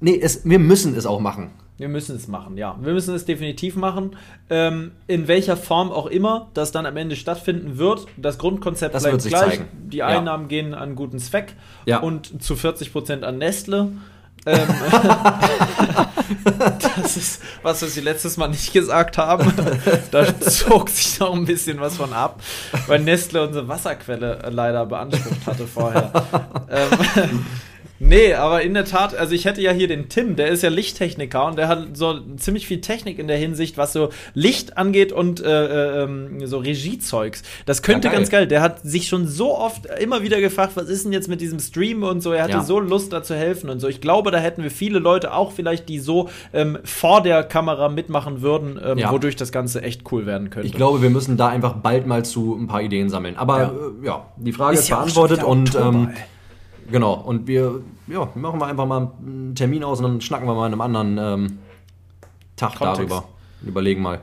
nee, 0.00 0.18
es, 0.20 0.44
wir 0.44 0.58
müssen 0.58 0.94
es 0.96 1.06
auch 1.06 1.20
machen. 1.20 1.50
Wir 1.76 1.88
müssen 1.88 2.14
es 2.14 2.28
machen, 2.28 2.56
ja. 2.56 2.76
Wir 2.80 2.92
müssen 2.92 3.14
es 3.14 3.24
definitiv 3.24 3.74
machen. 3.74 4.16
Ähm, 4.48 4.92
in 5.08 5.26
welcher 5.26 5.56
Form 5.56 5.90
auch 5.90 6.06
immer 6.06 6.50
das 6.54 6.70
dann 6.70 6.86
am 6.86 6.96
Ende 6.96 7.16
stattfinden 7.16 7.78
wird. 7.78 8.06
Das 8.16 8.38
Grundkonzept 8.38 8.94
das 8.94 9.02
bleibt 9.02 9.24
gleich. 9.24 9.50
Zeigen. 9.50 9.68
Die 9.90 10.04
Einnahmen 10.04 10.44
ja. 10.44 10.48
gehen 10.48 10.74
an 10.74 10.94
guten 10.94 11.18
Zweck 11.18 11.54
ja. 11.84 11.98
und 11.98 12.42
zu 12.42 12.54
40 12.54 12.92
Prozent 12.92 13.24
an 13.24 13.38
Nestle. 13.38 13.90
ähm, 14.46 14.68
das 17.02 17.16
ist 17.16 17.42
was, 17.62 17.82
was 17.82 17.96
wir 17.96 18.04
letztes 18.04 18.36
Mal 18.36 18.48
nicht 18.48 18.72
gesagt 18.72 19.18
haben. 19.18 19.52
Da 20.12 20.40
zog 20.40 20.90
sich 20.90 21.18
noch 21.18 21.34
ein 21.34 21.44
bisschen 21.44 21.80
was 21.80 21.96
von 21.96 22.12
ab, 22.12 22.40
weil 22.86 23.00
Nestle 23.00 23.44
unsere 23.46 23.66
Wasserquelle 23.66 24.48
leider 24.50 24.86
beansprucht 24.86 25.46
hatte 25.46 25.66
vorher. 25.66 26.12
ähm, 26.70 27.46
Nee, 28.00 28.34
aber 28.34 28.62
in 28.62 28.74
der 28.74 28.84
Tat, 28.84 29.16
also 29.16 29.34
ich 29.34 29.44
hätte 29.44 29.62
ja 29.62 29.70
hier 29.70 29.86
den 29.86 30.08
Tim, 30.08 30.34
der 30.34 30.48
ist 30.48 30.62
ja 30.62 30.68
Lichttechniker 30.68 31.46
und 31.46 31.56
der 31.56 31.68
hat 31.68 31.96
so 31.96 32.18
ziemlich 32.36 32.66
viel 32.66 32.80
Technik 32.80 33.20
in 33.20 33.28
der 33.28 33.36
Hinsicht, 33.36 33.78
was 33.78 33.92
so 33.92 34.08
Licht 34.34 34.76
angeht 34.76 35.12
und 35.12 35.40
äh, 35.40 36.02
äh, 36.02 36.46
so 36.46 36.58
Regiezeugs. 36.58 37.42
Das 37.66 37.82
könnte 37.82 38.08
ja, 38.08 38.12
geil. 38.12 38.20
ganz 38.20 38.30
geil. 38.30 38.46
Der 38.48 38.62
hat 38.62 38.82
sich 38.82 39.06
schon 39.06 39.28
so 39.28 39.56
oft 39.56 39.86
immer 40.00 40.22
wieder 40.22 40.40
gefragt, 40.40 40.72
was 40.74 40.88
ist 40.88 41.04
denn 41.04 41.12
jetzt 41.12 41.28
mit 41.28 41.40
diesem 41.40 41.60
Stream 41.60 42.02
und 42.02 42.20
so. 42.20 42.32
Er 42.32 42.42
hatte 42.42 42.54
ja. 42.54 42.62
so 42.64 42.80
Lust, 42.80 43.12
da 43.12 43.22
zu 43.22 43.36
helfen 43.36 43.70
und 43.70 43.78
so. 43.78 43.86
Ich 43.86 44.00
glaube, 44.00 44.32
da 44.32 44.38
hätten 44.38 44.64
wir 44.64 44.72
viele 44.72 44.98
Leute 44.98 45.32
auch 45.32 45.52
vielleicht, 45.52 45.88
die 45.88 46.00
so 46.00 46.28
ähm, 46.52 46.78
vor 46.82 47.22
der 47.22 47.44
Kamera 47.44 47.88
mitmachen 47.88 48.42
würden, 48.42 48.78
ähm, 48.84 48.98
ja. 48.98 49.12
wodurch 49.12 49.36
das 49.36 49.52
Ganze 49.52 49.82
echt 49.82 50.02
cool 50.10 50.26
werden 50.26 50.50
könnte. 50.50 50.66
Ich 50.66 50.74
glaube, 50.74 51.00
wir 51.00 51.10
müssen 51.10 51.36
da 51.36 51.48
einfach 51.48 51.74
bald 51.74 52.06
mal 52.06 52.24
zu 52.24 52.56
ein 52.56 52.66
paar 52.66 52.82
Ideen 52.82 53.08
sammeln. 53.08 53.36
Aber 53.36 53.58
ja, 53.58 53.68
äh, 53.68 54.06
ja 54.06 54.26
die 54.36 54.52
Frage 54.52 54.74
ist, 54.74 54.82
ist 54.82 54.90
beantwortet 54.90 55.44
und 55.44 55.76
ähm, 55.76 56.10
Genau, 56.90 57.14
und 57.14 57.46
wir 57.46 57.82
ja, 58.06 58.28
machen 58.34 58.60
wir 58.60 58.66
einfach 58.66 58.86
mal 58.86 59.12
einen 59.18 59.54
Termin 59.54 59.84
aus 59.84 60.00
und 60.00 60.04
dann 60.04 60.20
schnacken 60.20 60.46
wir 60.46 60.54
mal 60.54 60.66
an 60.66 60.72
einem 60.72 60.80
anderen 60.80 61.18
ähm, 61.18 61.58
Tag 62.56 62.76
Kontext. 62.76 63.10
darüber. 63.10 63.24
Überlegen 63.62 64.02
mal. 64.02 64.20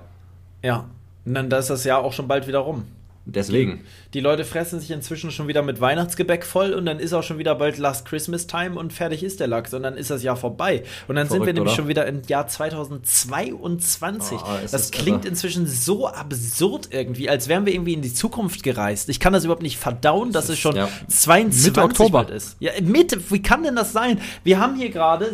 Ja, 0.63 0.85
und 1.25 1.33
dann 1.33 1.51
ist 1.51 1.69
das 1.69 1.83
Jahr 1.83 2.03
auch 2.03 2.13
schon 2.13 2.27
bald 2.27 2.47
wieder 2.47 2.59
rum. 2.59 2.85
Deswegen. 3.25 3.81
Die, 4.07 4.11
die, 4.13 4.19
Leute 4.19 4.43
fressen 4.45 4.79
sich 4.79 4.89
inzwischen 4.89 5.29
schon 5.31 5.47
wieder 5.47 5.61
mit 5.61 5.79
Weihnachtsgebäck 5.79 6.43
voll 6.43 6.73
und 6.73 6.85
dann 6.85 6.99
ist 6.99 7.13
auch 7.13 7.21
schon 7.21 7.37
wieder 7.37 7.53
bald 7.53 7.77
Last 7.77 8.05
Christmas 8.05 8.47
Time 8.47 8.79
und 8.79 8.93
fertig 8.93 9.23
ist 9.23 9.39
der 9.39 9.47
Lachs 9.47 9.73
und 9.73 9.83
dann 9.83 9.95
ist 9.95 10.09
das 10.09 10.23
Jahr 10.23 10.35
vorbei. 10.35 10.83
Und 11.07 11.15
dann 11.15 11.27
Verrückt, 11.27 11.45
sind 11.45 11.45
wir 11.45 11.53
nämlich 11.53 11.73
oder? 11.73 11.75
schon 11.75 11.87
wieder 11.87 12.07
im 12.07 12.23
Jahr 12.27 12.47
2022. 12.47 14.39
Oh, 14.41 14.45
das 14.71 14.89
klingt 14.91 15.25
inzwischen 15.25 15.67
so 15.67 16.07
absurd 16.07 16.89
irgendwie, 16.91 17.29
als 17.29 17.47
wären 17.47 17.67
wir 17.67 17.73
irgendwie 17.73 17.93
in 17.93 18.01
die 18.01 18.13
Zukunft 18.13 18.63
gereist. 18.63 19.07
Ich 19.09 19.19
kann 19.19 19.33
das 19.33 19.43
überhaupt 19.43 19.63
nicht 19.63 19.77
verdauen, 19.77 20.31
dass 20.31 20.49
es 20.49 20.57
schon 20.57 20.75
ja. 20.75 20.89
22 21.07 21.65
Mitte 21.67 21.81
Oktober 21.83 22.27
ist. 22.29 22.57
Ja, 22.59 22.71
Mitte, 22.81 23.21
wie 23.29 23.41
kann 23.41 23.61
denn 23.63 23.75
das 23.75 23.93
sein? 23.93 24.19
Wir 24.43 24.59
haben 24.59 24.75
hier 24.75 24.89
gerade 24.89 25.29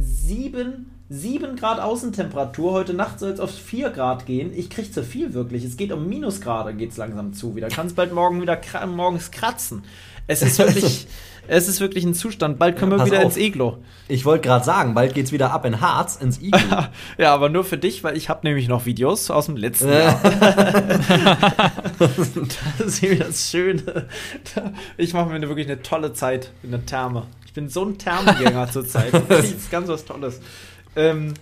sieben 0.00 0.97
7 1.10 1.56
Grad 1.56 1.80
Außentemperatur. 1.80 2.72
Heute 2.72 2.92
Nacht 2.92 3.18
soll 3.18 3.30
es 3.30 3.40
auf 3.40 3.50
4 3.50 3.90
Grad 3.90 4.26
gehen. 4.26 4.52
Ich 4.54 4.68
kriege 4.68 4.90
zu 4.90 5.02
viel 5.02 5.32
wirklich. 5.32 5.64
Es 5.64 5.78
geht 5.78 5.90
um 5.90 6.06
Minusgrade, 6.06 6.74
geht 6.74 6.90
es 6.90 6.98
langsam 6.98 7.32
zu 7.32 7.56
wieder. 7.56 7.68
Kann 7.68 7.86
es 7.86 7.94
bald 7.94 8.12
morgen 8.12 8.42
wieder 8.42 8.60
morgens 8.86 9.30
kratzen. 9.30 9.84
Es 10.26 10.42
ist 10.42 10.58
wirklich, 10.58 11.06
es 11.48 11.66
ist 11.66 11.80
wirklich 11.80 12.04
ein 12.04 12.12
Zustand. 12.12 12.58
Bald 12.58 12.76
können 12.76 12.92
ja, 12.92 12.98
wir 12.98 13.06
wieder 13.06 13.18
auf. 13.20 13.24
ins 13.24 13.38
Iglo. 13.38 13.78
Ich 14.06 14.26
wollte 14.26 14.46
gerade 14.46 14.66
sagen, 14.66 14.92
bald 14.92 15.14
geht 15.14 15.24
es 15.24 15.32
wieder 15.32 15.50
ab 15.50 15.64
in 15.64 15.80
Harz 15.80 16.16
ins 16.16 16.42
Iglo. 16.42 16.60
ja, 17.16 17.32
aber 17.32 17.48
nur 17.48 17.64
für 17.64 17.78
dich, 17.78 18.04
weil 18.04 18.14
ich 18.14 18.28
habe 18.28 18.46
nämlich 18.46 18.68
noch 18.68 18.84
Videos 18.84 19.30
aus 19.30 19.46
dem 19.46 19.56
letzten 19.56 19.90
Jahr. 19.90 20.20
das 21.98 22.18
ist 22.18 23.02
irgendwie 23.02 23.24
das 23.24 23.50
Schöne. 23.50 24.08
Ich 24.98 25.14
mache 25.14 25.30
mir 25.30 25.40
wirklich 25.40 25.68
eine 25.68 25.80
tolle 25.80 26.12
Zeit 26.12 26.50
in 26.62 26.70
der 26.70 26.84
Therme. 26.84 27.22
Ich 27.46 27.54
bin 27.54 27.70
so 27.70 27.82
ein 27.82 27.96
Thermengänger 27.96 28.70
zurzeit. 28.70 29.14
Das 29.30 29.46
ist 29.46 29.70
ganz 29.70 29.88
was 29.88 30.04
Tolles. 30.04 30.42
Ähm, 30.98 31.34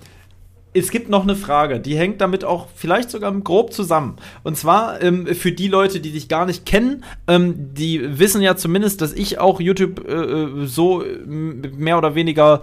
es 0.79 0.91
gibt 0.91 1.09
noch 1.09 1.23
eine 1.23 1.37
Frage, 1.37 1.81
die 1.81 1.97
hängt 1.97 2.21
damit 2.21 2.45
auch 2.45 2.69
vielleicht 2.75 3.11
sogar 3.11 3.33
grob 3.41 3.73
zusammen. 3.73 4.17
Und 4.43 4.59
zwar 4.59 5.01
ähm, 5.03 5.27
für 5.27 5.51
die 5.51 5.69
Leute, 5.69 6.01
die 6.01 6.13
dich 6.13 6.29
gar 6.29 6.45
nicht 6.45 6.67
kennen, 6.67 7.03
ähm, 7.27 7.55
die 7.75 8.19
wissen 8.19 8.43
ja 8.43 8.57
zumindest, 8.57 9.01
dass 9.01 9.15
ich 9.15 9.39
auch 9.39 9.61
YouTube 9.61 10.07
äh, 10.07 10.13
äh 10.13 10.67
so 10.67 11.03
mehr 11.27 11.97
oder 11.97 12.15
weniger 12.15 12.63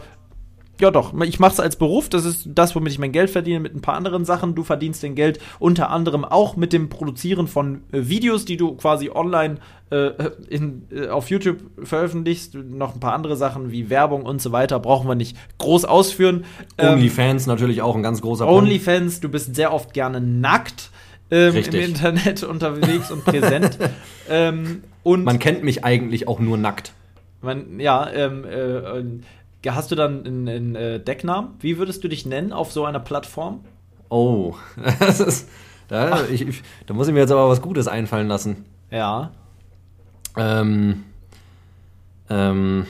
ja 0.82 0.92
doch, 0.92 1.14
ich 1.22 1.40
mache 1.40 1.54
es 1.54 1.60
als 1.60 1.76
Beruf, 1.76 2.10
das 2.10 2.26
ist 2.26 2.48
das, 2.54 2.76
womit 2.76 2.92
ich 2.92 3.00
mein 3.00 3.12
Geld 3.12 3.30
verdiene, 3.30 3.60
mit 3.60 3.76
ein 3.76 3.82
paar 3.82 3.96
anderen 3.96 4.26
Sachen. 4.26 4.56
Du 4.56 4.64
verdienst 4.64 5.04
dein 5.04 5.16
Geld 5.16 5.40
unter 5.60 5.90
anderem 5.90 6.26
auch 6.26 6.56
mit 6.56 6.74
dem 6.74 6.90
Produzieren 6.90 7.48
von 7.48 7.84
äh, 7.92 8.08
Videos, 8.08 8.46
die 8.46 8.58
du 8.58 8.76
quasi 8.76 9.12
online 9.14 9.58
äh, 9.92 10.12
in, 10.50 10.88
äh, 10.92 11.08
auf 11.08 11.30
YouTube 11.30 11.60
veröffentlichst. 11.84 12.56
Noch 12.56 12.96
ein 12.96 13.00
paar 13.00 13.14
andere 13.14 13.38
Sachen 13.38 13.72
wie 13.72 13.90
Werbung 13.90 14.24
und 14.24 14.42
so 14.42 14.52
weiter, 14.52 14.80
brauchen 14.80 15.08
wir 15.08 15.16
nicht 15.16 15.38
groß 15.60 15.86
ausführen. 15.86 16.46
Ähm, 16.78 16.94
Onlyfans 16.94 17.46
natürlich 17.46 17.82
auch 17.82 17.96
ein 17.96 18.04
ganz 18.04 18.22
großer 18.22 18.46
Punkt. 18.46 18.64
Onlyfans, 18.64 19.20
du 19.20 19.30
bist 19.30 19.56
sehr 19.56 19.74
oft 19.74 19.94
gerne 19.94 20.22
nackt. 20.22 20.90
ähm, 21.30 21.56
im 21.56 21.74
Internet 21.74 22.44
unterwegs 22.44 23.12
und 23.12 23.24
präsent. 23.24 23.78
ähm, 24.30 24.84
und 25.04 25.24
man 25.24 25.38
kennt 25.38 25.64
mich 25.64 25.86
eigentlich 25.86 26.28
auch 26.28 26.40
nur 26.40 26.58
nackt. 26.58 26.94
Man, 27.42 27.80
ja, 27.80 28.10
ähm, 28.10 28.46
äh, 28.46 29.04
hast 29.72 29.92
du 29.92 29.96
dann 29.96 30.26
einen, 30.26 30.50
einen 30.50 30.76
äh, 30.76 31.00
Decknamen? 31.00 31.52
Wie 31.60 31.78
würdest 31.78 32.04
du 32.04 32.08
dich 32.08 32.26
nennen 32.26 32.52
auf 32.54 32.72
so 32.72 32.86
einer 32.86 33.00
Plattform? 33.00 33.64
Oh, 34.10 34.56
das 35.00 35.20
ist, 35.20 35.50
da, 35.88 36.26
ich, 36.26 36.46
da 36.86 36.94
muss 36.94 37.08
ich 37.08 37.14
mir 37.14 37.22
jetzt 37.22 37.32
aber 37.32 37.50
was 37.50 37.62
Gutes 37.62 37.88
einfallen 37.88 38.28
lassen. 38.28 38.66
Ja. 38.92 39.32
Ähm. 40.38 41.04
Ähm. 42.30 42.86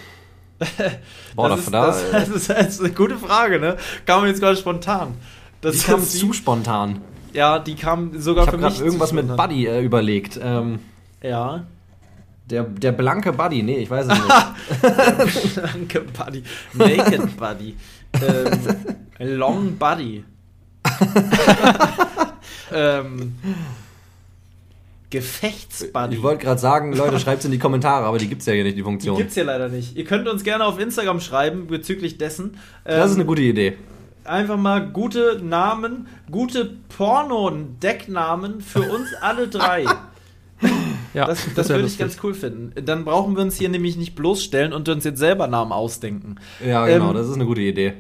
Boah, 1.36 1.50
das, 1.50 1.60
ist, 1.62 1.74
das, 1.74 2.04
das, 2.12 2.30
ist, 2.30 2.50
das, 2.50 2.68
ist, 2.68 2.80
eine 2.82 2.92
gute 2.92 3.18
Frage, 3.18 3.60
ne? 3.60 3.78
Kam 4.06 4.26
jetzt 4.26 4.40
gerade 4.40 4.58
spontan. 4.58 5.16
Das 5.62 5.78
die 5.78 5.86
kam 5.86 6.04
zu 6.04 6.34
spontan. 6.34 7.02
Ja, 7.34 7.60
die 7.60 7.76
kam 7.76 8.20
sogar 8.20 8.46
ich 8.46 8.52
für 8.52 8.58
mich. 8.58 8.68
Ich 8.68 8.76
habe 8.76 8.86
irgendwas 8.86 9.12
mit 9.14 9.36
Buddy 9.36 9.66
äh, 9.66 9.82
überlegt. 9.82 10.40
Ähm, 10.42 10.80
ja. 11.22 11.66
Der, 12.50 12.64
der 12.64 12.92
blanke 12.92 13.32
Buddy, 13.32 13.64
nee, 13.64 13.78
ich 13.78 13.90
weiß 13.90 14.08
es 14.08 14.14
nicht. 14.14 15.56
blanke 15.56 16.02
Buddy. 16.02 16.44
Naked 16.74 17.38
Buddy. 17.38 17.76
ähm, 18.22 19.38
long 19.38 19.78
Buddy. 19.78 20.26
ähm, 22.74 23.36
Gefechtsbuddy. 25.10 26.16
Ich 26.16 26.24
wollte 26.24 26.44
gerade 26.44 26.60
sagen, 26.60 26.92
Leute, 26.94 27.20
schreibt 27.20 27.40
es 27.40 27.46
in 27.46 27.52
die 27.52 27.60
Kommentare, 27.60 28.06
aber 28.06 28.18
die 28.18 28.28
gibt 28.28 28.42
es 28.42 28.48
ja 28.48 28.54
hier 28.54 28.64
nicht, 28.64 28.78
die 28.78 28.84
Funktion. 28.84 29.16
Die 29.16 29.22
gibt 29.22 29.30
es 29.30 29.36
hier 29.36 29.44
leider 29.44 29.70
nicht. 29.70 29.96
Ihr 29.96 30.06
könnt 30.06 30.28
uns 30.28 30.44
gerne 30.44 30.66
auf 30.66 30.80
Instagram 30.80 31.20
schreiben 31.20 31.68
bezüglich 31.68 32.18
dessen. 32.18 32.58
Ähm, 32.84 32.98
das 32.98 33.12
ist 33.12 33.18
eine 33.18 33.26
gute 33.26 33.44
Idee. 33.44 33.78
Einfach 34.26 34.58
mal 34.58 34.90
gute 34.90 35.40
Namen, 35.44 36.08
gute 36.32 36.78
Porno-Decknamen 36.98 38.62
für 38.62 38.82
uns 38.82 39.14
alle 39.22 39.48
drei. 39.48 39.86
ja, 41.14 41.26
das, 41.26 41.46
das, 41.46 41.54
das 41.54 41.70
würde 41.70 41.86
ich 41.86 41.98
ganz 41.98 42.18
cool 42.24 42.34
finden. 42.34 42.86
Dann 42.86 43.06
brauchen 43.06 43.36
wir 43.36 43.44
uns 43.44 43.58
hier 43.58 43.70
nämlich 43.70 43.98
nicht 43.98 44.16
bloßstellen 44.16 44.74
und 44.74 44.90
uns 44.90 45.04
jetzt 45.04 45.20
selber 45.20 45.48
Namen 45.48 45.72
ausdenken. 45.72 46.36
Ja, 46.66 46.86
genau, 46.86 47.10
ähm, 47.10 47.16
das 47.16 47.28
ist 47.28 47.36
eine 47.36 47.46
gute 47.46 47.62
Idee. 47.62 47.94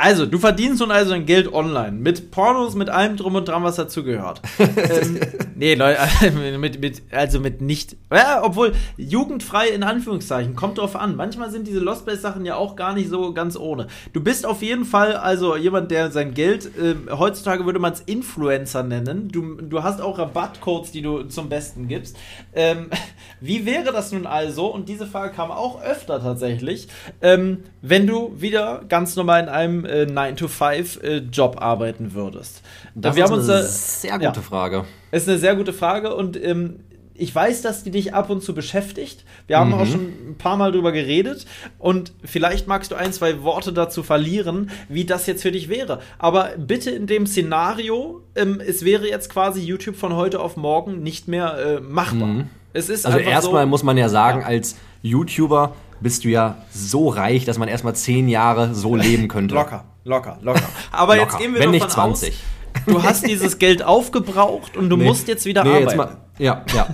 Also, 0.00 0.26
du 0.26 0.38
verdienst 0.38 0.80
nun 0.80 0.92
also 0.92 1.10
dein 1.10 1.26
Geld 1.26 1.52
online. 1.52 1.90
Mit 1.90 2.30
Pornos, 2.30 2.76
mit 2.76 2.88
allem 2.88 3.16
drum 3.16 3.34
und 3.34 3.48
dran, 3.48 3.64
was 3.64 3.74
dazugehört. 3.74 4.40
ähm, 4.60 5.18
nee, 5.56 5.74
Leute, 5.74 5.98
mit, 6.60 6.80
mit, 6.80 7.02
also 7.10 7.40
mit 7.40 7.60
nicht. 7.60 7.96
Ja, 8.12 8.44
obwohl, 8.44 8.74
jugendfrei 8.96 9.66
in 9.66 9.82
Anführungszeichen, 9.82 10.54
kommt 10.54 10.78
drauf 10.78 10.94
an. 10.94 11.16
Manchmal 11.16 11.50
sind 11.50 11.66
diese 11.66 11.80
Lost 11.80 12.06
Place 12.06 12.22
Sachen 12.22 12.44
ja 12.46 12.54
auch 12.54 12.76
gar 12.76 12.94
nicht 12.94 13.08
so 13.08 13.32
ganz 13.32 13.56
ohne. 13.56 13.88
Du 14.12 14.22
bist 14.22 14.46
auf 14.46 14.62
jeden 14.62 14.84
Fall 14.84 15.16
also 15.16 15.56
jemand, 15.56 15.90
der 15.90 16.12
sein 16.12 16.32
Geld, 16.32 16.66
äh, 16.78 16.94
heutzutage 17.10 17.66
würde 17.66 17.80
man 17.80 17.92
es 17.92 18.00
Influencer 18.00 18.84
nennen. 18.84 19.30
Du, 19.30 19.56
du 19.56 19.82
hast 19.82 20.00
auch 20.00 20.20
Rabattcodes, 20.20 20.92
die 20.92 21.02
du 21.02 21.24
zum 21.24 21.48
Besten 21.48 21.88
gibst. 21.88 22.16
Ähm, 22.54 22.90
wie 23.40 23.66
wäre 23.66 23.92
das 23.92 24.12
nun 24.12 24.26
also, 24.26 24.66
und 24.66 24.88
diese 24.88 25.08
Frage 25.08 25.34
kam 25.34 25.50
auch 25.50 25.82
öfter 25.82 26.22
tatsächlich, 26.22 26.86
ähm, 27.20 27.64
wenn 27.82 28.06
du 28.06 28.40
wieder 28.40 28.84
ganz 28.88 29.16
normal 29.16 29.42
in 29.42 29.48
einem 29.48 29.87
äh, 29.88 30.06
9-to-5-Job 30.10 31.56
äh, 31.56 31.58
arbeiten 31.58 32.14
würdest? 32.14 32.62
Das 32.94 33.16
wir 33.16 33.24
ist 33.24 33.30
haben 33.30 33.40
eine 33.40 33.58
uns, 33.60 34.02
sehr 34.02 34.18
gute 34.18 34.24
ja, 34.24 34.32
Frage. 34.42 34.84
Ist 35.10 35.28
eine 35.28 35.38
sehr 35.38 35.56
gute 35.56 35.72
Frage 35.72 36.14
und 36.14 36.42
ähm, 36.42 36.80
ich 37.18 37.34
weiß, 37.34 37.62
dass 37.62 37.82
die 37.82 37.90
dich 37.90 38.14
ab 38.14 38.30
und 38.30 38.42
zu 38.42 38.54
beschäftigt. 38.54 39.24
Wir 39.48 39.58
haben 39.58 39.70
mhm. 39.70 39.74
auch 39.74 39.86
schon 39.86 40.00
ein 40.30 40.36
paar 40.38 40.56
Mal 40.56 40.72
drüber 40.72 40.92
geredet 40.92 41.46
und 41.78 42.12
vielleicht 42.24 42.68
magst 42.68 42.92
du 42.92 42.94
ein, 42.94 43.12
zwei 43.12 43.42
Worte 43.42 43.72
dazu 43.72 44.02
verlieren, 44.02 44.70
wie 44.88 45.04
das 45.04 45.26
jetzt 45.26 45.42
für 45.42 45.50
dich 45.50 45.68
wäre. 45.68 46.00
Aber 46.18 46.50
bitte 46.56 46.90
in 46.90 47.06
dem 47.06 47.26
Szenario, 47.26 48.22
ähm, 48.36 48.62
es 48.64 48.84
wäre 48.84 49.08
jetzt 49.08 49.30
quasi 49.30 49.60
YouTube 49.60 49.96
von 49.96 50.14
heute 50.14 50.40
auf 50.40 50.56
morgen 50.56 51.02
nicht 51.02 51.28
mehr 51.28 51.58
äh, 51.58 51.80
machbar. 51.80 52.28
Mhm. 52.28 52.50
Es 52.72 52.88
ist 52.88 53.04
also 53.04 53.18
erstmal 53.18 53.64
so, 53.64 53.68
muss 53.68 53.82
man 53.82 53.96
ja 53.96 54.08
sagen, 54.08 54.40
ja. 54.40 54.46
als 54.46 54.76
YouTuber 55.02 55.74
bist 56.00 56.24
du 56.24 56.28
ja 56.28 56.56
so 56.70 57.08
reich, 57.08 57.44
dass 57.44 57.58
man 57.58 57.68
erstmal 57.68 57.94
zehn 57.94 58.28
Jahre 58.28 58.74
so 58.74 58.96
leben 58.96 59.28
könnte. 59.28 59.54
Locker, 59.54 59.84
locker, 60.04 60.38
locker. 60.42 60.62
Aber 60.92 61.16
locker. 61.16 61.28
jetzt 61.28 61.38
gehen 61.38 61.54
wir 61.54 61.60
Wenn 61.60 61.70
nicht 61.70 61.90
20. 61.90 62.28
Aus, 62.30 62.82
du 62.86 63.02
hast 63.02 63.26
dieses 63.26 63.58
Geld 63.58 63.82
aufgebraucht 63.82 64.76
und 64.76 64.88
du 64.88 64.96
nee, 64.96 65.04
musst 65.04 65.28
jetzt 65.28 65.44
wieder 65.46 65.64
nee, 65.64 65.70
arbeiten. 65.70 65.88
Jetzt 65.88 65.96
mal, 65.96 66.16
ja, 66.38 66.64
ja. 66.74 66.88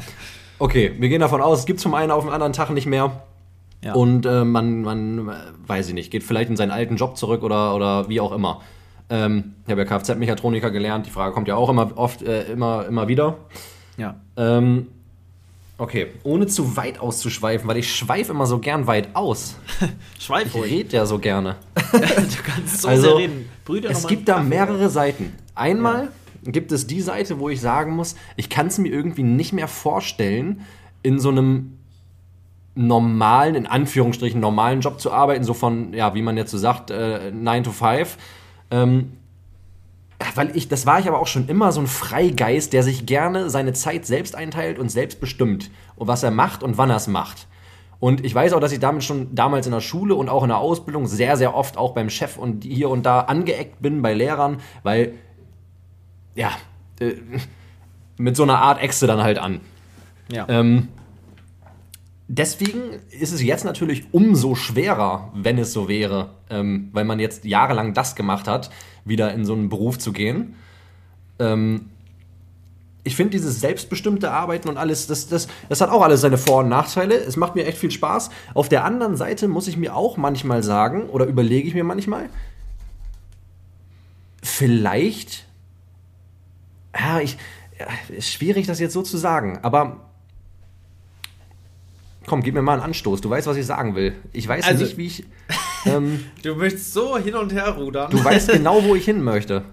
Okay, 0.58 0.94
wir 0.98 1.08
gehen 1.08 1.20
davon 1.20 1.40
aus, 1.40 1.60
es 1.60 1.66
gibt 1.66 1.78
es 1.78 1.82
vom 1.82 1.94
einen 1.94 2.10
auf 2.10 2.24
den 2.24 2.32
anderen 2.32 2.52
Tag 2.52 2.70
nicht 2.70 2.86
mehr. 2.86 3.22
Ja. 3.82 3.92
Und 3.92 4.24
äh, 4.24 4.44
man, 4.44 4.82
man, 4.82 5.30
weiß 5.66 5.88
ich 5.88 5.94
nicht, 5.94 6.10
geht 6.10 6.22
vielleicht 6.22 6.48
in 6.48 6.56
seinen 6.56 6.70
alten 6.70 6.96
Job 6.96 7.18
zurück 7.18 7.42
oder, 7.42 7.74
oder 7.74 8.08
wie 8.08 8.18
auch 8.20 8.32
immer. 8.32 8.62
Ähm, 9.10 9.54
ich 9.66 9.70
habe 9.70 9.82
ja 9.82 9.86
Kfz-Mechatroniker 9.86 10.70
gelernt, 10.70 11.06
die 11.06 11.10
Frage 11.10 11.34
kommt 11.34 11.48
ja 11.48 11.56
auch 11.56 11.68
immer 11.68 11.90
oft, 11.96 12.22
äh, 12.22 12.44
immer, 12.44 12.86
immer 12.86 13.08
wieder. 13.08 13.36
Ja. 13.98 14.16
Ähm, 14.38 14.88
Okay, 15.76 16.06
ohne 16.22 16.46
zu 16.46 16.76
weit 16.76 17.00
auszuschweifen, 17.00 17.66
weil 17.66 17.78
ich 17.78 17.92
schweife 17.92 18.30
immer 18.30 18.46
so 18.46 18.60
gern 18.60 18.86
weit 18.86 19.14
aus. 19.14 19.56
Schweif 20.20 20.54
Ich 20.54 20.62
rede 20.62 20.96
ja 20.96 21.06
so 21.06 21.18
gerne. 21.18 21.56
du 21.92 22.42
kannst 22.44 22.82
so 22.82 22.88
also, 22.88 23.02
sehr 23.02 23.16
reden. 23.16 23.48
Brüder, 23.64 23.90
es 23.90 24.06
gibt 24.06 24.28
da 24.28 24.40
mehrere 24.40 24.88
Seiten. 24.88 25.32
Einmal 25.56 26.10
ja. 26.44 26.52
gibt 26.52 26.70
es 26.70 26.86
die 26.86 27.00
Seite, 27.00 27.40
wo 27.40 27.48
ich 27.48 27.60
sagen 27.60 27.96
muss, 27.96 28.14
ich 28.36 28.48
kann 28.48 28.68
es 28.68 28.78
mir 28.78 28.92
irgendwie 28.92 29.24
nicht 29.24 29.52
mehr 29.52 29.66
vorstellen, 29.66 30.60
in 31.02 31.18
so 31.18 31.30
einem 31.30 31.78
normalen, 32.76 33.56
in 33.56 33.66
Anführungsstrichen 33.66 34.40
normalen 34.40 34.80
Job 34.80 35.00
zu 35.00 35.12
arbeiten, 35.12 35.42
so 35.42 35.54
von, 35.54 35.92
ja, 35.92 36.14
wie 36.14 36.22
man 36.22 36.36
jetzt 36.36 36.52
so 36.52 36.58
sagt, 36.58 36.90
äh, 36.90 37.32
9 37.32 37.64
to 37.64 37.72
5. 37.72 38.16
Ähm, 38.70 39.12
weil 40.34 40.56
ich, 40.56 40.68
das 40.68 40.86
war 40.86 40.98
ich 41.00 41.08
aber 41.08 41.18
auch 41.18 41.26
schon 41.26 41.48
immer 41.48 41.72
so 41.72 41.80
ein 41.80 41.86
Freigeist, 41.86 42.72
der 42.72 42.82
sich 42.82 43.06
gerne 43.06 43.50
seine 43.50 43.72
Zeit 43.72 44.06
selbst 44.06 44.34
einteilt 44.34 44.78
und 44.78 44.90
selbst 44.90 45.20
bestimmt, 45.20 45.70
und 45.96 46.08
was 46.08 46.22
er 46.22 46.30
macht 46.30 46.62
und 46.62 46.78
wann 46.78 46.90
er 46.90 46.96
es 46.96 47.06
macht. 47.06 47.46
Und 48.00 48.24
ich 48.24 48.34
weiß 48.34 48.52
auch, 48.52 48.60
dass 48.60 48.72
ich 48.72 48.80
damit 48.80 49.02
schon 49.02 49.34
damals 49.34 49.66
in 49.66 49.72
der 49.72 49.80
Schule 49.80 50.14
und 50.14 50.28
auch 50.28 50.42
in 50.42 50.48
der 50.48 50.58
Ausbildung 50.58 51.06
sehr, 51.06 51.36
sehr 51.36 51.54
oft 51.54 51.76
auch 51.76 51.94
beim 51.94 52.10
Chef 52.10 52.36
und 52.36 52.64
hier 52.64 52.90
und 52.90 53.06
da 53.06 53.20
angeeckt 53.20 53.80
bin 53.80 54.02
bei 54.02 54.12
Lehrern, 54.12 54.58
weil, 54.82 55.14
ja, 56.34 56.50
äh, 57.00 57.14
mit 58.16 58.36
so 58.36 58.42
einer 58.42 58.58
Art 58.58 58.82
Äxte 58.82 59.06
dann 59.06 59.22
halt 59.22 59.38
an. 59.38 59.60
Ja. 60.30 60.46
Ähm, 60.48 60.88
deswegen 62.28 62.80
ist 63.10 63.32
es 63.32 63.42
jetzt 63.42 63.64
natürlich 63.64 64.04
umso 64.12 64.54
schwerer, 64.54 65.30
wenn 65.34 65.58
es 65.58 65.72
so 65.72 65.88
wäre, 65.88 66.30
ähm, 66.50 66.90
weil 66.92 67.04
man 67.04 67.18
jetzt 67.20 67.44
jahrelang 67.44 67.94
das 67.94 68.16
gemacht 68.16 68.48
hat, 68.48 68.70
wieder 69.04 69.32
in 69.32 69.44
so 69.44 69.52
einen 69.52 69.68
Beruf 69.68 69.98
zu 69.98 70.12
gehen. 70.12 70.54
Ähm, 71.38 71.90
ich 73.04 73.16
finde 73.16 73.32
dieses 73.32 73.60
selbstbestimmte 73.60 74.30
Arbeiten 74.30 74.68
und 74.68 74.78
alles, 74.78 75.06
das, 75.06 75.28
das, 75.28 75.46
das 75.68 75.82
hat 75.82 75.90
auch 75.90 76.02
alles 76.02 76.22
seine 76.22 76.38
Vor- 76.38 76.60
und 76.60 76.70
Nachteile. 76.70 77.16
Es 77.16 77.36
macht 77.36 77.54
mir 77.54 77.66
echt 77.66 77.76
viel 77.76 77.90
Spaß. 77.90 78.30
Auf 78.54 78.70
der 78.70 78.84
anderen 78.84 79.16
Seite 79.16 79.46
muss 79.46 79.68
ich 79.68 79.76
mir 79.76 79.94
auch 79.94 80.16
manchmal 80.16 80.62
sagen, 80.62 81.10
oder 81.10 81.26
überlege 81.26 81.68
ich 81.68 81.74
mir 81.74 81.84
manchmal, 81.84 82.30
vielleicht, 84.42 85.44
ja, 86.98 87.20
ich, 87.20 87.36
ja, 87.78 87.86
ist 88.08 88.30
schwierig, 88.30 88.66
das 88.66 88.80
jetzt 88.80 88.94
so 88.94 89.02
zu 89.02 89.18
sagen, 89.18 89.58
aber 89.62 90.00
komm, 92.26 92.42
gib 92.42 92.54
mir 92.54 92.62
mal 92.62 92.74
einen 92.74 92.82
Anstoß. 92.82 93.20
Du 93.20 93.28
weißt, 93.28 93.46
was 93.46 93.56
ich 93.58 93.66
sagen 93.66 93.94
will. 93.94 94.14
Ich 94.32 94.48
weiß 94.48 94.66
also, 94.66 94.82
nicht, 94.82 94.96
wie 94.96 95.06
ich. 95.06 95.24
Ähm, 95.84 96.24
du 96.42 96.54
möchtest 96.54 96.92
so 96.92 97.16
hin 97.18 97.34
und 97.34 97.52
her 97.52 97.70
rudern. 97.70 98.10
Du 98.10 98.22
weißt 98.22 98.48
genau, 98.52 98.82
wo 98.84 98.94
ich 98.94 99.04
hin 99.04 99.22
möchte. 99.22 99.64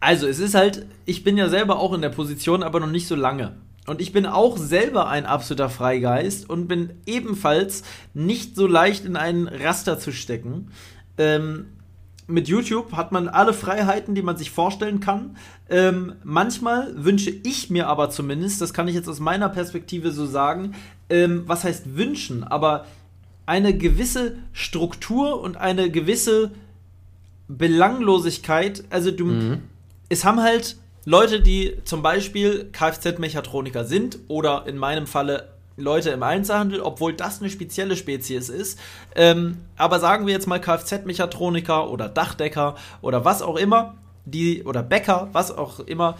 Also, 0.00 0.26
es 0.26 0.38
ist 0.38 0.54
halt, 0.54 0.86
ich 1.06 1.24
bin 1.24 1.36
ja 1.36 1.48
selber 1.48 1.78
auch 1.78 1.92
in 1.92 2.02
der 2.02 2.10
Position, 2.10 2.62
aber 2.62 2.80
noch 2.80 2.90
nicht 2.90 3.08
so 3.08 3.16
lange. 3.16 3.56
Und 3.86 4.00
ich 4.00 4.12
bin 4.12 4.26
auch 4.26 4.58
selber 4.58 5.08
ein 5.08 5.24
absoluter 5.24 5.70
Freigeist 5.70 6.48
und 6.48 6.68
bin 6.68 6.90
ebenfalls 7.06 7.82
nicht 8.12 8.54
so 8.54 8.66
leicht 8.66 9.06
in 9.06 9.16
einen 9.16 9.48
Raster 9.48 9.98
zu 9.98 10.12
stecken. 10.12 10.70
Ähm, 11.16 11.66
mit 12.26 12.46
YouTube 12.46 12.92
hat 12.92 13.10
man 13.10 13.28
alle 13.28 13.54
Freiheiten, 13.54 14.14
die 14.14 14.20
man 14.20 14.36
sich 14.36 14.50
vorstellen 14.50 15.00
kann. 15.00 15.36
Ähm, 15.70 16.16
manchmal 16.22 16.92
wünsche 17.02 17.30
ich 17.30 17.70
mir 17.70 17.88
aber 17.88 18.10
zumindest, 18.10 18.60
das 18.60 18.74
kann 18.74 18.86
ich 18.86 18.94
jetzt 18.94 19.08
aus 19.08 19.18
meiner 19.18 19.48
Perspektive 19.48 20.12
so 20.12 20.26
sagen, 20.26 20.74
ähm, 21.08 21.44
was 21.46 21.64
heißt 21.64 21.96
wünschen, 21.96 22.44
aber 22.44 22.84
eine 23.48 23.74
gewisse 23.74 24.36
Struktur 24.52 25.40
und 25.40 25.56
eine 25.56 25.90
gewisse 25.90 26.50
Belanglosigkeit. 27.48 28.84
Also 28.90 29.10
du, 29.10 29.24
mhm. 29.24 29.62
es 30.10 30.26
haben 30.26 30.42
halt 30.42 30.76
Leute, 31.06 31.40
die 31.40 31.78
zum 31.84 32.02
Beispiel 32.02 32.68
Kfz-Mechatroniker 32.70 33.86
sind 33.86 34.18
oder 34.28 34.66
in 34.66 34.76
meinem 34.76 35.06
Falle 35.06 35.48
Leute 35.78 36.10
im 36.10 36.22
Einzelhandel, 36.22 36.82
obwohl 36.82 37.14
das 37.14 37.40
eine 37.40 37.48
spezielle 37.48 37.96
Spezies 37.96 38.50
ist. 38.50 38.78
Ähm, 39.14 39.56
aber 39.78 39.98
sagen 39.98 40.26
wir 40.26 40.34
jetzt 40.34 40.46
mal 40.46 40.60
Kfz-Mechatroniker 40.60 41.88
oder 41.88 42.10
Dachdecker 42.10 42.74
oder 43.00 43.24
was 43.24 43.40
auch 43.40 43.56
immer, 43.56 43.94
die 44.26 44.62
oder 44.64 44.82
Bäcker, 44.82 45.30
was 45.32 45.56
auch 45.56 45.80
immer, 45.80 46.18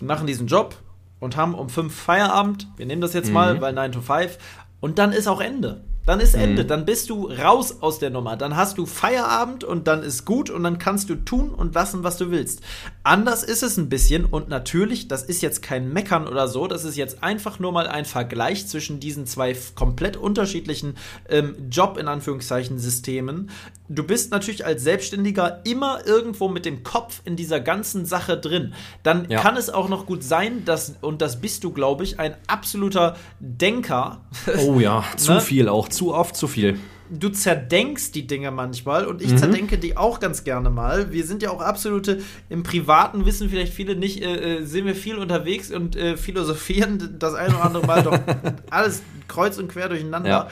die 0.00 0.04
machen 0.04 0.26
diesen 0.26 0.48
Job 0.48 0.74
und 1.20 1.36
haben 1.36 1.54
um 1.54 1.68
fünf 1.68 1.94
Feierabend. 1.94 2.66
Wir 2.76 2.86
nehmen 2.86 3.00
das 3.00 3.12
jetzt 3.12 3.28
mhm. 3.28 3.34
mal, 3.34 3.60
weil 3.60 3.74
9 3.74 3.92
to 3.92 4.00
5 4.00 4.38
und 4.80 4.98
dann 4.98 5.12
ist 5.12 5.28
auch 5.28 5.40
Ende. 5.40 5.84
Dann 6.06 6.20
ist 6.20 6.34
Ende. 6.34 6.64
Mhm. 6.64 6.68
Dann 6.68 6.84
bist 6.84 7.08
du 7.10 7.30
raus 7.30 7.78
aus 7.80 7.98
der 7.98 8.10
Nummer. 8.10 8.36
Dann 8.36 8.56
hast 8.56 8.78
du 8.78 8.86
Feierabend 8.86 9.64
und 9.64 9.86
dann 9.86 10.02
ist 10.02 10.24
gut 10.24 10.50
und 10.50 10.62
dann 10.62 10.78
kannst 10.78 11.08
du 11.08 11.14
tun 11.14 11.50
und 11.50 11.74
lassen, 11.74 12.04
was 12.04 12.18
du 12.18 12.30
willst. 12.30 12.60
Anders 13.06 13.42
ist 13.42 13.62
es 13.62 13.76
ein 13.76 13.90
bisschen 13.90 14.24
und 14.24 14.48
natürlich, 14.48 15.08
das 15.08 15.24
ist 15.24 15.42
jetzt 15.42 15.60
kein 15.60 15.92
Meckern 15.92 16.26
oder 16.26 16.48
so, 16.48 16.66
das 16.66 16.84
ist 16.84 16.96
jetzt 16.96 17.22
einfach 17.22 17.58
nur 17.58 17.70
mal 17.70 17.86
ein 17.86 18.06
Vergleich 18.06 18.66
zwischen 18.66 18.98
diesen 18.98 19.26
zwei 19.26 19.54
komplett 19.74 20.16
unterschiedlichen 20.16 20.96
ähm, 21.28 21.54
Job 21.70 21.98
in 21.98 22.08
Anführungszeichen 22.08 22.78
Systemen. 22.78 23.50
Du 23.90 24.04
bist 24.04 24.30
natürlich 24.30 24.64
als 24.64 24.82
Selbstständiger 24.82 25.60
immer 25.64 26.06
irgendwo 26.06 26.48
mit 26.48 26.64
dem 26.64 26.82
Kopf 26.82 27.20
in 27.26 27.36
dieser 27.36 27.60
ganzen 27.60 28.06
Sache 28.06 28.38
drin. 28.38 28.72
Dann 29.02 29.28
ja. 29.28 29.38
kann 29.38 29.58
es 29.58 29.68
auch 29.68 29.90
noch 29.90 30.06
gut 30.06 30.24
sein, 30.24 30.64
dass, 30.64 30.94
und 31.02 31.20
das 31.20 31.42
bist 31.42 31.62
du, 31.62 31.72
glaube 31.72 32.04
ich, 32.04 32.18
ein 32.18 32.34
absoluter 32.46 33.16
Denker. 33.38 34.22
Oh 34.66 34.80
ja, 34.80 35.04
zu 35.18 35.34
ne? 35.34 35.40
viel 35.42 35.68
auch, 35.68 35.90
zu 35.90 36.14
oft 36.14 36.34
zu 36.36 36.48
viel 36.48 36.78
du 37.10 37.28
zerdenkst 37.28 38.12
die 38.12 38.26
Dinge 38.26 38.50
manchmal 38.50 39.06
und 39.06 39.22
ich 39.22 39.32
mhm. 39.32 39.38
zerdenke 39.38 39.78
die 39.78 39.96
auch 39.96 40.20
ganz 40.20 40.44
gerne 40.44 40.70
mal. 40.70 41.12
Wir 41.12 41.24
sind 41.24 41.42
ja 41.42 41.50
auch 41.50 41.60
absolute, 41.60 42.20
im 42.48 42.62
Privaten 42.62 43.26
wissen 43.26 43.50
vielleicht 43.50 43.72
viele 43.72 43.96
nicht, 43.96 44.22
äh, 44.22 44.58
äh, 44.58 44.64
sind 44.64 44.86
wir 44.86 44.94
viel 44.94 45.18
unterwegs 45.18 45.70
und 45.70 45.96
äh, 45.96 46.16
philosophieren 46.16 47.16
das 47.18 47.34
eine 47.34 47.54
oder 47.54 47.64
andere 47.64 47.86
Mal 47.86 48.02
doch 48.02 48.18
alles 48.70 49.02
kreuz 49.28 49.58
und 49.58 49.68
quer 49.68 49.88
durcheinander. 49.88 50.28
Ja. 50.28 50.48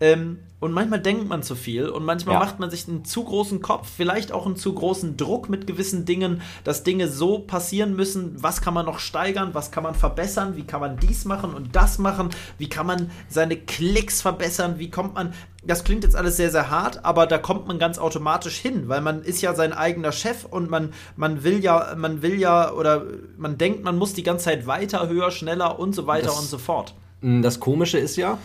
Ähm, 0.00 0.38
und 0.60 0.72
manchmal 0.72 1.00
denkt 1.00 1.26
man 1.26 1.42
zu 1.42 1.54
viel 1.54 1.88
und 1.88 2.04
manchmal 2.04 2.34
ja. 2.34 2.40
macht 2.40 2.60
man 2.60 2.70
sich 2.70 2.86
einen 2.86 3.04
zu 3.06 3.24
großen 3.24 3.62
Kopf, 3.62 3.88
vielleicht 3.96 4.30
auch 4.30 4.44
einen 4.44 4.56
zu 4.56 4.74
großen 4.74 5.16
Druck 5.16 5.48
mit 5.48 5.66
gewissen 5.66 6.04
Dingen, 6.04 6.42
dass 6.64 6.84
Dinge 6.84 7.08
so 7.08 7.38
passieren 7.38 7.96
müssen. 7.96 8.42
Was 8.42 8.60
kann 8.60 8.74
man 8.74 8.84
noch 8.84 8.98
steigern? 8.98 9.50
Was 9.54 9.70
kann 9.70 9.82
man 9.82 9.94
verbessern? 9.94 10.56
Wie 10.56 10.64
kann 10.64 10.80
man 10.80 10.98
dies 10.98 11.24
machen 11.24 11.54
und 11.54 11.74
das 11.74 11.98
machen? 11.98 12.28
Wie 12.58 12.68
kann 12.68 12.86
man 12.86 13.10
seine 13.28 13.56
Klicks 13.56 14.20
verbessern? 14.20 14.78
Wie 14.78 14.90
kommt 14.90 15.14
man. 15.14 15.32
Das 15.62 15.84
klingt 15.84 16.04
jetzt 16.04 16.16
alles 16.16 16.36
sehr, 16.36 16.50
sehr 16.50 16.70
hart, 16.70 17.04
aber 17.04 17.26
da 17.26 17.36
kommt 17.36 17.68
man 17.68 17.78
ganz 17.78 17.98
automatisch 17.98 18.56
hin, 18.56 18.88
weil 18.88 19.02
man 19.02 19.22
ist 19.22 19.42
ja 19.42 19.54
sein 19.54 19.72
eigener 19.72 20.10
Chef 20.10 20.44
und 20.44 20.70
man, 20.70 20.92
man 21.16 21.44
will 21.44 21.62
ja, 21.62 21.94
man 21.96 22.22
will 22.22 22.40
ja 22.40 22.72
oder 22.72 23.04
man 23.36 23.58
denkt, 23.58 23.84
man 23.84 23.98
muss 23.98 24.14
die 24.14 24.22
ganze 24.22 24.46
Zeit 24.46 24.66
weiter, 24.66 25.08
höher, 25.08 25.30
schneller 25.30 25.78
und 25.78 25.94
so 25.94 26.06
weiter 26.06 26.28
das, 26.28 26.38
und 26.38 26.46
so 26.46 26.56
fort. 26.56 26.94
Das 27.20 27.60
Komische 27.60 27.98
ist 27.98 28.16
ja, 28.16 28.38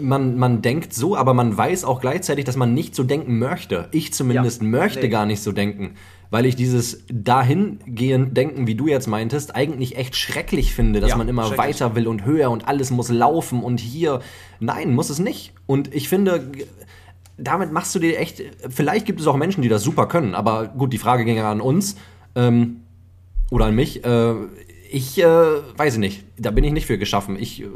man, 0.00 0.36
man 0.36 0.62
denkt 0.62 0.92
so, 0.92 1.16
aber 1.16 1.34
man 1.34 1.56
weiß 1.56 1.84
auch 1.84 2.00
gleichzeitig, 2.00 2.44
dass 2.44 2.56
man 2.56 2.74
nicht 2.74 2.94
so 2.94 3.02
denken 3.02 3.38
möchte. 3.38 3.88
Ich 3.90 4.12
zumindest 4.12 4.62
ja, 4.62 4.68
möchte 4.68 5.00
nee. 5.00 5.08
gar 5.08 5.26
nicht 5.26 5.42
so 5.42 5.52
denken, 5.52 5.94
weil 6.30 6.46
ich 6.46 6.56
dieses 6.56 7.04
dahingehend 7.10 8.36
Denken, 8.36 8.66
wie 8.66 8.74
du 8.74 8.86
jetzt 8.86 9.06
meintest, 9.06 9.54
eigentlich 9.54 9.96
echt 9.96 10.16
schrecklich 10.16 10.74
finde, 10.74 11.00
dass 11.00 11.10
ja, 11.10 11.16
man 11.16 11.28
immer 11.28 11.56
weiter 11.56 11.94
will 11.94 12.06
und 12.06 12.24
höher 12.24 12.50
und 12.50 12.68
alles 12.68 12.90
muss 12.90 13.08
laufen 13.08 13.62
und 13.62 13.80
hier. 13.80 14.20
Nein, 14.60 14.94
muss 14.94 15.10
es 15.10 15.18
nicht. 15.18 15.52
Und 15.66 15.94
ich 15.94 16.08
finde, 16.08 16.50
damit 17.38 17.72
machst 17.72 17.94
du 17.94 17.98
dir 17.98 18.18
echt. 18.18 18.42
Vielleicht 18.68 19.06
gibt 19.06 19.20
es 19.20 19.26
auch 19.26 19.36
Menschen, 19.36 19.62
die 19.62 19.68
das 19.68 19.82
super 19.82 20.06
können, 20.06 20.34
aber 20.34 20.68
gut, 20.68 20.92
die 20.92 20.98
Frage 20.98 21.24
ging 21.24 21.36
ja 21.36 21.50
an 21.50 21.60
uns 21.60 21.96
ähm, 22.34 22.80
oder 23.50 23.66
an 23.66 23.74
mich. 23.74 24.04
Äh, 24.04 24.34
ich 24.90 25.18
äh, 25.18 25.26
weiß 25.76 25.98
nicht, 25.98 26.24
da 26.36 26.50
bin 26.50 26.64
ich 26.64 26.72
nicht 26.72 26.86
für 26.86 26.98
geschaffen. 26.98 27.36
Ich. 27.38 27.62
Äh, 27.62 27.68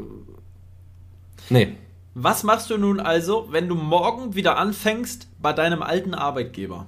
nee. 1.49 1.75
Was 2.15 2.43
machst 2.43 2.69
du 2.69 2.77
nun 2.77 2.99
also, 2.99 3.47
wenn 3.49 3.67
du 3.67 3.73
morgen 3.73 4.35
wieder 4.35 4.57
anfängst 4.57 5.27
bei 5.41 5.51
deinem 5.51 5.81
alten 5.81 6.13
Arbeitgeber? 6.13 6.85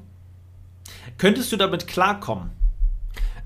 Könntest 1.18 1.52
du 1.52 1.58
damit 1.58 1.88
klarkommen? 1.88 2.52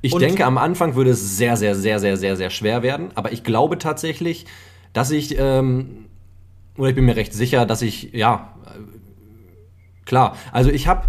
Ich 0.01 0.13
Und 0.13 0.21
denke, 0.21 0.45
am 0.45 0.57
Anfang 0.57 0.95
würde 0.95 1.11
es 1.11 1.37
sehr, 1.37 1.57
sehr, 1.57 1.75
sehr, 1.75 1.99
sehr, 1.99 2.17
sehr, 2.17 2.35
sehr 2.35 2.49
schwer 2.49 2.83
werden. 2.83 3.09
Aber 3.15 3.31
ich 3.31 3.43
glaube 3.43 3.77
tatsächlich, 3.77 4.45
dass 4.93 5.11
ich, 5.11 5.37
ähm, 5.37 6.05
oder 6.77 6.89
ich 6.89 6.95
bin 6.95 7.05
mir 7.05 7.15
recht 7.15 7.33
sicher, 7.33 7.65
dass 7.65 7.81
ich, 7.81 8.13
ja, 8.13 8.53
äh, 8.65 10.05
klar. 10.05 10.37
Also 10.51 10.69
ich 10.69 10.87
habe, 10.87 11.07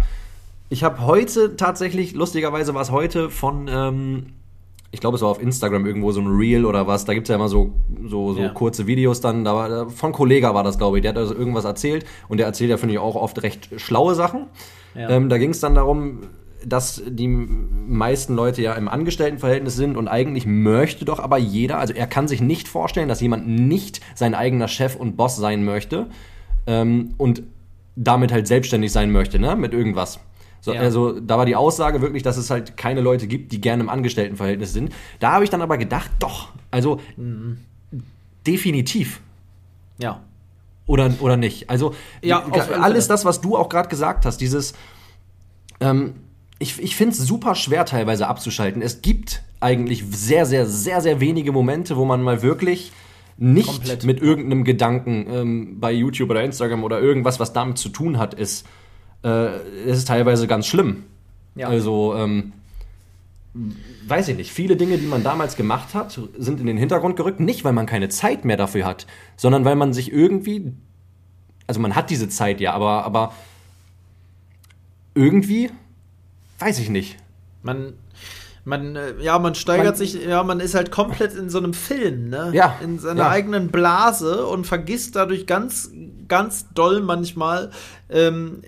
ich 0.69 0.83
habe 0.83 1.05
heute 1.05 1.55
tatsächlich, 1.55 2.13
lustigerweise 2.13 2.73
war 2.73 2.81
es 2.81 2.91
heute 2.91 3.29
von 3.29 3.69
ähm, 3.69 4.33
ich 4.93 4.99
glaube, 4.99 5.15
es 5.15 5.21
war 5.21 5.29
auf 5.29 5.41
Instagram 5.41 5.85
irgendwo 5.85 6.11
so 6.11 6.19
ein 6.19 6.27
Reel 6.27 6.65
oder 6.65 6.85
was. 6.85 7.05
Da 7.05 7.13
gibt 7.13 7.25
es 7.25 7.29
ja 7.29 7.35
immer 7.35 7.47
so, 7.47 7.71
so, 8.07 8.33
so 8.33 8.41
ja. 8.41 8.49
kurze 8.49 8.87
Videos 8.87 9.21
dann. 9.21 9.45
Da 9.45 9.55
war, 9.55 9.89
von 9.89 10.11
Kollega 10.11 10.53
war 10.53 10.63
das, 10.63 10.77
glaube 10.77 10.97
ich. 10.97 11.01
Der 11.01 11.09
hat 11.09 11.17
also 11.17 11.33
irgendwas 11.33 11.63
erzählt 11.63 12.05
und 12.27 12.39
der 12.39 12.47
erzählt 12.47 12.69
ja, 12.69 12.77
finde 12.77 12.95
ich, 12.95 12.99
auch 12.99 13.15
oft 13.15 13.41
recht 13.41 13.69
schlaue 13.77 14.15
Sachen. 14.15 14.47
Ja. 14.93 15.09
Ähm, 15.09 15.29
da 15.29 15.37
ging 15.37 15.51
es 15.51 15.61
dann 15.61 15.75
darum, 15.75 16.23
dass 16.65 17.01
die 17.07 17.27
meisten 17.27 18.35
Leute 18.35 18.61
ja 18.61 18.73
im 18.73 18.87
Angestelltenverhältnis 18.87 19.75
sind 19.75 19.97
und 19.97 20.07
eigentlich 20.07 20.45
möchte 20.45 21.05
doch 21.05 21.19
aber 21.19 21.37
jeder, 21.37 21.79
also 21.79 21.93
er 21.93 22.07
kann 22.07 22.27
sich 22.27 22.41
nicht 22.41 22.67
vorstellen, 22.67 23.09
dass 23.09 23.21
jemand 23.21 23.47
nicht 23.47 24.01
sein 24.15 24.35
eigener 24.35 24.67
Chef 24.67 24.95
und 24.95 25.17
Boss 25.17 25.37
sein 25.37 25.63
möchte 25.63 26.07
ähm, 26.67 27.13
und 27.17 27.43
damit 27.95 28.31
halt 28.31 28.47
selbstständig 28.47 28.91
sein 28.91 29.11
möchte, 29.11 29.39
ne, 29.39 29.55
mit 29.55 29.73
irgendwas. 29.73 30.19
So, 30.61 30.73
ja. 30.73 30.81
Also 30.81 31.19
da 31.19 31.37
war 31.37 31.45
die 31.45 31.55
Aussage 31.55 32.01
wirklich, 32.01 32.21
dass 32.21 32.37
es 32.37 32.49
halt 32.51 32.77
keine 32.77 33.01
Leute 33.01 33.27
gibt, 33.27 33.51
die 33.51 33.59
gerne 33.59 33.83
im 33.83 33.89
Angestelltenverhältnis 33.89 34.73
sind. 34.73 34.93
Da 35.19 35.31
habe 35.31 35.43
ich 35.43 35.49
dann 35.49 35.61
aber 35.61 35.77
gedacht, 35.77 36.11
doch, 36.19 36.49
also 36.69 36.99
mhm. 37.17 37.57
definitiv. 38.45 39.21
Ja. 39.97 40.21
Oder, 40.85 41.11
oder 41.19 41.37
nicht. 41.37 41.69
Also 41.69 41.95
ja, 42.21 42.45
alles 42.79 43.07
das, 43.07 43.25
was 43.25 43.41
du 43.41 43.57
auch 43.57 43.69
gerade 43.69 43.89
gesagt 43.89 44.25
hast, 44.25 44.37
dieses, 44.37 44.73
ähm, 45.79 46.13
ich, 46.61 46.81
ich 46.81 46.95
finde 46.95 47.13
es 47.13 47.19
super 47.19 47.55
schwer 47.55 47.85
teilweise 47.85 48.27
abzuschalten. 48.27 48.81
Es 48.81 49.01
gibt 49.01 49.41
eigentlich 49.59 50.03
sehr, 50.11 50.45
sehr, 50.45 50.67
sehr, 50.67 51.01
sehr 51.01 51.19
wenige 51.19 51.51
Momente, 51.51 51.97
wo 51.97 52.05
man 52.05 52.21
mal 52.21 52.41
wirklich 52.43 52.91
nicht 53.37 53.67
Komplett. 53.67 54.03
mit 54.03 54.21
irgendeinem 54.21 54.63
Gedanken 54.63 55.25
ähm, 55.29 55.79
bei 55.79 55.91
YouTube 55.91 56.29
oder 56.29 56.43
Instagram 56.43 56.83
oder 56.83 57.01
irgendwas, 57.01 57.39
was 57.39 57.53
damit 57.53 57.79
zu 57.79 57.89
tun 57.89 58.19
hat, 58.19 58.35
ist 58.35 58.67
äh, 59.23 59.27
es 59.87 59.97
ist 59.97 60.07
teilweise 60.07 60.45
ganz 60.45 60.67
schlimm. 60.67 61.03
Ja. 61.55 61.67
Also, 61.67 62.15
ähm, 62.15 62.53
weiß 64.07 64.27
ich 64.29 64.37
nicht, 64.37 64.51
viele 64.51 64.75
Dinge, 64.75 64.97
die 64.99 65.07
man 65.07 65.23
damals 65.23 65.55
gemacht 65.55 65.95
hat, 65.95 66.19
sind 66.37 66.59
in 66.59 66.67
den 66.67 66.77
Hintergrund 66.77 67.15
gerückt, 67.15 67.39
nicht 67.39 67.65
weil 67.65 67.73
man 67.73 67.87
keine 67.87 68.09
Zeit 68.09 68.45
mehr 68.45 68.57
dafür 68.57 68.85
hat, 68.85 69.07
sondern 69.35 69.65
weil 69.65 69.75
man 69.75 69.93
sich 69.93 70.11
irgendwie, 70.11 70.71
also 71.65 71.81
man 71.81 71.95
hat 71.95 72.11
diese 72.11 72.29
Zeit 72.29 72.61
ja, 72.61 72.73
aber, 72.73 73.03
aber 73.03 73.33
irgendwie, 75.13 75.71
weiß 76.61 76.79
ich 76.79 76.89
nicht. 76.89 77.17
Man, 77.63 77.93
man, 78.63 78.95
äh, 78.95 79.13
ja, 79.21 79.39
man 79.39 79.55
steigert 79.55 79.85
man, 79.87 79.95
sich, 79.95 80.13
ja, 80.13 80.43
man 80.43 80.59
ist 80.59 80.75
halt 80.75 80.91
komplett 80.91 81.33
in 81.33 81.49
so 81.49 81.57
einem 81.57 81.73
Film, 81.73 82.29
ne? 82.29 82.51
Ja. 82.53 82.77
In 82.83 82.99
seiner 82.99 83.23
ja. 83.23 83.29
eigenen 83.29 83.69
Blase 83.69 84.45
und 84.45 84.65
vergisst 84.65 85.15
dadurch 85.15 85.47
ganz, 85.47 85.91
ganz 86.27 86.67
doll 86.73 87.01
manchmal, 87.01 87.71
ähm, 88.09 88.61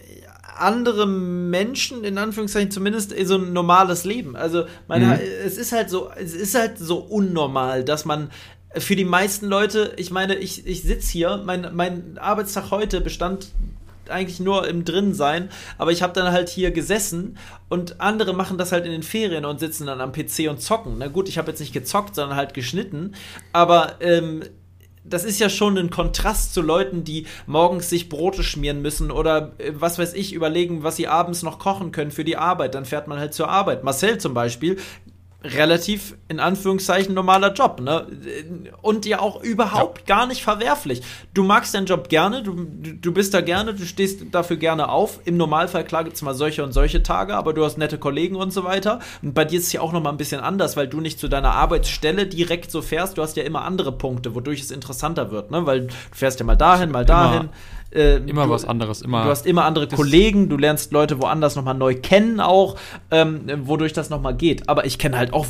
andere 0.56 1.08
Menschen, 1.08 2.04
in 2.04 2.18
Anführungszeichen 2.18 2.72
zumindest, 2.72 3.14
so 3.26 3.38
ein 3.38 3.54
normales 3.54 4.04
Leben. 4.04 4.36
Also, 4.36 4.66
meine, 4.88 5.06
mhm. 5.08 5.20
es 5.46 5.58
ist 5.58 5.72
halt 5.72 5.90
so, 5.90 6.12
es 6.16 6.34
ist 6.34 6.56
halt 6.56 6.78
so 6.78 6.98
unnormal, 6.98 7.84
dass 7.84 8.06
man 8.06 8.30
für 8.76 8.96
die 8.96 9.06
meisten 9.06 9.48
Leute, 9.48 9.94
ich 9.98 10.12
meine, 10.12 10.36
ich, 10.36 10.66
ich 10.66 10.84
sitze 10.84 11.12
hier, 11.12 11.42
mein, 11.46 11.70
mein 11.74 12.18
Arbeitstag 12.18 12.72
heute 12.72 13.02
bestand 13.02 13.50
eigentlich 14.10 14.40
nur 14.40 14.68
im 14.68 14.86
Drinsein, 14.86 15.50
aber 15.78 15.92
ich 15.92 16.02
habe 16.02 16.14
dann 16.14 16.32
halt 16.32 16.50
hier 16.50 16.72
gesessen 16.72 17.38
und 17.70 18.02
andere 18.02 18.34
machen 18.34 18.58
das 18.58 18.72
halt 18.72 18.86
in 18.86 18.92
den 18.92 19.04
Ferien 19.04 19.46
und 19.46 19.60
sitzen 19.60 19.88
dann 19.88 20.02
am 20.02 20.12
PC 20.12 20.50
und 20.50 20.62
zocken. 20.62 20.96
Na 20.98 21.08
gut, 21.08 21.30
ich 21.30 21.38
habe 21.38 21.52
jetzt 21.52 21.60
nicht 21.60 21.74
gezockt, 21.74 22.16
sondern 22.16 22.38
halt 22.38 22.54
geschnitten, 22.54 23.16
aber 23.52 23.96
ähm, 24.02 24.44
das 25.04 25.24
ist 25.24 25.40
ja 25.40 25.50
schon 25.50 25.78
ein 25.78 25.90
Kontrast 25.90 26.54
zu 26.54 26.62
Leuten, 26.62 27.04
die 27.04 27.28
morgens 27.46 27.90
sich 27.90 28.10
Brote 28.10 28.44
schmieren 28.44 28.82
müssen 28.82 29.12
oder 29.12 29.54
äh, 29.58 29.74
was 29.76 30.00
weiß 30.00 30.14
ich, 30.14 30.34
überlegen, 30.34 30.84
was 30.84 30.96
sie 30.96 31.08
abends 31.08 31.44
noch 31.44 31.60
kochen 31.60 31.92
können 31.92 32.12
für 32.12 32.24
die 32.24 32.38
Arbeit. 32.38 32.76
Dann 32.76 32.86
fährt 32.86 33.08
man 33.08 33.20
halt 33.20 33.34
zur 33.34 33.50
Arbeit. 33.50 33.84
Marcel 33.84 34.18
zum 34.18 34.34
Beispiel 34.34 34.78
relativ 35.44 36.16
in 36.30 36.40
Anführungszeichen 36.40 37.14
normaler 37.14 37.54
Job, 37.54 37.82
ne? 37.82 38.08
Und 38.82 39.06
ja 39.06 39.20
auch 39.20 39.44
überhaupt 39.44 40.08
ja. 40.08 40.16
gar 40.16 40.28
nicht 40.28 40.44
verwerflich. 40.44 41.02
Du 41.34 41.44
magst 41.44 41.74
deinen 41.74 41.86
Job 41.86 42.10
gerne, 42.10 42.44
du, 42.44 42.54
du 42.56 43.12
bist 43.12 43.34
da 43.34 43.42
gerne, 43.42 43.74
du 43.74 43.86
stehst 43.86 44.24
dafür 44.32 44.58
gerne 44.58 44.90
auf. 44.90 45.20
Im 45.26 45.38
Normalfall, 45.38 45.84
klar, 45.84 46.04
gibt 46.06 46.16
es 46.16 46.22
mal 46.22 46.34
solche 46.34 46.64
und 46.64 46.72
solche 46.72 47.04
Tage, 47.04 47.36
aber 47.36 47.54
du 47.54 47.66
hast 47.66 47.78
nette 47.78 47.98
Kollegen 47.98 48.36
und 48.36 48.52
so 48.52 48.64
weiter. 48.64 49.00
Und 49.22 49.34
bei 49.34 49.46
dir 49.46 49.60
ist 49.60 49.68
es 49.68 49.74
ja 49.74 49.82
auch 49.82 49.92
nochmal 49.92 50.14
ein 50.14 50.18
bisschen 50.18 50.42
anders, 50.42 50.78
weil 50.78 50.88
du 50.88 51.02
nicht 51.02 51.20
zu 51.20 51.28
deiner 51.28 51.54
Arbeitsstelle 51.54 52.26
direkt 52.26 52.72
so 52.72 52.82
fährst. 52.82 53.18
Du 53.18 53.22
hast 53.22 53.36
ja 53.36 53.44
immer 53.44 53.64
andere 53.64 53.92
Punkte, 53.92 54.36
wodurch 54.36 54.62
es 54.62 54.72
interessanter 54.72 55.32
wird, 55.32 55.52
ne? 55.52 55.66
Weil 55.66 55.88
du 55.88 55.94
fährst 56.12 56.40
ja 56.40 56.46
mal 56.46 56.56
dahin, 56.56 56.90
mal 56.90 57.06
dahin. 57.06 57.42
Immer 57.42 57.50
äh, 57.94 58.18
immer 58.18 58.46
du, 58.46 58.50
was 58.52 58.66
anderes, 58.66 59.02
immer. 59.02 59.24
Du 59.24 59.30
hast 59.30 59.46
immer 59.46 59.66
andere 59.66 59.88
Kollegen, 59.88 60.50
du 60.50 60.58
lernst 60.58 60.92
Leute 60.92 61.22
woanders 61.22 61.56
nochmal 61.56 61.76
neu 61.76 61.96
kennen 61.96 62.40
auch, 62.40 62.78
ähm, 63.12 63.42
wodurch 63.64 63.94
das 63.94 64.10
nochmal 64.10 64.36
geht. 64.36 64.70
Aber 64.70 64.86
ich 64.86 64.98
kenne 64.98 65.18
halt 65.18 65.34
auch 65.34 65.46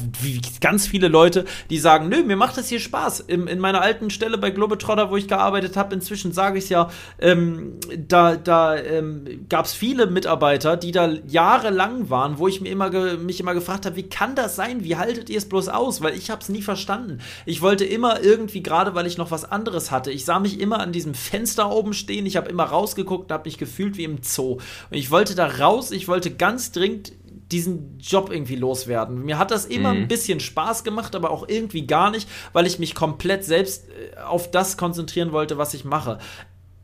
ganz 0.61 0.87
viele 0.87 1.07
Leute, 1.07 1.45
die 1.69 1.77
sagen, 1.77 2.09
nö, 2.09 2.23
mir 2.23 2.35
macht 2.35 2.57
das 2.57 2.69
hier 2.69 2.79
Spaß. 2.79 3.21
In, 3.21 3.47
in 3.47 3.59
meiner 3.59 3.81
alten 3.81 4.09
Stelle 4.09 4.37
bei 4.37 4.51
Globetrotter, 4.51 5.09
wo 5.09 5.17
ich 5.17 5.27
gearbeitet 5.27 5.77
habe, 5.77 5.95
inzwischen 5.95 6.33
sage 6.33 6.57
ich 6.57 6.69
ja, 6.69 6.89
ähm, 7.19 7.73
da, 7.97 8.35
da 8.35 8.75
ähm, 8.75 9.45
gab 9.49 9.65
es 9.65 9.73
viele 9.73 10.07
Mitarbeiter, 10.07 10.77
die 10.77 10.91
da 10.91 11.09
jahrelang 11.27 12.09
waren, 12.09 12.37
wo 12.37 12.47
ich 12.47 12.61
mir 12.61 12.69
immer 12.69 12.89
mich 13.17 13.39
immer 13.39 13.53
gefragt 13.53 13.85
habe, 13.85 13.95
wie 13.95 14.09
kann 14.09 14.35
das 14.35 14.55
sein? 14.55 14.83
Wie 14.83 14.97
haltet 14.97 15.29
ihr 15.29 15.37
es 15.37 15.47
bloß 15.47 15.69
aus? 15.69 16.01
Weil 16.01 16.15
ich 16.15 16.29
habe 16.29 16.41
es 16.41 16.49
nie 16.49 16.61
verstanden. 16.61 17.19
Ich 17.45 17.61
wollte 17.61 17.85
immer 17.85 18.21
irgendwie, 18.21 18.63
gerade 18.63 18.95
weil 18.95 19.07
ich 19.07 19.17
noch 19.17 19.31
was 19.31 19.49
anderes 19.49 19.91
hatte, 19.91 20.11
ich 20.11 20.25
sah 20.25 20.39
mich 20.39 20.59
immer 20.59 20.79
an 20.79 20.91
diesem 20.91 21.13
Fenster 21.13 21.71
oben 21.71 21.93
stehen, 21.93 22.25
ich 22.25 22.32
habe 22.35 22.49
immer 22.49 22.63
rausgeguckt 22.63 23.25
und 23.25 23.31
habe 23.31 23.47
mich 23.47 23.57
gefühlt 23.57 23.97
wie 23.97 24.03
im 24.03 24.21
Zoo. 24.21 24.53
Und 24.53 24.97
ich 24.97 25.11
wollte 25.11 25.35
da 25.35 25.47
raus, 25.47 25.91
ich 25.91 26.07
wollte 26.07 26.31
ganz 26.31 26.71
dringend 26.71 27.13
diesen 27.51 27.99
Job 27.99 28.31
irgendwie 28.31 28.55
loswerden. 28.55 29.23
Mir 29.23 29.37
hat 29.37 29.51
das 29.51 29.65
immer 29.65 29.93
mhm. 29.93 30.01
ein 30.01 30.07
bisschen 30.07 30.39
Spaß 30.39 30.83
gemacht, 30.83 31.15
aber 31.15 31.29
auch 31.29 31.47
irgendwie 31.47 31.85
gar 31.85 32.09
nicht, 32.09 32.27
weil 32.51 32.65
ich 32.65 32.79
mich 32.79 32.95
komplett 32.95 33.45
selbst 33.45 33.89
äh, 33.89 34.19
auf 34.21 34.49
das 34.49 34.75
konzentrieren 34.77 35.31
wollte, 35.31 35.57
was 35.57 35.73
ich 35.73 35.85
mache. 35.85 36.17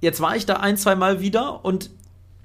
Jetzt 0.02 0.22
war 0.22 0.36
ich 0.36 0.46
da 0.46 0.56
ein, 0.56 0.78
zwei 0.78 0.96
Mal 0.96 1.20
wieder 1.22 1.66
und 1.66 1.90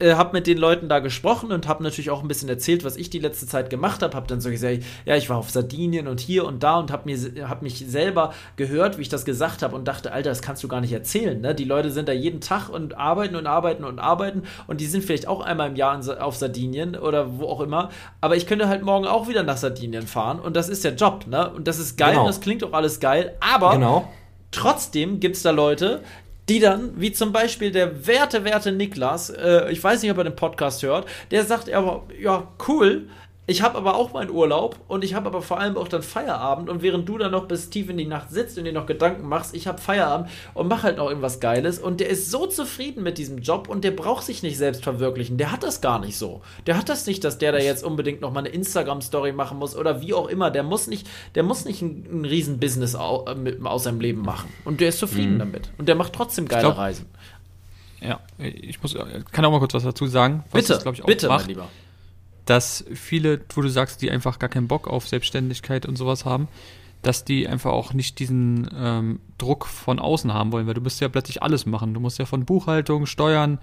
äh, 0.01 0.15
habe 0.15 0.33
mit 0.33 0.49
den 0.49 0.59
Leuten 0.59 0.89
da 0.89 0.99
gesprochen 0.99 1.53
und 1.53 1.69
habe 1.69 1.83
natürlich 1.85 2.11
auch 2.11 2.21
ein 2.21 2.27
bisschen 2.27 2.49
erzählt, 2.49 2.85
was 2.85 2.97
ich 2.97 3.11
die 3.11 3.21
letzte 3.21 3.47
Zeit 3.47 3.71
gemacht 3.71 4.03
habe. 4.03 4.17
Habe 4.17 4.27
dann 4.27 4.41
so 4.41 4.51
gesagt, 4.51 4.83
ja, 5.05 5.15
ich 5.15 5.31
war 5.31 5.37
auf 5.37 5.51
Sardinien 5.51 6.09
und 6.09 6.19
hier 6.19 6.47
und 6.47 6.65
da 6.65 6.79
und 6.79 6.91
habe 6.91 7.13
hab 7.49 7.63
mich 7.63 7.79
selber 7.87 8.35
gehört, 8.57 8.99
wie 8.99 9.03
ich 9.03 9.09
das 9.09 9.25
gesagt 9.25 9.63
habe 9.63 9.77
und 9.77 9.87
dachte, 9.87 10.13
Alter, 10.13 10.31
das 10.31 10.43
kannst 10.43 10.65
du 10.65 10.69
gar 10.69 10.81
nicht 10.81 10.93
erzählen. 10.93 11.41
Ne? 11.41 11.55
Die 11.55 11.65
Leute 11.65 11.91
sind 11.91 12.09
da 12.09 12.13
jeden 12.13 12.41
Tag 12.41 12.69
und 12.69 12.99
arbeiten 12.99 13.37
und 13.37 13.47
arbeiten 13.47 13.85
und 13.85 14.01
arbeiten 14.01 14.43
und 14.67 14.81
die 14.81 14.87
sind 14.87 15.05
vielleicht 15.05 15.29
auch 15.29 15.41
einmal 15.41 15.71
im 15.71 15.77
Jahr 15.77 16.01
auf 16.21 16.37
Sardinien 16.37 16.97
oder 16.97 17.39
wo 17.39 17.47
auch 17.47 17.61
immer. 17.61 17.91
Aber 18.21 18.35
ich 18.35 18.49
könnte 18.49 18.67
halt 18.69 18.83
morgen 18.83 19.07
auch 19.07 19.29
wieder 19.29 19.45
nach 19.45 19.59
Sardinien 19.59 20.09
fahren 20.09 20.41
und 20.41 20.57
das 20.57 20.69
ist 20.69 20.83
der 20.83 20.95
Job. 20.95 21.27
Ne? 21.29 21.51
Und 21.51 21.69
das 21.69 21.79
ist 21.79 21.97
geil 21.97 22.11
genau. 22.11 22.23
und 22.23 22.29
das 22.29 22.41
klingt 22.41 22.65
auch 22.65 22.73
alles 22.73 22.99
geil. 22.99 23.37
Aber 23.39 23.75
genau. 23.75 24.09
Trotzdem 24.55 25.19
gibt 25.19 25.35
es 25.35 25.43
da 25.43 25.51
Leute, 25.51 26.03
die 26.49 26.61
dann, 26.61 27.01
wie 27.01 27.13
zum 27.13 27.33
Beispiel 27.33 27.71
der 27.71 28.07
werte, 28.07 28.45
werte 28.45 28.73
Niklas, 28.73 29.31
äh, 29.31 29.71
ich 29.71 29.83
weiß 29.83 30.03
nicht, 30.03 30.11
ob 30.11 30.19
er 30.19 30.25
den 30.25 30.37
Podcast 30.37 30.83
hört, 30.83 31.09
der 31.31 31.45
sagt 31.45 31.73
aber, 31.73 32.07
ja, 32.21 32.53
cool, 32.69 33.09
ich 33.47 33.61
habe 33.61 33.77
aber 33.77 33.95
auch 33.97 34.15
meinen 34.15 34.31
Urlaub 34.31 34.79
und 34.89 35.05
ich 35.05 35.13
habe 35.13 35.27
aber 35.27 35.43
vor 35.43 35.61
allem 35.61 35.77
auch 35.77 35.89
dann 35.89 36.03
Feierabend 36.03 36.71
und 36.71 36.81
während 36.81 37.07
du 37.07 37.19
dann 37.19 37.33
noch 37.33 37.47
bis 37.47 37.69
tief 37.69 37.91
in 37.91 37.99
die 37.99 38.07
Nacht 38.07 38.31
sitzt 38.31 38.57
und 38.57 38.65
dir 38.65 38.73
noch 38.73 38.87
Gedanken 38.87 39.29
machst, 39.29 39.55
ich 39.55 39.67
habe 39.67 39.79
Feierabend 39.79 40.31
und 40.55 40.67
mache 40.67 40.85
halt 40.85 40.97
noch 40.97 41.09
irgendwas 41.09 41.41
Geiles 41.41 41.79
und 41.79 42.01
der 42.01 42.09
ist 42.09 42.31
so 42.31 42.47
zufrieden 42.47 43.03
mit 43.03 43.19
diesem 43.19 43.39
Job 43.39 43.69
und 43.69 43.85
der 43.85 43.91
braucht 43.91 44.25
sich 44.25 44.43
nicht 44.43 44.57
selbst 44.57 44.83
verwirklichen. 44.83 45.37
Der 45.37 45.53
hat 45.53 45.63
das 45.63 45.83
gar 45.83 45.99
nicht 45.99 46.17
so. 46.17 46.41
Der 46.67 46.79
hat 46.79 46.89
das 46.89 47.07
nicht, 47.07 47.23
dass 47.23 47.37
der 47.37 47.53
da 47.53 47.59
jetzt 47.59 47.85
unbedingt 47.85 48.23
noch 48.23 48.33
mal 48.33 48.41
eine 48.41 48.49
Instagram 48.49 49.03
Story 49.03 49.33
machen 49.33 49.59
muss 49.59 49.77
oder 49.77 50.01
wie 50.01 50.15
auch 50.15 50.29
immer. 50.29 50.51
Der 50.51 50.63
muss 50.63 50.87
nicht, 50.87 51.07
der 51.35 51.43
muss 51.43 51.67
nicht 51.67 51.83
ein, 51.83 52.07
ein 52.11 52.25
riesen 52.25 52.59
Business 52.59 52.95
au, 52.95 53.27
mit, 53.35 53.63
aus 53.63 53.85
seinem 53.85 54.01
Leben 54.01 54.23
machen 54.23 54.49
und 54.65 54.81
der 54.81 54.89
ist 54.89 54.99
zufrieden 54.99 55.35
mhm. 55.35 55.41
damit 55.41 55.71
und 55.77 55.87
der 55.87 55.97
macht 55.97 56.15
trotzdem 56.15 56.49
geile 56.49 56.63
glaub, 56.63 56.79
Reisen. 56.79 57.05
Ja, 58.01 58.21
ich 58.39 58.83
muss, 58.83 58.97
kann 59.33 59.45
auch 59.45 59.51
mal 59.51 59.59
kurz 59.59 59.75
was 59.75 59.83
dazu 59.83 60.07
sagen. 60.07 60.45
Was 60.51 60.67
bitte, 60.67 61.03
bitte, 61.07 61.29
macht. 61.29 61.41
mein 61.43 61.49
Lieber 61.49 61.69
dass 62.47 62.85
viele, 62.93 63.41
wo 63.55 63.63
du 63.63 63.69
sagst, 63.69 64.03
die 64.03 64.11
einfach 64.11 64.39
gar 64.39 64.51
keinen 64.51 64.69
Bock 64.69 64.89
auf 64.89 65.09
Selbstständigkeit 65.09 65.87
und 65.87 65.97
sowas 65.97 66.25
haben, 66.25 66.49
dass 67.03 67.25
die 67.25 67.47
einfach 67.47 67.73
auch 67.73 67.93
nicht 67.93 68.19
diesen 68.19 68.69
ähm, 68.75 69.21
Druck 69.39 69.67
von 69.67 69.99
außen 69.99 70.33
haben 70.33 70.53
wollen, 70.53 70.67
weil 70.67 70.75
du 70.75 70.81
musst 70.81 71.01
ja 71.01 71.09
plötzlich 71.09 71.43
alles 71.43 71.67
machen. 71.67 71.95
Du 71.95 72.01
musst 72.01 72.19
ja 72.19 72.25
von 72.25 72.45
Buchhaltung, 72.45 73.07
Steuern, 73.07 73.59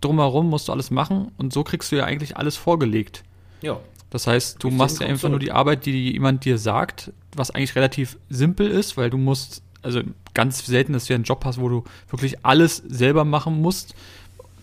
drumherum 0.00 0.48
musst 0.48 0.68
du 0.68 0.72
alles 0.72 0.90
machen 0.90 1.30
und 1.36 1.52
so 1.52 1.62
kriegst 1.62 1.92
du 1.92 1.96
ja 1.96 2.04
eigentlich 2.04 2.36
alles 2.36 2.56
vorgelegt. 2.56 3.22
Ja. 3.62 3.78
Das 4.10 4.26
heißt, 4.26 4.62
du 4.62 4.68
ich 4.68 4.74
machst 4.74 5.00
ja 5.00 5.06
einfach 5.06 5.28
nur 5.28 5.38
die 5.38 5.52
Arbeit, 5.52 5.86
die 5.86 6.12
jemand 6.12 6.44
dir 6.44 6.58
sagt, 6.58 7.12
was 7.36 7.52
eigentlich 7.52 7.76
relativ 7.76 8.18
simpel 8.28 8.68
ist, 8.68 8.96
weil 8.96 9.08
du 9.08 9.18
musst, 9.18 9.62
also 9.82 10.00
ganz 10.34 10.66
selten, 10.66 10.92
dass 10.92 11.04
du 11.04 11.12
ja 11.12 11.14
einen 11.14 11.24
Job 11.24 11.44
hast, 11.44 11.60
wo 11.60 11.68
du 11.68 11.84
wirklich 12.08 12.44
alles 12.44 12.78
selber 12.78 13.24
machen 13.24 13.60
musst, 13.62 13.94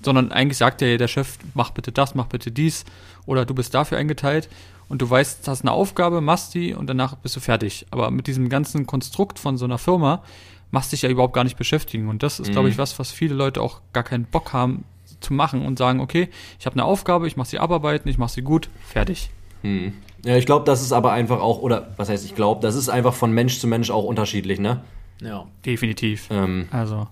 sondern 0.03 0.31
eigentlich 0.31 0.57
sagt 0.57 0.81
ja 0.81 0.97
der 0.97 1.07
Chef, 1.07 1.37
mach 1.53 1.71
bitte 1.71 1.93
das, 1.93 2.13
mach 2.13 2.27
bitte 2.27 2.51
dies 2.51 2.83
oder 3.27 3.45
du 3.45 3.53
bist 3.53 3.75
dafür 3.75 3.99
eingeteilt 3.99 4.49
und 4.89 5.01
du 5.03 5.09
weißt, 5.09 5.45
du 5.45 5.51
hast 5.51 5.61
eine 5.61 5.71
Aufgabe, 5.71 6.21
machst 6.21 6.55
die 6.55 6.73
und 6.73 6.87
danach 6.87 7.15
bist 7.15 7.35
du 7.35 7.39
fertig. 7.39 7.85
Aber 7.91 8.09
mit 8.09 8.25
diesem 8.25 8.49
ganzen 8.49 8.87
Konstrukt 8.87 9.37
von 9.37 9.57
so 9.57 9.65
einer 9.65 9.77
Firma 9.77 10.23
machst 10.71 10.91
dich 10.91 11.03
ja 11.03 11.09
überhaupt 11.09 11.33
gar 11.33 11.43
nicht 11.43 11.57
beschäftigen. 11.57 12.07
Und 12.09 12.23
das 12.23 12.39
ist, 12.39 12.47
mhm. 12.47 12.53
glaube 12.53 12.69
ich, 12.69 12.77
was, 12.77 12.97
was 12.97 13.11
viele 13.11 13.35
Leute 13.35 13.61
auch 13.61 13.81
gar 13.93 14.03
keinen 14.03 14.25
Bock 14.25 14.53
haben 14.53 14.85
zu 15.19 15.33
machen 15.33 15.65
und 15.65 15.77
sagen, 15.77 15.99
okay, 15.99 16.29
ich 16.59 16.65
habe 16.65 16.75
eine 16.75 16.85
Aufgabe, 16.85 17.27
ich 17.27 17.37
mache 17.37 17.49
sie 17.49 17.59
abarbeiten, 17.59 18.09
ich 18.09 18.17
mache 18.17 18.31
sie 18.31 18.41
gut, 18.41 18.69
fertig. 18.85 19.29
Mhm. 19.63 19.93
Ja, 20.23 20.35
ich 20.35 20.45
glaube, 20.45 20.65
das 20.65 20.81
ist 20.81 20.91
aber 20.91 21.11
einfach 21.11 21.39
auch, 21.39 21.59
oder 21.59 21.93
was 21.97 22.09
heißt 22.09 22.25
ich 22.25 22.35
glaube, 22.35 22.61
das 22.61 22.75
ist 22.75 22.89
einfach 22.89 23.13
von 23.13 23.31
Mensch 23.31 23.59
zu 23.59 23.67
Mensch 23.67 23.89
auch 23.89 24.03
unterschiedlich, 24.03 24.59
ne? 24.59 24.81
Ja. 25.21 25.45
Definitiv. 25.65 26.27
Ähm. 26.29 26.67
Also. 26.71 27.07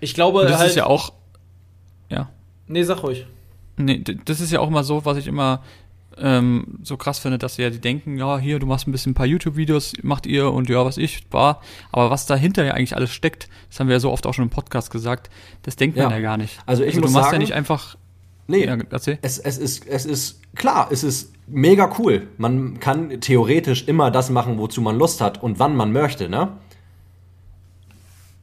Ich 0.00 0.14
glaube, 0.14 0.40
und 0.40 0.50
das 0.50 0.58
halt, 0.58 0.70
ist 0.70 0.76
ja 0.76 0.86
auch. 0.86 1.12
Ja. 2.08 2.28
Nee, 2.66 2.82
sag 2.82 3.02
ruhig. 3.02 3.26
Nee, 3.76 4.02
das 4.24 4.40
ist 4.40 4.52
ja 4.52 4.60
auch 4.60 4.70
mal 4.70 4.84
so, 4.84 5.04
was 5.04 5.18
ich 5.18 5.26
immer 5.26 5.62
ähm, 6.18 6.78
so 6.82 6.96
krass 6.96 7.18
finde, 7.18 7.38
dass 7.38 7.56
sie 7.56 7.62
ja 7.62 7.70
die 7.70 7.80
denken, 7.80 8.16
ja, 8.16 8.38
hier, 8.38 8.58
du 8.58 8.66
machst 8.66 8.86
ein 8.86 8.92
bisschen 8.92 9.12
ein 9.12 9.14
paar 9.14 9.26
YouTube-Videos, 9.26 9.94
macht 10.02 10.26
ihr 10.26 10.50
und 10.50 10.68
ja, 10.68 10.84
was 10.84 10.96
ich 10.96 11.26
war. 11.30 11.60
Aber 11.92 12.10
was 12.10 12.26
dahinter 12.26 12.64
ja 12.64 12.72
eigentlich 12.72 12.96
alles 12.96 13.10
steckt, 13.12 13.48
das 13.68 13.80
haben 13.80 13.88
wir 13.88 13.96
ja 13.96 14.00
so 14.00 14.10
oft 14.10 14.26
auch 14.26 14.34
schon 14.34 14.44
im 14.44 14.50
Podcast 14.50 14.90
gesagt, 14.90 15.30
das 15.62 15.76
denkt 15.76 15.96
man 15.96 16.10
ja, 16.10 16.16
ja 16.16 16.22
gar 16.22 16.36
nicht. 16.36 16.58
Also 16.66 16.82
ich 16.82 16.90
also, 16.90 17.00
muss 17.02 17.10
du 17.10 17.18
machst 17.18 17.30
sagen, 17.30 17.42
ja 17.42 17.46
nicht 17.46 17.54
einfach. 17.54 17.96
Nee, 18.48 18.64
ja, 18.64 18.78
erzähl. 18.90 19.18
Es, 19.22 19.38
es, 19.38 19.58
ist, 19.58 19.86
es 19.86 20.06
ist 20.06 20.40
klar, 20.54 20.88
es 20.90 21.02
ist 21.02 21.32
mega 21.48 21.92
cool. 21.98 22.28
Man 22.38 22.78
kann 22.78 23.20
theoretisch 23.20 23.86
immer 23.88 24.10
das 24.10 24.30
machen, 24.30 24.58
wozu 24.58 24.80
man 24.80 24.96
Lust 24.96 25.20
hat 25.20 25.42
und 25.42 25.58
wann 25.58 25.76
man 25.76 25.92
möchte, 25.92 26.28
ne? 26.28 26.56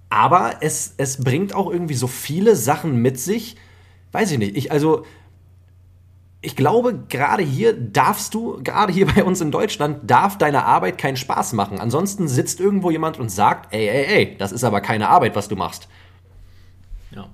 Aber 0.09 0.57
es, 0.61 0.93
es 0.97 1.23
bringt 1.23 1.55
auch 1.55 1.71
irgendwie 1.71 1.95
so 1.95 2.05
viele 2.05 2.55
Sachen 2.55 3.01
mit 3.01 3.19
sich, 3.19 3.55
weiß 4.11 4.31
ich 4.31 4.37
nicht. 4.37 4.55
Ich, 4.55 4.71
also, 4.71 5.05
ich 6.45 6.57
glaube, 6.57 7.05
gerade 7.07 7.41
hier 7.41 7.73
darfst 7.73 8.33
du, 8.33 8.61
gerade 8.61 8.91
hier 8.91 9.07
bei 9.07 9.23
uns 9.23 9.39
in 9.39 9.49
Deutschland, 9.49 9.99
darf 10.03 10.37
deine 10.37 10.65
Arbeit 10.65 10.97
keinen 10.97 11.15
Spaß 11.15 11.53
machen. 11.53 11.79
Ansonsten 11.79 12.27
sitzt 12.27 12.59
irgendwo 12.59 12.91
jemand 12.91 13.17
und 13.17 13.29
sagt, 13.29 13.73
ey, 13.73 13.87
ey, 13.87 14.05
ey, 14.05 14.37
das 14.37 14.51
ist 14.51 14.65
aber 14.65 14.81
keine 14.81 15.07
Arbeit, 15.07 15.37
was 15.37 15.47
du 15.47 15.55
machst. 15.55 15.87
Ja. 17.11 17.29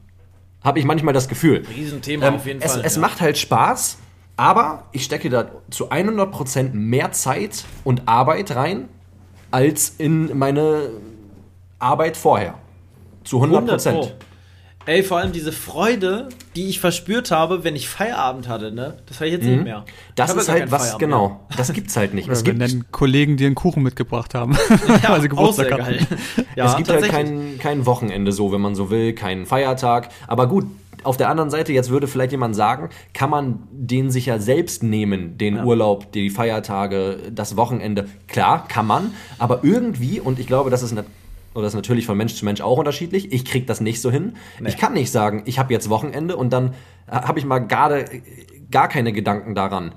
Habe 0.64 0.78
ich 0.78 0.86
manchmal 0.86 1.16
das 1.16 1.28
Gefühl. 1.28 1.66
Riesenthema 1.76 2.28
ähm, 2.28 2.36
auf 2.36 2.46
jeden 2.46 2.62
es, 2.62 2.74
Fall. 2.74 2.86
Es 2.86 2.96
ja. 2.96 3.02
macht 3.02 3.20
halt 3.20 3.40
Spaß, 3.40 3.98
aber 4.38 4.84
ich 4.92 5.06
stecke 5.06 5.32
da 5.32 5.50
zu 5.72 5.90
100% 5.90 6.74
mehr 6.74 7.12
Zeit 7.12 7.66
und 7.84 8.08
Arbeit 8.08 8.56
rein, 8.56 8.90
als 9.50 9.96
in 9.98 10.38
meine 10.38 10.92
Arbeit 11.80 12.16
vorher. 12.16 12.60
Zu 13.24 13.44
100%. 13.44 13.88
100 13.88 14.16
Ey, 14.86 15.04
vor 15.04 15.18
allem 15.18 15.32
diese 15.32 15.52
Freude, 15.52 16.30
die 16.60 16.68
ich 16.68 16.82
verspürt 16.82 17.32
habe, 17.32 17.64
wenn 17.64 17.78
ich 17.78 17.88
Feierabend 17.88 18.50
hatte, 18.50 18.74
ne? 18.74 18.96
Das 19.06 19.18
habe 19.22 19.28
ich 19.28 19.34
jetzt 19.34 19.46
mhm. 19.46 19.52
nicht 19.52 19.64
mehr. 19.64 19.86
Das 20.16 20.34
ist 20.34 20.50
halt 20.50 20.70
was, 20.70 20.82
Feierabend 20.82 21.00
genau. 21.00 21.28
Mehr. 21.30 21.40
Das 21.56 21.72
gibt's 21.72 21.96
halt 21.96 22.14
nicht. 22.14 22.28
es 22.28 22.44
gibt 22.44 22.60
wenn 22.60 22.92
Kollegen, 22.92 23.38
die 23.38 23.46
einen 23.46 23.56
Kuchen 23.56 23.82
mitgebracht 23.82 24.36
haben. 24.36 24.58
Ja, 25.02 25.12
weil 25.12 25.22
sie 25.22 25.30
Geburtstag 25.30 25.72
hatten. 25.72 25.84
Geil. 25.84 26.08
Ja, 26.58 26.66
es 26.66 26.76
gibt 26.76 26.90
halt 26.90 27.08
kein, 27.08 27.58
kein 27.60 27.86
Wochenende 27.86 28.34
so, 28.34 28.52
wenn 28.52 28.60
man 28.60 28.76
so 28.76 28.90
will, 28.90 29.14
keinen 29.14 29.46
Feiertag. 29.46 30.10
Aber 30.28 30.48
gut, 30.48 30.66
auf 31.04 31.16
der 31.16 31.30
anderen 31.30 31.50
Seite, 31.50 31.72
jetzt 31.72 31.90
würde 31.90 32.08
vielleicht 32.08 32.34
jemand 32.34 32.58
sagen, 32.58 32.90
kann 33.14 33.30
man 33.30 33.60
den 33.72 34.12
sich 34.12 34.26
ja 34.26 34.38
selbst 34.40 34.84
nehmen, 34.84 35.38
den 35.38 35.56
ja. 35.56 35.64
Urlaub, 35.64 36.12
die 36.12 36.30
Feiertage, 36.30 37.20
das 37.32 37.56
Wochenende. 37.56 38.10
Klar, 38.28 38.68
kann 38.68 38.86
man, 38.86 39.14
aber 39.38 39.64
irgendwie, 39.64 40.20
und 40.20 40.40
ich 40.40 40.48
glaube, 40.48 40.70
das 40.70 40.84
ist 40.84 40.92
eine 40.92 41.06
oder 41.54 41.64
das 41.64 41.74
ist 41.74 41.78
natürlich 41.78 42.06
von 42.06 42.18
Mensch 42.18 42.36
zu 42.36 42.46
Mensch 42.46 42.62
auch 42.62 42.78
unterschiedlich. 42.78 43.32
Ich 43.32 43.46
kriege 43.46 43.66
das 43.66 43.82
nicht 43.82 44.02
so 44.02 44.12
hin. 44.12 44.36
Nee. 44.60 44.70
Ich 44.70 44.78
kann 44.78 44.94
nicht 44.94 45.12
sagen, 45.12 45.44
ich 45.46 45.60
habe 45.60 45.74
jetzt 45.74 45.90
Wochenende 45.90 46.36
und 46.38 46.52
dann 46.52 46.74
äh, 47.08 47.12
habe 47.12 47.40
ich 47.40 47.46
mal 47.46 47.60
gerade 47.60 48.06
gar 48.72 48.88
keine 48.88 49.12
Gedanken 49.14 49.56
daran. 49.56 49.94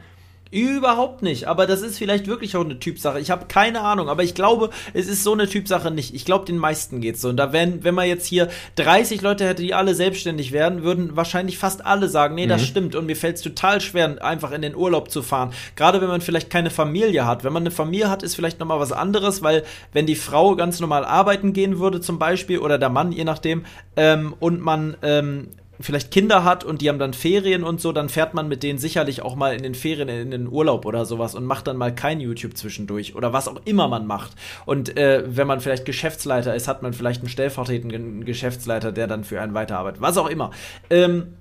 Überhaupt 0.53 1.23
nicht. 1.23 1.49
Aber 1.49 1.67
das 1.67 1.81
ist 1.81 1.97
vielleicht 1.97 2.27
wirklich 2.27 2.57
auch 2.57 2.65
eine 2.65 2.79
Typsache. 2.79 3.19
Ich 3.19 3.31
habe 3.31 3.47
keine 3.47 3.81
Ahnung. 3.81 4.11
Aber 4.11 4.23
ich 4.23 4.35
glaube, 4.35 4.69
es 4.93 5.09
ist 5.09 5.25
so 5.25 5.33
eine 5.33 5.49
Typsache 5.49 5.91
nicht. 5.91 6.15
Ich 6.15 6.27
glaube, 6.27 6.45
den 6.45 6.59
meisten 6.59 7.01
geht's 7.01 7.23
so. 7.23 7.31
Und 7.31 7.39
da 7.39 7.55
wenn, 7.55 7.85
wenn 7.85 7.95
man 7.95 8.07
jetzt 8.07 8.27
hier 8.27 8.51
30 8.77 9.23
Leute 9.23 9.47
hätte, 9.47 9.63
die 9.63 9.73
alle 9.73 9.95
selbstständig 9.95 10.53
werden, 10.53 10.83
würden 10.83 11.17
wahrscheinlich 11.17 11.57
fast 11.57 11.87
alle 11.87 12.07
sagen, 12.11 12.35
nee, 12.35 12.47
das 12.47 12.61
mhm. 12.61 12.67
stimmt. 12.67 12.95
Und 12.95 13.07
mir 13.07 13.17
fällt 13.17 13.37
es 13.37 13.43
total 13.43 13.81
schwer, 13.81 14.23
einfach 14.23 14.53
in 14.53 14.61
den 14.61 14.77
Urlaub 14.77 15.11
zu 15.11 15.23
fahren. 15.23 15.55
Gerade 15.75 16.03
wenn 16.03 16.09
man 16.09 16.21
vielleicht 16.21 16.51
keine 16.51 16.69
Familie 16.69 17.25
hat. 17.25 17.45
Wenn 17.45 17.55
man 17.55 17.63
eine 17.63 17.71
Familie 17.71 18.11
hat, 18.11 18.23
ist 18.23 18.35
vielleicht 18.35 18.61
nochmal 18.61 18.79
was 18.79 18.93
anderes, 18.93 19.43
weil 19.43 19.63
wenn 19.95 20.05
die 20.05 20.17
Frau 20.17 20.55
ganz 20.55 20.81
normal 20.81 21.07
arbeiten 21.07 21.55
gehen 21.55 21.79
würde, 21.79 22.03
zum 22.03 22.19
Beispiel, 22.19 22.59
oder 22.59 22.77
der 22.77 22.91
Mann, 22.91 23.11
je 23.11 23.25
nachdem, 23.25 23.65
ähm, 23.97 24.35
und 24.39 24.61
man 24.61 24.99
ähm, 25.01 25.49
vielleicht 25.83 26.11
Kinder 26.11 26.45
hat 26.45 26.65
und 26.65 26.81
die 26.81 26.89
haben 26.89 26.99
dann 26.99 27.15
Ferien 27.15 27.65
und 27.65 27.81
so, 27.81 27.93
dann 27.93 28.09
fährt 28.09 28.35
man 28.35 28.49
mit 28.49 28.63
denen 28.63 28.79
sicherlich 28.79 29.23
auch 29.23 29.37
mal 29.37 29.55
in 29.55 29.63
den 29.63 29.75
Ferien 29.75 30.09
in 30.09 30.31
den 30.31 30.49
Urlaub 30.49 30.87
oder 30.87 31.05
sowas 31.05 31.35
und 31.35 31.45
macht 31.45 31.67
dann 31.67 31.77
mal 31.77 31.95
kein 31.95 32.21
YouTube 32.21 32.57
zwischendurch 32.57 33.15
oder 33.15 33.33
was 33.33 33.49
auch 33.49 33.61
immer 33.65 33.89
man 33.89 34.07
macht. 34.07 34.33
Und 34.65 34.97
äh, 34.97 35.25
wenn 35.27 35.47
man 35.47 35.61
vielleicht 35.61 35.85
Geschäftsleiter 35.85 36.55
ist, 36.55 36.69
hat 36.69 36.83
man 36.83 36.93
vielleicht 36.93 37.21
einen 37.21 37.29
stellvertretenden 37.29 38.25
Geschäftsleiter, 38.25 38.93
der 38.93 39.07
dann 39.07 39.25
für 39.25 39.41
einen 39.41 39.55
weiterarbeitet. 39.55 40.01
Was 40.01 40.17
auch 40.17 40.29
immer. 40.29 40.51
Ähm, 40.91 41.35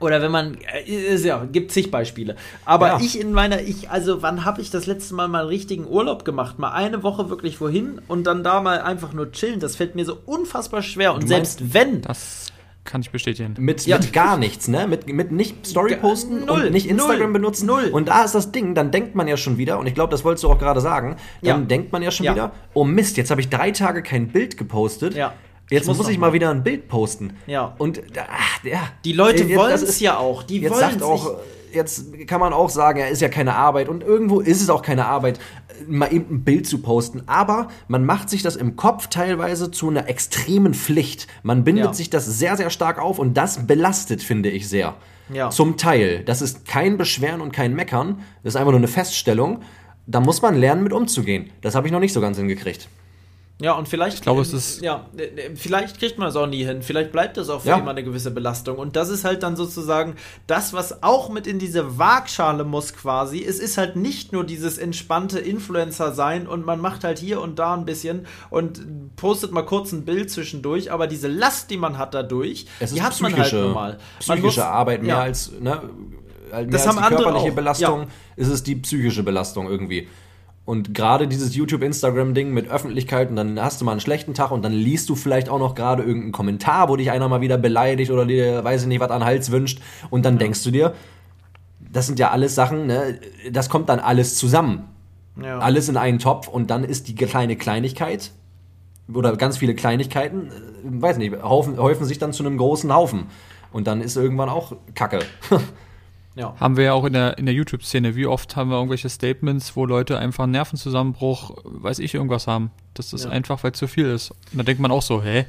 oder 0.00 0.22
wenn 0.22 0.30
man, 0.30 0.56
äh, 0.86 1.16
ja, 1.16 1.44
gibt 1.44 1.72
zig 1.72 1.90
Beispiele. 1.90 2.36
Aber 2.64 2.88
ja. 2.88 3.00
ich 3.00 3.20
in 3.20 3.32
meiner, 3.32 3.60
ich, 3.60 3.90
also 3.90 4.22
wann 4.22 4.44
habe 4.44 4.62
ich 4.62 4.70
das 4.70 4.86
letzte 4.86 5.14
Mal 5.14 5.28
mal 5.28 5.40
einen 5.40 5.48
richtigen 5.48 5.86
Urlaub 5.86 6.24
gemacht? 6.24 6.58
Mal 6.58 6.72
eine 6.72 7.02
Woche 7.02 7.28
wirklich 7.28 7.60
wohin 7.60 8.00
und 8.08 8.24
dann 8.24 8.42
da 8.42 8.60
mal 8.60 8.80
einfach 8.80 9.12
nur 9.12 9.30
chillen. 9.32 9.60
Das 9.60 9.76
fällt 9.76 9.94
mir 9.94 10.04
so 10.04 10.18
unfassbar 10.24 10.82
schwer. 10.82 11.14
Und 11.14 11.28
selbst 11.28 11.74
wenn. 11.74 12.00
Das 12.02 12.50
kann 12.84 13.02
ich 13.02 13.10
bestätigen. 13.10 13.54
Mit, 13.58 13.86
ja. 13.86 13.98
mit 13.98 14.12
gar 14.12 14.36
nichts, 14.36 14.68
ne? 14.68 14.86
Mit, 14.86 15.06
mit 15.06 15.32
nicht 15.32 15.66
Story 15.66 15.96
posten 15.96 16.46
null, 16.46 16.66
und 16.66 16.72
nicht 16.72 16.88
Instagram 16.88 17.18
null, 17.18 17.32
benutzen. 17.32 17.66
Null. 17.66 17.90
Und 17.92 18.08
da 18.08 18.24
ist 18.24 18.34
das 18.34 18.52
Ding, 18.52 18.74
dann 18.74 18.90
denkt 18.90 19.14
man 19.14 19.28
ja 19.28 19.36
schon 19.36 19.58
wieder, 19.58 19.78
und 19.78 19.86
ich 19.86 19.94
glaube, 19.94 20.10
das 20.10 20.24
wolltest 20.24 20.44
du 20.44 20.50
auch 20.50 20.58
gerade 20.58 20.80
sagen, 20.80 21.16
dann 21.42 21.60
ja. 21.60 21.66
denkt 21.66 21.92
man 21.92 22.02
ja 22.02 22.10
schon 22.10 22.26
ja. 22.26 22.34
wieder, 22.34 22.52
oh 22.74 22.84
Mist, 22.84 23.16
jetzt 23.16 23.30
habe 23.30 23.40
ich 23.40 23.48
drei 23.48 23.70
Tage 23.70 24.02
kein 24.02 24.28
Bild 24.28 24.56
gepostet. 24.56 25.14
Ja. 25.14 25.34
Jetzt 25.70 25.86
muss, 25.86 25.98
muss 25.98 26.08
ich 26.08 26.18
mal 26.18 26.32
wieder 26.32 26.50
ein 26.50 26.64
Bild 26.64 26.88
posten. 26.88 27.34
Ja. 27.46 27.74
Und 27.78 28.02
ach, 28.16 28.64
ja. 28.64 28.88
Die 29.04 29.12
Leute 29.12 29.48
wollen 29.54 29.72
es 29.72 30.00
ja 30.00 30.16
auch. 30.16 30.42
Die 30.42 30.60
jetzt 30.60 30.72
wollen 30.72 30.80
sagt 30.80 31.02
auch, 31.02 31.36
jetzt 31.72 32.26
kann 32.26 32.40
man 32.40 32.52
auch 32.52 32.70
sagen, 32.70 32.98
er 32.98 33.10
ist 33.10 33.22
ja 33.22 33.28
keine 33.28 33.54
Arbeit 33.54 33.88
und 33.88 34.02
irgendwo 34.02 34.40
ist 34.40 34.60
es 34.60 34.68
auch 34.68 34.82
keine 34.82 35.06
Arbeit, 35.06 35.38
mal 35.88 36.12
eben 36.12 36.34
ein 36.34 36.44
Bild 36.44 36.66
zu 36.66 36.78
posten. 36.78 37.22
Aber 37.26 37.68
man 37.88 38.04
macht 38.04 38.30
sich 38.30 38.42
das 38.42 38.56
im 38.56 38.76
Kopf 38.76 39.08
teilweise 39.08 39.70
zu 39.70 39.88
einer 39.88 40.08
extremen 40.08 40.74
Pflicht. 40.74 41.26
Man 41.42 41.64
bindet 41.64 41.84
ja. 41.84 41.92
sich 41.92 42.10
das 42.10 42.26
sehr, 42.26 42.56
sehr 42.56 42.70
stark 42.70 42.98
auf 42.98 43.18
und 43.18 43.34
das 43.34 43.66
belastet, 43.66 44.22
finde 44.22 44.50
ich 44.50 44.68
sehr. 44.68 44.96
Ja. 45.32 45.50
Zum 45.50 45.76
Teil. 45.76 46.24
Das 46.24 46.42
ist 46.42 46.66
kein 46.66 46.96
Beschweren 46.96 47.40
und 47.40 47.52
kein 47.52 47.74
Meckern. 47.74 48.20
Das 48.42 48.54
ist 48.54 48.56
einfach 48.56 48.72
nur 48.72 48.80
eine 48.80 48.88
Feststellung. 48.88 49.60
Da 50.06 50.20
muss 50.20 50.42
man 50.42 50.56
lernen, 50.56 50.82
mit 50.82 50.92
umzugehen. 50.92 51.50
Das 51.60 51.74
habe 51.74 51.86
ich 51.86 51.92
noch 51.92 52.00
nicht 52.00 52.12
so 52.12 52.20
ganz 52.20 52.36
hingekriegt. 52.36 52.88
Ja, 53.60 53.74
und 53.74 53.88
vielleicht, 53.88 54.16
ich 54.16 54.22
glaube, 54.22 54.40
es 54.40 54.54
ist 54.54 54.80
ja, 54.80 55.06
vielleicht 55.54 55.98
kriegt 55.98 56.18
man 56.18 56.28
es 56.28 56.36
auch 56.36 56.46
nie 56.46 56.64
hin. 56.64 56.80
Vielleicht 56.82 57.12
bleibt 57.12 57.36
es 57.36 57.50
auch 57.50 57.60
für 57.60 57.68
ja. 57.68 57.76
immer 57.76 57.90
eine 57.90 58.02
gewisse 58.02 58.30
Belastung. 58.30 58.78
Und 58.78 58.96
das 58.96 59.10
ist 59.10 59.24
halt 59.24 59.42
dann 59.42 59.54
sozusagen 59.54 60.16
das, 60.46 60.72
was 60.72 61.02
auch 61.02 61.28
mit 61.28 61.46
in 61.46 61.58
diese 61.58 61.98
Waagschale 61.98 62.64
muss 62.64 62.94
quasi. 62.94 63.44
Es 63.44 63.58
ist 63.58 63.76
halt 63.76 63.96
nicht 63.96 64.32
nur 64.32 64.44
dieses 64.44 64.78
entspannte 64.78 65.38
Influencer 65.38 66.14
sein 66.14 66.46
und 66.46 66.64
man 66.64 66.80
macht 66.80 67.04
halt 67.04 67.18
hier 67.18 67.42
und 67.42 67.58
da 67.58 67.74
ein 67.74 67.84
bisschen 67.84 68.26
und 68.48 69.16
postet 69.16 69.52
mal 69.52 69.66
kurz 69.66 69.92
ein 69.92 70.06
Bild 70.06 70.30
zwischendurch, 70.30 70.90
aber 70.90 71.06
diese 71.06 71.28
Last, 71.28 71.70
die 71.70 71.76
man 71.76 71.98
hat 71.98 72.14
dadurch, 72.14 72.66
die 72.80 73.02
hat 73.02 73.20
man 73.20 73.36
halt 73.36 73.52
normal. 73.52 73.98
Psychische 74.20 74.44
muss, 74.44 74.58
Arbeit 74.58 75.02
mehr 75.02 75.16
ja. 75.16 75.20
als, 75.20 75.52
ne, 75.52 75.82
mehr 76.50 76.64
das 76.64 76.86
als 76.86 76.96
haben 76.96 77.16
die 77.16 77.22
körperliche 77.22 77.52
Belastung, 77.52 78.00
ja. 78.00 78.06
ist 78.36 78.48
es 78.48 78.62
die 78.62 78.76
psychische 78.76 79.22
Belastung 79.22 79.68
irgendwie. 79.68 80.08
Und 80.70 80.94
gerade 80.94 81.26
dieses 81.26 81.56
YouTube-Instagram-Ding 81.56 82.52
mit 82.52 82.68
Öffentlichkeit 82.68 83.28
und 83.28 83.34
dann 83.34 83.60
hast 83.60 83.80
du 83.80 83.84
mal 83.84 83.90
einen 83.90 84.00
schlechten 84.00 84.34
Tag 84.34 84.52
und 84.52 84.62
dann 84.64 84.72
liest 84.72 85.08
du 85.08 85.16
vielleicht 85.16 85.48
auch 85.48 85.58
noch 85.58 85.74
gerade 85.74 86.04
irgendeinen 86.04 86.30
Kommentar, 86.30 86.88
wo 86.88 86.94
dich 86.94 87.10
einer 87.10 87.26
mal 87.26 87.40
wieder 87.40 87.58
beleidigt 87.58 88.12
oder 88.12 88.24
dir, 88.24 88.62
weiß 88.62 88.82
ich 88.82 88.86
nicht, 88.86 89.00
was 89.00 89.10
an 89.10 89.18
den 89.18 89.26
Hals 89.26 89.50
wünscht. 89.50 89.82
Und 90.10 90.24
dann 90.24 90.38
denkst 90.38 90.62
du 90.62 90.70
dir, 90.70 90.94
das 91.80 92.06
sind 92.06 92.20
ja 92.20 92.30
alles 92.30 92.54
Sachen, 92.54 92.86
ne, 92.86 93.18
das 93.50 93.68
kommt 93.68 93.88
dann 93.88 93.98
alles 93.98 94.36
zusammen. 94.36 94.84
Ja. 95.42 95.58
Alles 95.58 95.88
in 95.88 95.96
einen 95.96 96.20
Topf 96.20 96.46
und 96.46 96.70
dann 96.70 96.84
ist 96.84 97.08
die 97.08 97.16
kleine 97.16 97.56
Kleinigkeit 97.56 98.30
oder 99.12 99.36
ganz 99.36 99.56
viele 99.58 99.74
Kleinigkeiten, 99.74 100.52
äh, 100.52 101.02
weiß 101.02 101.18
nicht, 101.18 101.42
häufen, 101.42 101.78
häufen 101.78 102.06
sich 102.06 102.20
dann 102.20 102.32
zu 102.32 102.44
einem 102.44 102.58
großen 102.58 102.94
Haufen. 102.94 103.26
Und 103.72 103.88
dann 103.88 104.00
ist 104.00 104.16
irgendwann 104.16 104.48
auch 104.48 104.76
Kacke. 104.94 105.18
Ja. 106.36 106.54
Haben 106.58 106.76
wir 106.76 106.84
ja 106.84 106.92
auch 106.92 107.04
in 107.04 107.12
der, 107.12 107.38
in 107.38 107.46
der 107.46 107.54
YouTube-Szene. 107.54 108.14
Wie 108.14 108.26
oft 108.26 108.54
haben 108.56 108.70
wir 108.70 108.76
irgendwelche 108.76 109.08
Statements, 109.08 109.74
wo 109.74 109.84
Leute 109.84 110.18
einfach 110.18 110.44
einen 110.44 110.52
Nervenzusammenbruch, 110.52 111.56
weiß 111.64 111.98
ich, 111.98 112.14
irgendwas 112.14 112.46
haben. 112.46 112.70
Das 112.94 113.12
ist 113.12 113.24
ja. 113.24 113.30
einfach, 113.30 113.62
weil 113.64 113.72
zu 113.72 113.88
viel 113.88 114.06
ist. 114.06 114.30
Und 114.30 114.58
da 114.58 114.62
denkt 114.62 114.80
man 114.80 114.90
auch 114.90 115.02
so, 115.02 115.22
hä? 115.22 115.46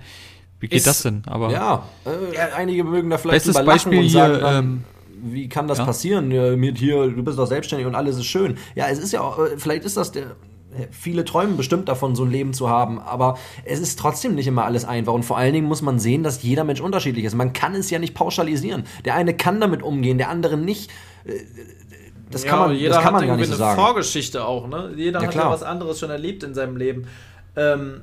Wie 0.60 0.68
geht 0.68 0.78
ist, 0.78 0.88
das 0.88 1.02
denn? 1.02 1.24
Aber 1.26 1.52
ja, 1.52 1.88
äh, 2.06 2.38
einige 2.56 2.84
mögen 2.84 3.10
da 3.10 3.18
vielleicht 3.18 3.46
bestes 3.46 3.66
Beispiel 3.66 4.02
hier, 4.02 4.40
dann, 4.40 4.66
ähm, 4.66 4.84
wie 5.24 5.50
kann 5.50 5.68
das 5.68 5.80
ja. 5.80 5.86
passieren? 5.86 6.32
Ja, 6.32 6.56
mit 6.56 6.78
hier, 6.78 7.08
du 7.08 7.24
bist 7.24 7.38
doch 7.38 7.48
selbstständig 7.48 7.88
und 7.88 7.96
alles 7.96 8.18
ist 8.18 8.26
schön. 8.26 8.58
Ja, 8.76 8.88
es 8.88 9.00
ist 9.00 9.12
ja, 9.12 9.22
auch, 9.22 9.40
äh, 9.40 9.58
vielleicht 9.58 9.86
ist 9.86 9.98
das 9.98 10.12
der, 10.12 10.36
viele 10.92 11.26
träumen 11.26 11.58
bestimmt 11.58 11.90
davon, 11.90 12.16
so 12.16 12.24
ein 12.24 12.32
Leben 12.32 12.54
zu 12.54 12.70
haben, 12.70 13.00
aber 13.00 13.38
es 13.66 13.80
ist 13.80 14.00
trotzdem 14.00 14.36
nicht 14.36 14.48
immer 14.48 14.66
alles 14.66 14.86
einfach. 14.86 15.14
Und 15.14 15.24
vor 15.24 15.38
allen 15.38 15.54
Dingen 15.54 15.68
muss 15.68 15.82
man 15.82 16.00
sehen, 16.00 16.24
dass 16.24 16.44
jeder 16.44 16.64
Mensch 16.64 16.82
unterschiedlich 16.82 17.26
ist. 17.26 17.36
Man 17.36 17.54
kann 17.54 17.76
es 17.76 17.90
ja 17.90 18.00
nicht 18.00 18.14
pauschalisieren. 18.14 18.84
Der 19.06 19.16
eine 19.16 19.36
kann 19.36 19.60
damit 19.60 19.84
umgehen, 19.84 20.18
der 20.18 20.30
andere 20.30 20.58
nicht. 20.58 20.90
Äh, 21.26 21.34
das 22.30 22.44
kann 22.44 22.60
man, 22.60 22.76
jeder 22.76 22.96
das 22.96 23.04
kann 23.04 23.14
man 23.14 23.28
gar 23.28 23.36
nicht 23.36 23.50
so 23.50 23.56
sagen. 23.56 23.78
eine 23.78 23.88
Vorgeschichte 23.88 24.46
auch, 24.46 24.68
ne? 24.68 24.94
Jeder 24.96 25.20
ja, 25.20 25.26
hat 25.26 25.34
klar. 25.34 25.46
ja 25.46 25.52
was 25.52 25.64
anderes 25.64 26.00
schon 26.00 26.10
erlebt 26.10 26.44
in 26.44 26.54
seinem 26.54 26.78
Leben. 26.78 27.08
Ähm, 27.58 28.02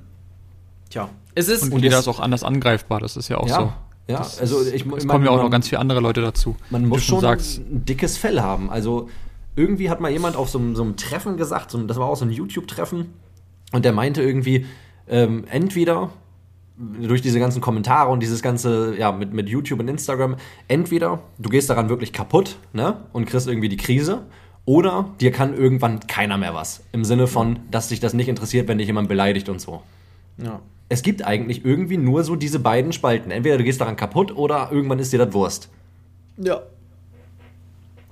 tja, 0.90 1.08
es 1.34 1.48
ist. 1.48 1.72
Und, 1.72 1.80
jeder 1.80 1.98
ist 1.98 2.08
auch 2.08 2.20
anders 2.20 2.44
angreifbar, 2.44 3.00
das 3.00 3.16
ist 3.16 3.28
ja 3.28 3.38
auch 3.38 3.48
ja. 3.48 3.54
so. 3.54 3.72
Ja, 4.08 4.18
das 4.18 4.40
also 4.40 4.62
ich, 4.64 4.86
es 4.86 5.06
kommen 5.06 5.24
ja 5.24 5.30
auch 5.30 5.42
noch 5.42 5.50
ganz 5.50 5.68
viele 5.68 5.80
andere 5.80 6.00
Leute 6.00 6.22
dazu. 6.22 6.56
Man 6.70 6.86
muss 6.86 7.04
schon 7.04 7.20
sagst. 7.20 7.58
ein 7.58 7.84
dickes 7.84 8.16
Fell 8.16 8.40
haben. 8.40 8.70
Also 8.70 9.08
irgendwie 9.58 9.90
hat 9.90 10.00
mal 10.00 10.10
jemand 10.10 10.36
auf 10.36 10.48
so, 10.48 10.74
so 10.74 10.82
einem 10.82 10.96
Treffen 10.96 11.36
gesagt, 11.36 11.70
so, 11.70 11.82
das 11.82 11.98
war 11.98 12.06
auch 12.06 12.16
so 12.16 12.24
ein 12.24 12.30
YouTube-Treffen, 12.30 13.12
und 13.72 13.84
der 13.84 13.92
meinte 13.92 14.22
irgendwie, 14.22 14.66
ähm, 15.08 15.44
entweder 15.50 16.10
durch 16.78 17.20
diese 17.20 17.40
ganzen 17.40 17.60
Kommentare 17.60 18.08
und 18.10 18.22
dieses 18.22 18.40
ganze, 18.40 18.96
ja, 18.96 19.10
mit, 19.12 19.32
mit 19.32 19.48
YouTube 19.48 19.80
und 19.80 19.88
Instagram, 19.88 20.36
entweder 20.68 21.20
du 21.38 21.48
gehst 21.50 21.68
daran 21.68 21.88
wirklich 21.88 22.12
kaputt, 22.12 22.56
ne, 22.72 23.04
und 23.12 23.26
kriegst 23.26 23.48
irgendwie 23.48 23.68
die 23.68 23.76
Krise, 23.76 24.22
oder 24.64 25.10
dir 25.20 25.32
kann 25.32 25.54
irgendwann 25.54 26.00
keiner 26.00 26.36
mehr 26.36 26.54
was. 26.54 26.82
Im 26.92 27.04
Sinne 27.04 27.26
von, 27.26 27.60
dass 27.70 27.88
dich 27.88 28.00
das 28.00 28.12
nicht 28.12 28.28
interessiert, 28.28 28.68
wenn 28.68 28.76
dich 28.76 28.86
jemand 28.86 29.08
beleidigt 29.08 29.48
und 29.48 29.60
so. 29.62 29.82
Ja. 30.36 30.60
Es 30.90 31.02
gibt 31.02 31.24
eigentlich 31.24 31.64
irgendwie 31.64 31.96
nur 31.96 32.22
so 32.22 32.36
diese 32.36 32.58
beiden 32.58 32.92
Spalten. 32.92 33.30
Entweder 33.30 33.56
du 33.56 33.64
gehst 33.64 33.80
daran 33.80 33.96
kaputt 33.96 34.36
oder 34.36 34.68
irgendwann 34.70 34.98
ist 34.98 35.10
dir 35.10 35.18
das 35.18 35.32
Wurst. 35.32 35.70
Ja. 36.36 36.60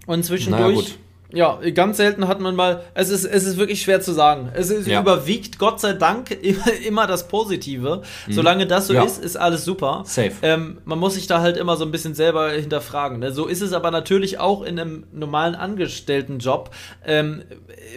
Und 0.07 0.25
zwischendurch 0.25 0.75
naja, 0.75 0.97
ja, 1.37 1.59
ganz 1.75 1.99
selten 1.99 2.29
hat 2.29 2.41
man 2.41 2.57
mal. 2.57 2.83
Es 2.95 3.11
ist, 3.11 3.25
es 3.25 3.45
ist 3.45 3.59
wirklich 3.59 3.83
schwer 3.83 4.01
zu 4.01 4.13
sagen. 4.13 4.51
Es 4.55 4.71
ist, 4.71 4.89
ja. 4.89 5.01
überwiegt 5.01 5.59
Gott 5.59 5.81
sei 5.81 5.93
Dank 5.93 6.31
immer, 6.43 6.73
immer 6.87 7.07
das 7.07 7.29
Positive. 7.29 8.03
Mhm. 8.27 8.33
Solange 8.33 8.67
das 8.67 8.87
so 8.87 8.95
ja. 8.95 9.05
ist, 9.05 9.23
ist 9.23 9.37
alles 9.37 9.65
super. 9.65 10.03
Safe. 10.07 10.33
Ähm, 10.43 10.79
man 10.85 10.99
muss 10.99 11.15
sich 11.15 11.27
da 11.27 11.41
halt 11.41 11.57
immer 11.57 11.77
so 11.77 11.85
ein 11.85 11.91
bisschen 11.91 12.15
selber 12.15 12.51
hinterfragen. 12.51 13.19
Ne? 13.19 13.33
So 13.33 13.47
ist 13.47 13.61
es 13.61 13.73
aber 13.73 13.91
natürlich 13.91 14.39
auch 14.39 14.63
in 14.63 14.81
einem 14.81 15.05
normalen 15.13 15.55
Angestelltenjob, 15.55 16.71
ähm, 17.05 17.43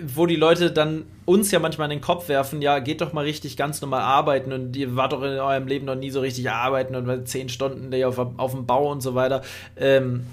wo 0.05 0.25
die 0.25 0.35
Leute 0.35 0.71
dann 0.71 1.05
uns 1.25 1.51
ja 1.51 1.59
manchmal 1.59 1.85
in 1.85 1.97
den 1.97 2.01
Kopf 2.01 2.27
werfen, 2.27 2.61
ja, 2.61 2.79
geht 2.79 3.01
doch 3.01 3.13
mal 3.13 3.23
richtig 3.23 3.55
ganz 3.55 3.81
normal 3.81 4.01
arbeiten 4.01 4.51
und 4.51 4.75
ihr 4.75 4.95
wart 4.95 5.13
doch 5.13 5.21
in 5.21 5.37
eurem 5.39 5.67
Leben 5.67 5.85
noch 5.85 5.95
nie 5.95 6.09
so 6.09 6.21
richtig 6.21 6.49
arbeiten 6.49 6.95
und 6.95 7.27
zehn 7.27 7.49
Stunden 7.49 7.93
auf, 8.03 8.17
auf 8.17 8.51
dem 8.51 8.65
Bau 8.65 8.91
und 8.91 9.01
so 9.01 9.13
weiter. 9.13 9.43
Ähm, 9.77 10.25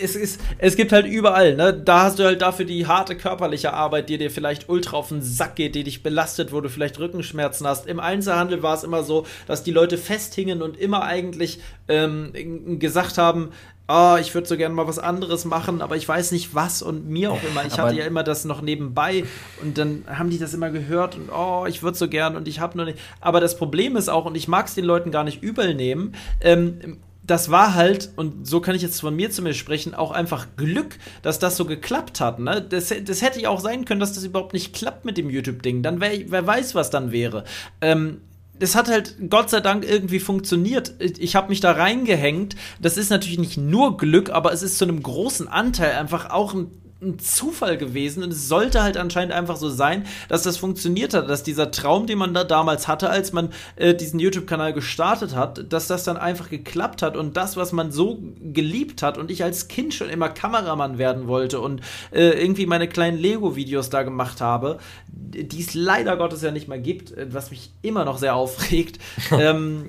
es, 0.00 0.16
ist, 0.16 0.40
es 0.58 0.76
gibt 0.76 0.92
halt 0.92 1.06
überall, 1.06 1.54
ne? 1.54 1.72
Da 1.72 2.04
hast 2.04 2.18
du 2.18 2.24
halt 2.24 2.42
dafür 2.42 2.64
die 2.64 2.86
harte 2.86 3.16
körperliche 3.16 3.72
Arbeit, 3.72 4.08
die 4.08 4.18
dir 4.18 4.30
vielleicht 4.30 4.68
ultra 4.68 4.96
auf 4.96 5.08
den 5.08 5.22
Sack 5.22 5.56
geht, 5.56 5.74
die 5.74 5.84
dich 5.84 6.02
belastet, 6.02 6.52
wo 6.52 6.60
du 6.60 6.68
vielleicht 6.68 6.98
Rückenschmerzen 6.98 7.66
hast. 7.66 7.86
Im 7.86 8.00
Einzelhandel 8.00 8.62
war 8.62 8.74
es 8.74 8.84
immer 8.84 9.02
so, 9.02 9.26
dass 9.46 9.62
die 9.62 9.72
Leute 9.72 9.98
festhingen 9.98 10.62
und 10.62 10.78
immer 10.78 11.02
eigentlich 11.02 11.60
ähm, 11.88 12.78
gesagt 12.78 13.18
haben, 13.18 13.50
oh, 13.88 14.16
ich 14.20 14.34
würde 14.34 14.46
so 14.46 14.56
gerne 14.56 14.74
mal 14.74 14.86
was 14.86 14.98
anderes 14.98 15.46
machen, 15.46 15.80
aber 15.80 15.96
ich 15.96 16.06
weiß 16.06 16.32
nicht 16.32 16.54
was 16.54 16.82
und 16.82 17.08
mir 17.08 17.32
auch 17.32 17.42
immer. 17.42 17.64
Ich 17.64 17.74
aber 17.74 17.84
hatte 17.84 17.96
ja 17.96 18.04
immer 18.04 18.22
das 18.22 18.44
noch 18.44 18.60
nebenbei 18.60 19.24
und 19.62 19.78
dann 19.78 20.04
haben 20.06 20.30
die 20.30 20.38
das 20.38 20.52
immer 20.52 20.70
gehört 20.70 21.16
und 21.16 21.30
oh, 21.30 21.64
ich 21.66 21.82
würde 21.82 21.96
so 21.96 22.08
gern 22.08 22.36
und 22.36 22.46
ich 22.48 22.60
habe 22.60 22.76
nur 22.76 22.86
nicht. 22.86 22.98
Aber 23.20 23.40
das 23.40 23.56
Problem 23.56 23.96
ist 23.96 24.10
auch, 24.10 24.26
und 24.26 24.36
ich 24.36 24.46
mag 24.46 24.66
es 24.66 24.74
den 24.74 24.84
Leuten 24.84 25.10
gar 25.10 25.24
nicht 25.24 25.42
übel 25.42 25.74
nehmen, 25.74 26.14
ähm, 26.42 26.98
das 27.28 27.50
war 27.50 27.74
halt, 27.74 28.10
und 28.16 28.48
so 28.48 28.60
kann 28.60 28.74
ich 28.74 28.82
jetzt 28.82 29.00
von 29.00 29.14
mir 29.14 29.30
zu 29.30 29.42
mir 29.42 29.52
sprechen, 29.52 29.94
auch 29.94 30.12
einfach 30.12 30.48
Glück, 30.56 30.98
dass 31.22 31.38
das 31.38 31.58
so 31.58 31.66
geklappt 31.66 32.20
hat. 32.20 32.38
Ne? 32.38 32.64
Das, 32.66 32.92
das 33.04 33.22
hätte 33.22 33.40
ja 33.40 33.50
auch 33.50 33.60
sein 33.60 33.84
können, 33.84 34.00
dass 34.00 34.14
das 34.14 34.24
überhaupt 34.24 34.54
nicht 34.54 34.74
klappt 34.74 35.04
mit 35.04 35.18
dem 35.18 35.28
YouTube-Ding. 35.28 35.82
Dann 35.82 36.00
wär, 36.00 36.10
wer 36.30 36.46
weiß, 36.46 36.74
was 36.74 36.88
dann 36.88 37.12
wäre. 37.12 37.44
Ähm, 37.82 38.22
das 38.58 38.74
hat 38.74 38.88
halt 38.88 39.16
Gott 39.28 39.50
sei 39.50 39.60
Dank 39.60 39.84
irgendwie 39.84 40.20
funktioniert. 40.20 40.94
Ich 40.98 41.36
habe 41.36 41.50
mich 41.50 41.60
da 41.60 41.72
reingehängt. 41.72 42.56
Das 42.80 42.96
ist 42.96 43.10
natürlich 43.10 43.38
nicht 43.38 43.58
nur 43.58 43.98
Glück, 43.98 44.30
aber 44.30 44.52
es 44.52 44.62
ist 44.62 44.78
zu 44.78 44.84
einem 44.84 45.02
großen 45.02 45.48
Anteil 45.48 45.92
einfach 45.92 46.30
auch 46.30 46.54
ein 46.54 46.70
ein 47.00 47.18
Zufall 47.20 47.78
gewesen 47.78 48.24
und 48.24 48.32
es 48.32 48.48
sollte 48.48 48.82
halt 48.82 48.96
anscheinend 48.96 49.32
einfach 49.32 49.56
so 49.56 49.68
sein, 49.68 50.04
dass 50.28 50.42
das 50.42 50.56
funktioniert 50.56 51.14
hat, 51.14 51.30
dass 51.30 51.44
dieser 51.44 51.70
Traum, 51.70 52.08
den 52.08 52.18
man 52.18 52.34
da 52.34 52.42
damals 52.42 52.88
hatte, 52.88 53.08
als 53.08 53.32
man 53.32 53.50
äh, 53.76 53.94
diesen 53.94 54.18
YouTube-Kanal 54.18 54.72
gestartet 54.72 55.36
hat, 55.36 55.72
dass 55.72 55.86
das 55.86 56.02
dann 56.02 56.16
einfach 56.16 56.50
geklappt 56.50 57.02
hat 57.02 57.16
und 57.16 57.36
das, 57.36 57.56
was 57.56 57.72
man 57.72 57.92
so 57.92 58.18
geliebt 58.40 59.02
hat 59.02 59.16
und 59.16 59.30
ich 59.30 59.44
als 59.44 59.68
Kind 59.68 59.94
schon 59.94 60.08
immer 60.08 60.28
Kameramann 60.28 60.98
werden 60.98 61.28
wollte 61.28 61.60
und 61.60 61.82
äh, 62.10 62.30
irgendwie 62.30 62.66
meine 62.66 62.88
kleinen 62.88 63.18
Lego-Videos 63.18 63.90
da 63.90 64.02
gemacht 64.02 64.40
habe, 64.40 64.78
die 65.06 65.60
es 65.60 65.74
leider 65.74 66.16
Gottes 66.16 66.42
ja 66.42 66.50
nicht 66.50 66.66
mehr 66.66 66.78
gibt, 66.78 67.14
was 67.32 67.52
mich 67.52 67.70
immer 67.82 68.04
noch 68.04 68.18
sehr 68.18 68.34
aufregt. 68.34 68.98
ähm, 69.30 69.86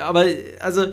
aber 0.00 0.26
also 0.60 0.86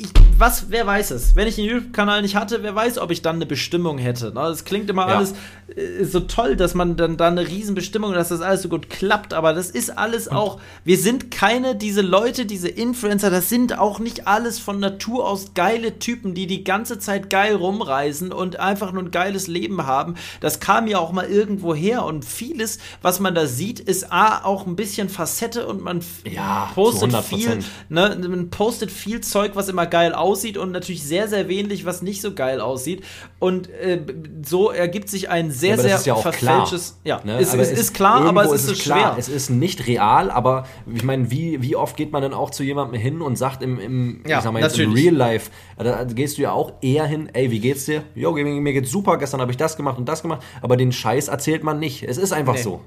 ich, 0.00 0.12
was, 0.38 0.70
wer 0.70 0.86
weiß 0.86 1.10
es? 1.10 1.36
Wenn 1.36 1.46
ich 1.46 1.56
den 1.56 1.66
YouTube-Kanal 1.66 2.22
nicht 2.22 2.34
hatte, 2.34 2.62
wer 2.62 2.74
weiß, 2.74 2.98
ob 2.98 3.10
ich 3.10 3.20
dann 3.20 3.36
eine 3.36 3.44
Bestimmung 3.44 3.98
hätte. 3.98 4.26
Ne? 4.26 4.34
Das 4.34 4.64
klingt 4.64 4.88
immer 4.88 5.06
ja. 5.06 5.16
alles 5.16 5.34
äh, 5.76 6.04
so 6.04 6.20
toll, 6.20 6.56
dass 6.56 6.74
man 6.74 6.96
dann 6.96 7.18
da 7.18 7.28
eine 7.28 7.46
Riesenbestimmung, 7.46 8.14
dass 8.14 8.30
das 8.30 8.40
alles 8.40 8.62
so 8.62 8.70
gut 8.70 8.88
klappt, 8.88 9.34
aber 9.34 9.52
das 9.52 9.70
ist 9.70 9.98
alles 9.98 10.28
Und 10.28 10.36
auch, 10.36 10.60
wir 10.84 10.96
sind 10.96 11.30
keine, 11.30 11.76
diese 11.76 12.00
Leute, 12.00 12.46
diese 12.46 12.68
Influencer, 12.68 13.28
das 13.28 13.50
sind 13.50 13.78
auch 13.78 13.98
nicht 13.98 14.26
alles 14.26 14.58
von 14.58 14.80
Natur 14.80 15.28
aus 15.28 15.52
geile 15.52 15.98
Typen, 15.98 16.32
die 16.32 16.46
die 16.46 16.64
ganze 16.64 16.98
Zeit 16.98 17.28
geil 17.28 17.54
rumreisen 17.54 18.32
und 18.32 18.58
einfach 18.58 18.92
nur 18.92 19.02
ein 19.02 19.10
geiles 19.10 19.48
Leben 19.48 19.86
haben. 19.86 20.14
Das 20.40 20.60
kam 20.60 20.86
ja 20.86 20.98
auch 20.98 21.12
mal 21.12 21.26
irgendwo 21.26 21.74
her 21.74 22.06
und 22.06 22.24
vieles, 22.24 22.78
was 23.02 23.20
man 23.20 23.34
da 23.34 23.46
sieht, 23.46 23.80
ist 23.80 24.10
A, 24.10 24.44
auch 24.44 24.66
ein 24.66 24.76
bisschen 24.76 25.10
Facette 25.10 25.66
und 25.66 25.82
man 25.82 26.00
ja, 26.24 26.70
postet 26.74 27.14
viel, 27.16 27.58
ne, 27.90 28.16
man 28.26 28.48
postet 28.48 28.90
viel 28.90 29.20
Zeug, 29.20 29.52
was 29.54 29.68
immer 29.68 29.89
geil 29.90 30.14
aussieht 30.14 30.56
und 30.56 30.72
natürlich 30.72 31.02
sehr, 31.04 31.28
sehr 31.28 31.48
wenig, 31.48 31.84
was 31.84 32.00
nicht 32.02 32.22
so 32.22 32.32
geil 32.34 32.60
aussieht. 32.60 33.02
Und 33.38 33.68
äh, 33.68 34.00
so 34.44 34.70
ergibt 34.70 35.08
sich 35.08 35.28
ein 35.28 35.50
sehr, 35.50 35.74
aber 35.74 35.82
sehr 35.82 35.96
ist 35.96 36.06
ja 36.06 36.14
verfälschtes. 36.14 36.98
klar, 37.04 37.20
Ja, 37.20 37.24
ne? 37.26 37.38
es, 37.40 37.52
Aber 37.52 37.62
es 37.62 37.70
ist 37.72 37.92
klar, 37.92 38.22
aber 38.24 38.44
es 38.44 38.52
ist 38.52 38.66
so 38.66 38.74
klar. 38.74 38.98
schwer. 38.98 39.14
Es 39.18 39.28
ist 39.28 39.50
nicht 39.50 39.86
real, 39.86 40.30
aber 40.30 40.66
ich 40.94 41.02
meine, 41.04 41.30
wie, 41.30 41.60
wie 41.62 41.76
oft 41.76 41.96
geht 41.96 42.12
man 42.12 42.22
dann 42.22 42.32
auch 42.34 42.50
zu 42.50 42.62
jemandem 42.62 43.00
hin 43.00 43.20
und 43.20 43.36
sagt 43.36 43.62
im, 43.62 43.78
im, 43.78 44.22
Ja, 44.26 44.38
ich 44.38 44.44
sag 44.44 44.52
mal 44.52 44.62
jetzt 44.62 44.78
im. 44.78 44.92
Real 44.92 45.14
Life, 45.14 45.50
da 45.76 46.04
gehst 46.04 46.38
du 46.38 46.42
ja 46.42 46.52
auch 46.52 46.72
eher 46.80 47.04
hin, 47.06 47.28
ey, 47.32 47.50
wie 47.50 47.60
geht's 47.60 47.84
dir? 47.86 48.02
Jo, 48.14 48.32
mir, 48.32 48.44
mir 48.44 48.72
geht's 48.72 48.90
super, 48.90 49.18
gestern 49.18 49.40
habe 49.40 49.50
ich 49.50 49.56
das 49.56 49.76
gemacht 49.76 49.98
und 49.98 50.08
das 50.08 50.22
gemacht, 50.22 50.42
aber 50.62 50.76
den 50.76 50.92
Scheiß 50.92 51.28
erzählt 51.28 51.64
man 51.64 51.78
nicht. 51.78 52.02
Es 52.04 52.16
ist 52.18 52.32
einfach 52.32 52.54
Nee. 52.54 52.62
so. 52.62 52.80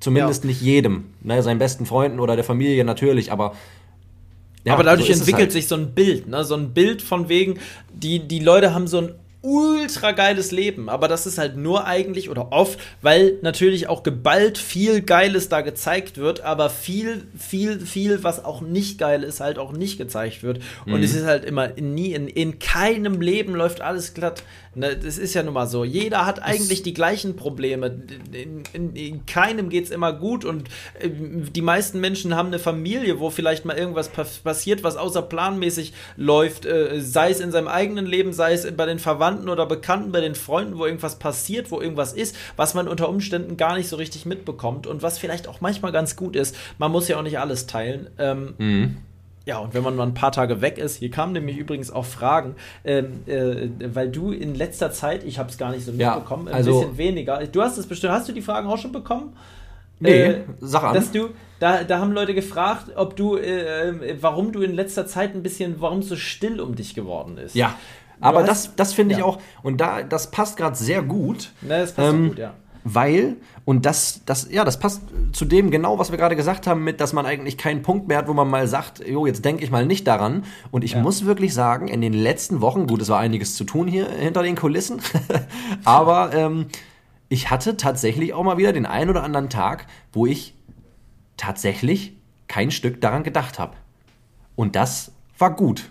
Zumindest 0.00 0.44
Ja. 0.44 0.48
nicht 0.48 0.62
jedem. 0.62 1.04
Ne, 1.22 1.42
seinen 1.42 1.58
besten 1.58 1.84
Freunden 1.84 2.20
oder 2.20 2.34
der 2.34 2.44
Familie 2.44 2.84
natürlich, 2.86 3.32
aber 3.32 3.52
ja, 4.64 4.74
aber 4.74 4.82
dadurch 4.82 5.08
so 5.08 5.12
entwickelt 5.12 5.42
halt. 5.42 5.52
sich 5.52 5.68
so 5.68 5.74
ein 5.74 5.94
Bild, 5.94 6.28
ne? 6.28 6.44
so 6.44 6.54
ein 6.54 6.72
Bild 6.72 7.02
von 7.02 7.28
wegen, 7.28 7.58
die, 7.92 8.20
die 8.20 8.40
Leute 8.40 8.74
haben 8.74 8.86
so 8.86 8.98
ein 8.98 9.14
ultra 9.42 10.12
geiles 10.12 10.50
Leben, 10.50 10.88
aber 10.88 11.08
das 11.08 11.26
ist 11.26 11.38
halt 11.38 11.56
nur 11.56 11.86
eigentlich 11.86 12.28
oder 12.28 12.52
oft, 12.52 12.78
weil 13.00 13.38
natürlich 13.42 13.88
auch 13.88 14.02
geballt 14.02 14.58
viel 14.58 15.00
Geiles 15.00 15.48
da 15.48 15.62
gezeigt 15.62 16.18
wird, 16.18 16.42
aber 16.42 16.68
viel, 16.68 17.26
viel, 17.38 17.80
viel, 17.80 18.22
was 18.22 18.44
auch 18.44 18.60
nicht 18.60 18.98
geil 18.98 19.22
ist, 19.22 19.40
halt 19.40 19.58
auch 19.58 19.72
nicht 19.72 19.96
gezeigt 19.98 20.42
wird. 20.42 20.60
Und 20.84 20.98
Mhm. 20.98 21.02
es 21.02 21.14
ist 21.14 21.24
halt 21.24 21.44
immer 21.44 21.68
nie, 21.68 22.12
in, 22.12 22.28
in 22.28 22.58
keinem 22.58 23.20
Leben 23.20 23.54
läuft 23.54 23.80
alles 23.80 24.12
glatt. 24.14 24.42
Ne, 24.72 24.94
das 24.96 25.18
ist 25.18 25.34
ja 25.34 25.42
nun 25.42 25.54
mal 25.54 25.66
so. 25.66 25.82
Jeder 25.82 26.26
hat 26.26 26.40
eigentlich 26.40 26.84
die 26.84 26.94
gleichen 26.94 27.34
Probleme. 27.34 27.86
In, 28.30 28.62
in, 28.72 28.94
in 28.94 29.26
keinem 29.26 29.68
geht 29.68 29.86
es 29.86 29.90
immer 29.90 30.12
gut 30.12 30.44
und 30.44 30.68
äh, 31.00 31.08
die 31.10 31.60
meisten 31.62 31.98
Menschen 31.98 32.36
haben 32.36 32.48
eine 32.48 32.60
Familie, 32.60 33.18
wo 33.18 33.30
vielleicht 33.30 33.64
mal 33.64 33.76
irgendwas 33.76 34.10
pa 34.10 34.24
passiert, 34.44 34.84
was 34.84 34.96
außerplanmäßig 34.96 35.92
läuft, 36.16 36.66
äh, 36.66 37.00
sei 37.00 37.30
es 37.30 37.40
in 37.40 37.50
seinem 37.50 37.66
eigenen 37.66 38.06
Leben, 38.06 38.32
sei 38.32 38.52
es 38.52 38.70
bei 38.76 38.86
den 38.86 39.00
Verwandten 39.30 39.48
oder 39.48 39.66
Bekannten, 39.66 40.12
bei 40.12 40.20
den 40.20 40.34
Freunden, 40.34 40.78
wo 40.78 40.84
irgendwas 40.86 41.18
passiert, 41.18 41.70
wo 41.70 41.80
irgendwas 41.80 42.12
ist, 42.12 42.34
was 42.56 42.74
man 42.74 42.88
unter 42.88 43.08
Umständen 43.08 43.56
gar 43.56 43.76
nicht 43.76 43.88
so 43.88 43.96
richtig 43.96 44.26
mitbekommt 44.26 44.86
und 44.86 45.02
was 45.02 45.18
vielleicht 45.18 45.46
auch 45.48 45.60
manchmal 45.60 45.92
ganz 45.92 46.16
gut 46.16 46.36
ist. 46.36 46.56
Man 46.78 46.90
muss 46.90 47.08
ja 47.08 47.18
auch 47.18 47.22
nicht 47.22 47.38
alles 47.38 47.66
teilen. 47.66 48.08
Ähm, 48.18 48.54
Mhm. 48.58 48.96
ja, 49.46 49.58
und 49.58 49.72
wenn 49.74 49.82
man 49.84 49.94
mal 49.96 50.06
ein 50.06 50.14
paar 50.14 50.32
Tage 50.32 50.60
weg 50.60 50.78
ist, 50.78 50.96
hier 50.96 51.10
kamen 51.10 51.32
nämlich 51.32 51.56
übrigens 51.58 51.90
auch 51.90 52.04
Fragen, 52.04 52.56
ähm, 52.84 53.22
äh, 53.26 53.68
weil 53.94 54.10
du 54.10 54.32
in 54.32 54.54
letzter 54.54 54.90
Zeit, 54.90 55.22
ich 55.24 55.38
habe 55.38 55.48
es 55.50 55.58
gar 55.58 55.70
nicht 55.70 55.84
so 55.84 55.92
Ja, 55.92 56.14
mitbekommen, 56.16 56.48
ein 56.48 56.54
also- 56.54 56.80
bisschen 56.80 56.98
weniger. 56.98 57.46
Du 57.46 57.62
hast 57.62 57.78
es 57.78 57.86
bestimmt, 57.86 58.12
hast 58.12 58.28
du 58.28 58.32
die 58.32 58.42
Fragen 58.42 58.68
auch 58.68 58.78
schon 58.78 58.92
bekommen? 58.92 59.36
Nee, 60.02 60.22
Äh, 60.22 60.40
sag 60.60 60.82
an. 60.84 60.94
Dass 60.94 61.12
du, 61.12 61.28
da, 61.58 61.84
da 61.84 61.98
haben 61.98 62.12
Leute 62.12 62.32
gefragt, 62.34 62.86
ob 62.96 63.16
du, 63.16 63.36
äh, 63.36 63.90
äh, 63.90 64.16
warum 64.22 64.50
du 64.50 64.62
in 64.62 64.74
letzter 64.74 65.06
Zeit 65.06 65.34
ein 65.34 65.42
bisschen, 65.42 65.76
warum 65.82 66.02
so 66.02 66.16
still 66.16 66.58
um 66.58 66.74
dich 66.74 66.94
geworden 66.94 67.36
ist. 67.36 67.54
Ja, 67.54 67.74
aber 68.20 68.42
das, 68.42 68.74
das 68.76 68.92
finde 68.92 69.14
ich 69.14 69.20
ja. 69.20 69.24
auch, 69.24 69.38
und 69.62 69.80
da, 69.80 70.02
das 70.02 70.30
passt 70.30 70.56
gerade 70.56 70.76
sehr 70.76 71.02
gut. 71.02 71.52
Ne, 71.62 71.80
das 71.80 71.92
passt 71.92 72.12
Ähm, 72.12 72.28
gut, 72.28 72.38
ja. 72.38 72.54
Weil, 72.82 73.36
und 73.66 73.84
das, 73.84 74.22
das, 74.24 74.48
ja, 74.50 74.64
das 74.64 74.78
passt 74.78 75.02
zu 75.32 75.44
dem 75.44 75.70
genau, 75.70 75.98
was 75.98 76.10
wir 76.10 76.16
gerade 76.16 76.34
gesagt 76.34 76.66
haben, 76.66 76.82
mit, 76.82 76.98
dass 77.00 77.12
man 77.12 77.26
eigentlich 77.26 77.58
keinen 77.58 77.82
Punkt 77.82 78.08
mehr 78.08 78.16
hat, 78.16 78.26
wo 78.26 78.32
man 78.32 78.48
mal 78.48 78.66
sagt, 78.66 79.06
jo, 79.06 79.26
jetzt 79.26 79.44
denke 79.44 79.62
ich 79.64 79.70
mal 79.70 79.84
nicht 79.84 80.06
daran. 80.06 80.44
Und 80.70 80.82
ich 80.82 80.92
Ja. 80.92 81.02
muss 81.02 81.26
wirklich 81.26 81.52
sagen, 81.52 81.88
in 81.88 82.00
den 82.00 82.14
letzten 82.14 82.62
Wochen, 82.62 82.86
gut, 82.86 83.02
es 83.02 83.10
war 83.10 83.18
einiges 83.18 83.54
zu 83.54 83.64
tun 83.64 83.86
hier 83.86 84.08
hinter 84.08 84.42
den 84.42 84.56
Kulissen, 84.56 85.02
aber 85.84 86.32
ähm, 86.32 86.68
ich 87.28 87.50
hatte 87.50 87.76
tatsächlich 87.76 88.32
auch 88.32 88.42
mal 88.44 88.56
wieder 88.56 88.72
den 88.72 88.86
einen 88.86 89.10
oder 89.10 89.24
anderen 89.24 89.50
Tag, 89.50 89.86
wo 90.14 90.24
ich 90.24 90.54
tatsächlich 91.36 92.14
kein 92.48 92.70
Stück 92.70 93.00
daran 93.02 93.22
gedacht 93.24 93.58
habe. 93.58 93.74
Und 94.56 94.74
das 94.74 95.12
war 95.38 95.54
gut. 95.54 95.90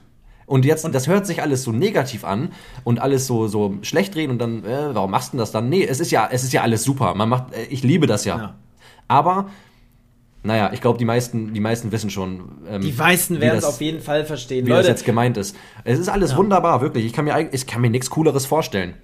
Und 0.49 0.65
jetzt, 0.65 0.83
das 0.93 1.07
hört 1.07 1.25
sich 1.27 1.41
alles 1.43 1.63
so 1.63 1.71
negativ 1.71 2.25
an 2.25 2.49
und 2.83 2.99
alles 2.99 3.27
so, 3.27 3.47
so 3.47 3.75
schlecht 3.83 4.15
reden 4.15 4.31
und 4.31 4.39
dann, 4.39 4.65
äh, 4.65 4.93
warum 4.95 5.11
machst 5.11 5.29
du 5.29 5.31
denn 5.33 5.39
das 5.39 5.51
dann? 5.51 5.69
Nee, 5.69 5.83
es 5.85 5.99
ist 5.99 6.09
ja, 6.11 6.27
es 6.31 6.43
ist 6.43 6.51
ja 6.53 6.61
alles 6.63 6.83
super. 6.83 7.13
Man 7.13 7.29
macht, 7.29 7.53
äh, 7.53 7.65
ich 7.69 7.83
liebe 7.83 8.07
das 8.07 8.25
ja. 8.25 8.37
Ja. 8.37 8.55
Aber, 9.07 9.49
naja, 10.41 10.71
ich 10.73 10.81
glaube, 10.81 10.97
die 10.97 11.05
meisten, 11.05 11.53
die 11.53 11.59
meisten 11.59 11.91
wissen 11.91 12.09
schon. 12.09 12.63
Ähm, 12.67 12.81
Die 12.81 12.91
meisten 12.93 13.39
werden 13.39 13.57
es 13.59 13.63
das- 13.65 13.75
auf 13.75 13.81
jeden 13.81 14.01
Fall 14.01 14.25
verstehen. 14.25 14.65
wie 14.65 14.69
das 14.69 14.79
Leute, 14.79 14.89
jetzt 14.89 15.05
gemeint 15.05 15.37
ist. 15.37 15.55
Es 15.83 15.99
ist 15.99 16.09
alles 16.09 16.35
wunderbar, 16.35 16.81
wirklich. 16.81 17.05
Ich 17.05 17.13
kann 17.13 17.25
mir, 17.25 17.49
ich 17.51 17.67
kann 17.67 17.81
mir 17.81 17.89
nichts 17.91 18.09
Cooleres 18.09 18.45
vorstellen. 18.47 18.95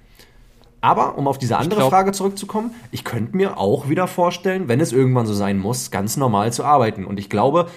Aber, 0.81 1.17
um 1.17 1.27
auf 1.27 1.37
diese 1.37 1.57
andere 1.57 1.79
glaub- 1.81 1.89
Frage 1.91 2.11
zurückzukommen, 2.11 2.71
ich 2.91 3.03
könnte 3.03 3.35
mir 3.37 3.57
auch 3.59 3.89
wieder 3.89 4.07
vorstellen, 4.07 4.67
wenn 4.67 4.79
es 4.79 4.91
irgendwann 4.93 5.25
so 5.27 5.33
sein 5.33 5.57
muss, 5.59 5.91
ganz 5.91 6.15
normal 6.17 6.53
zu 6.53 6.63
arbeiten. 6.63 7.05
Und 7.05 7.19
ich 7.19 7.29
glaube, 7.29 7.67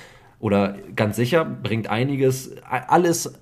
oder 0.40 0.76
ganz 0.94 1.16
sicher, 1.16 1.44
bringt 1.44 1.88
einiges, 1.88 2.52
alles, 2.68 3.32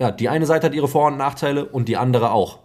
ja, 0.00 0.10
die 0.10 0.28
eine 0.28 0.46
Seite 0.46 0.66
hat 0.66 0.74
ihre 0.74 0.88
Vor- 0.88 1.08
und 1.08 1.18
Nachteile 1.18 1.66
und 1.66 1.88
die 1.88 1.96
andere 1.96 2.32
auch. 2.32 2.58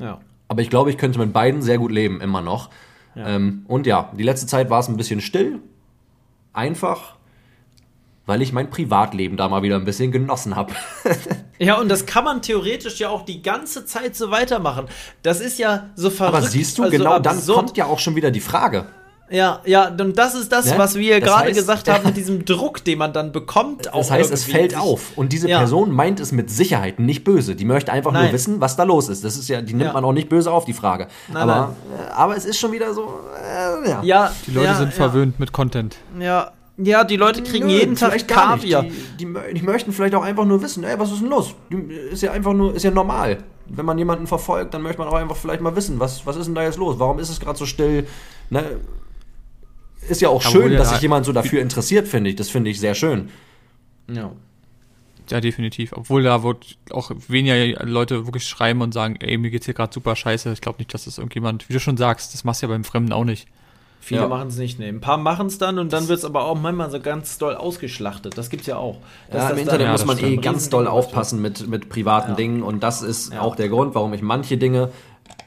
ja. 0.00 0.20
Aber 0.50 0.62
ich 0.62 0.70
glaube, 0.70 0.88
ich 0.88 0.96
könnte 0.96 1.18
mit 1.18 1.34
beiden 1.34 1.60
sehr 1.60 1.76
gut 1.76 1.92
leben, 1.92 2.22
immer 2.22 2.40
noch. 2.40 2.70
Ähm, 3.14 3.66
und 3.68 3.86
ja, 3.86 4.10
die 4.16 4.22
letzte 4.22 4.46
Zeit 4.46 4.70
war 4.70 4.80
es 4.80 4.88
ein 4.88 4.96
bisschen 4.96 5.20
still. 5.20 5.58
Einfach, 6.54 7.16
weil 8.24 8.40
ich 8.40 8.54
mein 8.54 8.70
Privatleben 8.70 9.36
da 9.36 9.50
mal 9.50 9.62
wieder 9.62 9.76
ein 9.76 9.84
bisschen 9.84 10.10
genossen 10.10 10.56
habe. 10.56 10.72
Ja, 11.60 11.74
und 11.80 11.88
das 11.88 12.06
kann 12.06 12.22
man 12.22 12.40
theoretisch 12.40 13.00
ja 13.00 13.08
auch 13.08 13.24
die 13.24 13.42
ganze 13.42 13.84
Zeit 13.84 14.14
so 14.14 14.30
weitermachen. 14.30 14.86
Das 15.24 15.40
ist 15.40 15.58
ja 15.58 15.90
so 15.96 16.08
verrückt. 16.08 16.36
Aber 16.36 16.46
siehst 16.46 16.78
du, 16.78 16.84
also 16.84 16.96
genau 16.96 17.18
dann 17.18 17.38
absurd. 17.38 17.56
kommt 17.56 17.76
ja 17.76 17.86
auch 17.86 17.98
schon 17.98 18.14
wieder 18.14 18.30
die 18.30 18.38
Frage. 18.38 18.86
Ja, 19.30 19.60
ja, 19.66 19.88
und 19.88 20.16
das 20.18 20.34
ist 20.34 20.50
das, 20.50 20.66
Ne? 20.66 20.74
was 20.78 20.94
wir 20.94 21.20
Das 21.20 21.28
gerade 21.28 21.50
heißt- 21.50 21.54
gesagt 21.54 21.88
haben 21.90 22.06
mit 22.06 22.16
diesem 22.16 22.44
Druck, 22.46 22.82
den 22.84 22.98
man 22.98 23.12
dann 23.12 23.30
bekommt. 23.32 23.86
Das 23.92 24.10
heißt, 24.10 24.32
es 24.32 24.44
fällt 24.44 24.74
auf. 24.76 25.12
Und 25.16 25.32
diese 25.34 25.48
Ja. 25.48 25.58
Person 25.58 25.92
meint 25.92 26.18
es 26.20 26.32
mit 26.32 26.50
Sicherheit 26.50 26.98
nicht 26.98 27.24
böse. 27.24 27.54
Die 27.54 27.64
möchte 27.66 27.92
einfach 27.92 28.12
Nein. 28.12 28.24
nur 28.24 28.32
wissen, 28.32 28.60
was 28.60 28.76
da 28.76 28.84
los 28.84 29.08
ist. 29.10 29.24
Das 29.24 29.36
ist 29.36 29.48
ja, 29.48 29.60
die 29.60 29.74
nimmt 29.74 29.88
Ja. 29.88 29.92
man 29.92 30.04
auch 30.04 30.12
nicht 30.12 30.28
böse 30.30 30.50
auf, 30.50 30.64
die 30.64 30.72
Frage. 30.72 31.08
Nein, 31.32 31.42
aber, 31.48 31.74
äh, 31.98 32.10
aber 32.12 32.36
es 32.36 32.44
ist 32.46 32.58
schon 32.58 32.72
wieder 32.72 32.94
so, 32.94 33.20
äh, 33.84 33.88
ja. 33.90 34.02
Ja, 34.02 34.32
Die 34.46 34.52
Leute 34.52 34.66
ja, 34.66 34.74
sind 34.76 34.88
ja, 34.90 34.94
verwöhnt 34.96 35.38
mit 35.38 35.52
Content. 35.52 35.96
Ja, 36.18 36.52
ja, 36.78 37.04
die 37.04 37.16
Leute 37.16 37.42
kriegen 37.42 37.66
Nö, 37.66 37.72
jeden 37.72 37.96
Tag 37.96 38.26
Kaviar. 38.28 38.84
Die, 38.84 38.92
die, 39.26 39.54
die 39.54 39.62
möchten 39.62 39.92
vielleicht 39.92 40.14
auch 40.14 40.22
einfach 40.22 40.44
nur 40.46 40.62
wissen, 40.62 40.84
ey, 40.84 40.98
was 40.98 41.10
ist 41.12 41.20
denn 41.20 41.28
los? 41.28 41.54
Die- 41.70 41.92
Ist 42.12 42.22
ja 42.22 42.32
einfach 42.32 42.52
nur, 42.54 42.74
ist 42.74 42.82
ja 42.84 42.90
normal. 42.90 43.38
Wenn 43.66 43.84
man 43.84 43.98
jemanden 43.98 44.26
verfolgt, 44.26 44.72
dann 44.72 44.80
möchte 44.80 44.98
man 45.00 45.08
auch 45.08 45.14
einfach 45.18 45.36
vielleicht 45.36 45.60
mal 45.60 45.76
wissen, 45.76 46.00
was, 46.00 46.24
was 46.24 46.36
ist 46.36 46.46
denn 46.46 46.54
da 46.54 46.62
jetzt 46.62 46.78
los? 46.78 46.98
Warum 46.98 47.18
ist 47.18 47.28
es 47.28 47.38
gerade 47.40 47.58
so 47.58 47.66
still? 47.66 48.06
Ne? 48.48 48.64
Ist 50.08 50.20
ja 50.20 50.28
auch 50.28 50.42
Aber 50.44 50.50
schön, 50.50 50.72
dass 50.72 50.88
da- 50.88 50.94
sich 50.94 51.02
jemand 51.02 51.26
so 51.26 51.32
dafür 51.32 51.60
interessiert, 51.60 52.08
finde 52.08 52.30
ich. 52.30 52.36
Das 52.36 52.48
finde 52.50 52.70
ich 52.70 52.80
sehr 52.80 52.94
schön. 52.94 53.28
Ja. 54.10 54.30
Ja, 55.30 55.40
definitiv. 55.42 55.92
Obwohl 55.92 56.22
da 56.22 56.42
wird 56.42 56.78
auch 56.90 57.10
weniger 57.28 57.84
Leute 57.84 58.26
wirklich 58.26 58.44
schreiben 58.44 58.80
und 58.80 58.94
sagen, 58.94 59.16
ey, 59.20 59.36
mir 59.36 59.50
geht's 59.50 59.66
hier 59.66 59.74
gerade 59.74 59.92
super 59.92 60.16
scheiße. 60.16 60.52
Ich 60.52 60.62
glaube 60.62 60.78
nicht, 60.78 60.94
dass 60.94 61.04
das 61.04 61.18
irgendjemand, 61.18 61.68
wie 61.68 61.74
du 61.74 61.80
schon 61.80 61.98
sagst, 61.98 62.32
das 62.32 62.44
machst 62.44 62.62
du 62.62 62.66
ja 62.66 62.72
beim 62.72 62.84
Fremden 62.84 63.12
auch 63.12 63.24
nicht. 63.24 63.46
Viele 64.00 64.22
Ja. 64.22 64.28
machen 64.28 64.48
es 64.48 64.56
nicht, 64.56 64.78
ne. 64.78 64.86
Ein 64.86 65.00
paar 65.00 65.18
machen 65.18 65.48
es 65.48 65.58
dann 65.58 65.78
und 65.78 65.92
dann 65.92 66.08
wird 66.08 66.20
es 66.20 66.24
aber 66.24 66.44
auch 66.44 66.58
manchmal 66.58 66.90
so 66.90 66.98
ganz 67.00 67.36
doll 67.36 67.56
ausgeschlachtet. 67.56 68.38
Das 68.38 68.48
gibt's 68.48 68.66
ja 68.66 68.76
auch. 68.76 69.00
Ja, 69.30 69.34
das 69.40 69.50
Im 69.52 69.58
Internet 69.58 69.90
muss 69.90 70.06
man 70.06 70.18
eh 70.24 70.36
ganz 70.36 70.70
doll 70.70 70.86
aufpassen 70.86 71.42
mit, 71.42 71.68
mit 71.68 71.90
privaten 71.90 72.30
Ja. 72.30 72.36
Dingen 72.36 72.62
und 72.62 72.82
das 72.82 73.02
ist 73.02 73.34
Ja. 73.34 73.42
auch 73.42 73.54
der 73.56 73.68
Grund, 73.68 73.94
warum 73.94 74.14
ich 74.14 74.22
manche 74.22 74.56
Dinge 74.56 74.84
in, 74.84 74.92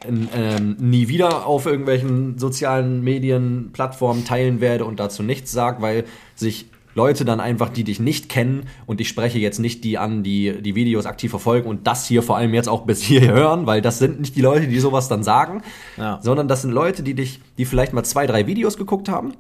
ähm, 0.07 0.77
nie 0.79 1.07
wieder 1.07 1.45
auf 1.45 1.65
irgendwelchen 1.65 2.37
sozialen 2.37 3.03
Medien, 3.03 3.69
Plattformen 3.73 4.25
teilen 4.25 4.61
werde 4.61 4.85
und 4.85 4.99
dazu 4.99 5.23
nichts 5.23 5.51
sage, 5.51 5.81
weil 5.81 6.05
sich 6.35 6.67
Leute 6.93 7.23
dann 7.23 7.39
einfach, 7.39 7.69
die 7.69 7.85
dich 7.85 7.99
nicht 8.01 8.27
kennen 8.27 8.63
und 8.85 8.99
ich 8.99 9.07
spreche 9.07 9.39
jetzt 9.39 9.59
nicht 9.59 9.83
die 9.85 9.97
an, 9.97 10.23
die 10.23 10.61
die 10.61 10.75
Videos 10.75 11.05
aktiv 11.05 11.29
verfolgen 11.31 11.69
und 11.69 11.87
das 11.87 12.05
hier 12.05 12.21
vor 12.21 12.35
allem 12.35 12.53
jetzt 12.53 12.67
auch 12.67 12.81
bis 12.85 13.01
hier 13.01 13.21
hören, 13.33 13.65
weil 13.65 13.81
das 13.81 13.99
sind 13.99 14.19
nicht 14.19 14.35
die 14.35 14.41
Leute, 14.41 14.67
die 14.67 14.79
sowas 14.79 15.07
dann 15.07 15.23
sagen, 15.23 15.61
Ja. 15.97 16.19
sondern 16.21 16.47
das 16.47 16.63
sind 16.63 16.71
Leute, 16.71 17.01
die 17.03 17.13
dich, 17.13 17.39
die 17.57 17.65
vielleicht 17.65 17.93
mal 17.93 18.03
zwei, 18.03 18.27
drei 18.27 18.45
Videos 18.45 18.75
geguckt 18.77 19.07
haben 19.07 19.33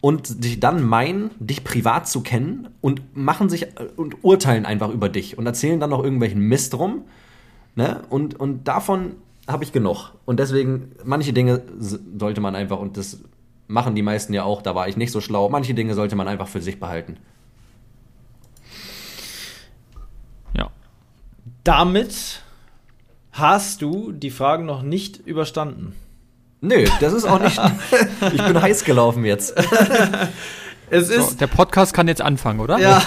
und 0.00 0.44
dich 0.44 0.60
dann 0.60 0.84
meinen, 0.86 1.30
dich 1.40 1.64
privat 1.64 2.06
zu 2.08 2.20
kennen 2.20 2.68
und 2.80 3.02
machen 3.16 3.48
sich 3.48 3.62
äh, 3.62 3.68
und 3.96 4.22
urteilen 4.22 4.64
einfach 4.64 4.90
über 4.90 5.08
dich 5.08 5.38
und 5.38 5.46
erzählen 5.46 5.80
dann 5.80 5.90
noch 5.90 6.04
irgendwelchen 6.04 6.40
Mist 6.40 6.78
rum. 6.78 7.02
Ne? 7.74 8.02
Und, 8.10 8.38
und 8.38 8.68
davon 8.68 9.12
habe 9.48 9.64
ich 9.64 9.72
genug. 9.72 10.12
Und 10.24 10.38
deswegen, 10.38 10.92
manche 11.04 11.32
Dinge 11.32 11.62
sollte 11.78 12.40
man 12.40 12.54
einfach, 12.54 12.78
und 12.78 12.96
das 12.96 13.18
machen 13.66 13.94
die 13.94 14.02
meisten 14.02 14.34
ja 14.34 14.44
auch, 14.44 14.62
da 14.62 14.74
war 14.74 14.88
ich 14.88 14.96
nicht 14.96 15.12
so 15.12 15.20
schlau, 15.20 15.48
manche 15.48 15.74
Dinge 15.74 15.94
sollte 15.94 16.16
man 16.16 16.28
einfach 16.28 16.48
für 16.48 16.60
sich 16.60 16.78
behalten. 16.78 17.16
Ja. 20.56 20.70
Damit 21.64 22.42
hast 23.32 23.82
du 23.82 24.12
die 24.12 24.30
Fragen 24.30 24.66
noch 24.66 24.82
nicht 24.82 25.18
überstanden. 25.18 25.94
Nö, 26.60 26.84
das 27.00 27.12
ist 27.12 27.24
auch 27.24 27.40
nicht. 27.40 27.58
ich 28.32 28.42
bin 28.42 28.60
heiß 28.60 28.84
gelaufen 28.84 29.24
jetzt. 29.24 29.54
Es 30.90 31.08
So, 31.08 31.14
ist 31.14 31.40
der 31.40 31.46
Podcast 31.46 31.94
kann 31.94 32.06
jetzt 32.06 32.20
anfangen, 32.20 32.60
oder? 32.60 32.78
ja, 32.78 33.02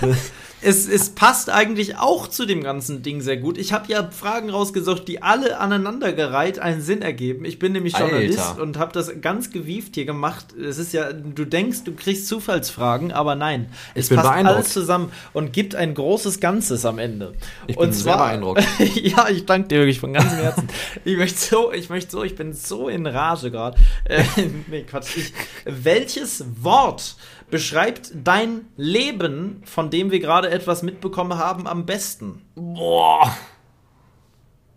es, 0.62 0.88
es 0.88 1.10
passt 1.10 1.50
eigentlich 1.50 1.96
auch 1.96 2.28
zu 2.28 2.46
dem 2.46 2.62
ganzen 2.62 3.02
Ding 3.02 3.20
sehr 3.20 3.36
gut. 3.36 3.58
Ich 3.58 3.72
habe 3.72 3.90
ja 3.92 4.08
Fragen 4.10 4.50
rausgesucht, 4.50 5.08
die 5.08 5.22
alle 5.22 5.58
aneinandergereiht 5.58 6.58
einen 6.58 6.80
Sinn 6.80 7.02
ergeben. 7.02 7.44
Ich 7.44 7.58
bin 7.58 7.72
nämlich 7.72 7.96
Journalist 7.96 8.38
Alter. 8.38 8.62
und 8.62 8.78
habe 8.78 8.92
das 8.92 9.20
ganz 9.20 9.50
gewieft 9.50 9.96
hier 9.96 10.04
gemacht. 10.04 10.46
Es 10.56 10.78
ist 10.78 10.92
ja, 10.92 11.12
du 11.12 11.44
denkst, 11.44 11.84
du 11.84 11.94
kriegst 11.94 12.28
Zufallsfragen, 12.28 13.12
aber 13.12 13.34
nein. 13.34 13.70
Es 13.94 14.08
passt 14.08 14.28
alles 14.28 14.72
zusammen 14.72 15.10
und 15.32 15.52
gibt 15.52 15.74
ein 15.74 15.94
großes 15.94 16.38
Ganzes 16.40 16.86
am 16.86 16.98
Ende. 16.98 17.32
Ich 17.66 17.76
bin 17.76 17.88
und 17.88 17.92
zwar, 17.92 18.18
sehr 18.18 18.24
beeindruckt. 18.24 18.64
ja, 18.94 19.28
ich 19.28 19.44
danke 19.46 19.68
dir 19.68 19.78
wirklich 19.78 20.00
von 20.00 20.12
ganzem 20.12 20.38
Herzen. 20.38 20.68
ich 21.04 21.16
möchte 21.16 21.38
so, 21.38 21.72
ich 21.72 21.88
möchte 21.88 22.12
so, 22.12 22.22
ich 22.22 22.36
bin 22.36 22.52
so 22.52 22.88
in 22.88 23.06
Rage 23.06 23.50
gerade. 23.50 23.78
Äh, 24.04 24.22
nee, 24.68 24.82
Quatsch. 24.82 25.16
Ich, 25.16 25.32
welches 25.64 26.44
Wort 26.62 27.16
beschreibt 27.52 28.12
dein 28.14 28.62
Leben, 28.78 29.62
von 29.66 29.90
dem 29.90 30.10
wir 30.10 30.20
gerade 30.20 30.50
etwas 30.50 30.82
mitbekommen 30.82 31.38
haben, 31.38 31.68
am 31.68 31.84
besten? 31.84 32.40
Boah. 32.54 33.30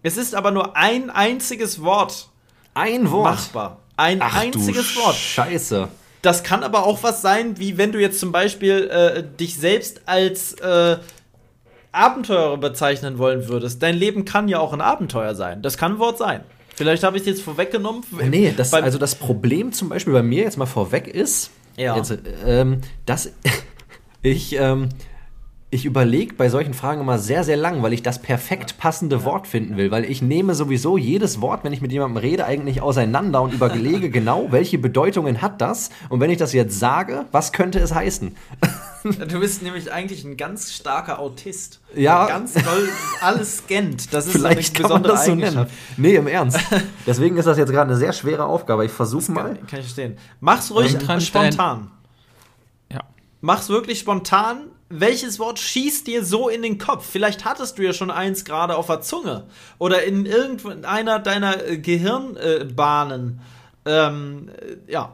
Es 0.04 0.18
ist 0.18 0.36
aber 0.36 0.52
nur 0.52 0.76
ein 0.76 1.10
einziges 1.10 1.82
Wort. 1.82 2.30
Ein 2.74 3.10
Wort. 3.12 3.32
Machbar. 3.32 3.80
Ein 3.96 4.22
Ach, 4.22 4.36
einziges 4.36 4.98
Wort. 4.98 5.16
Scheiße. 5.16 5.88
Das 6.22 6.44
kann 6.44 6.64
aber 6.64 6.86
auch 6.86 7.02
was 7.02 7.22
sein, 7.22 7.58
wie 7.60 7.78
wenn 7.78 7.94
du 7.94 8.00
jetzt 8.02 8.20
zum 8.20 8.34
Beispiel 8.34 8.90
äh, 8.90 9.24
dich 9.24 9.56
selbst 9.56 10.02
als 10.06 10.54
äh, 10.56 10.98
Abenteurer 11.94 12.58
bezeichnen 12.58 13.18
wollen 13.18 13.48
würdest. 13.48 13.82
Dein 13.82 13.96
Leben 13.96 14.26
kann 14.26 14.50
ja 14.50 14.60
auch 14.60 14.74
ein 14.74 14.82
Abenteuer 14.82 15.34
sein. 15.34 15.62
Das 15.62 15.78
kann 15.78 15.94
ein 15.94 16.00
Wort 16.00 16.18
sein. 16.18 16.44
Vielleicht 16.76 17.04
habe 17.04 17.16
ich 17.16 17.22
es 17.22 17.28
jetzt 17.28 17.42
vorweggenommen. 17.42 18.04
Nee, 18.30 18.54
das, 18.56 18.74
also 18.74 18.98
das 18.98 19.16
Problem 19.16 19.72
zum 19.72 19.88
Beispiel 19.88 20.12
bei 20.12 20.24
mir 20.24 20.44
jetzt 20.44 20.58
mal 20.58 20.66
vorweg 20.66 21.08
ist, 21.08 21.52
ja. 21.78 21.96
Jetzt, 21.96 22.18
ähm, 22.46 22.82
dass 23.06 23.32
ich, 24.22 24.58
ähm, 24.60 24.90
ich 25.70 25.86
überlege 25.86 26.36
bei 26.36 26.50
solchen 26.50 26.74
Fragen 26.74 27.02
immer 27.02 27.18
sehr, 27.18 27.44
sehr 27.44 27.58
lang, 27.58 27.84
weil 27.84 27.94
ich 27.94 28.04
das 28.04 28.22
perfekt 28.22 28.78
passende 28.78 29.26
Wort 29.26 29.48
finden 29.48 29.78
will. 29.78 29.92
Weil 29.92 30.06
ich 30.06 30.22
nehme 30.22 30.56
sowieso 30.56 30.98
jedes 30.98 31.42
Wort, 31.42 31.64
wenn 31.64 31.74
ich 31.74 31.82
mit 31.82 31.92
jemandem 31.92 32.18
rede, 32.18 32.46
eigentlich 32.46 32.82
auseinander 32.82 33.42
und 33.42 33.54
überlege 33.54 34.10
genau, 34.12 34.48
welche 34.52 34.78
Bedeutungen 34.78 35.42
hat 35.42 35.62
das. 35.62 35.90
Und 36.10 36.20
wenn 36.20 36.30
ich 36.30 36.38
das 36.38 36.54
jetzt 36.54 36.80
sage, 36.80 37.26
was 37.32 37.52
könnte 37.52 37.80
es 37.80 37.94
heißen? 37.94 38.36
Du 39.28 39.40
bist 39.40 39.62
nämlich 39.62 39.92
eigentlich 39.92 40.24
ein 40.24 40.36
ganz 40.36 40.74
starker 40.74 41.20
Autist. 41.20 41.80
Ja. 41.96 42.26
Ganz 42.26 42.54
doll 42.54 42.90
alles 43.22 43.60
scannt. 43.60 44.14
Das 44.14 44.26
ist 44.26 44.34
Vielleicht 44.34 44.78
so 44.78 44.84
eine 44.84 45.04
besondere 45.04 45.14
kann 45.14 45.38
man 45.38 45.42
das 45.42 45.54
so 45.54 45.60
nennen. 45.60 45.70
Nee, 45.98 46.16
im 46.16 46.28
Ernst. 46.28 46.60
Deswegen 47.06 47.38
ist 47.38 47.46
das 47.46 47.58
jetzt 47.58 47.72
gerade 47.72 47.90
eine 47.90 48.00
sehr 48.00 48.14
schwere 48.14 48.46
Aufgabe. 48.46 48.86
Ich 48.86 48.92
versuche 48.92 49.32
mal. 49.32 49.56
Kann, 49.56 49.68
kann 49.68 49.80
ich 49.80 49.86
verstehen. 49.86 50.18
Mach's 50.40 50.72
ruhig 50.72 50.98
ähm, 51.08 51.20
spontan. 51.20 51.92
Ja. 52.92 53.02
Mach's 53.42 53.70
wirklich 53.70 54.00
spontan. 54.00 54.72
Welches 54.90 55.40
Wort 55.40 55.60
schießt 55.60 56.08
dir 56.08 56.24
so 56.24 56.50
in 56.50 56.62
den 56.62 56.78
Kopf? 56.78 57.08
Vielleicht 57.10 57.46
hattest 57.46 57.78
du 57.78 57.84
ja 57.84 57.94
schon 57.94 58.12
eins 58.12 58.46
gerade 58.46 58.76
auf 58.76 58.88
der 58.88 59.02
Zunge. 59.02 59.46
Oder 59.78 60.04
in 60.04 60.26
irgendeiner 60.26 61.20
deiner 61.20 61.64
äh, 61.68 61.78
Gehirnbahnen. 61.78 63.42
Ähm, 63.86 64.50
äh, 64.50 64.92
ja, 64.92 65.14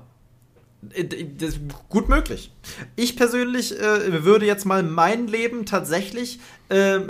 gut 1.90 2.10
möglich. 2.10 2.52
Ich 2.96 3.16
persönlich 3.16 3.80
äh, 3.80 4.24
würde 4.24 4.46
jetzt 4.46 4.66
mal 4.66 4.84
mein 4.84 5.28
Leben 5.28 5.66
tatsächlich. 5.66 6.40
Ähm, 6.70 7.08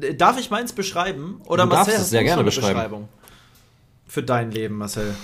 äh, 0.00 0.14
darf 0.14 0.38
ich 0.38 0.50
meins 0.50 0.72
beschreiben? 0.72 1.40
Oder 1.46 1.64
du 1.64 1.70
Marcel, 1.70 1.92
darfst 1.92 2.06
es 2.06 2.10
sehr 2.10 2.24
gerne 2.24 2.44
beschreiben. 2.44 2.74
Beschreibung 2.74 3.08
für 4.08 4.22
dein 4.22 4.50
Leben, 4.50 4.76
Marcel? 4.76 5.14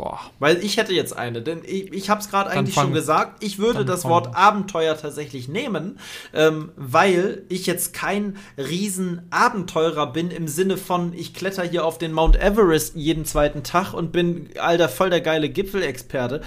Boah. 0.00 0.18
Weil 0.38 0.64
ich 0.64 0.78
hätte 0.78 0.94
jetzt 0.94 1.14
eine, 1.14 1.42
denn 1.42 1.60
ich, 1.62 1.92
ich 1.92 2.08
habe 2.08 2.22
es 2.22 2.30
gerade 2.30 2.48
eigentlich 2.48 2.74
schon 2.74 2.94
gesagt. 2.94 3.44
Ich 3.44 3.58
würde 3.58 3.84
das 3.84 4.06
Wort 4.06 4.28
an. 4.28 4.34
Abenteuer 4.34 4.96
tatsächlich 4.96 5.46
nehmen, 5.46 5.98
ähm, 6.32 6.72
weil 6.74 7.42
ich 7.50 7.66
jetzt 7.66 7.92
kein 7.92 8.38
Riesenabenteurer 8.56 10.10
bin 10.10 10.30
im 10.30 10.48
Sinne 10.48 10.78
von, 10.78 11.12
ich 11.12 11.34
kletter 11.34 11.64
hier 11.64 11.84
auf 11.84 11.98
den 11.98 12.14
Mount 12.14 12.40
Everest 12.40 12.96
jeden 12.96 13.26
zweiten 13.26 13.62
Tag 13.62 13.92
und 13.92 14.10
bin, 14.10 14.48
alter, 14.58 14.88
voll 14.88 15.10
der 15.10 15.20
geile 15.20 15.50
Gipfelexperte. 15.50 16.40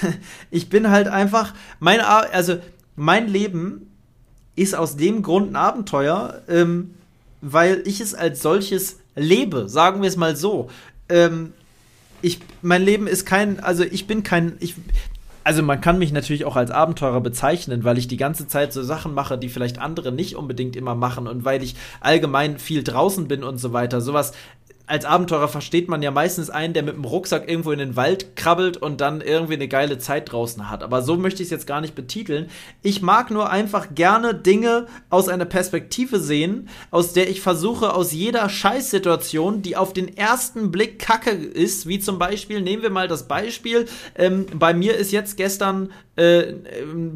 ich 0.50 0.70
bin 0.70 0.88
halt 0.88 1.08
einfach, 1.08 1.52
mein, 1.80 2.00
also 2.00 2.56
mein 2.96 3.28
Leben 3.28 3.90
ist 4.56 4.74
aus 4.74 4.96
dem 4.96 5.22
Grund 5.22 5.52
ein 5.52 5.56
Abenteuer, 5.56 6.40
ähm, 6.48 6.94
weil 7.42 7.82
ich 7.84 8.00
es 8.00 8.14
als 8.14 8.40
solches 8.40 8.98
lebe, 9.14 9.68
sagen 9.68 10.00
wir 10.00 10.08
es 10.08 10.16
mal 10.16 10.36
so. 10.36 10.70
Ähm, 11.10 11.52
ich, 12.24 12.40
mein 12.62 12.82
Leben 12.82 13.06
ist 13.06 13.26
kein, 13.26 13.60
also 13.60 13.84
ich 13.84 14.06
bin 14.06 14.22
kein, 14.22 14.56
ich, 14.58 14.74
also 15.44 15.62
man 15.62 15.82
kann 15.82 15.98
mich 15.98 16.10
natürlich 16.10 16.46
auch 16.46 16.56
als 16.56 16.70
Abenteurer 16.70 17.20
bezeichnen, 17.20 17.84
weil 17.84 17.98
ich 17.98 18.08
die 18.08 18.16
ganze 18.16 18.48
Zeit 18.48 18.72
so 18.72 18.82
Sachen 18.82 19.12
mache, 19.12 19.36
die 19.36 19.50
vielleicht 19.50 19.78
andere 19.78 20.10
nicht 20.10 20.36
unbedingt 20.36 20.74
immer 20.74 20.94
machen 20.94 21.26
und 21.26 21.44
weil 21.44 21.62
ich 21.62 21.76
allgemein 22.00 22.58
viel 22.58 22.82
draußen 22.82 23.28
bin 23.28 23.44
und 23.44 23.58
so 23.58 23.74
weiter. 23.74 24.00
Sowas 24.00 24.32
als 24.86 25.06
Abenteurer 25.06 25.48
versteht 25.48 25.88
man 25.88 26.02
ja 26.02 26.10
meistens 26.10 26.50
einen, 26.50 26.74
der 26.74 26.82
mit 26.82 26.94
dem 26.94 27.04
Rucksack 27.04 27.48
irgendwo 27.48 27.72
in 27.72 27.78
den 27.78 27.96
Wald 27.96 28.36
krabbelt 28.36 28.76
und 28.76 29.00
dann 29.00 29.22
irgendwie 29.22 29.54
eine 29.54 29.68
geile 29.68 29.98
Zeit 29.98 30.30
draußen 30.30 30.68
hat. 30.68 30.82
Aber 30.82 31.00
so 31.00 31.16
möchte 31.16 31.42
ich 31.42 31.46
es 31.46 31.50
jetzt 31.50 31.66
gar 31.66 31.80
nicht 31.80 31.94
betiteln. 31.94 32.48
Ich 32.82 33.00
mag 33.00 33.30
nur 33.30 33.48
einfach 33.48 33.94
gerne 33.94 34.34
Dinge 34.34 34.86
aus 35.08 35.28
einer 35.28 35.46
Perspektive 35.46 36.20
sehen, 36.20 36.68
aus 36.90 37.14
der 37.14 37.30
ich 37.30 37.40
versuche, 37.40 37.94
aus 37.94 38.12
jeder 38.12 38.48
Scheißsituation, 38.48 39.62
die 39.62 39.76
auf 39.76 39.94
den 39.94 40.16
ersten 40.16 40.70
Blick 40.70 40.98
kacke 40.98 41.30
ist, 41.30 41.88
wie 41.88 41.98
zum 41.98 42.18
Beispiel, 42.18 42.60
nehmen 42.60 42.82
wir 42.82 42.90
mal 42.90 43.08
das 43.08 43.26
Beispiel, 43.26 43.86
ähm, 44.16 44.46
bei 44.54 44.74
mir 44.74 44.96
ist 44.96 45.12
jetzt 45.12 45.38
gestern 45.38 45.92
äh, 46.16 46.52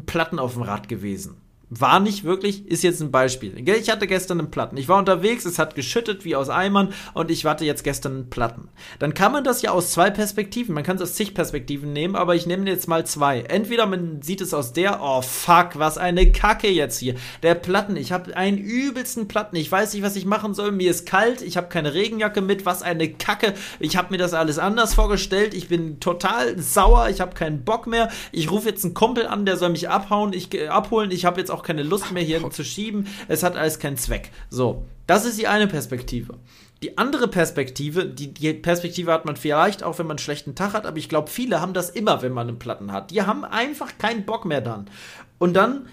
Platten 0.07 0.39
auf 0.39 0.53
dem 0.53 0.63
Rad 0.63 0.89
gewesen. 0.89 1.38
War 1.71 1.99
nicht 1.99 2.23
wirklich, 2.23 2.65
ist 2.67 2.81
jetzt 2.81 2.99
ein 2.99 3.11
Beispiel. 3.11 3.53
Ich 3.67 3.91
hatte 3.91 4.07
gestern 4.07 4.39
einen 4.39 4.49
Platten. 4.49 4.75
Ich 4.77 4.87
war 4.87 4.97
unterwegs, 4.97 5.45
es 5.45 5.59
hat 5.59 5.75
geschüttet 5.75 6.25
wie 6.25 6.35
aus 6.35 6.49
Eimern 6.49 6.93
und 7.13 7.29
ich 7.29 7.45
hatte 7.45 7.63
jetzt 7.63 7.83
gestern 7.83 8.13
einen 8.13 8.29
Platten. 8.31 8.69
Dann 8.97 9.13
kann 9.13 9.31
man 9.31 9.43
das 9.43 9.61
ja 9.61 9.69
aus 9.69 9.91
zwei 9.91 10.09
Perspektiven, 10.09 10.73
man 10.73 10.83
kann 10.83 10.95
es 10.95 11.03
aus 11.03 11.13
zig 11.13 11.35
Perspektiven 11.35 11.93
nehmen, 11.93 12.15
aber 12.15 12.33
ich 12.33 12.47
nehme 12.47 12.67
jetzt 12.67 12.87
mal 12.87 13.05
zwei. 13.05 13.41
Entweder 13.41 13.85
man 13.85 14.23
sieht 14.23 14.41
es 14.41 14.55
aus 14.55 14.73
der, 14.73 14.99
oh 14.99 15.21
fuck, 15.21 15.77
was 15.77 15.99
eine 15.99 16.31
Kacke 16.31 16.69
jetzt 16.69 16.97
hier. 16.97 17.13
Der 17.43 17.53
Platten, 17.53 17.97
ich 17.97 18.11
habe 18.11 18.35
einen 18.35 18.57
übelsten 18.57 19.27
Platten, 19.27 19.55
ich 19.55 19.71
weiß 19.71 19.93
nicht, 19.93 20.01
was 20.01 20.15
ich 20.15 20.25
machen 20.25 20.55
soll, 20.55 20.71
mir 20.71 20.89
ist 20.89 21.05
kalt, 21.05 21.43
ich 21.43 21.55
habe 21.55 21.67
keine 21.67 21.93
Regenjacke 21.93 22.41
mit, 22.41 22.65
was 22.65 22.81
eine 22.81 23.09
Kacke. 23.13 23.53
Ich 23.79 23.95
habe 23.95 24.07
mir 24.09 24.17
das 24.17 24.33
alles 24.33 24.57
anders 24.57 24.95
vorgestellt, 24.95 25.53
ich 25.53 25.67
bin 25.67 25.99
total 25.99 26.57
sauer, 26.57 27.09
ich 27.09 27.21
habe 27.21 27.35
keinen 27.35 27.63
Bock 27.63 27.85
mehr. 27.85 28.09
Ich 28.31 28.49
rufe 28.49 28.69
jetzt 28.69 28.83
einen 28.83 28.95
Kumpel 28.95 29.27
an, 29.27 29.45
der 29.45 29.57
soll 29.57 29.69
mich 29.69 29.87
abhauen, 29.87 30.33
ich 30.33 30.51
äh, 30.55 30.69
abholen, 30.69 31.11
ich 31.11 31.25
habe 31.25 31.39
jetzt 31.39 31.51
auch 31.51 31.58
auch 31.59 31.63
keine 31.63 31.83
Lust 31.83 32.11
mehr 32.11 32.23
hier 32.23 32.49
zu 32.49 32.63
schieben. 32.63 33.07
Es 33.27 33.43
hat 33.43 33.55
alles 33.55 33.79
keinen 33.79 33.97
Zweck. 33.97 34.31
So, 34.49 34.85
das 35.07 35.25
ist 35.25 35.37
die 35.39 35.47
eine 35.47 35.67
Perspektive. 35.67 36.35
Die 36.81 36.97
andere 36.97 37.27
Perspektive, 37.27 38.05
die, 38.05 38.33
die 38.33 38.53
Perspektive 38.53 39.11
hat 39.11 39.25
man 39.25 39.35
vielleicht 39.35 39.83
auch, 39.83 39.99
wenn 39.99 40.07
man 40.07 40.15
einen 40.15 40.23
schlechten 40.23 40.55
Tag 40.55 40.73
hat, 40.73 40.85
aber 40.85 40.97
ich 40.97 41.09
glaube, 41.09 41.29
viele 41.29 41.59
haben 41.59 41.73
das 41.73 41.89
immer, 41.89 42.21
wenn 42.21 42.31
man 42.31 42.47
einen 42.47 42.59
Platten 42.59 42.93
hat. 42.93 43.11
Die 43.11 43.21
haben 43.21 43.43
einfach 43.43 43.97
keinen 43.97 44.25
Bock 44.25 44.45
mehr 44.45 44.61
dann. 44.61 44.89
Und 45.37 45.55
dann 45.55 45.87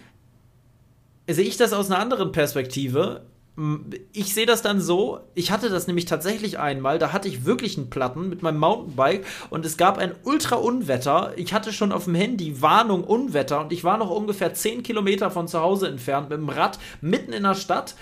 sehe 1.28 1.44
ich 1.44 1.56
das 1.56 1.72
aus 1.72 1.90
einer 1.90 1.98
anderen 1.98 2.30
Perspektive 2.30 3.26
ich 4.12 4.34
sehe 4.34 4.44
das 4.44 4.60
dann 4.60 4.80
so, 4.80 5.20
ich 5.34 5.50
hatte 5.50 5.70
das 5.70 5.86
nämlich 5.86 6.04
tatsächlich 6.04 6.58
einmal, 6.58 6.98
da 6.98 7.12
hatte 7.14 7.28
ich 7.28 7.46
wirklich 7.46 7.78
einen 7.78 7.88
Platten 7.88 8.28
mit 8.28 8.42
meinem 8.42 8.58
Mountainbike 8.58 9.24
und 9.48 9.64
es 9.64 9.78
gab 9.78 9.96
ein 9.96 10.14
Ultra-Unwetter. 10.24 11.32
Ich 11.36 11.54
hatte 11.54 11.72
schon 11.72 11.90
auf 11.90 12.04
dem 12.04 12.14
Handy 12.14 12.60
Warnung 12.60 13.02
Unwetter 13.02 13.62
und 13.62 13.72
ich 13.72 13.82
war 13.82 13.96
noch 13.96 14.10
ungefähr 14.10 14.52
10 14.52 14.82
Kilometer 14.82 15.30
von 15.30 15.48
zu 15.48 15.60
Hause 15.60 15.88
entfernt 15.88 16.28
mit 16.28 16.38
dem 16.38 16.50
Rad 16.50 16.78
mitten 17.00 17.32
in 17.32 17.44
der 17.44 17.54
Stadt, 17.54 17.94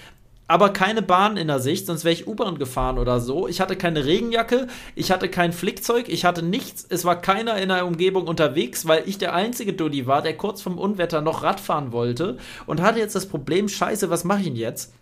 aber 0.49 0.71
keine 0.71 1.03
Bahn 1.03 1.37
in 1.37 1.47
der 1.47 1.61
Sicht, 1.61 1.87
sonst 1.87 2.05
wäre 2.05 2.13
ich 2.13 2.27
U-Bahn 2.27 2.59
gefahren 2.59 2.99
oder 2.99 3.21
so. 3.21 3.47
Ich 3.49 3.61
hatte 3.61 3.77
keine 3.77 4.05
Regenjacke, 4.05 4.67
ich 4.95 5.11
hatte 5.11 5.29
kein 5.29 5.53
Flickzeug, 5.53 6.09
ich 6.09 6.25
hatte 6.25 6.43
nichts. 6.43 6.85
Es 6.89 7.05
war 7.05 7.21
keiner 7.21 7.57
in 7.57 7.71
der 7.71 7.87
Umgebung 7.87 8.27
unterwegs, 8.27 8.87
weil 8.87 9.05
ich 9.07 9.19
der 9.19 9.35
einzige 9.35 9.73
Dulli 9.73 10.07
war, 10.07 10.21
der 10.21 10.37
kurz 10.37 10.61
vom 10.61 10.79
Unwetter 10.79 11.23
noch 11.23 11.45
Rad 11.45 11.61
fahren 11.61 11.93
wollte 11.93 12.39
und 12.67 12.83
hatte 12.83 12.99
jetzt 12.99 13.15
das 13.15 13.27
Problem, 13.27 13.69
scheiße, 13.69 14.11
was 14.11 14.25
mache 14.25 14.41
ich 14.41 14.47
denn 14.47 14.57
jetzt? 14.57 14.93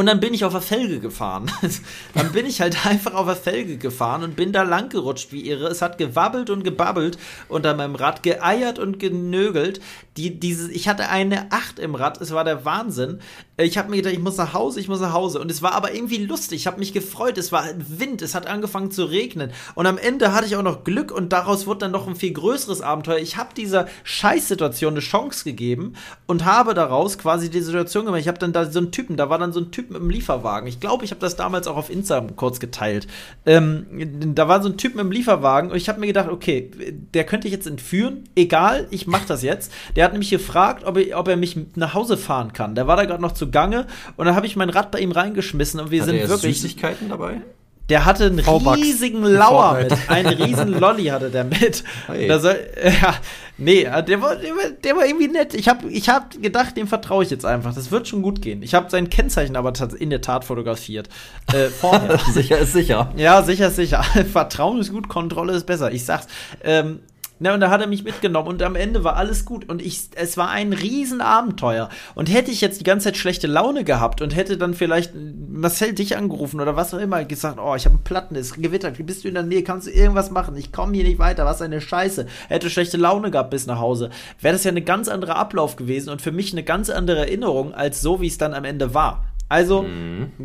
Und 0.00 0.06
dann 0.06 0.18
bin 0.18 0.32
ich 0.32 0.46
auf 0.46 0.52
der 0.52 0.62
Felge 0.62 0.98
gefahren. 0.98 1.52
dann 2.14 2.32
bin 2.32 2.46
ich 2.46 2.62
halt 2.62 2.86
einfach 2.86 3.12
auf 3.12 3.26
der 3.26 3.36
Felge 3.36 3.76
gefahren 3.76 4.22
und 4.22 4.34
bin 4.34 4.50
da 4.50 4.62
lang 4.62 4.88
gerutscht 4.88 5.30
wie 5.30 5.46
irre. 5.46 5.66
Es 5.66 5.82
hat 5.82 5.98
gewabbelt 5.98 6.48
und 6.48 6.64
gebabbelt 6.64 7.18
unter 7.48 7.74
meinem 7.74 7.96
Rad, 7.96 8.22
geeiert 8.22 8.78
und 8.78 8.98
genögelt. 8.98 9.82
Die, 10.16 10.40
diese, 10.40 10.72
ich 10.72 10.88
hatte 10.88 11.10
eine 11.10 11.52
Acht 11.52 11.78
im 11.78 11.94
Rad, 11.94 12.18
es 12.18 12.32
war 12.32 12.44
der 12.44 12.64
Wahnsinn. 12.64 13.20
Ich 13.62 13.76
habe 13.76 13.90
mir 13.90 13.96
gedacht, 13.96 14.14
ich 14.14 14.20
muss 14.20 14.36
nach 14.36 14.54
Hause, 14.54 14.80
ich 14.80 14.88
muss 14.88 15.00
nach 15.00 15.12
Hause. 15.12 15.40
Und 15.40 15.50
es 15.50 15.62
war 15.62 15.72
aber 15.72 15.94
irgendwie 15.94 16.18
lustig, 16.18 16.60
ich 16.60 16.66
habe 16.66 16.78
mich 16.78 16.92
gefreut. 16.92 17.36
Es 17.36 17.52
war 17.52 17.64
Wind, 17.76 18.22
es 18.22 18.34
hat 18.34 18.46
angefangen 18.46 18.90
zu 18.90 19.04
regnen. 19.04 19.52
Und 19.74 19.86
am 19.86 19.98
Ende 19.98 20.32
hatte 20.32 20.46
ich 20.46 20.56
auch 20.56 20.62
noch 20.62 20.84
Glück 20.84 21.12
und 21.12 21.32
daraus 21.32 21.66
wurde 21.66 21.80
dann 21.80 21.92
noch 21.92 22.06
ein 22.06 22.16
viel 22.16 22.32
größeres 22.32 22.80
Abenteuer. 22.80 23.18
Ich 23.18 23.36
habe 23.36 23.50
dieser 23.54 23.86
Scheißsituation 24.04 24.94
eine 24.94 25.00
Chance 25.00 25.44
gegeben 25.44 25.94
und 26.26 26.44
habe 26.44 26.74
daraus 26.74 27.18
quasi 27.18 27.50
die 27.50 27.60
Situation 27.60 28.06
gemacht. 28.06 28.20
Ich 28.20 28.28
habe 28.28 28.38
dann 28.38 28.52
da 28.52 28.70
so 28.70 28.78
einen 28.78 28.92
Typen, 28.92 29.16
da 29.16 29.28
war 29.28 29.38
dann 29.38 29.52
so 29.52 29.60
ein 29.60 29.70
Typ 29.70 29.90
mit 29.90 30.00
dem 30.00 30.10
Lieferwagen. 30.10 30.68
Ich 30.68 30.80
glaube, 30.80 31.04
ich 31.04 31.10
habe 31.10 31.20
das 31.20 31.36
damals 31.36 31.66
auch 31.66 31.76
auf 31.76 31.90
Instagram 31.90 32.36
kurz 32.36 32.60
geteilt. 32.60 33.06
Ähm, 33.46 34.34
da 34.34 34.48
war 34.48 34.62
so 34.62 34.68
ein 34.68 34.76
Typ 34.76 34.94
mit 34.94 35.04
dem 35.04 35.12
Lieferwagen 35.12 35.70
und 35.70 35.76
ich 35.76 35.88
habe 35.88 36.00
mir 36.00 36.06
gedacht, 36.06 36.28
okay, 36.30 36.70
der 37.14 37.24
könnte 37.24 37.48
ich 37.48 37.52
jetzt 37.52 37.66
entführen. 37.66 38.24
Egal, 38.36 38.86
ich 38.90 39.06
mache 39.06 39.26
das 39.28 39.42
jetzt. 39.42 39.72
Der 39.96 40.04
hat 40.04 40.12
nämlich 40.12 40.30
gefragt, 40.30 40.84
ob, 40.84 40.96
ich, 40.96 41.14
ob 41.14 41.28
er 41.28 41.36
mich 41.36 41.58
nach 41.74 41.94
Hause 41.94 42.16
fahren 42.16 42.52
kann. 42.52 42.74
Der 42.74 42.86
war 42.86 42.96
da 42.96 43.04
gerade 43.04 43.22
noch 43.22 43.32
zugange 43.50 43.86
und 44.16 44.26
dann 44.26 44.34
habe 44.34 44.46
ich 44.46 44.56
mein 44.56 44.70
Rad 44.70 44.90
bei 44.90 45.00
ihm 45.00 45.12
reingeschmissen 45.12 45.80
und 45.80 45.90
wir 45.90 46.00
Hat 46.00 46.08
sind 46.08 46.16
er 46.16 46.28
wirklich. 46.28 46.60
Süßigkeiten 46.60 47.08
dabei? 47.08 47.42
Der 47.90 48.04
hatte 48.04 48.26
einen 48.26 48.38
riesigen 48.38 49.24
Lauer 49.24 49.78
mit. 49.82 49.92
Einen 50.08 50.40
riesen 50.40 50.78
Lolli 50.78 51.06
hatte 51.06 51.28
der 51.28 51.42
mit. 51.42 51.82
Hey. 52.06 52.28
Da 52.28 52.38
soll, 52.38 52.56
ja, 52.84 53.16
nee, 53.58 53.82
der 53.82 54.22
war, 54.22 54.36
der, 54.36 54.54
war, 54.54 54.70
der 54.84 54.96
war 54.96 55.04
irgendwie 55.04 55.26
nett. 55.26 55.54
Ich 55.54 55.68
habe 55.68 55.90
ich 55.90 56.08
hab 56.08 56.40
gedacht, 56.40 56.76
dem 56.76 56.86
vertraue 56.86 57.24
ich 57.24 57.30
jetzt 57.30 57.44
einfach. 57.44 57.74
Das 57.74 57.90
wird 57.90 58.06
schon 58.06 58.22
gut 58.22 58.42
gehen. 58.42 58.62
Ich 58.62 58.74
habe 58.74 58.88
sein 58.90 59.10
Kennzeichen 59.10 59.56
aber 59.56 59.72
in 59.98 60.10
der 60.10 60.20
Tat 60.20 60.44
fotografiert. 60.44 61.08
Äh, 61.52 61.66
vorher. 61.66 62.16
sicher 62.32 62.58
ist 62.58 62.74
sicher. 62.74 63.12
ja, 63.16 63.42
sicher, 63.42 63.70
sicher. 63.70 64.04
Vertrauen 64.32 64.78
ist 64.78 64.92
gut, 64.92 65.08
Kontrolle 65.08 65.54
ist 65.54 65.66
besser. 65.66 65.90
Ich 65.90 66.04
sag's. 66.04 66.28
Ähm, 66.62 67.00
na, 67.42 67.54
und 67.54 67.60
da 67.60 67.70
hat 67.70 67.80
er 67.80 67.86
mich 67.86 68.04
mitgenommen 68.04 68.48
und 68.48 68.62
am 68.62 68.76
Ende 68.76 69.02
war 69.02 69.16
alles 69.16 69.46
gut 69.46 69.66
und 69.66 69.80
ich, 69.80 70.10
es 70.14 70.36
war 70.36 70.50
ein 70.50 70.74
Riesenabenteuer. 70.74 71.88
Und 72.14 72.30
hätte 72.30 72.50
ich 72.50 72.60
jetzt 72.60 72.80
die 72.80 72.84
ganze 72.84 73.04
Zeit 73.04 73.16
schlechte 73.16 73.46
Laune 73.46 73.82
gehabt 73.82 74.20
und 74.20 74.36
hätte 74.36 74.58
dann 74.58 74.74
vielleicht 74.74 75.12
Marcel 75.48 75.94
dich 75.94 76.18
angerufen 76.18 76.60
oder 76.60 76.76
was 76.76 76.92
auch 76.92 76.98
immer, 76.98 77.24
gesagt, 77.24 77.58
oh, 77.58 77.74
ich 77.74 77.86
habe 77.86 77.94
einen 77.94 78.04
Platten, 78.04 78.36
es 78.36 78.52
gewittert, 78.52 79.04
bist 79.06 79.24
du 79.24 79.28
in 79.28 79.34
der 79.34 79.42
Nähe, 79.42 79.62
kannst 79.62 79.86
du 79.86 79.90
irgendwas 79.90 80.30
machen, 80.30 80.54
ich 80.54 80.70
komme 80.70 80.92
hier 80.92 81.04
nicht 81.04 81.18
weiter, 81.18 81.46
was 81.46 81.62
eine 81.62 81.80
Scheiße. 81.80 82.26
Hätte 82.48 82.68
schlechte 82.68 82.98
Laune 82.98 83.30
gehabt 83.30 83.48
bis 83.48 83.66
nach 83.66 83.78
Hause, 83.78 84.10
wäre 84.42 84.52
das 84.52 84.64
ja 84.64 84.70
eine 84.70 84.82
ganz 84.82 85.08
andere 85.08 85.36
Ablauf 85.36 85.76
gewesen 85.76 86.10
und 86.10 86.20
für 86.20 86.32
mich 86.32 86.52
eine 86.52 86.62
ganz 86.62 86.90
andere 86.90 87.20
Erinnerung 87.20 87.72
als 87.72 88.02
so, 88.02 88.20
wie 88.20 88.26
es 88.26 88.36
dann 88.36 88.52
am 88.52 88.64
Ende 88.64 88.92
war. 88.92 89.24
Also, 89.48 89.86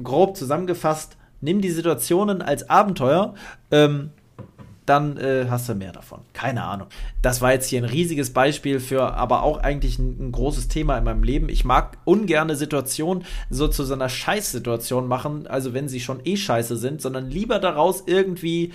grob 0.01 0.37
zusammengefasst, 0.37 1.17
nimm 1.41 1.59
die 1.59 1.69
Situationen 1.71 2.41
als 2.41 2.69
Abenteuer, 2.69 3.33
ähm, 3.69 4.11
dann 4.85 5.17
äh, 5.17 5.47
hast 5.49 5.67
du 5.67 5.75
mehr 5.75 5.91
davon. 5.91 6.21
Keine 6.33 6.63
Ahnung. 6.63 6.87
Das 7.21 7.41
war 7.41 7.51
jetzt 7.51 7.67
hier 7.67 7.81
ein 7.81 7.89
riesiges 7.89 8.31
Beispiel 8.31 8.79
für, 8.79 9.13
aber 9.15 9.43
auch 9.43 9.57
eigentlich 9.57 9.99
ein, 9.99 10.27
ein 10.27 10.31
großes 10.31 10.67
Thema 10.67 10.97
in 10.97 11.03
meinem 11.03 11.23
Leben. 11.23 11.49
Ich 11.49 11.65
mag 11.65 11.97
ungerne 12.05 12.55
Situationen 12.55 13.25
so 13.49 13.67
zu 13.67 13.83
so 13.83 13.93
einer 13.93 14.09
Scheißsituation 14.09 15.07
machen, 15.07 15.47
also 15.47 15.73
wenn 15.73 15.89
sie 15.89 15.99
schon 15.99 16.21
eh 16.25 16.37
scheiße 16.37 16.77
sind, 16.77 17.01
sondern 17.01 17.29
lieber 17.29 17.59
daraus 17.59 18.03
irgendwie, 18.05 18.71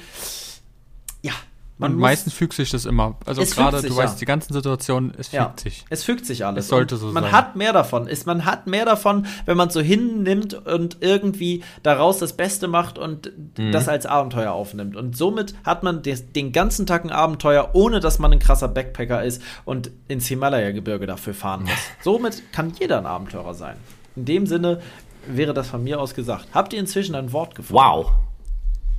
man 1.81 1.95
Und 1.95 1.99
meistens 1.99 2.33
fügt 2.35 2.53
sich 2.53 2.71
das 2.71 2.85
immer. 2.87 3.17
Also 3.27 3.43
gerade, 3.45 3.81
sich, 3.81 3.91
du 3.91 3.97
weißt, 3.97 4.15
ja. 4.15 4.19
die 4.21 4.25
ganzen 4.27 4.53
Situationen, 4.53 5.13
es 5.19 5.33
Ja, 5.33 5.47
fügt 5.47 5.61
sich. 5.61 5.85
es 5.91 6.05
fügt 6.05 6.27
sich 6.27 6.45
alles. 6.47 6.65
Es 6.67 6.69
sollte 6.71 6.97
so 6.97 7.09
man 7.09 7.25
sein. 7.25 7.33
hat 7.33 7.57
mehr 7.57 7.73
davon. 7.73 8.07
Ist, 8.07 8.27
man 8.27 8.45
hat 8.45 8.67
mehr 8.67 8.85
davon, 8.85 9.27
wenn 9.47 9.57
man 9.57 9.69
es 9.69 9.75
so 9.75 9.81
hinnimmt 9.81 10.55
und 10.55 10.99
irgendwie 11.01 11.65
daraus 11.83 12.19
das 12.19 12.35
Beste 12.35 12.69
macht 12.69 12.99
und 12.99 13.33
Mhm. 13.59 13.73
das 13.73 13.89
als 13.89 14.07
Abenteuer 14.07 14.53
aufnimmt. 14.53 14.95
Und 14.95 15.17
somit 15.17 15.55
hat 15.65 15.83
man 15.83 16.03
des, 16.03 16.33
den 16.33 16.53
ganzen 16.53 16.87
Tag 16.87 17.05
ein 17.05 17.11
Abenteuer, 17.11 17.71
ohne 17.73 18.01
dass 18.01 18.19
man 18.19 18.33
ein 18.33 18.39
krasser 18.39 18.69
Backpacker 18.69 19.25
ist 19.25 19.43
und 19.65 19.91
ins 20.09 20.27
Himalaya-Gebirge 20.29 21.07
dafür 21.07 21.35
fahren 21.35 21.63
muss. 21.63 21.73
somit 22.05 22.53
kann 22.53 22.73
jeder 22.79 22.99
ein 22.99 23.07
Abenteurer 23.07 23.55
sein. 23.55 23.77
In 24.17 24.25
dem 24.27 24.47
Sinne 24.47 24.81
wäre 25.27 25.55
das 25.55 25.69
von 25.69 25.83
mir 25.83 26.01
aus 26.01 26.15
gesagt. 26.15 26.49
Habt 26.53 26.73
ihr 26.73 26.79
inzwischen 26.81 27.15
ein 27.15 27.33
Wort 27.33 27.55
gefunden? 27.55 27.83
Wow. 27.83 28.11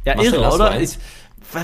Ja, 0.06 0.16
Marcel, 0.16 0.34
irre, 0.40 0.53
oder? 0.56 0.82
Ich, 0.82 0.98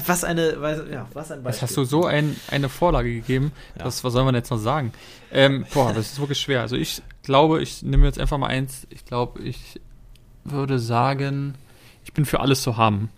was 0.06 0.24
eine, 0.24 0.56
was, 0.60 0.80
ja, 0.92 1.08
was 1.14 1.32
ein 1.32 1.38
Jetzt 1.40 1.44
Beispiel. 1.46 1.68
hast 1.68 1.78
du 1.78 1.84
so 1.86 2.06
ein, 2.06 2.36
eine 2.52 2.70
Vorlage 2.70 3.14
gegeben, 3.14 3.52
Ja. 3.78 3.86
das, 3.86 4.04
was 4.04 4.14
soll 4.14 4.24
man 4.26 4.36
jetzt 4.36 4.50
noch 4.52 4.58
sagen? 4.58 4.92
Ähm, 5.32 5.66
boah, 5.74 5.94
das 5.94 6.12
ist 6.12 6.20
wirklich 6.20 6.40
schwer. 6.40 6.62
Also 6.62 6.76
ich 6.76 7.02
glaube, 7.24 7.62
ich 7.62 7.84
nehme 7.84 8.06
jetzt 8.06 8.20
einfach 8.20 8.38
mal 8.38 8.48
eins. 8.48 8.88
Ich 8.90 9.06
glaube, 9.06 9.42
ich 9.42 9.80
würde 10.44 10.80
sagen, 10.80 11.56
ich 12.04 12.14
bin 12.14 12.26
für 12.26 12.40
alles 12.40 12.62
zu 12.62 12.78
haben. 12.78 13.10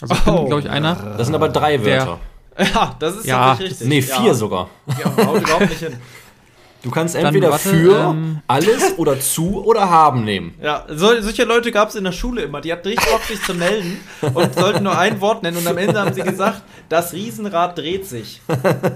Also 0.00 0.14
ich 0.14 0.20
bin, 0.20 0.34
Oh. 0.34 0.46
glaube 0.46 0.62
ich, 0.62 0.70
einer. 0.70 0.94
Das 1.16 1.26
sind 1.26 1.34
aber 1.34 1.48
drei 1.50 1.76
Der- 1.76 2.06
Wörter. 2.06 2.20
ja, 2.74 2.96
das 2.98 3.16
ist 3.16 3.26
Ja, 3.26 3.52
richtig. 3.52 3.88
Nee, 3.88 4.02
vier 4.02 4.26
ja. 4.28 4.34
sogar. 4.34 4.68
Ja, 4.98 5.04
haut 5.26 5.42
überhaupt 5.42 5.68
nicht 5.70 5.78
hin. 5.80 5.96
Du 6.82 6.90
kannst 6.90 7.14
entweder 7.14 7.50
warte, 7.50 7.68
für, 7.68 7.98
ähm, 8.10 8.40
alles 8.46 8.96
oder 8.98 9.20
zu 9.20 9.62
oder 9.64 9.90
haben 9.90 10.24
nehmen. 10.24 10.54
Ja, 10.62 10.86
so, 10.88 11.20
solche 11.20 11.44
Leute 11.44 11.72
gab 11.72 11.90
es 11.90 11.94
in 11.94 12.04
der 12.04 12.12
Schule 12.12 12.42
immer. 12.42 12.62
Die 12.62 12.72
hatten 12.72 12.88
richtig 12.88 13.06
Bock, 13.10 13.22
sich 13.24 13.42
zu 13.42 13.52
melden 13.54 13.98
und 14.22 14.54
sollten 14.54 14.84
nur 14.84 14.96
ein 14.98 15.20
Wort 15.20 15.42
nennen. 15.42 15.58
Und 15.58 15.66
am 15.66 15.76
Ende 15.76 16.00
haben 16.00 16.14
sie 16.14 16.22
gesagt, 16.22 16.62
das 16.88 17.12
Riesenrad 17.12 17.76
dreht 17.76 18.06
sich. 18.06 18.40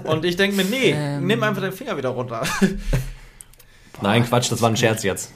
Und 0.05 0.25
ich 0.25 0.35
denke 0.35 0.55
mir, 0.57 0.65
nee, 0.65 0.91
Ähm. 0.97 1.27
nimm 1.27 1.43
einfach 1.43 1.61
den 1.61 1.71
Finger 1.73 1.95
wieder 1.95 2.09
runter. 2.09 2.41
Nein, 4.01 4.25
Quatsch, 4.25 4.51
das 4.51 4.61
war 4.61 4.69
ein 4.69 4.77
Scherz 4.77 5.03
jetzt. 5.03 5.31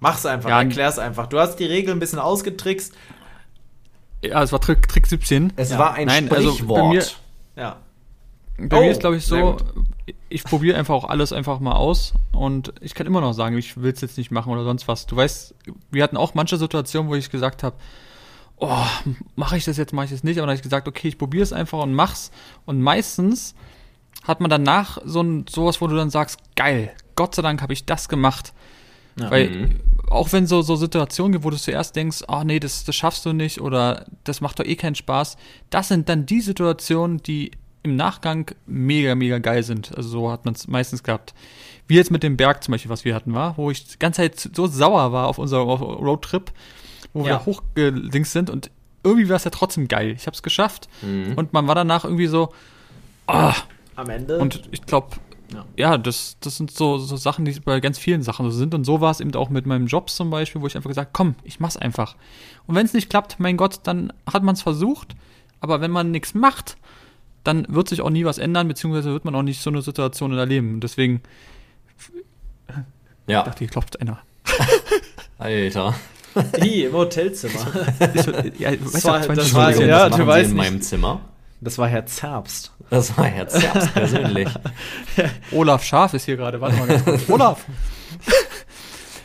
Mach's 0.00 0.26
einfach, 0.26 0.50
Ja, 0.50 0.60
erklär's 0.62 0.98
einfach. 0.98 1.28
Du 1.28 1.38
hast 1.38 1.56
die 1.56 1.64
Regel 1.64 1.94
ein 1.94 2.00
bisschen 2.00 2.18
ausgetrickst. 2.18 2.92
Ja, 4.24 4.42
es 4.42 4.50
war 4.52 4.60
Trick, 4.60 4.88
Trick 4.88 5.06
17. 5.06 5.52
Es 5.56 5.70
Ja. 5.70 5.78
war 5.78 5.94
ein 5.94 6.06
Nein, 6.08 6.28
also 6.30 6.48
bei 6.50 6.54
Sprichwort. 6.56 6.92
mir- 6.94 7.04
Ja. 7.56 7.76
Bei 8.58 8.76
Oh, 8.76 8.80
mir 8.82 8.90
ist, 8.90 9.00
glaube 9.00 9.16
ich, 9.16 9.24
so. 9.24 9.56
Ich 10.28 10.44
probiere 10.44 10.78
einfach 10.78 10.94
auch 10.94 11.04
alles 11.04 11.32
einfach 11.32 11.60
mal 11.60 11.74
aus 11.74 12.14
und 12.32 12.72
ich 12.80 12.94
kann 12.94 13.06
immer 13.06 13.20
noch 13.20 13.32
sagen, 13.32 13.56
ich 13.56 13.80
will 13.80 13.92
es 13.92 14.00
jetzt 14.00 14.18
nicht 14.18 14.30
machen 14.30 14.52
oder 14.52 14.64
sonst 14.64 14.88
was. 14.88 15.06
Du 15.06 15.16
weißt, 15.16 15.54
wir 15.90 16.02
hatten 16.02 16.16
auch 16.16 16.34
manche 16.34 16.56
Situationen, 16.56 17.10
wo 17.10 17.14
ich 17.14 17.30
gesagt 17.30 17.62
habe, 17.62 17.76
oh, 18.56 18.86
mache 19.36 19.56
ich 19.56 19.64
das 19.64 19.76
jetzt, 19.76 19.92
mache 19.92 20.06
ich 20.06 20.10
das 20.10 20.24
nicht, 20.24 20.38
aber 20.38 20.46
dann 20.46 20.50
habe 20.50 20.56
ich 20.56 20.62
gesagt, 20.62 20.88
okay, 20.88 21.08
ich 21.08 21.18
probiere 21.18 21.42
es 21.42 21.52
einfach 21.52 21.80
und 21.82 21.94
mach's. 21.94 22.30
Und 22.64 22.80
meistens 22.80 23.54
hat 24.24 24.40
man 24.40 24.50
danach 24.50 24.98
so 25.04 25.20
ein 25.20 25.46
sowas, 25.48 25.80
wo 25.80 25.86
du 25.86 25.96
dann 25.96 26.10
sagst, 26.10 26.38
geil, 26.56 26.92
Gott 27.16 27.34
sei 27.34 27.42
Dank 27.42 27.60
habe 27.62 27.72
ich 27.72 27.86
das 27.86 28.08
gemacht. 28.08 28.52
Ja. 29.18 29.30
Weil 29.30 29.50
Mhm. 29.50 29.80
auch 30.10 30.32
wenn 30.32 30.46
so, 30.46 30.62
so 30.62 30.76
Situationen 30.76 31.32
gibt, 31.32 31.44
wo 31.44 31.50
du 31.50 31.56
zuerst 31.58 31.94
denkst, 31.96 32.24
ah 32.28 32.44
nee, 32.44 32.60
das, 32.60 32.84
das 32.84 32.94
schaffst 32.96 33.26
du 33.26 33.32
nicht 33.32 33.60
oder 33.60 34.06
das 34.24 34.40
macht 34.40 34.58
doch 34.58 34.64
eh 34.64 34.76
keinen 34.76 34.94
Spaß, 34.94 35.36
das 35.70 35.88
sind 35.88 36.08
dann 36.08 36.24
die 36.24 36.40
Situationen, 36.40 37.22
die 37.22 37.50
im 37.82 37.96
Nachgang 37.96 38.50
mega, 38.66 39.14
mega 39.14 39.38
geil 39.38 39.62
sind. 39.62 39.96
Also 39.96 40.08
so 40.08 40.30
hat 40.30 40.44
man 40.44 40.54
es 40.54 40.68
meistens 40.68 41.02
gehabt. 41.02 41.34
Wie 41.88 41.96
jetzt 41.96 42.10
mit 42.10 42.22
dem 42.22 42.36
Berg 42.36 42.62
zum 42.62 42.72
Beispiel, 42.72 42.90
was 42.90 43.04
wir 43.04 43.14
hatten, 43.14 43.34
war, 43.34 43.56
wo 43.56 43.70
ich 43.70 43.86
die 43.86 43.98
ganze 43.98 44.22
Zeit 44.30 44.54
so 44.54 44.66
sauer 44.66 45.12
war 45.12 45.26
auf 45.28 45.38
unserem 45.38 45.68
Roadtrip, 45.68 46.52
wo 47.12 47.24
wir 47.24 47.30
Ja. 47.32 47.38
da 47.38 47.44
hochgelinkt 47.46 48.28
sind 48.28 48.50
und 48.50 48.70
irgendwie 49.04 49.28
war 49.28 49.36
es 49.36 49.44
ja 49.44 49.50
trotzdem 49.50 49.88
geil. 49.88 50.12
Ich 50.16 50.26
habe 50.26 50.34
es 50.34 50.42
geschafft 50.42 50.88
Mhm. 51.02 51.32
und 51.36 51.52
man 51.52 51.66
war 51.66 51.74
danach 51.74 52.04
irgendwie 52.04 52.28
so, 52.28 52.52
ah, 53.26 53.54
Am 53.96 54.08
Ende. 54.10 54.38
und 54.38 54.62
ich 54.70 54.82
glaube, 54.86 55.08
Ja. 55.52 55.64
ja, 55.76 55.98
das, 55.98 56.36
das 56.40 56.56
sind 56.56 56.70
so, 56.70 56.96
so 56.98 57.16
Sachen, 57.16 57.44
die 57.44 57.52
bei 57.60 57.80
ganz 57.80 57.98
vielen 57.98 58.22
Sachen 58.22 58.48
so 58.50 58.56
sind. 58.56 58.74
Und 58.74 58.84
so 58.84 59.00
war 59.02 59.10
es 59.10 59.20
eben 59.20 59.34
auch 59.34 59.50
mit 59.50 59.66
meinem 59.66 59.86
Job 59.86 60.08
zum 60.08 60.30
Beispiel, 60.30 60.62
wo 60.62 60.66
ich 60.68 60.76
einfach 60.76 60.88
gesagt 60.88 61.10
komm, 61.12 61.34
ich 61.42 61.58
mach's 61.60 61.76
einfach. 61.76 62.14
Und 62.66 62.74
wenn 62.76 62.86
es 62.86 62.94
nicht 62.94 63.10
klappt, 63.10 63.38
mein 63.40 63.56
Gott, 63.58 63.80
dann 63.82 64.12
hat 64.32 64.42
man 64.44 64.54
es 64.54 64.62
versucht. 64.62 65.14
Aber 65.60 65.80
wenn 65.82 65.90
man 65.90 66.10
nichts 66.10 66.32
macht, 66.34 66.76
dann 67.44 67.66
wird 67.68 67.88
sich 67.88 68.00
auch 68.00 68.10
nie 68.10 68.24
was 68.24 68.38
ändern, 68.38 68.68
beziehungsweise 68.68 69.12
wird 69.12 69.24
man 69.24 69.34
auch 69.34 69.42
nicht 69.42 69.60
so 69.60 69.70
eine 69.70 69.82
Situation 69.82 70.36
erleben. 70.36 70.74
Und 70.74 70.80
deswegen 70.84 71.22
Ja, 73.26 73.42
dachte 73.44 73.64
ich, 73.64 73.70
klopft 73.70 74.00
einer. 74.00 74.18
Alter. 75.38 75.94
die 76.62 76.84
im 76.84 76.92
Hotelzimmer. 76.92 77.66
Ich, 78.14 78.60
ja, 78.60 78.70
weißt 78.72 78.94
Das 78.94 79.02
du, 79.02 79.08
war- 79.08 79.20
ich 79.20 79.28
meine, 79.28 79.40
das 79.40 79.54
war- 79.54 79.72
ja, 79.74 80.10
was 80.10 80.16
du 80.16 80.26
weißt 80.26 80.50
in 80.50 80.56
nicht. 80.56 80.64
meinem 80.70 80.80
Zimmer. 80.82 81.20
Das 81.60 81.78
war 81.78 81.86
Herr 81.88 82.06
Zerbst. 82.06 82.72
Das 82.90 83.16
war 83.16 83.26
Herr 83.26 83.46
Zerbst 83.48 83.92
persönlich. 83.94 84.48
Olaf 85.52 85.84
Schaf 85.84 86.14
ist 86.14 86.24
hier 86.24 86.36
gerade. 86.36 86.60
Warte 86.60 86.76
mal 86.76 86.86
ganz 86.88 87.04
kurz. 87.04 87.28
Olaf! 87.30 87.64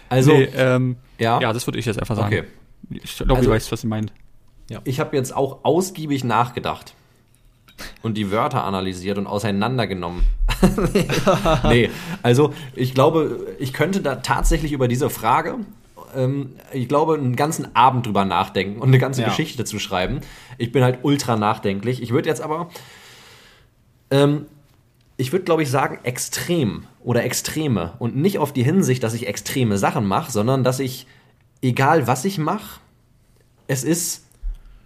Also, 0.09 0.31
nee, 0.31 0.43
ähm, 0.55 0.95
ja, 1.19 1.41
ja, 1.41 1.51
das 1.51 1.67
würde 1.67 1.79
ich 1.79 1.85
jetzt 1.85 1.99
einfach 1.99 2.15
sagen. 2.15 2.27
okay. 2.33 2.43
Ich 3.03 3.17
glaube, 3.17 3.35
Also- 3.35 3.49
du 3.49 3.53
weißt, 3.55 3.69
was 3.73 3.81
sie 3.81 3.87
meint. 3.87 4.13
Ich 4.85 5.01
habe 5.01 5.17
jetzt 5.17 5.35
auch 5.35 5.59
ausgiebig 5.65 6.23
nachgedacht 6.23 6.93
und 8.01 8.15
die 8.17 8.31
Wörter 8.31 8.63
analysiert 8.63 9.17
und 9.17 9.27
auseinandergenommen. 9.27 10.23
nee, 11.69 11.89
also 12.23 12.53
ich 12.75 12.93
glaube, 12.93 13.55
ich 13.59 13.73
könnte 13.73 14.01
da 14.01 14.15
tatsächlich 14.15 14.71
über 14.71 14.87
diese 14.87 15.09
Frage, 15.09 15.55
ähm, 16.15 16.51
ich 16.73 16.87
glaube, 16.87 17.15
einen 17.15 17.35
ganzen 17.35 17.75
Abend 17.75 18.05
drüber 18.05 18.25
nachdenken 18.25 18.81
und 18.81 18.87
eine 18.87 18.97
ganze 18.99 19.21
Ja. 19.21 19.27
Geschichte 19.27 19.65
zu 19.65 19.79
schreiben. 19.79 20.21
Ich 20.57 20.71
bin 20.71 20.83
halt 20.83 20.99
ultra 21.03 21.35
nachdenklich. 21.35 22.01
Ich 22.01 22.11
würde 22.11 22.29
jetzt 22.29 22.41
aber, 22.41 22.69
ähm, 24.09 24.45
ich 25.17 25.31
würde 25.31 25.45
glaube 25.45 25.63
ich 25.63 25.69
sagen, 25.69 25.99
extrem 26.03 26.85
oder 27.03 27.23
Extreme 27.23 27.93
und 27.99 28.15
nicht 28.15 28.39
auf 28.39 28.53
die 28.53 28.63
Hinsicht, 28.63 29.03
dass 29.03 29.13
ich 29.13 29.27
extreme 29.27 29.77
Sachen 29.77 30.05
mache, 30.05 30.31
sondern 30.31 30.63
dass 30.63 30.79
ich, 30.79 31.07
egal 31.61 32.07
was 32.07 32.25
ich 32.25 32.37
mache, 32.37 32.79
es 33.67 33.83
ist 33.83 34.23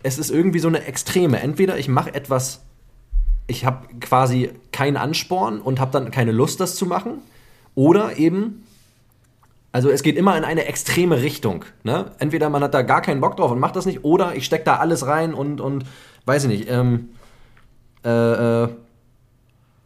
es 0.04 0.18
ist 0.18 0.32
irgendwie 0.32 0.60
so 0.60 0.68
eine 0.68 0.84
Extreme. 0.86 1.40
Entweder 1.42 1.78
ich 1.78 1.88
mache 1.88 2.14
etwas, 2.14 2.62
ich 3.48 3.66
habe 3.66 3.88
quasi 4.00 4.52
keinen 4.72 4.98
Ansporn 4.98 5.60
und 5.60 5.80
habe 5.80 5.92
dann 5.92 6.12
keine 6.12 6.32
Lust, 6.32 6.60
das 6.60 6.76
zu 6.76 6.86
machen, 6.86 7.20
oder 7.76 8.18
eben, 8.18 8.66
also 9.72 9.90
es 9.90 10.04
geht 10.04 10.18
immer 10.18 10.38
in 10.38 10.44
eine 10.44 10.66
extreme 10.66 11.22
Richtung. 11.22 11.66
Ne? 11.84 12.12
Entweder 12.20 12.50
man 12.50 12.64
hat 12.64 12.74
da 12.74 12.82
gar 12.82 13.02
keinen 13.02 13.22
Bock 13.22 13.38
drauf 13.38 13.52
und 13.52 13.60
macht 13.60 13.76
das 13.76 13.86
nicht, 13.86 14.04
oder 14.04 14.36
ich 14.36 14.46
stecke 14.46 14.66
da 14.66 14.78
alles 14.78 15.08
rein 15.08 15.34
und, 15.34 15.62
und 15.62 15.86
weiß 16.26 16.44
ich 16.46 16.50
nicht, 16.50 16.70
ähm, 16.70 17.10
äh, 18.04 18.10
äh, 18.64 18.70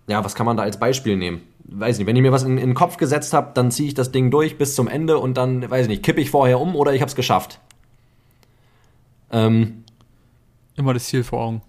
ja, 0.07 0.23
was 0.23 0.36
kann 0.36 0.45
man 0.45 0.57
da 0.57 0.64
als 0.64 0.80
Beispiel 0.80 1.18
nehmen? 1.18 1.41
Weiß 1.64 1.98
nicht, 1.98 2.07
wenn 2.07 2.15
ich 2.15 2.22
mir 2.22 2.32
was 2.32 2.44
in, 2.44 2.57
in 2.57 2.69
den 2.69 2.76
Kopf 2.76 2.98
gesetzt 2.98 3.34
habe, 3.34 3.52
dann 3.56 3.72
ziehe 3.72 3.88
ich 3.88 3.95
das 3.95 4.11
Ding 4.11 4.30
durch 4.30 4.57
bis 4.57 4.76
zum 4.76 4.88
Ende 4.88 5.18
und 5.18 5.36
dann, 5.36 5.69
weiß 5.69 5.84
ich 5.84 5.90
nicht, 5.90 6.03
kippe 6.03 6.22
ich 6.22 6.30
vorher 6.30 6.60
um 6.60 6.76
oder 6.76 6.94
ich 6.94 7.02
habe 7.02 7.10
es 7.10 7.15
geschafft. 7.15 7.60
Ähm, 9.32 9.84
Immer 10.76 10.94
das 10.94 11.06
Ziel 11.06 11.23
vor 11.23 11.41
Augen. 11.41 11.61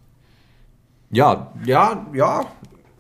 Ja, 1.10 1.52
ja, 1.64 2.06
ja, 2.12 2.46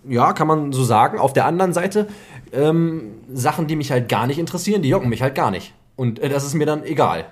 ja, 0.08 0.32
kann 0.32 0.46
man 0.46 0.72
so 0.72 0.84
sagen. 0.84 1.18
Auf 1.18 1.32
der 1.32 1.46
anderen 1.46 1.72
Seite, 1.72 2.06
ähm, 2.52 3.14
Sachen, 3.32 3.66
die 3.66 3.76
mich 3.76 3.90
halt 3.90 4.08
gar 4.08 4.26
nicht 4.26 4.38
interessieren, 4.38 4.82
die 4.82 4.88
jucken 4.88 5.08
mich 5.08 5.22
halt 5.22 5.34
gar 5.34 5.50
nicht. 5.50 5.74
Und 5.96 6.18
äh, 6.18 6.28
das 6.28 6.44
ist 6.44 6.54
mir 6.54 6.66
dann 6.66 6.84
egal. 6.84 7.24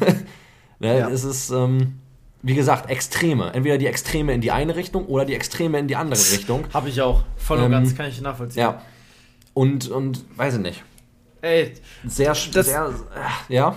ne, 0.78 0.98
Ja. 0.98 1.08
Es 1.10 1.24
ist, 1.24 1.50
ähm, 1.50 1.98
wie 2.42 2.54
gesagt, 2.54 2.88
Extreme. 2.90 3.52
Entweder 3.52 3.78
die 3.78 3.86
Extreme 3.86 4.32
in 4.32 4.40
die 4.40 4.50
eine 4.50 4.76
Richtung 4.76 5.06
oder 5.06 5.24
die 5.24 5.34
Extreme 5.34 5.78
in 5.78 5.88
die 5.88 5.96
andere 5.96 6.20
Richtung. 6.20 6.64
Habe 6.72 6.88
ich 6.88 7.00
auch. 7.02 7.22
Voll 7.36 7.58
und 7.58 7.64
Ähm, 7.64 7.70
ganz 7.72 7.94
kann 7.96 8.06
ich 8.08 8.20
nachvollziehen. 8.20 8.62
Ja. 8.62 8.82
Und, 9.54 9.88
und, 9.88 10.24
weiß 10.36 10.54
ich 10.54 10.60
nicht. 10.60 10.84
Ey, 11.42 11.74
Sehr, 12.06 12.28
Das- 12.52 12.66
sehr, 12.66 12.86
äh, 13.48 13.54
ja. 13.54 13.74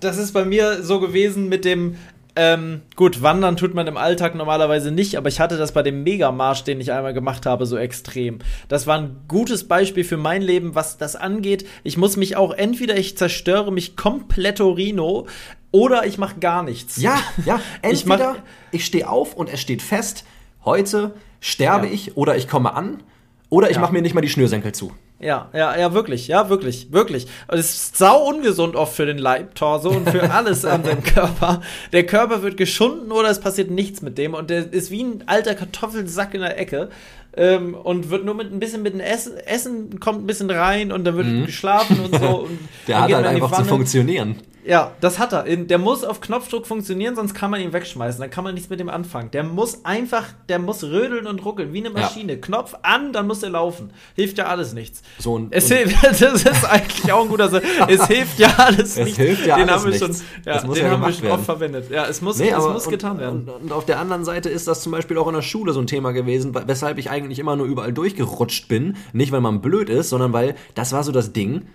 das 0.00 0.16
ist 0.16 0.32
bei 0.32 0.44
mir 0.44 0.82
so 0.82 1.00
gewesen 1.00 1.48
mit 1.48 1.64
dem. 1.64 1.96
Ähm, 2.36 2.82
gut, 2.96 3.22
wandern 3.22 3.56
tut 3.56 3.74
man 3.74 3.86
im 3.86 3.96
Alltag 3.96 4.34
normalerweise 4.34 4.90
nicht, 4.90 5.16
aber 5.16 5.28
ich 5.28 5.38
hatte 5.38 5.56
das 5.56 5.70
bei 5.72 5.82
dem 5.84 6.02
Megamarsch, 6.02 6.64
den 6.64 6.80
ich 6.80 6.90
einmal 6.90 7.14
gemacht 7.14 7.46
habe, 7.46 7.64
so 7.64 7.76
extrem. 7.76 8.40
Das 8.66 8.88
war 8.88 8.98
ein 8.98 9.16
gutes 9.28 9.68
Beispiel 9.68 10.02
für 10.02 10.16
mein 10.16 10.42
Leben, 10.42 10.74
was 10.74 10.98
das 10.98 11.14
angeht. 11.14 11.64
Ich 11.84 11.96
muss 11.96 12.16
mich 12.16 12.36
auch 12.36 12.52
entweder 12.52 12.96
ich 12.96 13.16
zerstöre 13.16 13.70
mich 13.70 13.96
komplettorino 13.96 15.28
oder 15.70 16.06
ich 16.06 16.18
mache 16.18 16.40
gar 16.40 16.62
nichts. 16.64 17.00
Ja, 17.00 17.18
ja. 17.46 17.60
Ich 17.82 18.02
Entweder 18.02 18.36
ich, 18.72 18.84
stehe 18.84 19.08
auf 19.08 19.34
und 19.34 19.48
es 19.52 19.60
steht 19.60 19.82
fest, 19.82 20.24
heute 20.64 21.14
sterbe 21.40 21.86
Ja. 21.86 21.92
ich 21.92 22.16
oder 22.16 22.36
ich 22.36 22.48
komme 22.48 22.74
an 22.74 23.02
oder 23.48 23.68
ich 23.70 23.76
Ja. 23.76 23.80
mache 23.82 23.92
mir 23.92 24.02
nicht 24.02 24.14
mal 24.14 24.20
die 24.22 24.28
Schnürsenkel 24.28 24.72
zu. 24.72 24.92
Ja, 25.20 25.48
ja, 25.54 25.78
ja, 25.78 25.94
wirklich, 25.94 26.28
ja, 26.28 26.48
wirklich, 26.50 26.92
wirklich. 26.92 27.26
Und 27.48 27.58
es 27.58 27.72
ist 27.74 27.96
sau 27.96 28.28
ungesund 28.28 28.76
oft 28.76 28.94
für 28.94 29.06
den 29.06 29.16
Leib, 29.18 29.54
Torso 29.54 29.90
und 29.90 30.10
für 30.10 30.30
alles 30.34 30.64
an 30.64 30.84
seinem 30.84 31.02
Körper. 31.02 31.62
Der 31.92 32.04
Körper 32.04 32.42
wird 32.42 32.56
geschunden 32.56 33.12
oder 33.12 33.30
es 33.30 33.40
passiert 33.40 33.70
nichts 33.70 34.02
mit 34.02 34.18
dem 34.18 34.34
und 34.34 34.50
der 34.50 34.72
ist 34.72 34.90
wie 34.90 35.02
ein 35.02 35.22
alter 35.26 35.54
Kartoffelsack 35.54 36.34
in 36.34 36.40
der 36.40 36.58
Ecke. 36.58 36.90
Ähm, 37.36 37.74
und 37.74 38.10
wird 38.10 38.24
nur 38.24 38.34
mit 38.34 38.52
ein 38.52 38.60
bisschen 38.60 38.82
mit 38.82 38.92
dem 38.92 39.00
Essen, 39.00 39.36
Essen 39.38 39.98
kommt 39.98 40.22
ein 40.22 40.26
bisschen 40.26 40.50
rein 40.50 40.92
und 40.92 41.04
dann 41.04 41.16
wird 41.16 41.46
geschlafen 41.46 41.98
und 42.00 42.20
so. 42.20 42.26
Und 42.44 42.50
Mhm. 42.52 42.68
Der 42.86 43.02
hat 43.02 43.12
halt 43.12 43.26
einfach 43.26 43.52
zu 43.52 43.64
funktionieren. 43.64 44.36
Ja, 44.66 44.92
das 45.00 45.18
hat 45.18 45.32
er. 45.32 45.44
Der 45.44 45.78
muss 45.78 46.04
auf 46.04 46.20
Knopfdruck 46.20 46.66
funktionieren, 46.66 47.14
sonst 47.16 47.34
kann 47.34 47.50
man 47.50 47.60
ihn 47.60 47.72
wegschmeißen. 47.72 48.20
Dann 48.20 48.30
kann 48.30 48.44
man 48.44 48.54
nichts 48.54 48.70
mit 48.70 48.80
dem 48.80 48.88
anfangen. 48.88 49.30
Der 49.30 49.44
muss 49.44 49.84
einfach, 49.84 50.24
der 50.48 50.58
muss 50.58 50.82
rödeln 50.84 51.26
und 51.26 51.44
ruckeln, 51.44 51.72
wie 51.74 51.80
eine 51.80 51.90
Maschine. 51.90 52.38
Knopf 52.38 52.74
an, 52.82 53.12
dann 53.12 53.26
muss 53.26 53.42
er 53.42 53.50
laufen. 53.50 53.90
Hilft 54.16 54.38
ja 54.38 54.46
alles 54.46 54.72
nichts. 54.72 55.02
So, 55.18 55.34
und- 55.34 55.52
es 55.52 55.68
hilft, 55.70 56.02
das 56.04 56.20
ist 56.22 56.64
eigentlich 56.64 57.12
auch 57.12 57.22
ein 57.24 57.28
guter 57.28 57.48
Satz. 57.50 57.62
Es 57.88 58.06
hilft 58.06 58.38
ja 58.38 58.54
alles 58.56 58.96
Es 58.96 59.04
nicht. 59.04 59.16
hilft 59.16 59.46
ja 59.46 59.56
den 59.56 59.68
alles 59.68 59.82
haben 59.84 59.92
wir 59.92 59.98
schon, 59.98 60.08
nichts. 60.08 60.24
ja, 60.46 60.58
den 60.60 60.74
ja 60.74 60.90
haben 60.90 61.22
wir 61.22 61.32
oft 61.32 61.44
verwendet. 61.44 61.90
Ja, 61.90 62.06
es 62.06 62.22
muss, 62.22 62.38
Nee, 62.38 62.48
es 62.50 62.56
muss 62.64 62.86
und, 62.86 62.90
getan 62.90 63.18
werden. 63.18 63.48
Und, 63.48 63.64
und 63.64 63.72
auf 63.72 63.84
der 63.84 63.98
anderen 64.00 64.24
Seite 64.24 64.48
ist 64.48 64.66
das 64.66 64.80
zum 64.82 64.92
Beispiel 64.92 65.18
auch 65.18 65.28
in 65.28 65.34
der 65.34 65.42
Schule 65.42 65.72
so 65.74 65.80
ein 65.80 65.86
Thema 65.86 66.12
gewesen, 66.12 66.54
we- 66.54 66.64
weshalb 66.66 66.96
ich 66.98 67.10
eigentlich 67.10 67.38
immer 67.38 67.54
nur 67.56 67.66
überall 67.66 67.92
durchgerutscht 67.92 68.68
bin. 68.68 68.96
Nicht, 69.12 69.30
weil 69.30 69.40
man 69.42 69.60
blöd 69.60 69.90
ist, 69.90 70.08
sondern 70.08 70.32
weil 70.32 70.54
das 70.74 70.92
war 70.92 71.04
so 71.04 71.12
das 71.12 71.32
Ding, 71.34 71.66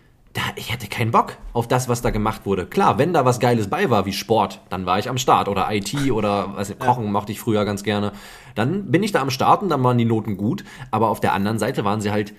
ich 0.56 0.72
hatte 0.72 0.88
keinen 0.88 1.12
Bock 1.12 1.38
auf 1.54 1.68
das, 1.68 1.90
was 1.90 2.02
da 2.02 2.10
gemacht 2.10 2.46
wurde. 2.46 2.66
Klar, 2.66 2.98
wenn 2.98 3.14
da 3.14 3.26
was 3.26 3.40
Geiles 3.40 3.70
bei 3.70 3.90
war, 3.90 4.06
wie 4.06 4.14
Sport, 4.14 4.62
dann 4.70 4.86
war 4.86 5.00
ich 5.00 5.10
am 5.10 5.18
Start. 5.18 5.48
Oder 5.48 5.68
IT 5.72 6.12
oder 6.12 6.56
was, 6.56 6.78
Kochen 6.80 7.12
mochte 7.12 7.32
ich 7.32 7.40
früher 7.40 7.66
ganz 7.66 7.84
gerne. 7.84 8.12
Dann 8.56 8.92
bin 8.92 9.04
ich 9.04 9.12
da 9.12 9.22
am 9.22 9.30
Start 9.30 9.62
und 9.64 9.70
dann 9.70 9.84
waren 9.84 9.98
die 9.98 10.06
Noten 10.06 10.38
gut. 10.38 10.64
Aber 10.92 11.10
auf 11.10 11.20
der 11.20 11.34
anderen 11.34 11.60
Seite 11.60 11.84
waren 11.86 12.02
sie 12.02 12.12
halt 12.12 12.34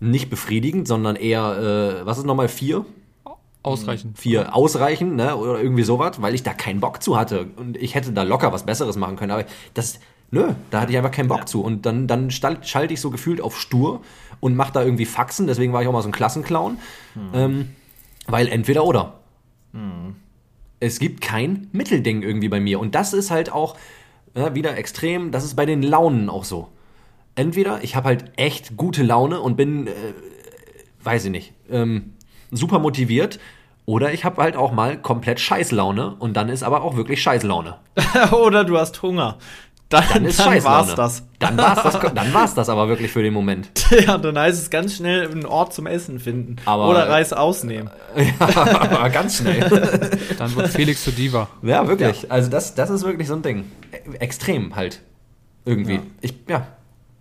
nicht 0.00 0.28
befriedigend, 0.30 0.86
sondern 0.88 1.16
eher, 1.16 2.00
äh, 2.02 2.06
was 2.06 2.18
ist 2.18 2.24
nochmal, 2.26 2.48
vier? 2.48 2.84
Ausreichend. 3.62 4.16
vier 4.16 4.54
ausreichen, 4.54 5.16
ne, 5.16 5.34
oder 5.34 5.60
irgendwie 5.60 5.82
sowas, 5.82 6.22
weil 6.22 6.36
ich 6.36 6.44
da 6.44 6.52
keinen 6.54 6.78
Bock 6.78 7.02
zu 7.02 7.18
hatte. 7.18 7.48
Und 7.56 7.76
ich 7.76 7.96
hätte 7.96 8.12
da 8.12 8.22
locker 8.22 8.52
was 8.52 8.64
Besseres 8.64 8.96
machen 8.96 9.16
können, 9.16 9.32
aber 9.32 9.44
das, 9.74 9.98
nö, 10.30 10.50
da 10.70 10.80
hatte 10.82 10.92
ich 10.92 10.98
einfach 10.98 11.10
keinen 11.10 11.26
Bock 11.26 11.40
Ja. 11.40 11.46
zu. 11.46 11.62
Und 11.64 11.84
dann, 11.84 12.06
dann 12.06 12.30
schalte 12.30 12.92
ich 12.94 13.00
so 13.00 13.10
gefühlt 13.10 13.40
auf 13.40 13.58
stur 13.58 14.02
und 14.40 14.56
mache 14.56 14.72
da 14.72 14.82
irgendwie 14.82 15.06
Faxen, 15.06 15.46
deswegen 15.46 15.72
war 15.72 15.82
ich 15.82 15.88
auch 15.88 15.92
mal 15.92 16.02
so 16.02 16.08
ein 16.08 16.12
Klassenclown. 16.12 16.78
Ähm, 17.34 17.70
weil 18.26 18.48
entweder 18.48 18.84
oder. 18.84 19.20
Es 20.80 20.98
gibt 20.98 21.20
kein 21.20 21.68
Mittelding 21.72 22.22
irgendwie 22.22 22.48
bei 22.48 22.60
mir. 22.60 22.80
Und 22.80 22.94
das 22.94 23.12
ist 23.12 23.30
halt 23.30 23.50
auch 23.50 23.76
ja, 24.34 24.54
wieder 24.54 24.76
extrem, 24.76 25.32
das 25.32 25.44
ist 25.44 25.54
bei 25.54 25.66
den 25.66 25.82
Launen 25.82 26.28
auch 26.28 26.44
so. 26.44 26.68
Entweder 27.34 27.82
ich 27.82 27.96
habe 27.96 28.08
halt 28.08 28.32
echt 28.36 28.76
gute 28.76 29.02
Laune 29.02 29.40
und 29.40 29.56
bin, 29.56 29.86
äh, 29.86 29.92
weiß 31.02 31.26
ich 31.26 31.30
nicht, 31.30 31.52
ähm, 31.70 32.14
super 32.50 32.78
motiviert. 32.78 33.38
Oder 33.86 34.12
ich 34.12 34.24
habe 34.24 34.42
halt 34.42 34.56
auch 34.56 34.72
mal 34.72 35.00
komplett 35.00 35.38
Scheißlaune 35.38 36.16
und 36.18 36.36
dann 36.36 36.48
ist 36.48 36.64
aber 36.64 36.82
auch 36.82 36.96
wirklich 36.96 37.22
Scheißlaune. 37.22 37.76
Oder 38.32 38.64
du 38.64 38.76
hast 38.76 39.00
Hunger. 39.00 39.38
Dann, 39.88 40.02
Dann 40.12 40.24
ist 40.24 40.40
dann 40.40 40.64
war's 40.64 40.94
das. 40.96 41.22
Dann 41.38 41.56
war's 41.56 41.80
das, 41.84 42.12
dann 42.12 42.34
war's 42.34 42.54
das 42.54 42.68
aber 42.68 42.88
wirklich 42.88 43.12
für 43.12 43.22
den 43.22 43.32
Moment. 43.32 43.70
Ja, 44.06 44.18
dann 44.18 44.36
heißt 44.36 44.60
es 44.60 44.68
ganz 44.68 44.96
schnell 44.96 45.30
einen 45.30 45.46
Ort 45.46 45.72
zum 45.74 45.86
Essen 45.86 46.18
finden. 46.18 46.56
Aber- 46.64 46.88
Oder 46.88 47.08
Reis 47.08 47.32
ausnehmen. 47.32 47.88
Aber 48.40 49.08
ganz 49.10 49.36
schnell. 49.36 49.60
Dann 50.38 50.56
wird 50.56 50.68
Felix 50.70 51.04
zur 51.04 51.12
Diva. 51.12 51.48
Ja, 51.62 51.86
wirklich. 51.86 52.32
Also 52.32 52.50
das, 52.50 52.74
das 52.74 52.90
ist 52.90 53.04
wirklich 53.04 53.28
so 53.28 53.34
ein 53.34 53.42
Ding. 53.42 53.70
E- 53.92 54.16
Extrem 54.16 54.74
halt. 54.74 55.02
Irgendwie. 55.64 55.94
Ja. 55.96 56.02
Ich, 56.20 56.34
ja. 56.48 56.66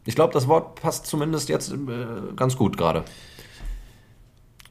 Ich 0.06 0.16
glaube, 0.16 0.34
das 0.34 0.48
Wort 0.48 0.82
passt 0.82 1.06
zumindest 1.06 1.50
jetzt 1.50 1.72
äh, 1.72 1.76
ganz 2.36 2.56
gut 2.58 2.78
gerade. 2.78 3.04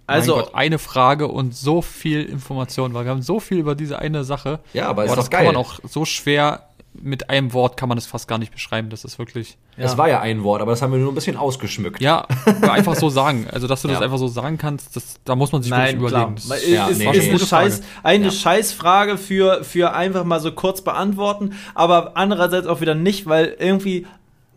Also, 0.07 0.37
mein 0.37 0.45
Gott, 0.45 0.55
eine 0.55 0.79
Frage 0.79 1.29
und 1.29 1.55
so 1.55 1.81
viel 1.81 2.25
Information, 2.25 2.93
weil 2.93 3.05
wir 3.05 3.11
haben 3.11 3.23
so 3.23 3.41
viel 3.41 3.59
über 3.59 3.75
diese 3.75 3.99
eine 3.99 4.25
Sache. 4.25 4.61
Ja, 4.73 4.89
aber 4.89 5.05
ist 5.05 5.09
Boah, 5.11 5.17
doch 5.17 5.23
das 5.23 5.31
kann 5.31 5.45
man 5.45 5.55
geil. 5.55 5.63
auch 5.63 5.79
so 5.89 6.05
schwer 6.05 6.69
mit 7.03 7.29
einem 7.29 7.53
Wort 7.53 7.77
kann 7.77 7.89
man 7.89 7.97
das 7.97 8.07
fast 8.07 8.29
gar 8.29 8.39
nicht 8.39 8.53
beschreiben. 8.53 8.89
Das 8.89 9.05
ist 9.05 9.19
wirklich. 9.19 9.57
Das 9.77 9.99
war 9.99 10.09
ja 10.09 10.21
ein 10.21 10.45
Wort, 10.45 10.63
aber 10.63 10.71
das 10.73 10.81
haben 10.81 10.93
wir 10.93 10.99
nur 11.01 11.11
ein 11.13 11.15
bisschen 11.15 11.37
ausgeschmückt. 11.37 12.01
Ja, 12.01 12.27
einfach 12.63 12.95
so 12.95 13.09
sagen. 13.11 13.47
Also, 13.51 13.67
dass 13.67 13.83
du 13.83 13.89
das 13.89 13.99
Ja. 13.99 14.05
einfach 14.05 14.19
so 14.19 14.29
sagen 14.29 14.59
kannst, 14.59 14.95
das, 14.95 15.19
da 15.25 15.35
muss 15.35 15.51
man 15.53 15.63
sich 15.63 15.71
Nein, 15.71 15.95
wirklich 16.01 16.11
klar. 16.11 16.23
überlegen. 16.29 16.37
Das 16.37 16.49
Weil 16.51 16.59
ist- 16.59 16.69
Ja, 16.69 16.87
ist, 16.87 16.99
nee, 16.99 17.11
ist 17.11 17.25
nee. 17.25 17.31
eine, 17.31 17.39
Scheiß, 17.41 17.77
Frage. 17.79 17.85
eine 18.05 18.25
Ja. 18.27 18.31
Scheißfrage 18.31 19.19
für, 19.19 19.65
für 19.65 19.93
einfach 19.93 20.25
mal 20.25 20.41
so 20.41 20.53
kurz 20.53 20.83
beantworten, 20.83 21.55
aber 21.75 22.17
andererseits 22.17 22.67
auch 22.67 22.81
wieder 22.81 22.95
nicht, 22.95 23.27
weil 23.27 23.57
irgendwie, 23.59 24.07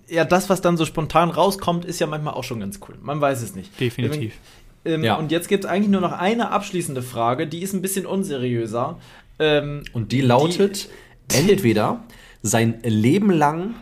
ja, 0.07 0.23
das, 0.23 0.49
was 0.49 0.61
dann 0.61 0.77
so 0.77 0.85
spontan 0.85 1.29
rauskommt, 1.31 1.85
ist 1.85 1.99
ja 1.99 2.07
manchmal 2.07 2.35
auch 2.35 2.43
schon 2.43 2.59
ganz 2.59 2.79
cool. 2.87 2.95
Man 3.01 3.19
weiß 3.19 3.41
es 3.41 3.55
nicht. 3.55 3.79
Definitiv. 3.79 4.33
Ähm, 4.85 5.03
Ja. 5.03 5.15
Und 5.15 5.31
jetzt 5.31 5.49
gibt 5.49 5.65
es 5.65 5.69
eigentlich 5.69 5.89
nur 5.89 6.01
noch 6.01 6.13
eine 6.13 6.51
abschließende 6.51 7.01
Frage, 7.01 7.47
die 7.47 7.61
ist 7.61 7.73
ein 7.73 7.81
bisschen 7.81 8.05
unseriöser. 8.05 8.97
Ähm, 9.39 9.83
Und 9.93 10.11
die 10.11 10.21
lautet 10.21 10.87
entweder 11.33 11.99
sein 12.41 12.79
Leben 12.83 13.31
lang 13.31 13.75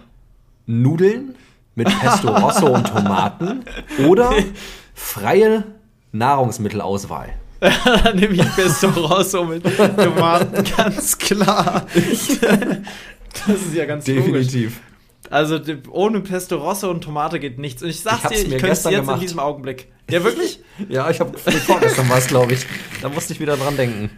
Nudeln 0.66 1.36
mit 1.76 1.88
Pesto 2.00 2.30
Rosso 2.36 2.68
und 2.68 2.88
Tomaten 2.88 3.64
oder 4.08 4.34
freie 4.94 5.64
Nahrungsmittelauswahl. 6.12 7.30
dann 7.60 8.16
nehme 8.16 8.34
ich 8.34 8.56
Pesto 8.56 8.88
Rosso 8.90 9.46
mit 9.46 9.64
Tomaten, 9.64 10.64
ganz 10.78 11.18
klar. 11.18 11.86
das 11.94 13.56
ist 13.62 13.74
ja 13.74 13.86
ganz 13.86 14.08
logisch. 14.08 14.48
Also 15.30 15.60
ohne 15.90 16.20
Pesto 16.22 16.58
Rosso 16.58 16.92
und 16.92 17.04
Tomate 17.04 17.40
geht 17.40 17.58
nichts. 17.58 17.82
Und 17.82 17.90
ich 17.90 18.02
sag's 18.02 18.24
Ich 18.24 18.30
dir, 18.30 18.36
ich 18.44 18.48
mir 18.50 18.58
könnte 18.58 18.74
es 18.74 18.84
jetzt 18.84 18.94
gemacht. 18.94 19.16
in 19.16 19.22
diesem 19.22 19.40
Augenblick. 19.40 19.88
Ja, 20.10 20.24
wirklich? 20.24 20.60
Ja, 20.88 21.10
ich 21.10 21.20
habe 21.20 21.36
vorgestern 21.38 22.08
war 22.10 22.20
es, 22.20 22.28
glaube 22.28 22.54
ich. 22.54 22.66
Da 23.02 23.10
musste 23.10 23.34
ich 23.34 23.40
wieder 23.40 23.58
dran 23.58 23.76
denken. 23.76 24.12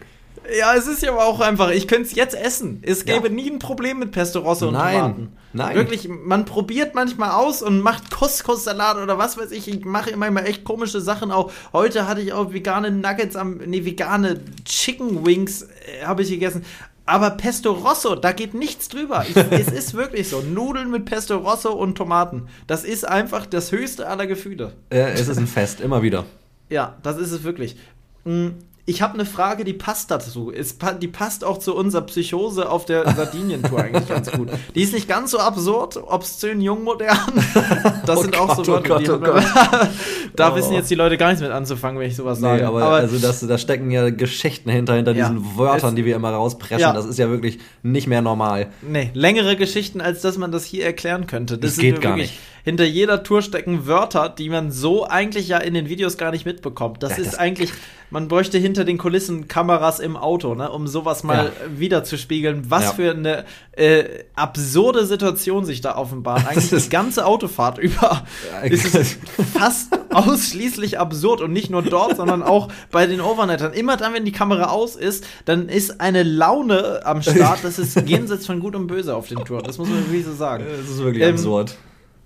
Ja, 0.56 0.74
es 0.74 0.86
ist 0.86 1.02
ja 1.02 1.10
aber 1.12 1.24
auch 1.26 1.40
einfach, 1.40 1.70
ich 1.70 1.88
könnte 1.88 2.04
es 2.08 2.14
jetzt 2.14 2.34
essen. 2.34 2.82
Es 2.82 3.04
Ja. 3.04 3.14
gäbe 3.14 3.28
nie 3.28 3.50
ein 3.50 3.58
Problem 3.58 3.98
mit 3.98 4.12
Pesto 4.12 4.40
Rosso 4.40 4.68
und 4.68 4.74
Nein, 4.74 4.94
Tomaten. 4.96 5.32
nein. 5.52 5.74
Wirklich, 5.76 6.08
man 6.08 6.44
probiert 6.44 6.94
manchmal 6.94 7.30
aus 7.32 7.62
und 7.62 7.80
macht 7.80 8.10
Couscous-Salat 8.10 8.96
oder 8.98 9.18
was 9.18 9.36
weiß 9.36 9.50
ich. 9.50 9.68
Ich 9.68 9.84
mache 9.84 10.10
immer 10.10 10.30
mal 10.30 10.46
echt 10.46 10.64
komische 10.64 11.00
Sachen 11.00 11.30
auch. 11.30 11.50
Heute 11.72 12.08
hatte 12.08 12.20
ich 12.20 12.32
auch 12.32 12.52
vegane 12.52 12.90
Nuggets 12.90 13.36
am, 13.36 13.58
nee, 13.58 13.84
vegane 13.84 14.40
Chicken 14.64 15.26
Wings 15.26 15.62
äh, 15.62 16.04
habe 16.04 16.22
ich 16.22 16.30
gegessen. 16.30 16.64
Aber 17.04 17.30
Pesto 17.30 17.72
Rosso, 17.72 18.16
da 18.16 18.32
geht 18.32 18.52
nichts 18.54 18.88
drüber. 18.88 19.24
Ich, 19.28 19.34
es 19.50 19.68
ist 19.68 19.94
wirklich 19.94 20.28
so. 20.28 20.40
Nudeln 20.42 20.90
mit 20.90 21.04
Pesto 21.06 21.36
Rosso 21.38 21.72
und 21.72 21.96
Tomaten. 21.96 22.48
Das 22.66 22.84
ist 22.84 23.06
einfach 23.08 23.46
das 23.46 23.72
höchste 23.72 24.06
aller 24.06 24.26
Gefühle. 24.26 24.72
Äh, 24.90 25.12
es 25.12 25.26
ist 25.28 25.38
ein 25.38 25.46
Fest, 25.46 25.80
immer 25.80 26.02
wieder. 26.02 26.26
Ja, 26.68 26.96
das 27.02 27.16
ist 27.16 27.32
es 27.32 27.44
wirklich. 27.44 27.76
Mm, 28.24 28.48
Ich 28.88 29.02
habe 29.02 29.12
eine 29.12 29.26
Frage, 29.26 29.64
die 29.64 29.74
passt 29.74 30.10
dazu. 30.10 30.50
Es, 30.50 30.76
die 31.02 31.08
passt 31.08 31.44
auch 31.44 31.58
zu 31.58 31.76
unserer 31.76 32.00
Psychose 32.06 32.70
auf 32.70 32.86
der 32.86 33.04
Sardinien-Tour 33.14 33.80
eigentlich 33.82 34.08
ganz 34.14 34.32
gut. 34.32 34.48
Die 34.74 34.80
ist 34.82 34.94
nicht 34.94 35.06
ganz 35.06 35.30
so 35.32 35.38
absurd, 35.40 35.98
obszön, 36.06 36.62
jung, 36.62 36.84
modern. 36.84 37.18
Das 38.06 38.20
Oh 38.20 38.22
sind 38.22 38.38
auch 38.38 38.56
so 38.56 38.62
Gott, 38.62 38.90
oh 38.90 38.98
die 38.98 39.06
Gott, 39.06 39.44
hat 39.44 39.72
oh 39.72 39.76
man- 39.76 39.88
da 40.36 40.52
oh. 40.52 40.56
wissen 40.56 40.74
jetzt 40.74 40.90
die 40.90 40.94
Leute 40.94 41.16
gar 41.16 41.28
nichts 41.28 41.42
mit 41.42 41.50
anzufangen, 41.50 42.00
wenn 42.00 42.08
ich 42.08 42.16
sowas 42.16 42.40
sage. 42.40 42.62
Nee, 42.62 42.66
aber, 42.66 42.82
aber 42.82 42.96
also 42.96 43.18
das, 43.18 43.46
da 43.46 43.58
stecken 43.58 43.90
ja 43.90 44.10
Geschichten 44.10 44.70
hinter, 44.70 44.94
hinter 44.94 45.12
ja, 45.12 45.28
diesen 45.28 45.58
Wörtern, 45.58 45.96
die 45.96 46.04
wir 46.04 46.16
immer 46.16 46.30
rauspreschen. 46.30 46.80
Ja. 46.80 46.92
Das 46.92 47.06
ist 47.06 47.18
ja 47.18 47.28
wirklich 47.28 47.58
nicht 47.82 48.06
mehr 48.06 48.22
normal. 48.22 48.68
Nee, 48.82 49.10
längere 49.14 49.56
Geschichten, 49.56 50.00
als 50.00 50.22
dass 50.22 50.38
man 50.38 50.52
das 50.52 50.64
hier 50.64 50.84
erklären 50.84 51.26
könnte. 51.26 51.58
Das, 51.58 51.74
das 51.74 51.80
geht 51.80 52.00
gar 52.00 52.16
nicht. 52.16 52.38
Hinter 52.68 52.84
jeder 52.84 53.22
Tour 53.22 53.40
stecken 53.40 53.86
Wörter, 53.86 54.28
die 54.28 54.50
man 54.50 54.70
so 54.70 55.06
eigentlich 55.06 55.48
ja 55.48 55.56
in 55.56 55.72
den 55.72 55.88
Videos 55.88 56.18
gar 56.18 56.32
nicht 56.32 56.44
mitbekommt. 56.44 57.02
Das 57.02 57.12
ja, 57.12 57.24
ist 57.24 57.32
das 57.32 57.38
eigentlich, 57.38 57.72
man 58.10 58.28
bräuchte 58.28 58.58
hinter 58.58 58.84
den 58.84 58.98
Kulissen 58.98 59.48
Kameras 59.48 60.00
im 60.00 60.18
Auto, 60.18 60.54
ne, 60.54 60.70
um 60.70 60.86
sowas 60.86 61.22
mal 61.22 61.46
ja. 61.46 61.78
wieder 61.78 62.04
zu 62.04 62.18
spiegeln, 62.18 62.70
was 62.70 62.92
für 62.92 63.12
eine 63.12 63.46
äh, 63.72 64.04
absurde 64.34 65.06
Situation 65.06 65.64
sich 65.64 65.80
da 65.80 65.96
offenbart. 65.96 66.46
Eigentlich 66.48 66.84
die 66.84 66.90
ganze 66.90 67.24
Autofahrt 67.24 67.78
über 67.78 68.24
ist 68.64 68.94
es 68.94 69.16
fast 69.54 69.98
ausschließlich 70.18 70.98
absurd 70.98 71.40
und 71.40 71.52
nicht 71.52 71.70
nur 71.70 71.82
dort, 71.82 72.16
sondern 72.16 72.42
auch 72.42 72.68
bei 72.90 73.06
den 73.06 73.20
Overnettern. 73.20 73.72
Immer 73.72 73.96
dann, 73.96 74.14
wenn 74.14 74.24
die 74.24 74.32
Kamera 74.32 74.70
aus 74.70 74.96
ist, 74.96 75.26
dann 75.44 75.68
ist 75.68 76.00
eine 76.00 76.22
Laune 76.22 77.00
am 77.04 77.22
Start. 77.22 77.60
Das 77.62 77.78
ist 77.78 78.08
jenseits 78.08 78.46
von 78.46 78.60
Gut 78.60 78.74
und 78.74 78.86
Böse 78.86 79.14
auf 79.14 79.28
den 79.28 79.44
Touren. 79.44 79.64
Das 79.64 79.78
muss 79.78 79.88
man 79.88 79.98
wirklich 80.06 80.24
so 80.24 80.34
sagen. 80.34 80.64
Das 80.68 80.88
ist 80.88 80.98
wirklich 80.98 81.24
ähm, 81.24 81.34
absurd. 81.34 81.76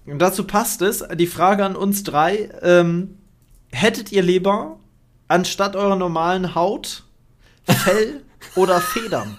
Und 0.06 0.18
dazu 0.18 0.44
passt 0.44 0.82
es, 0.82 1.04
die 1.14 1.26
Frage 1.26 1.64
an 1.64 1.76
uns 1.76 2.02
drei, 2.02 2.50
ähm, 2.62 3.18
hättet 3.70 4.10
ihr 4.10 4.22
lieber 4.22 4.78
anstatt 5.28 5.76
eurer 5.76 5.96
normalen 5.96 6.54
Haut 6.54 7.04
Fell 7.64 8.22
oder 8.56 8.80
Federn? 8.80 9.36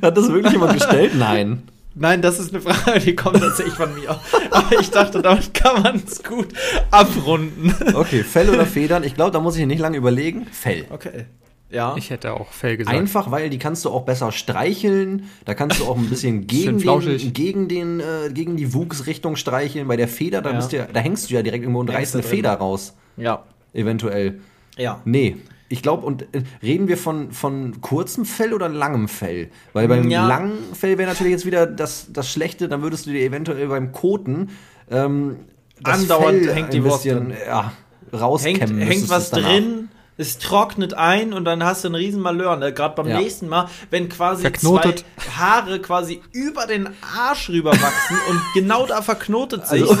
Hat 0.00 0.16
das 0.16 0.28
wirklich 0.28 0.52
jemand 0.52 0.74
gestellt? 0.74 1.12
Nein. 1.14 1.64
Nein, 1.94 2.22
das 2.22 2.38
ist 2.38 2.54
eine 2.54 2.62
Frage, 2.62 3.00
die 3.00 3.14
kommt 3.14 3.40
tatsächlich 3.40 3.74
von 3.74 3.94
mir. 3.94 4.18
Aber 4.50 4.80
ich 4.80 4.90
dachte, 4.90 5.20
damit 5.20 5.52
kann 5.52 5.82
man 5.82 6.02
es 6.06 6.22
gut 6.22 6.48
abrunden. 6.90 7.74
Okay, 7.94 8.22
Fell 8.24 8.48
oder 8.50 8.66
Federn? 8.66 9.04
Ich 9.04 9.14
glaube, 9.14 9.30
da 9.30 9.40
muss 9.40 9.56
ich 9.56 9.66
nicht 9.66 9.80
lange 9.80 9.96
überlegen. 9.96 10.46
Fell. 10.46 10.86
Okay. 10.90 11.26
Ja. 11.70 11.94
Ich 11.96 12.10
hätte 12.10 12.34
auch 12.34 12.52
Fell 12.52 12.76
gesagt. 12.76 12.96
Einfach, 12.96 13.30
weil 13.30 13.48
die 13.48 13.58
kannst 13.58 13.84
du 13.84 13.90
auch 13.90 14.02
besser 14.02 14.30
streicheln. 14.30 15.24
Da 15.46 15.54
kannst 15.54 15.80
du 15.80 15.84
auch 15.86 15.96
ein 15.96 16.08
bisschen 16.08 16.46
gegen, 16.46 16.78
den, 16.78 17.32
gegen, 17.32 17.68
den, 17.68 18.00
äh, 18.00 18.30
gegen 18.32 18.56
die 18.56 18.74
Wuchsrichtung 18.74 19.36
streicheln. 19.36 19.88
Bei 19.88 19.96
der 19.96 20.08
Feder, 20.08 20.42
da, 20.42 20.50
ja. 20.50 20.56
bist 20.56 20.72
du, 20.72 20.86
da 20.92 21.00
hängst 21.00 21.30
du 21.30 21.34
ja 21.34 21.42
direkt 21.42 21.62
irgendwo 21.62 21.80
und 21.80 21.90
reißt 21.90 22.14
eine 22.14 22.22
Feder 22.22 22.52
raus. 22.52 22.94
Ja. 23.16 23.44
Eventuell. 23.72 24.40
Ja. 24.76 25.00
Nee. 25.04 25.36
Ich 25.72 25.82
glaube, 25.82 26.04
und 26.04 26.22
äh, 26.34 26.42
reden 26.62 26.86
wir 26.86 26.98
von, 26.98 27.32
von 27.32 27.80
kurzem 27.80 28.26
Fell 28.26 28.52
oder 28.52 28.68
langem 28.68 29.08
Fell? 29.08 29.50
Weil 29.72 29.88
beim 29.88 30.10
ja. 30.10 30.26
langen 30.26 30.52
Fell 30.74 30.98
wäre 30.98 31.08
natürlich 31.08 31.32
jetzt 31.32 31.46
wieder 31.46 31.66
das, 31.66 32.08
das 32.12 32.30
Schlechte, 32.30 32.68
dann 32.68 32.82
würdest 32.82 33.06
du 33.06 33.10
dir 33.10 33.24
eventuell 33.24 33.68
beim 33.68 33.90
Koten 33.92 34.50
ähm, 34.90 35.36
andauernd 35.82 36.46
hängt 36.46 36.72
die 36.74 36.84
Wurst 36.84 37.04
bisschen, 37.04 37.32
ja, 37.46 37.72
rauskämmen. 38.12 38.78
Hängt, 38.78 38.90
hängt 38.90 39.08
was 39.08 39.30
drin, 39.30 39.88
es 40.18 40.38
trocknet 40.38 40.92
ein 40.94 41.32
und 41.32 41.46
dann 41.46 41.64
hast 41.64 41.84
du 41.84 41.88
einen 41.88 41.94
riesen 41.94 42.20
Malheur. 42.20 42.56
Ne? 42.56 42.72
Gerade 42.72 42.94
beim 42.94 43.08
ja. 43.08 43.18
nächsten 43.18 43.48
Mal, 43.48 43.68
wenn 43.90 44.08
quasi 44.08 44.42
Verknotet. 44.42 45.04
zwei 45.16 45.30
Haare 45.38 45.80
quasi 45.80 46.20
über 46.32 46.66
den 46.66 46.90
Arsch 47.16 47.48
rüber 47.48 47.72
wachsen 47.72 48.18
und 48.28 48.40
genau 48.54 48.86
da 48.86 49.00
verknotet 49.00 49.66
sich. 49.68 49.82
Also, 49.82 49.96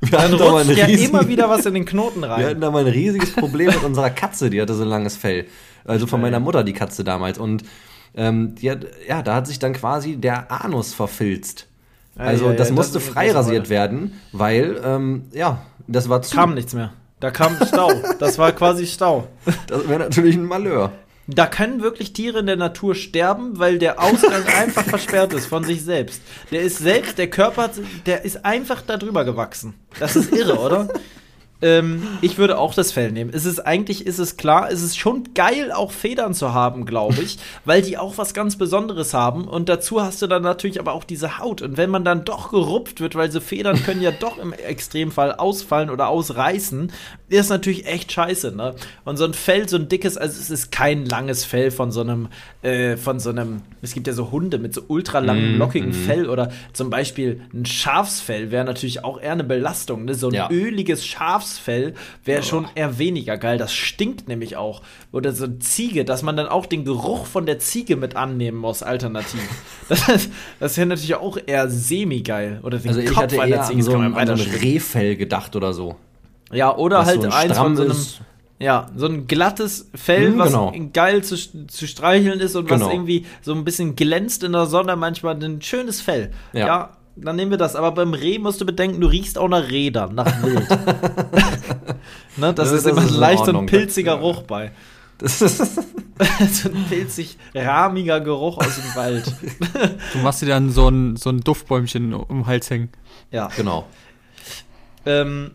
dann 0.00 0.32
rutscht 0.34 0.76
ja 0.76 0.86
immer 0.86 1.28
wieder 1.28 1.48
was 1.50 1.66
in 1.66 1.74
den 1.74 1.84
Knoten 1.84 2.24
rein. 2.24 2.40
Wir 2.40 2.48
hatten 2.48 2.60
da 2.60 2.70
mal 2.70 2.84
ein 2.84 2.92
riesiges 2.92 3.32
Problem 3.32 3.66
mit 3.68 3.82
unserer 3.82 4.10
Katze, 4.10 4.50
die 4.50 4.60
hatte 4.60 4.74
so 4.74 4.82
ein 4.82 4.88
langes 4.88 5.16
Fell. 5.16 5.46
Also 5.84 6.06
von 6.06 6.20
meiner 6.20 6.40
Mutter 6.40 6.64
die 6.64 6.72
Katze 6.72 7.04
damals. 7.04 7.38
Und 7.38 7.64
ähm, 8.14 8.54
hat, 8.64 8.86
ja, 9.06 9.22
da 9.22 9.34
hat 9.34 9.46
sich 9.46 9.58
dann 9.58 9.72
quasi 9.72 10.16
der 10.16 10.50
Anus 10.50 10.94
verfilzt. 10.94 11.66
Also 12.16 12.46
ja, 12.46 12.50
ja, 12.52 12.56
das 12.56 12.70
musste 12.70 12.94
das 12.94 13.08
frei 13.08 13.30
rasiert 13.30 13.70
werden, 13.70 14.20
weil, 14.32 14.80
ähm, 14.84 15.26
ja, 15.32 15.62
das 15.86 16.08
war 16.08 16.22
zu. 16.22 16.34
Kam 16.34 16.54
nichts 16.54 16.74
mehr. 16.74 16.92
Da 17.20 17.30
kam 17.30 17.56
Stau. 17.66 17.90
Das 18.18 18.38
war 18.38 18.52
quasi 18.52 18.86
Stau. 18.86 19.28
Das 19.66 19.88
wäre 19.88 20.00
natürlich 20.00 20.36
ein 20.36 20.44
Malheur. 20.44 20.92
Da 21.32 21.46
können 21.46 21.82
wirklich 21.82 22.12
Tiere 22.12 22.40
in 22.40 22.46
der 22.46 22.56
Natur 22.56 22.94
sterben, 22.94 23.58
weil 23.58 23.78
der 23.78 24.00
Ausgang 24.00 24.44
einfach 24.58 24.84
versperrt 24.84 25.32
ist 25.32 25.46
von 25.46 25.64
sich 25.64 25.82
selbst. 25.82 26.22
Der 26.50 26.62
ist 26.62 26.78
selbst, 26.78 27.18
der 27.18 27.30
Körper, 27.30 27.70
der 28.06 28.24
ist 28.24 28.44
einfach 28.44 28.82
da 28.82 28.96
drüber 28.96 29.24
gewachsen. 29.24 29.74
Das 29.98 30.16
ist 30.16 30.32
irre, 30.32 30.58
oder? 30.58 30.88
Ähm, 31.62 32.02
ich 32.22 32.38
würde 32.38 32.58
auch 32.58 32.74
das 32.74 32.92
Fell 32.92 33.12
nehmen. 33.12 33.30
Es 33.34 33.44
ist 33.44 33.60
eigentlich, 33.60 34.06
ist 34.06 34.18
es 34.18 34.36
klar, 34.36 34.70
es 34.70 34.82
ist 34.82 34.98
schon 34.98 35.34
geil, 35.34 35.72
auch 35.72 35.92
Federn 35.92 36.32
zu 36.32 36.54
haben, 36.54 36.86
glaube 36.86 37.20
ich, 37.22 37.38
weil 37.64 37.82
die 37.82 37.98
auch 37.98 38.16
was 38.18 38.32
ganz 38.32 38.56
Besonderes 38.56 39.12
haben. 39.12 39.46
Und 39.46 39.68
dazu 39.68 40.00
hast 40.00 40.22
du 40.22 40.26
dann 40.26 40.42
natürlich 40.42 40.80
aber 40.80 40.92
auch 40.92 41.04
diese 41.04 41.38
Haut. 41.38 41.60
Und 41.60 41.76
wenn 41.76 41.90
man 41.90 42.04
dann 42.04 42.24
doch 42.24 42.50
gerupft 42.50 43.00
wird, 43.00 43.14
weil 43.14 43.30
so 43.30 43.40
Federn 43.40 43.82
können 43.82 44.00
ja 44.00 44.10
doch 44.10 44.38
im 44.38 44.52
Extremfall 44.52 45.34
ausfallen 45.34 45.90
oder 45.90 46.08
ausreißen, 46.08 46.92
ist 47.28 47.50
natürlich 47.50 47.86
echt 47.86 48.10
scheiße, 48.10 48.52
ne? 48.52 48.74
Und 49.04 49.16
so 49.16 49.24
ein 49.24 49.34
Fell, 49.34 49.68
so 49.68 49.76
ein 49.76 49.88
dickes, 49.88 50.16
also 50.16 50.40
es 50.40 50.50
ist 50.50 50.72
kein 50.72 51.04
langes 51.04 51.44
Fell 51.44 51.70
von 51.70 51.92
so 51.92 52.00
einem, 52.00 52.28
äh, 52.62 52.96
von 52.96 53.20
so 53.20 53.30
einem, 53.30 53.62
es 53.82 53.92
gibt 53.92 54.06
ja 54.06 54.12
so 54.12 54.30
Hunde 54.32 54.58
mit 54.58 54.74
so 54.74 54.82
ultralangen, 54.88 55.56
mm, 55.56 55.58
lockigen 55.58 55.90
mm. 55.90 55.92
Fell 55.92 56.28
oder 56.28 56.50
zum 56.72 56.90
Beispiel 56.90 57.42
ein 57.52 57.66
Schafsfell 57.66 58.50
wäre 58.50 58.64
natürlich 58.64 59.04
auch 59.04 59.20
eher 59.20 59.32
eine 59.32 59.44
Belastung, 59.44 60.06
ne? 60.06 60.14
So 60.14 60.28
ein 60.28 60.34
ja. 60.34 60.50
öliges 60.50 61.06
Schafsfell 61.06 61.49
Schafsfell 61.50 61.94
wäre 62.24 62.42
schon 62.42 62.66
eher 62.74 62.98
weniger 62.98 63.36
geil. 63.36 63.58
Das 63.58 63.72
stinkt 63.72 64.28
nämlich 64.28 64.56
auch. 64.56 64.82
Oder 65.12 65.32
so 65.32 65.46
Ziege, 65.58 66.04
dass 66.04 66.22
man 66.22 66.36
dann 66.36 66.46
auch 66.46 66.66
den 66.66 66.84
Geruch 66.84 67.26
von 67.26 67.46
der 67.46 67.58
Ziege 67.58 67.96
mit 67.96 68.16
annehmen 68.16 68.58
muss, 68.58 68.82
alternativ. 68.82 69.40
das, 69.88 70.28
das 70.58 70.76
wäre 70.76 70.86
natürlich 70.86 71.14
auch 71.14 71.38
eher 71.44 71.68
semi-geil. 71.68 72.60
Oder 72.62 72.78
den 72.78 72.88
also 72.88 73.00
Kopf 73.00 73.10
ich 73.10 73.16
hatte 73.16 73.36
eher 73.36 73.62
Ziege, 73.62 73.78
an 73.78 73.82
so, 73.82 73.96
ein, 73.96 74.14
an 74.14 74.36
so 74.36 74.44
ein 74.44 74.50
Rehfell 74.60 75.16
gedacht 75.16 75.56
oder 75.56 75.72
so. 75.72 75.96
Ja, 76.52 76.76
oder 76.76 77.04
halt 77.04 77.22
so 77.22 77.28
ein 77.28 77.32
eins 77.32 77.58
von 77.58 77.76
so 77.76 77.82
einem. 77.82 77.96
Ja, 78.62 78.90
so 78.94 79.06
ein 79.06 79.26
glattes 79.26 79.88
Fell, 79.94 80.32
hm, 80.32 80.38
was 80.38 80.48
genau. 80.48 80.74
geil 80.92 81.24
zu, 81.24 81.34
zu 81.66 81.86
streicheln 81.86 82.40
ist 82.40 82.56
und 82.56 82.68
genau. 82.68 82.84
was 82.84 82.92
irgendwie 82.92 83.24
so 83.40 83.54
ein 83.54 83.64
bisschen 83.64 83.96
glänzt 83.96 84.44
in 84.44 84.52
der 84.52 84.66
Sonne, 84.66 84.96
manchmal 84.96 85.42
ein 85.42 85.62
schönes 85.62 86.02
Fell. 86.02 86.30
Ja, 86.52 86.66
ja 86.66 86.96
dann 87.24 87.36
nehmen 87.36 87.50
wir 87.50 87.58
das. 87.58 87.76
Aber 87.76 87.92
beim 87.92 88.14
Reh 88.14 88.38
musst 88.38 88.60
du 88.60 88.66
bedenken, 88.66 89.00
du 89.00 89.06
riechst 89.06 89.38
auch 89.38 89.48
nach 89.48 89.70
Rädern, 89.70 90.14
nach 90.14 90.42
Wild. 90.42 90.68
ne, 92.36 92.54
das, 92.54 92.54
das, 92.54 92.72
ist 92.72 92.86
immer 92.86 93.04
leicht 93.04 93.44
so 93.46 93.56
ein 93.56 93.66
pilziger 93.66 94.16
Geruch 94.16 94.42
bei. 94.42 94.72
Das 95.18 95.42
ist 95.42 95.58
so 96.52 96.68
ein 96.70 96.84
pilzig 96.88 97.36
rahmiger 97.54 98.20
Geruch 98.20 98.58
aus 98.58 98.76
dem 98.76 98.94
Wald. 98.94 99.34
du 100.12 100.18
machst 100.18 100.42
dir 100.42 100.46
dann 100.46 100.70
so 100.70 100.88
ein, 100.88 101.16
so 101.16 101.30
ein 101.30 101.40
Duftbäumchen 101.40 102.14
um 102.14 102.38
den 102.38 102.46
Hals 102.46 102.70
hängen. 102.70 102.90
Ja. 103.30 103.48
Genau. 103.56 103.86
Ähm, 105.04 105.52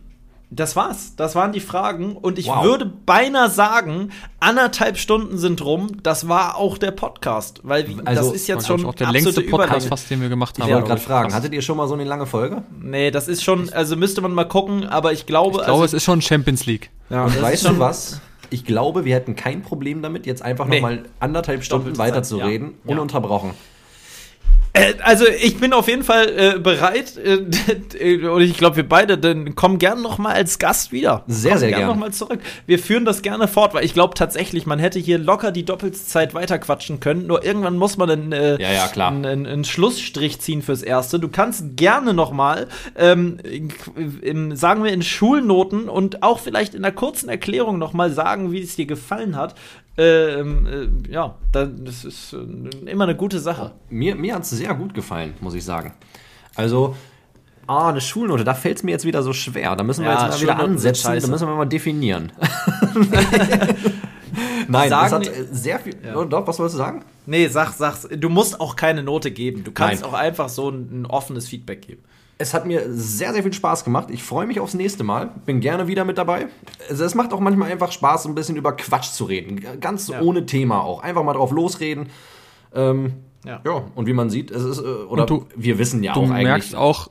das 0.50 0.76
war's. 0.76 1.14
Das 1.16 1.34
waren 1.34 1.52
die 1.52 1.60
Fragen. 1.60 2.16
Und 2.16 2.38
ich 2.38 2.46
wow. 2.46 2.64
würde 2.64 2.86
beinahe 2.86 3.50
sagen, 3.50 4.10
anderthalb 4.38 4.96
Stunden 4.96 5.38
sind 5.38 5.64
rum. 5.64 5.98
Das 6.02 6.28
war 6.28 6.56
auch 6.56 6.78
der 6.78 6.92
Podcast. 6.92 7.60
Weil 7.64 7.86
also, 8.04 8.22
das 8.22 8.32
ist 8.32 8.46
jetzt 8.46 8.66
schon 8.66 8.84
auch 8.86 8.94
der 8.94 9.10
längste 9.10 9.42
Podcast, 9.42 9.88
fast, 9.88 10.08
den 10.08 10.20
wir 10.20 10.28
gemacht 10.28 10.58
haben. 10.58 10.68
Ich 10.68 10.74
wollte 10.74 10.88
gerade 10.88 11.00
fragen, 11.00 11.34
hattet 11.34 11.52
ihr 11.52 11.62
schon 11.62 11.76
mal 11.76 11.88
so 11.88 11.94
eine 11.94 12.04
lange 12.04 12.26
Folge? 12.26 12.62
Nee, 12.80 13.10
das 13.10 13.26
ist 13.26 13.42
schon, 13.42 13.72
also 13.72 13.96
müsste 13.96 14.20
man 14.20 14.32
mal 14.32 14.44
gucken, 14.44 14.86
aber 14.86 15.12
ich 15.12 15.26
glaube. 15.26 15.58
Ich 15.58 15.64
glaube, 15.64 15.72
also, 15.72 15.84
es 15.84 15.92
ist 15.94 16.04
schon 16.04 16.22
Champions 16.22 16.66
League. 16.66 16.90
Ja, 17.10 17.24
und 17.24 17.40
weißt 17.40 17.66
du 17.66 17.78
was? 17.78 18.20
Ich 18.50 18.64
glaube, 18.64 19.04
wir 19.04 19.14
hätten 19.14 19.34
kein 19.34 19.62
Problem 19.62 20.02
damit, 20.02 20.26
jetzt 20.26 20.42
einfach 20.42 20.66
nee. 20.66 20.76
nochmal 20.76 21.04
anderthalb 21.18 21.64
Stunden 21.64 21.98
weiterzureden, 21.98 22.74
ja. 22.84 22.92
ununterbrochen. 22.92 23.50
Ja. 23.50 23.54
Äh, 23.54 23.75
also 25.02 25.24
ich 25.26 25.58
bin 25.58 25.72
auf 25.72 25.88
jeden 25.88 26.04
Fall 26.04 26.28
äh, 26.28 26.58
bereit 26.58 27.16
äh, 27.16 28.26
und 28.28 28.40
ich 28.40 28.56
glaube 28.56 28.76
wir 28.76 28.88
beide 28.88 29.18
dann 29.18 29.54
kommen 29.54 29.78
gerne 29.78 30.02
noch 30.02 30.18
mal 30.18 30.34
als 30.34 30.58
Gast 30.58 30.92
wieder. 30.92 31.24
Sehr 31.26 31.52
kommen 31.52 31.60
sehr 31.60 31.70
gerne 31.70 31.86
noch 31.86 31.96
mal 31.96 32.12
zurück. 32.12 32.40
Wir 32.66 32.78
führen 32.78 33.04
das 33.04 33.22
gerne 33.22 33.48
fort, 33.48 33.74
weil 33.74 33.84
ich 33.84 33.94
glaube 33.94 34.14
tatsächlich, 34.14 34.66
man 34.66 34.78
hätte 34.78 34.98
hier 34.98 35.18
locker 35.18 35.52
die 35.52 35.64
Doppelzeit 35.64 36.34
weiterquatschen 36.34 37.00
können. 37.00 37.26
Nur 37.26 37.44
irgendwann 37.44 37.76
muss 37.76 37.96
man 37.96 38.10
einen, 38.10 38.32
äh, 38.32 38.60
ja, 38.60 38.72
ja, 38.72 38.88
klar. 38.88 39.10
einen, 39.10 39.46
einen 39.46 39.64
Schlussstrich 39.64 40.40
ziehen 40.40 40.62
fürs 40.62 40.82
erste. 40.82 41.18
Du 41.18 41.28
kannst 41.28 41.76
gerne 41.76 42.14
noch 42.14 42.32
mal 42.32 42.68
ähm, 42.96 43.38
sagen 44.54 44.84
wir 44.84 44.92
in 44.92 45.02
Schulnoten 45.02 45.88
und 45.88 46.22
auch 46.22 46.38
vielleicht 46.38 46.74
in 46.74 46.84
einer 46.84 46.94
kurzen 46.94 47.28
Erklärung 47.28 47.78
noch 47.78 47.92
mal 47.92 48.10
sagen, 48.10 48.52
wie 48.52 48.60
es 48.60 48.76
dir 48.76 48.86
gefallen 48.86 49.36
hat. 49.36 49.54
Ähm, 49.98 50.66
äh, 50.66 51.12
ja, 51.12 51.36
das 51.52 52.04
ist 52.04 52.34
äh, 52.34 52.90
immer 52.90 53.04
eine 53.04 53.16
gute 53.16 53.38
Sache. 53.38 53.72
Mir, 53.88 54.14
mir 54.14 54.34
hat 54.34 54.42
es 54.42 54.50
sehr 54.50 54.74
gut 54.74 54.92
gefallen, 54.92 55.34
muss 55.40 55.54
ich 55.54 55.64
sagen. 55.64 55.94
Also, 56.54 56.94
ah, 57.66 57.88
eine 57.88 58.00
Schulnote, 58.02 58.44
da 58.44 58.54
fällt 58.54 58.76
es 58.78 58.82
mir 58.82 58.90
jetzt 58.90 59.06
wieder 59.06 59.22
so 59.22 59.32
schwer. 59.32 59.74
Da 59.74 59.84
müssen 59.84 60.04
wir 60.04 60.10
ja, 60.12 60.26
jetzt 60.26 60.36
mal 60.36 60.42
wieder 60.42 60.58
ansetzen, 60.58 61.20
da 61.20 61.26
müssen 61.26 61.48
wir 61.48 61.54
mal 61.54 61.64
definieren. 61.64 62.32
Nein, 64.68 64.90
sagen, 64.90 65.24
das 65.24 65.30
hat 65.30 65.46
sehr 65.52 65.78
viel. 65.78 65.96
Ja. 66.04 66.16
Oh, 66.16 66.24
doch, 66.24 66.46
was 66.46 66.58
wolltest 66.58 66.74
du 66.74 66.78
sagen? 66.78 67.04
Nee, 67.24 67.48
sag, 67.48 67.72
sag, 67.72 67.96
du 68.10 68.28
musst 68.28 68.60
auch 68.60 68.76
keine 68.76 69.02
Note 69.02 69.30
geben. 69.30 69.64
Du 69.64 69.72
kannst 69.72 70.02
Nein. 70.02 70.10
auch 70.10 70.14
einfach 70.14 70.48
so 70.48 70.70
ein, 70.70 71.02
ein 71.02 71.06
offenes 71.06 71.48
Feedback 71.48 71.82
geben. 71.82 72.02
Es 72.38 72.52
hat 72.52 72.66
mir 72.66 72.92
sehr, 72.92 73.32
sehr 73.32 73.42
viel 73.42 73.52
Spaß 73.52 73.84
gemacht. 73.84 74.08
Ich 74.10 74.22
freue 74.22 74.46
mich 74.46 74.60
aufs 74.60 74.74
nächste 74.74 75.04
Mal. 75.04 75.30
Bin 75.46 75.60
gerne 75.60 75.86
wieder 75.86 76.04
mit 76.04 76.18
dabei. 76.18 76.48
Also 76.90 77.04
es 77.04 77.14
macht 77.14 77.32
auch 77.32 77.40
manchmal 77.40 77.72
einfach 77.72 77.92
Spaß, 77.92 78.26
ein 78.26 78.34
bisschen 78.34 78.56
über 78.56 78.72
Quatsch 78.72 79.10
zu 79.12 79.24
reden. 79.24 79.64
Ganz 79.80 80.08
ja. 80.08 80.20
ohne 80.20 80.44
Thema 80.44 80.82
auch. 80.82 81.02
Einfach 81.02 81.22
mal 81.22 81.32
drauf 81.32 81.50
losreden. 81.50 82.08
Ähm, 82.74 83.14
ja. 83.44 83.60
ja. 83.64 83.84
und 83.94 84.06
wie 84.06 84.12
man 84.12 84.28
sieht, 84.28 84.50
es 84.50 84.64
ist, 84.64 84.80
äh, 84.80 84.82
oder 84.82 85.24
du, 85.24 85.46
wir 85.56 85.78
wissen 85.78 86.02
ja 86.02 86.12
auch 86.12 86.16
eigentlich. 86.18 86.38
Du 86.38 86.42
merkst 86.44 86.74
auch, 86.74 87.08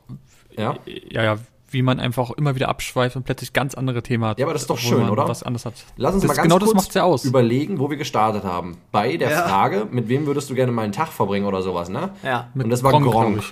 ja, 0.56 0.76
ja, 0.86 1.24
ja 1.24 1.38
wie 1.70 1.82
man 1.82 2.00
einfach 2.00 2.32
immer 2.32 2.56
wieder 2.56 2.70
abschweift 2.70 3.16
und 3.16 3.24
plötzlich 3.24 3.52
ganz 3.52 3.76
andere 3.76 4.02
Themen 4.02 4.24
hat. 4.26 4.40
Ja, 4.40 4.46
aber 4.46 4.54
das 4.54 4.64
ist 4.64 4.70
doch 4.70 4.78
schön, 4.78 5.10
oder? 5.10 5.28
Was 5.28 5.44
anderes 5.44 5.66
hat. 5.66 5.74
Lass 5.98 6.14
uns 6.14 6.24
das, 6.24 6.30
mal 6.30 6.36
ganz 6.36 6.44
genau 6.44 6.60
das 6.60 6.70
kurz 6.70 6.84
macht's 6.84 6.94
ja 6.94 7.04
aus. 7.04 7.26
überlegen, 7.26 7.80
wo 7.80 7.90
wir 7.90 7.98
gestartet 7.98 8.44
haben. 8.44 8.78
Bei 8.92 9.18
der 9.18 9.30
Ja. 9.30 9.48
Frage, 9.48 9.88
mit 9.92 10.08
wem 10.08 10.26
würdest 10.26 10.50
du 10.50 10.56
gerne 10.56 10.72
mal 10.72 10.84
einen 10.84 10.94
Tag 10.94 11.10
verbringen 11.10 11.46
oder 11.46 11.62
sowas, 11.62 11.90
ne? 11.90 12.12
Ja. 12.24 12.50
Und 12.54 12.70
das 12.70 12.84
war 12.84 12.92
Gronk, 12.92 13.06
Gronk. 13.06 13.44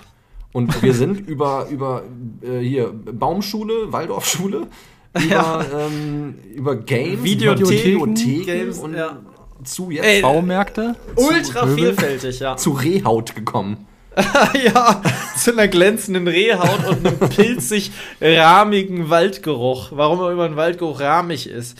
Und 0.54 0.82
wir 0.82 0.94
sind 0.94 1.18
über, 1.28 1.66
über 1.68 2.04
äh, 2.40 2.60
hier 2.60 2.92
Baumschule, 2.92 3.92
Waldorfschule, 3.92 4.68
über, 5.14 5.24
Ja. 5.26 5.64
ähm, 5.78 6.36
über 6.54 6.76
Games, 6.76 7.24
Videotheken, 7.24 7.90
über 7.90 8.06
Videotheken 8.06 8.44
Games, 8.46 8.78
und 8.78 8.94
ja. 8.94 9.18
zu 9.64 9.90
jetzt 9.90 10.06
Ey, 10.06 10.22
Baumärkte? 10.22 10.94
Ultra 11.16 11.66
vielfältig, 11.66 12.38
ja. 12.38 12.56
zu 12.56 12.70
Rehhaut 12.70 13.34
gekommen. 13.34 13.86
ja, 14.64 15.02
zu 15.36 15.50
einer 15.52 15.66
glänzenden 15.66 16.28
Rehhaut 16.28 16.86
und 16.88 17.04
einem 17.04 17.18
pilzig 17.30 17.90
rahmigen 18.20 19.10
Waldgeruch. 19.10 19.88
Warum 19.90 20.20
auch 20.20 20.30
immer 20.30 20.44
ein 20.44 20.54
Waldgeruch 20.54 21.00
rahmig 21.00 21.50
ist. 21.50 21.76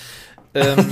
Ähm, 0.53 0.85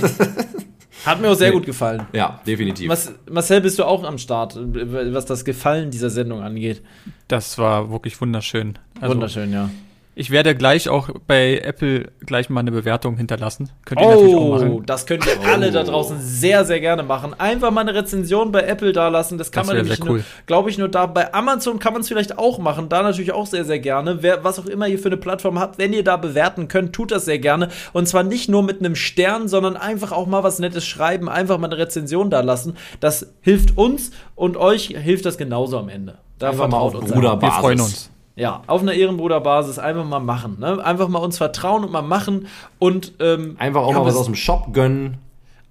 hat 1.05 1.21
mir 1.21 1.29
auch 1.29 1.35
sehr 1.35 1.49
Nee. 1.49 1.55
gut 1.55 1.65
gefallen. 1.65 2.05
Ja, 2.13 2.39
definitiv. 2.45 2.89
Marcel, 3.29 3.61
bist 3.61 3.79
du 3.79 3.83
auch 3.83 4.03
am 4.03 4.17
Start, 4.17 4.57
was 4.57 5.25
das 5.25 5.43
Gefallen 5.45 5.91
dieser 5.91 6.09
Sendung 6.09 6.41
angeht? 6.41 6.81
Das 7.27 7.57
war 7.57 7.91
wirklich 7.91 8.19
wunderschön. 8.21 8.77
Also, 8.99 9.13
Wunderschön, 9.15 9.51
ja. 9.51 9.69
Ich 10.15 10.29
werde 10.29 10.53
gleich 10.55 10.89
auch 10.89 11.09
bei 11.25 11.57
Apple 11.57 12.11
gleich 12.25 12.49
mal 12.49 12.59
eine 12.59 12.71
Bewertung 12.71 13.17
hinterlassen. 13.17 13.71
Könnt 13.85 13.99
ihr 13.99 14.07
natürlich 14.07 14.35
auch 14.35 14.39
Oh, 14.41 14.49
machen. 14.51 14.83
das 14.85 15.05
könnt 15.07 15.25
ihr 15.25 15.33
alle 15.51 15.71
da 15.71 15.83
draußen 15.83 16.17
sehr, 16.21 16.65
sehr 16.65 16.79
gerne 16.79 17.01
machen. 17.01 17.33
Einfach 17.39 17.71
mal 17.71 17.81
eine 17.81 17.95
Rezension 17.95 18.51
bei 18.51 18.61
Apple 18.61 18.93
da 18.93 19.07
lassen. 19.07 19.39
Das 19.39 19.51
kann 19.51 19.61
Das 19.61 19.67
man 19.67 19.77
nämlich, 19.77 20.03
cool. 20.07 20.23
glaube 20.45 20.69
ich, 20.69 20.77
nur 20.77 20.87
da. 20.87 21.07
Bei 21.07 21.33
Amazon 21.33 21.79
kann 21.79 21.93
man 21.93 22.03
es 22.03 22.07
vielleicht 22.07 22.37
auch 22.37 22.59
machen. 22.59 22.89
Da 22.89 23.01
natürlich 23.01 23.31
auch 23.31 23.47
sehr, 23.47 23.65
sehr 23.65 23.79
gerne. 23.79 24.19
Wer, 24.21 24.43
was 24.43 24.59
auch 24.59 24.67
immer 24.67 24.87
ihr 24.87 24.99
für 24.99 25.07
eine 25.09 25.17
Plattform 25.17 25.57
habt, 25.57 25.79
wenn 25.79 25.93
ihr 25.93 26.03
da 26.03 26.17
bewerten 26.17 26.67
könnt, 26.67 26.93
tut 26.93 27.11
das 27.11 27.25
sehr 27.25 27.39
gerne. 27.39 27.69
Und 27.91 28.07
zwar 28.07 28.21
nicht 28.21 28.49
nur 28.49 28.61
mit 28.61 28.79
einem 28.79 28.95
Stern, 28.95 29.47
sondern 29.47 29.75
einfach 29.75 30.11
auch 30.11 30.27
mal 30.27 30.43
was 30.43 30.59
Nettes 30.59 30.85
schreiben. 30.85 31.27
Einfach 31.27 31.57
mal 31.57 31.67
eine 31.67 31.77
Rezension 31.79 32.29
da 32.29 32.41
lassen. 32.41 32.77
Das 32.99 33.33
hilft 33.41 33.77
uns 33.79 34.11
und 34.35 34.57
euch 34.57 34.87
hilft 34.95 35.25
das 35.25 35.39
genauso 35.39 35.79
am 35.79 35.89
Ende. 35.89 36.19
Da 36.37 36.49
Einfach 36.49 36.67
mal 36.67 36.77
vertraut 36.81 36.95
auf 36.95 37.01
uns 37.03 37.11
Bruderbasis. 37.11 37.55
Wir 37.55 37.59
freuen 37.61 37.79
uns. 37.81 38.09
Ja, 38.35 38.63
auf 38.65 38.81
einer 38.81 38.93
Ehrenbruderbasis 38.93 39.77
einfach 39.77 40.05
mal 40.05 40.19
machen. 40.19 40.57
Ne? 40.59 40.83
Einfach 40.83 41.07
mal 41.07 41.19
uns 41.19 41.37
vertrauen 41.37 41.83
und 41.83 41.91
mal 41.91 42.01
machen 42.01 42.47
und 42.79 43.13
ähm, 43.19 43.55
Einfach 43.59 43.81
auch 43.81 43.91
ja, 43.91 43.99
mal 43.99 44.05
was 44.05 44.15
aus 44.15 44.25
dem 44.25 44.35
Shop 44.35 44.73
gönnen. 44.73 45.19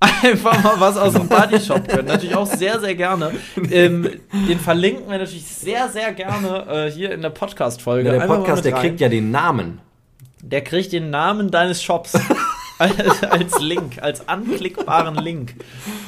einfach 0.22 0.62
mal 0.62 0.74
was 0.78 0.96
aus 0.96 1.12
dem 1.12 1.28
Bodyshop 1.28 1.88
können. 1.88 2.08
Natürlich 2.08 2.34
auch 2.34 2.46
sehr, 2.46 2.80
sehr 2.80 2.94
gerne. 2.94 3.32
Ähm, 3.70 4.08
den 4.32 4.58
verlinken 4.58 5.08
wir 5.08 5.18
natürlich 5.18 5.46
sehr, 5.46 5.88
sehr 5.88 6.12
gerne 6.12 6.66
äh, 6.68 6.90
hier 6.90 7.12
in 7.12 7.22
der 7.22 7.30
Podcast-Folge. 7.30 8.08
Ja, 8.08 8.14
der 8.14 8.22
Einfach 8.22 8.38
Podcast, 8.38 8.64
der 8.64 8.74
rein. 8.74 8.80
kriegt 8.80 9.00
ja 9.00 9.08
den 9.08 9.30
Namen. 9.30 9.80
Der 10.40 10.62
kriegt 10.62 10.92
den 10.92 11.10
Namen 11.10 11.50
deines 11.50 11.82
Shops. 11.82 12.14
als, 12.78 13.60
Link, 13.60 14.02
als 14.02 14.28
anklickbaren 14.28 15.16
Link. 15.16 15.54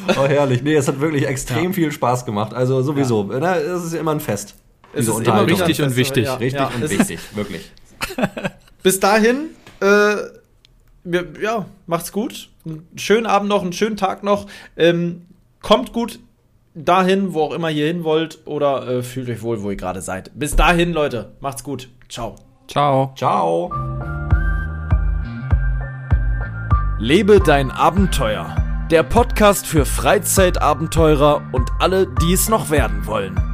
Oh, 0.08 0.26
herrlich. 0.26 0.62
Nee, 0.62 0.74
es 0.74 0.88
hat 0.88 1.00
wirklich 1.00 1.26
extrem 1.26 1.72
viel 1.72 1.92
Spaß 1.92 2.24
gemacht. 2.24 2.52
Also 2.52 2.82
sowieso. 2.82 3.24
Ne, 3.24 3.56
es 3.56 3.84
ist 3.84 3.94
ja 3.94 4.00
immer 4.00 4.10
ein 4.10 4.20
Fest. 4.20 4.56
Es 4.94 5.08
ist 5.08 5.18
immer 5.26 5.46
Richtig 5.46 5.82
und 5.82 5.96
wichtig. 5.96 6.24
ja. 6.26 6.34
Richtig 6.34 6.60
Ja, 6.60 6.70
und 6.74 6.90
wichtig. 6.90 7.20
Wirklich. 7.34 7.70
Bis 8.82 9.00
dahin, 9.00 9.50
äh, 9.80 10.16
ja, 11.42 11.66
macht's 11.86 12.12
gut. 12.12 12.50
Einen 12.66 12.86
schönen 12.96 13.26
Abend 13.26 13.48
noch, 13.48 13.62
einen 13.62 13.72
schönen 13.72 13.96
Tag 13.96 14.22
noch. 14.22 14.46
Ähm, 14.76 15.22
kommt 15.60 15.92
gut 15.92 16.18
dahin, 16.74 17.34
wo 17.34 17.42
auch 17.42 17.52
immer 17.52 17.70
ihr 17.70 17.86
hin 17.86 18.04
wollt, 18.04 18.40
oder 18.46 18.86
äh, 18.88 19.02
fühlt 19.02 19.28
euch 19.28 19.42
wohl, 19.42 19.62
wo 19.62 19.70
ihr 19.70 19.76
gerade 19.76 20.02
seid. 20.02 20.30
Bis 20.34 20.56
dahin, 20.56 20.92
Leute, 20.92 21.32
macht's 21.40 21.62
gut. 21.64 21.88
Ciao. 22.08 22.36
Ciao. 22.68 23.12
Ciao. 23.16 23.70
Lebe 26.98 27.40
dein 27.40 27.70
Abenteuer. 27.70 28.56
Der 28.90 29.02
Podcast 29.02 29.66
für 29.66 29.84
Freizeitabenteurer 29.84 31.42
und 31.52 31.70
alle, 31.80 32.06
die 32.06 32.32
es 32.32 32.48
noch 32.48 32.70
werden 32.70 33.06
wollen. 33.06 33.53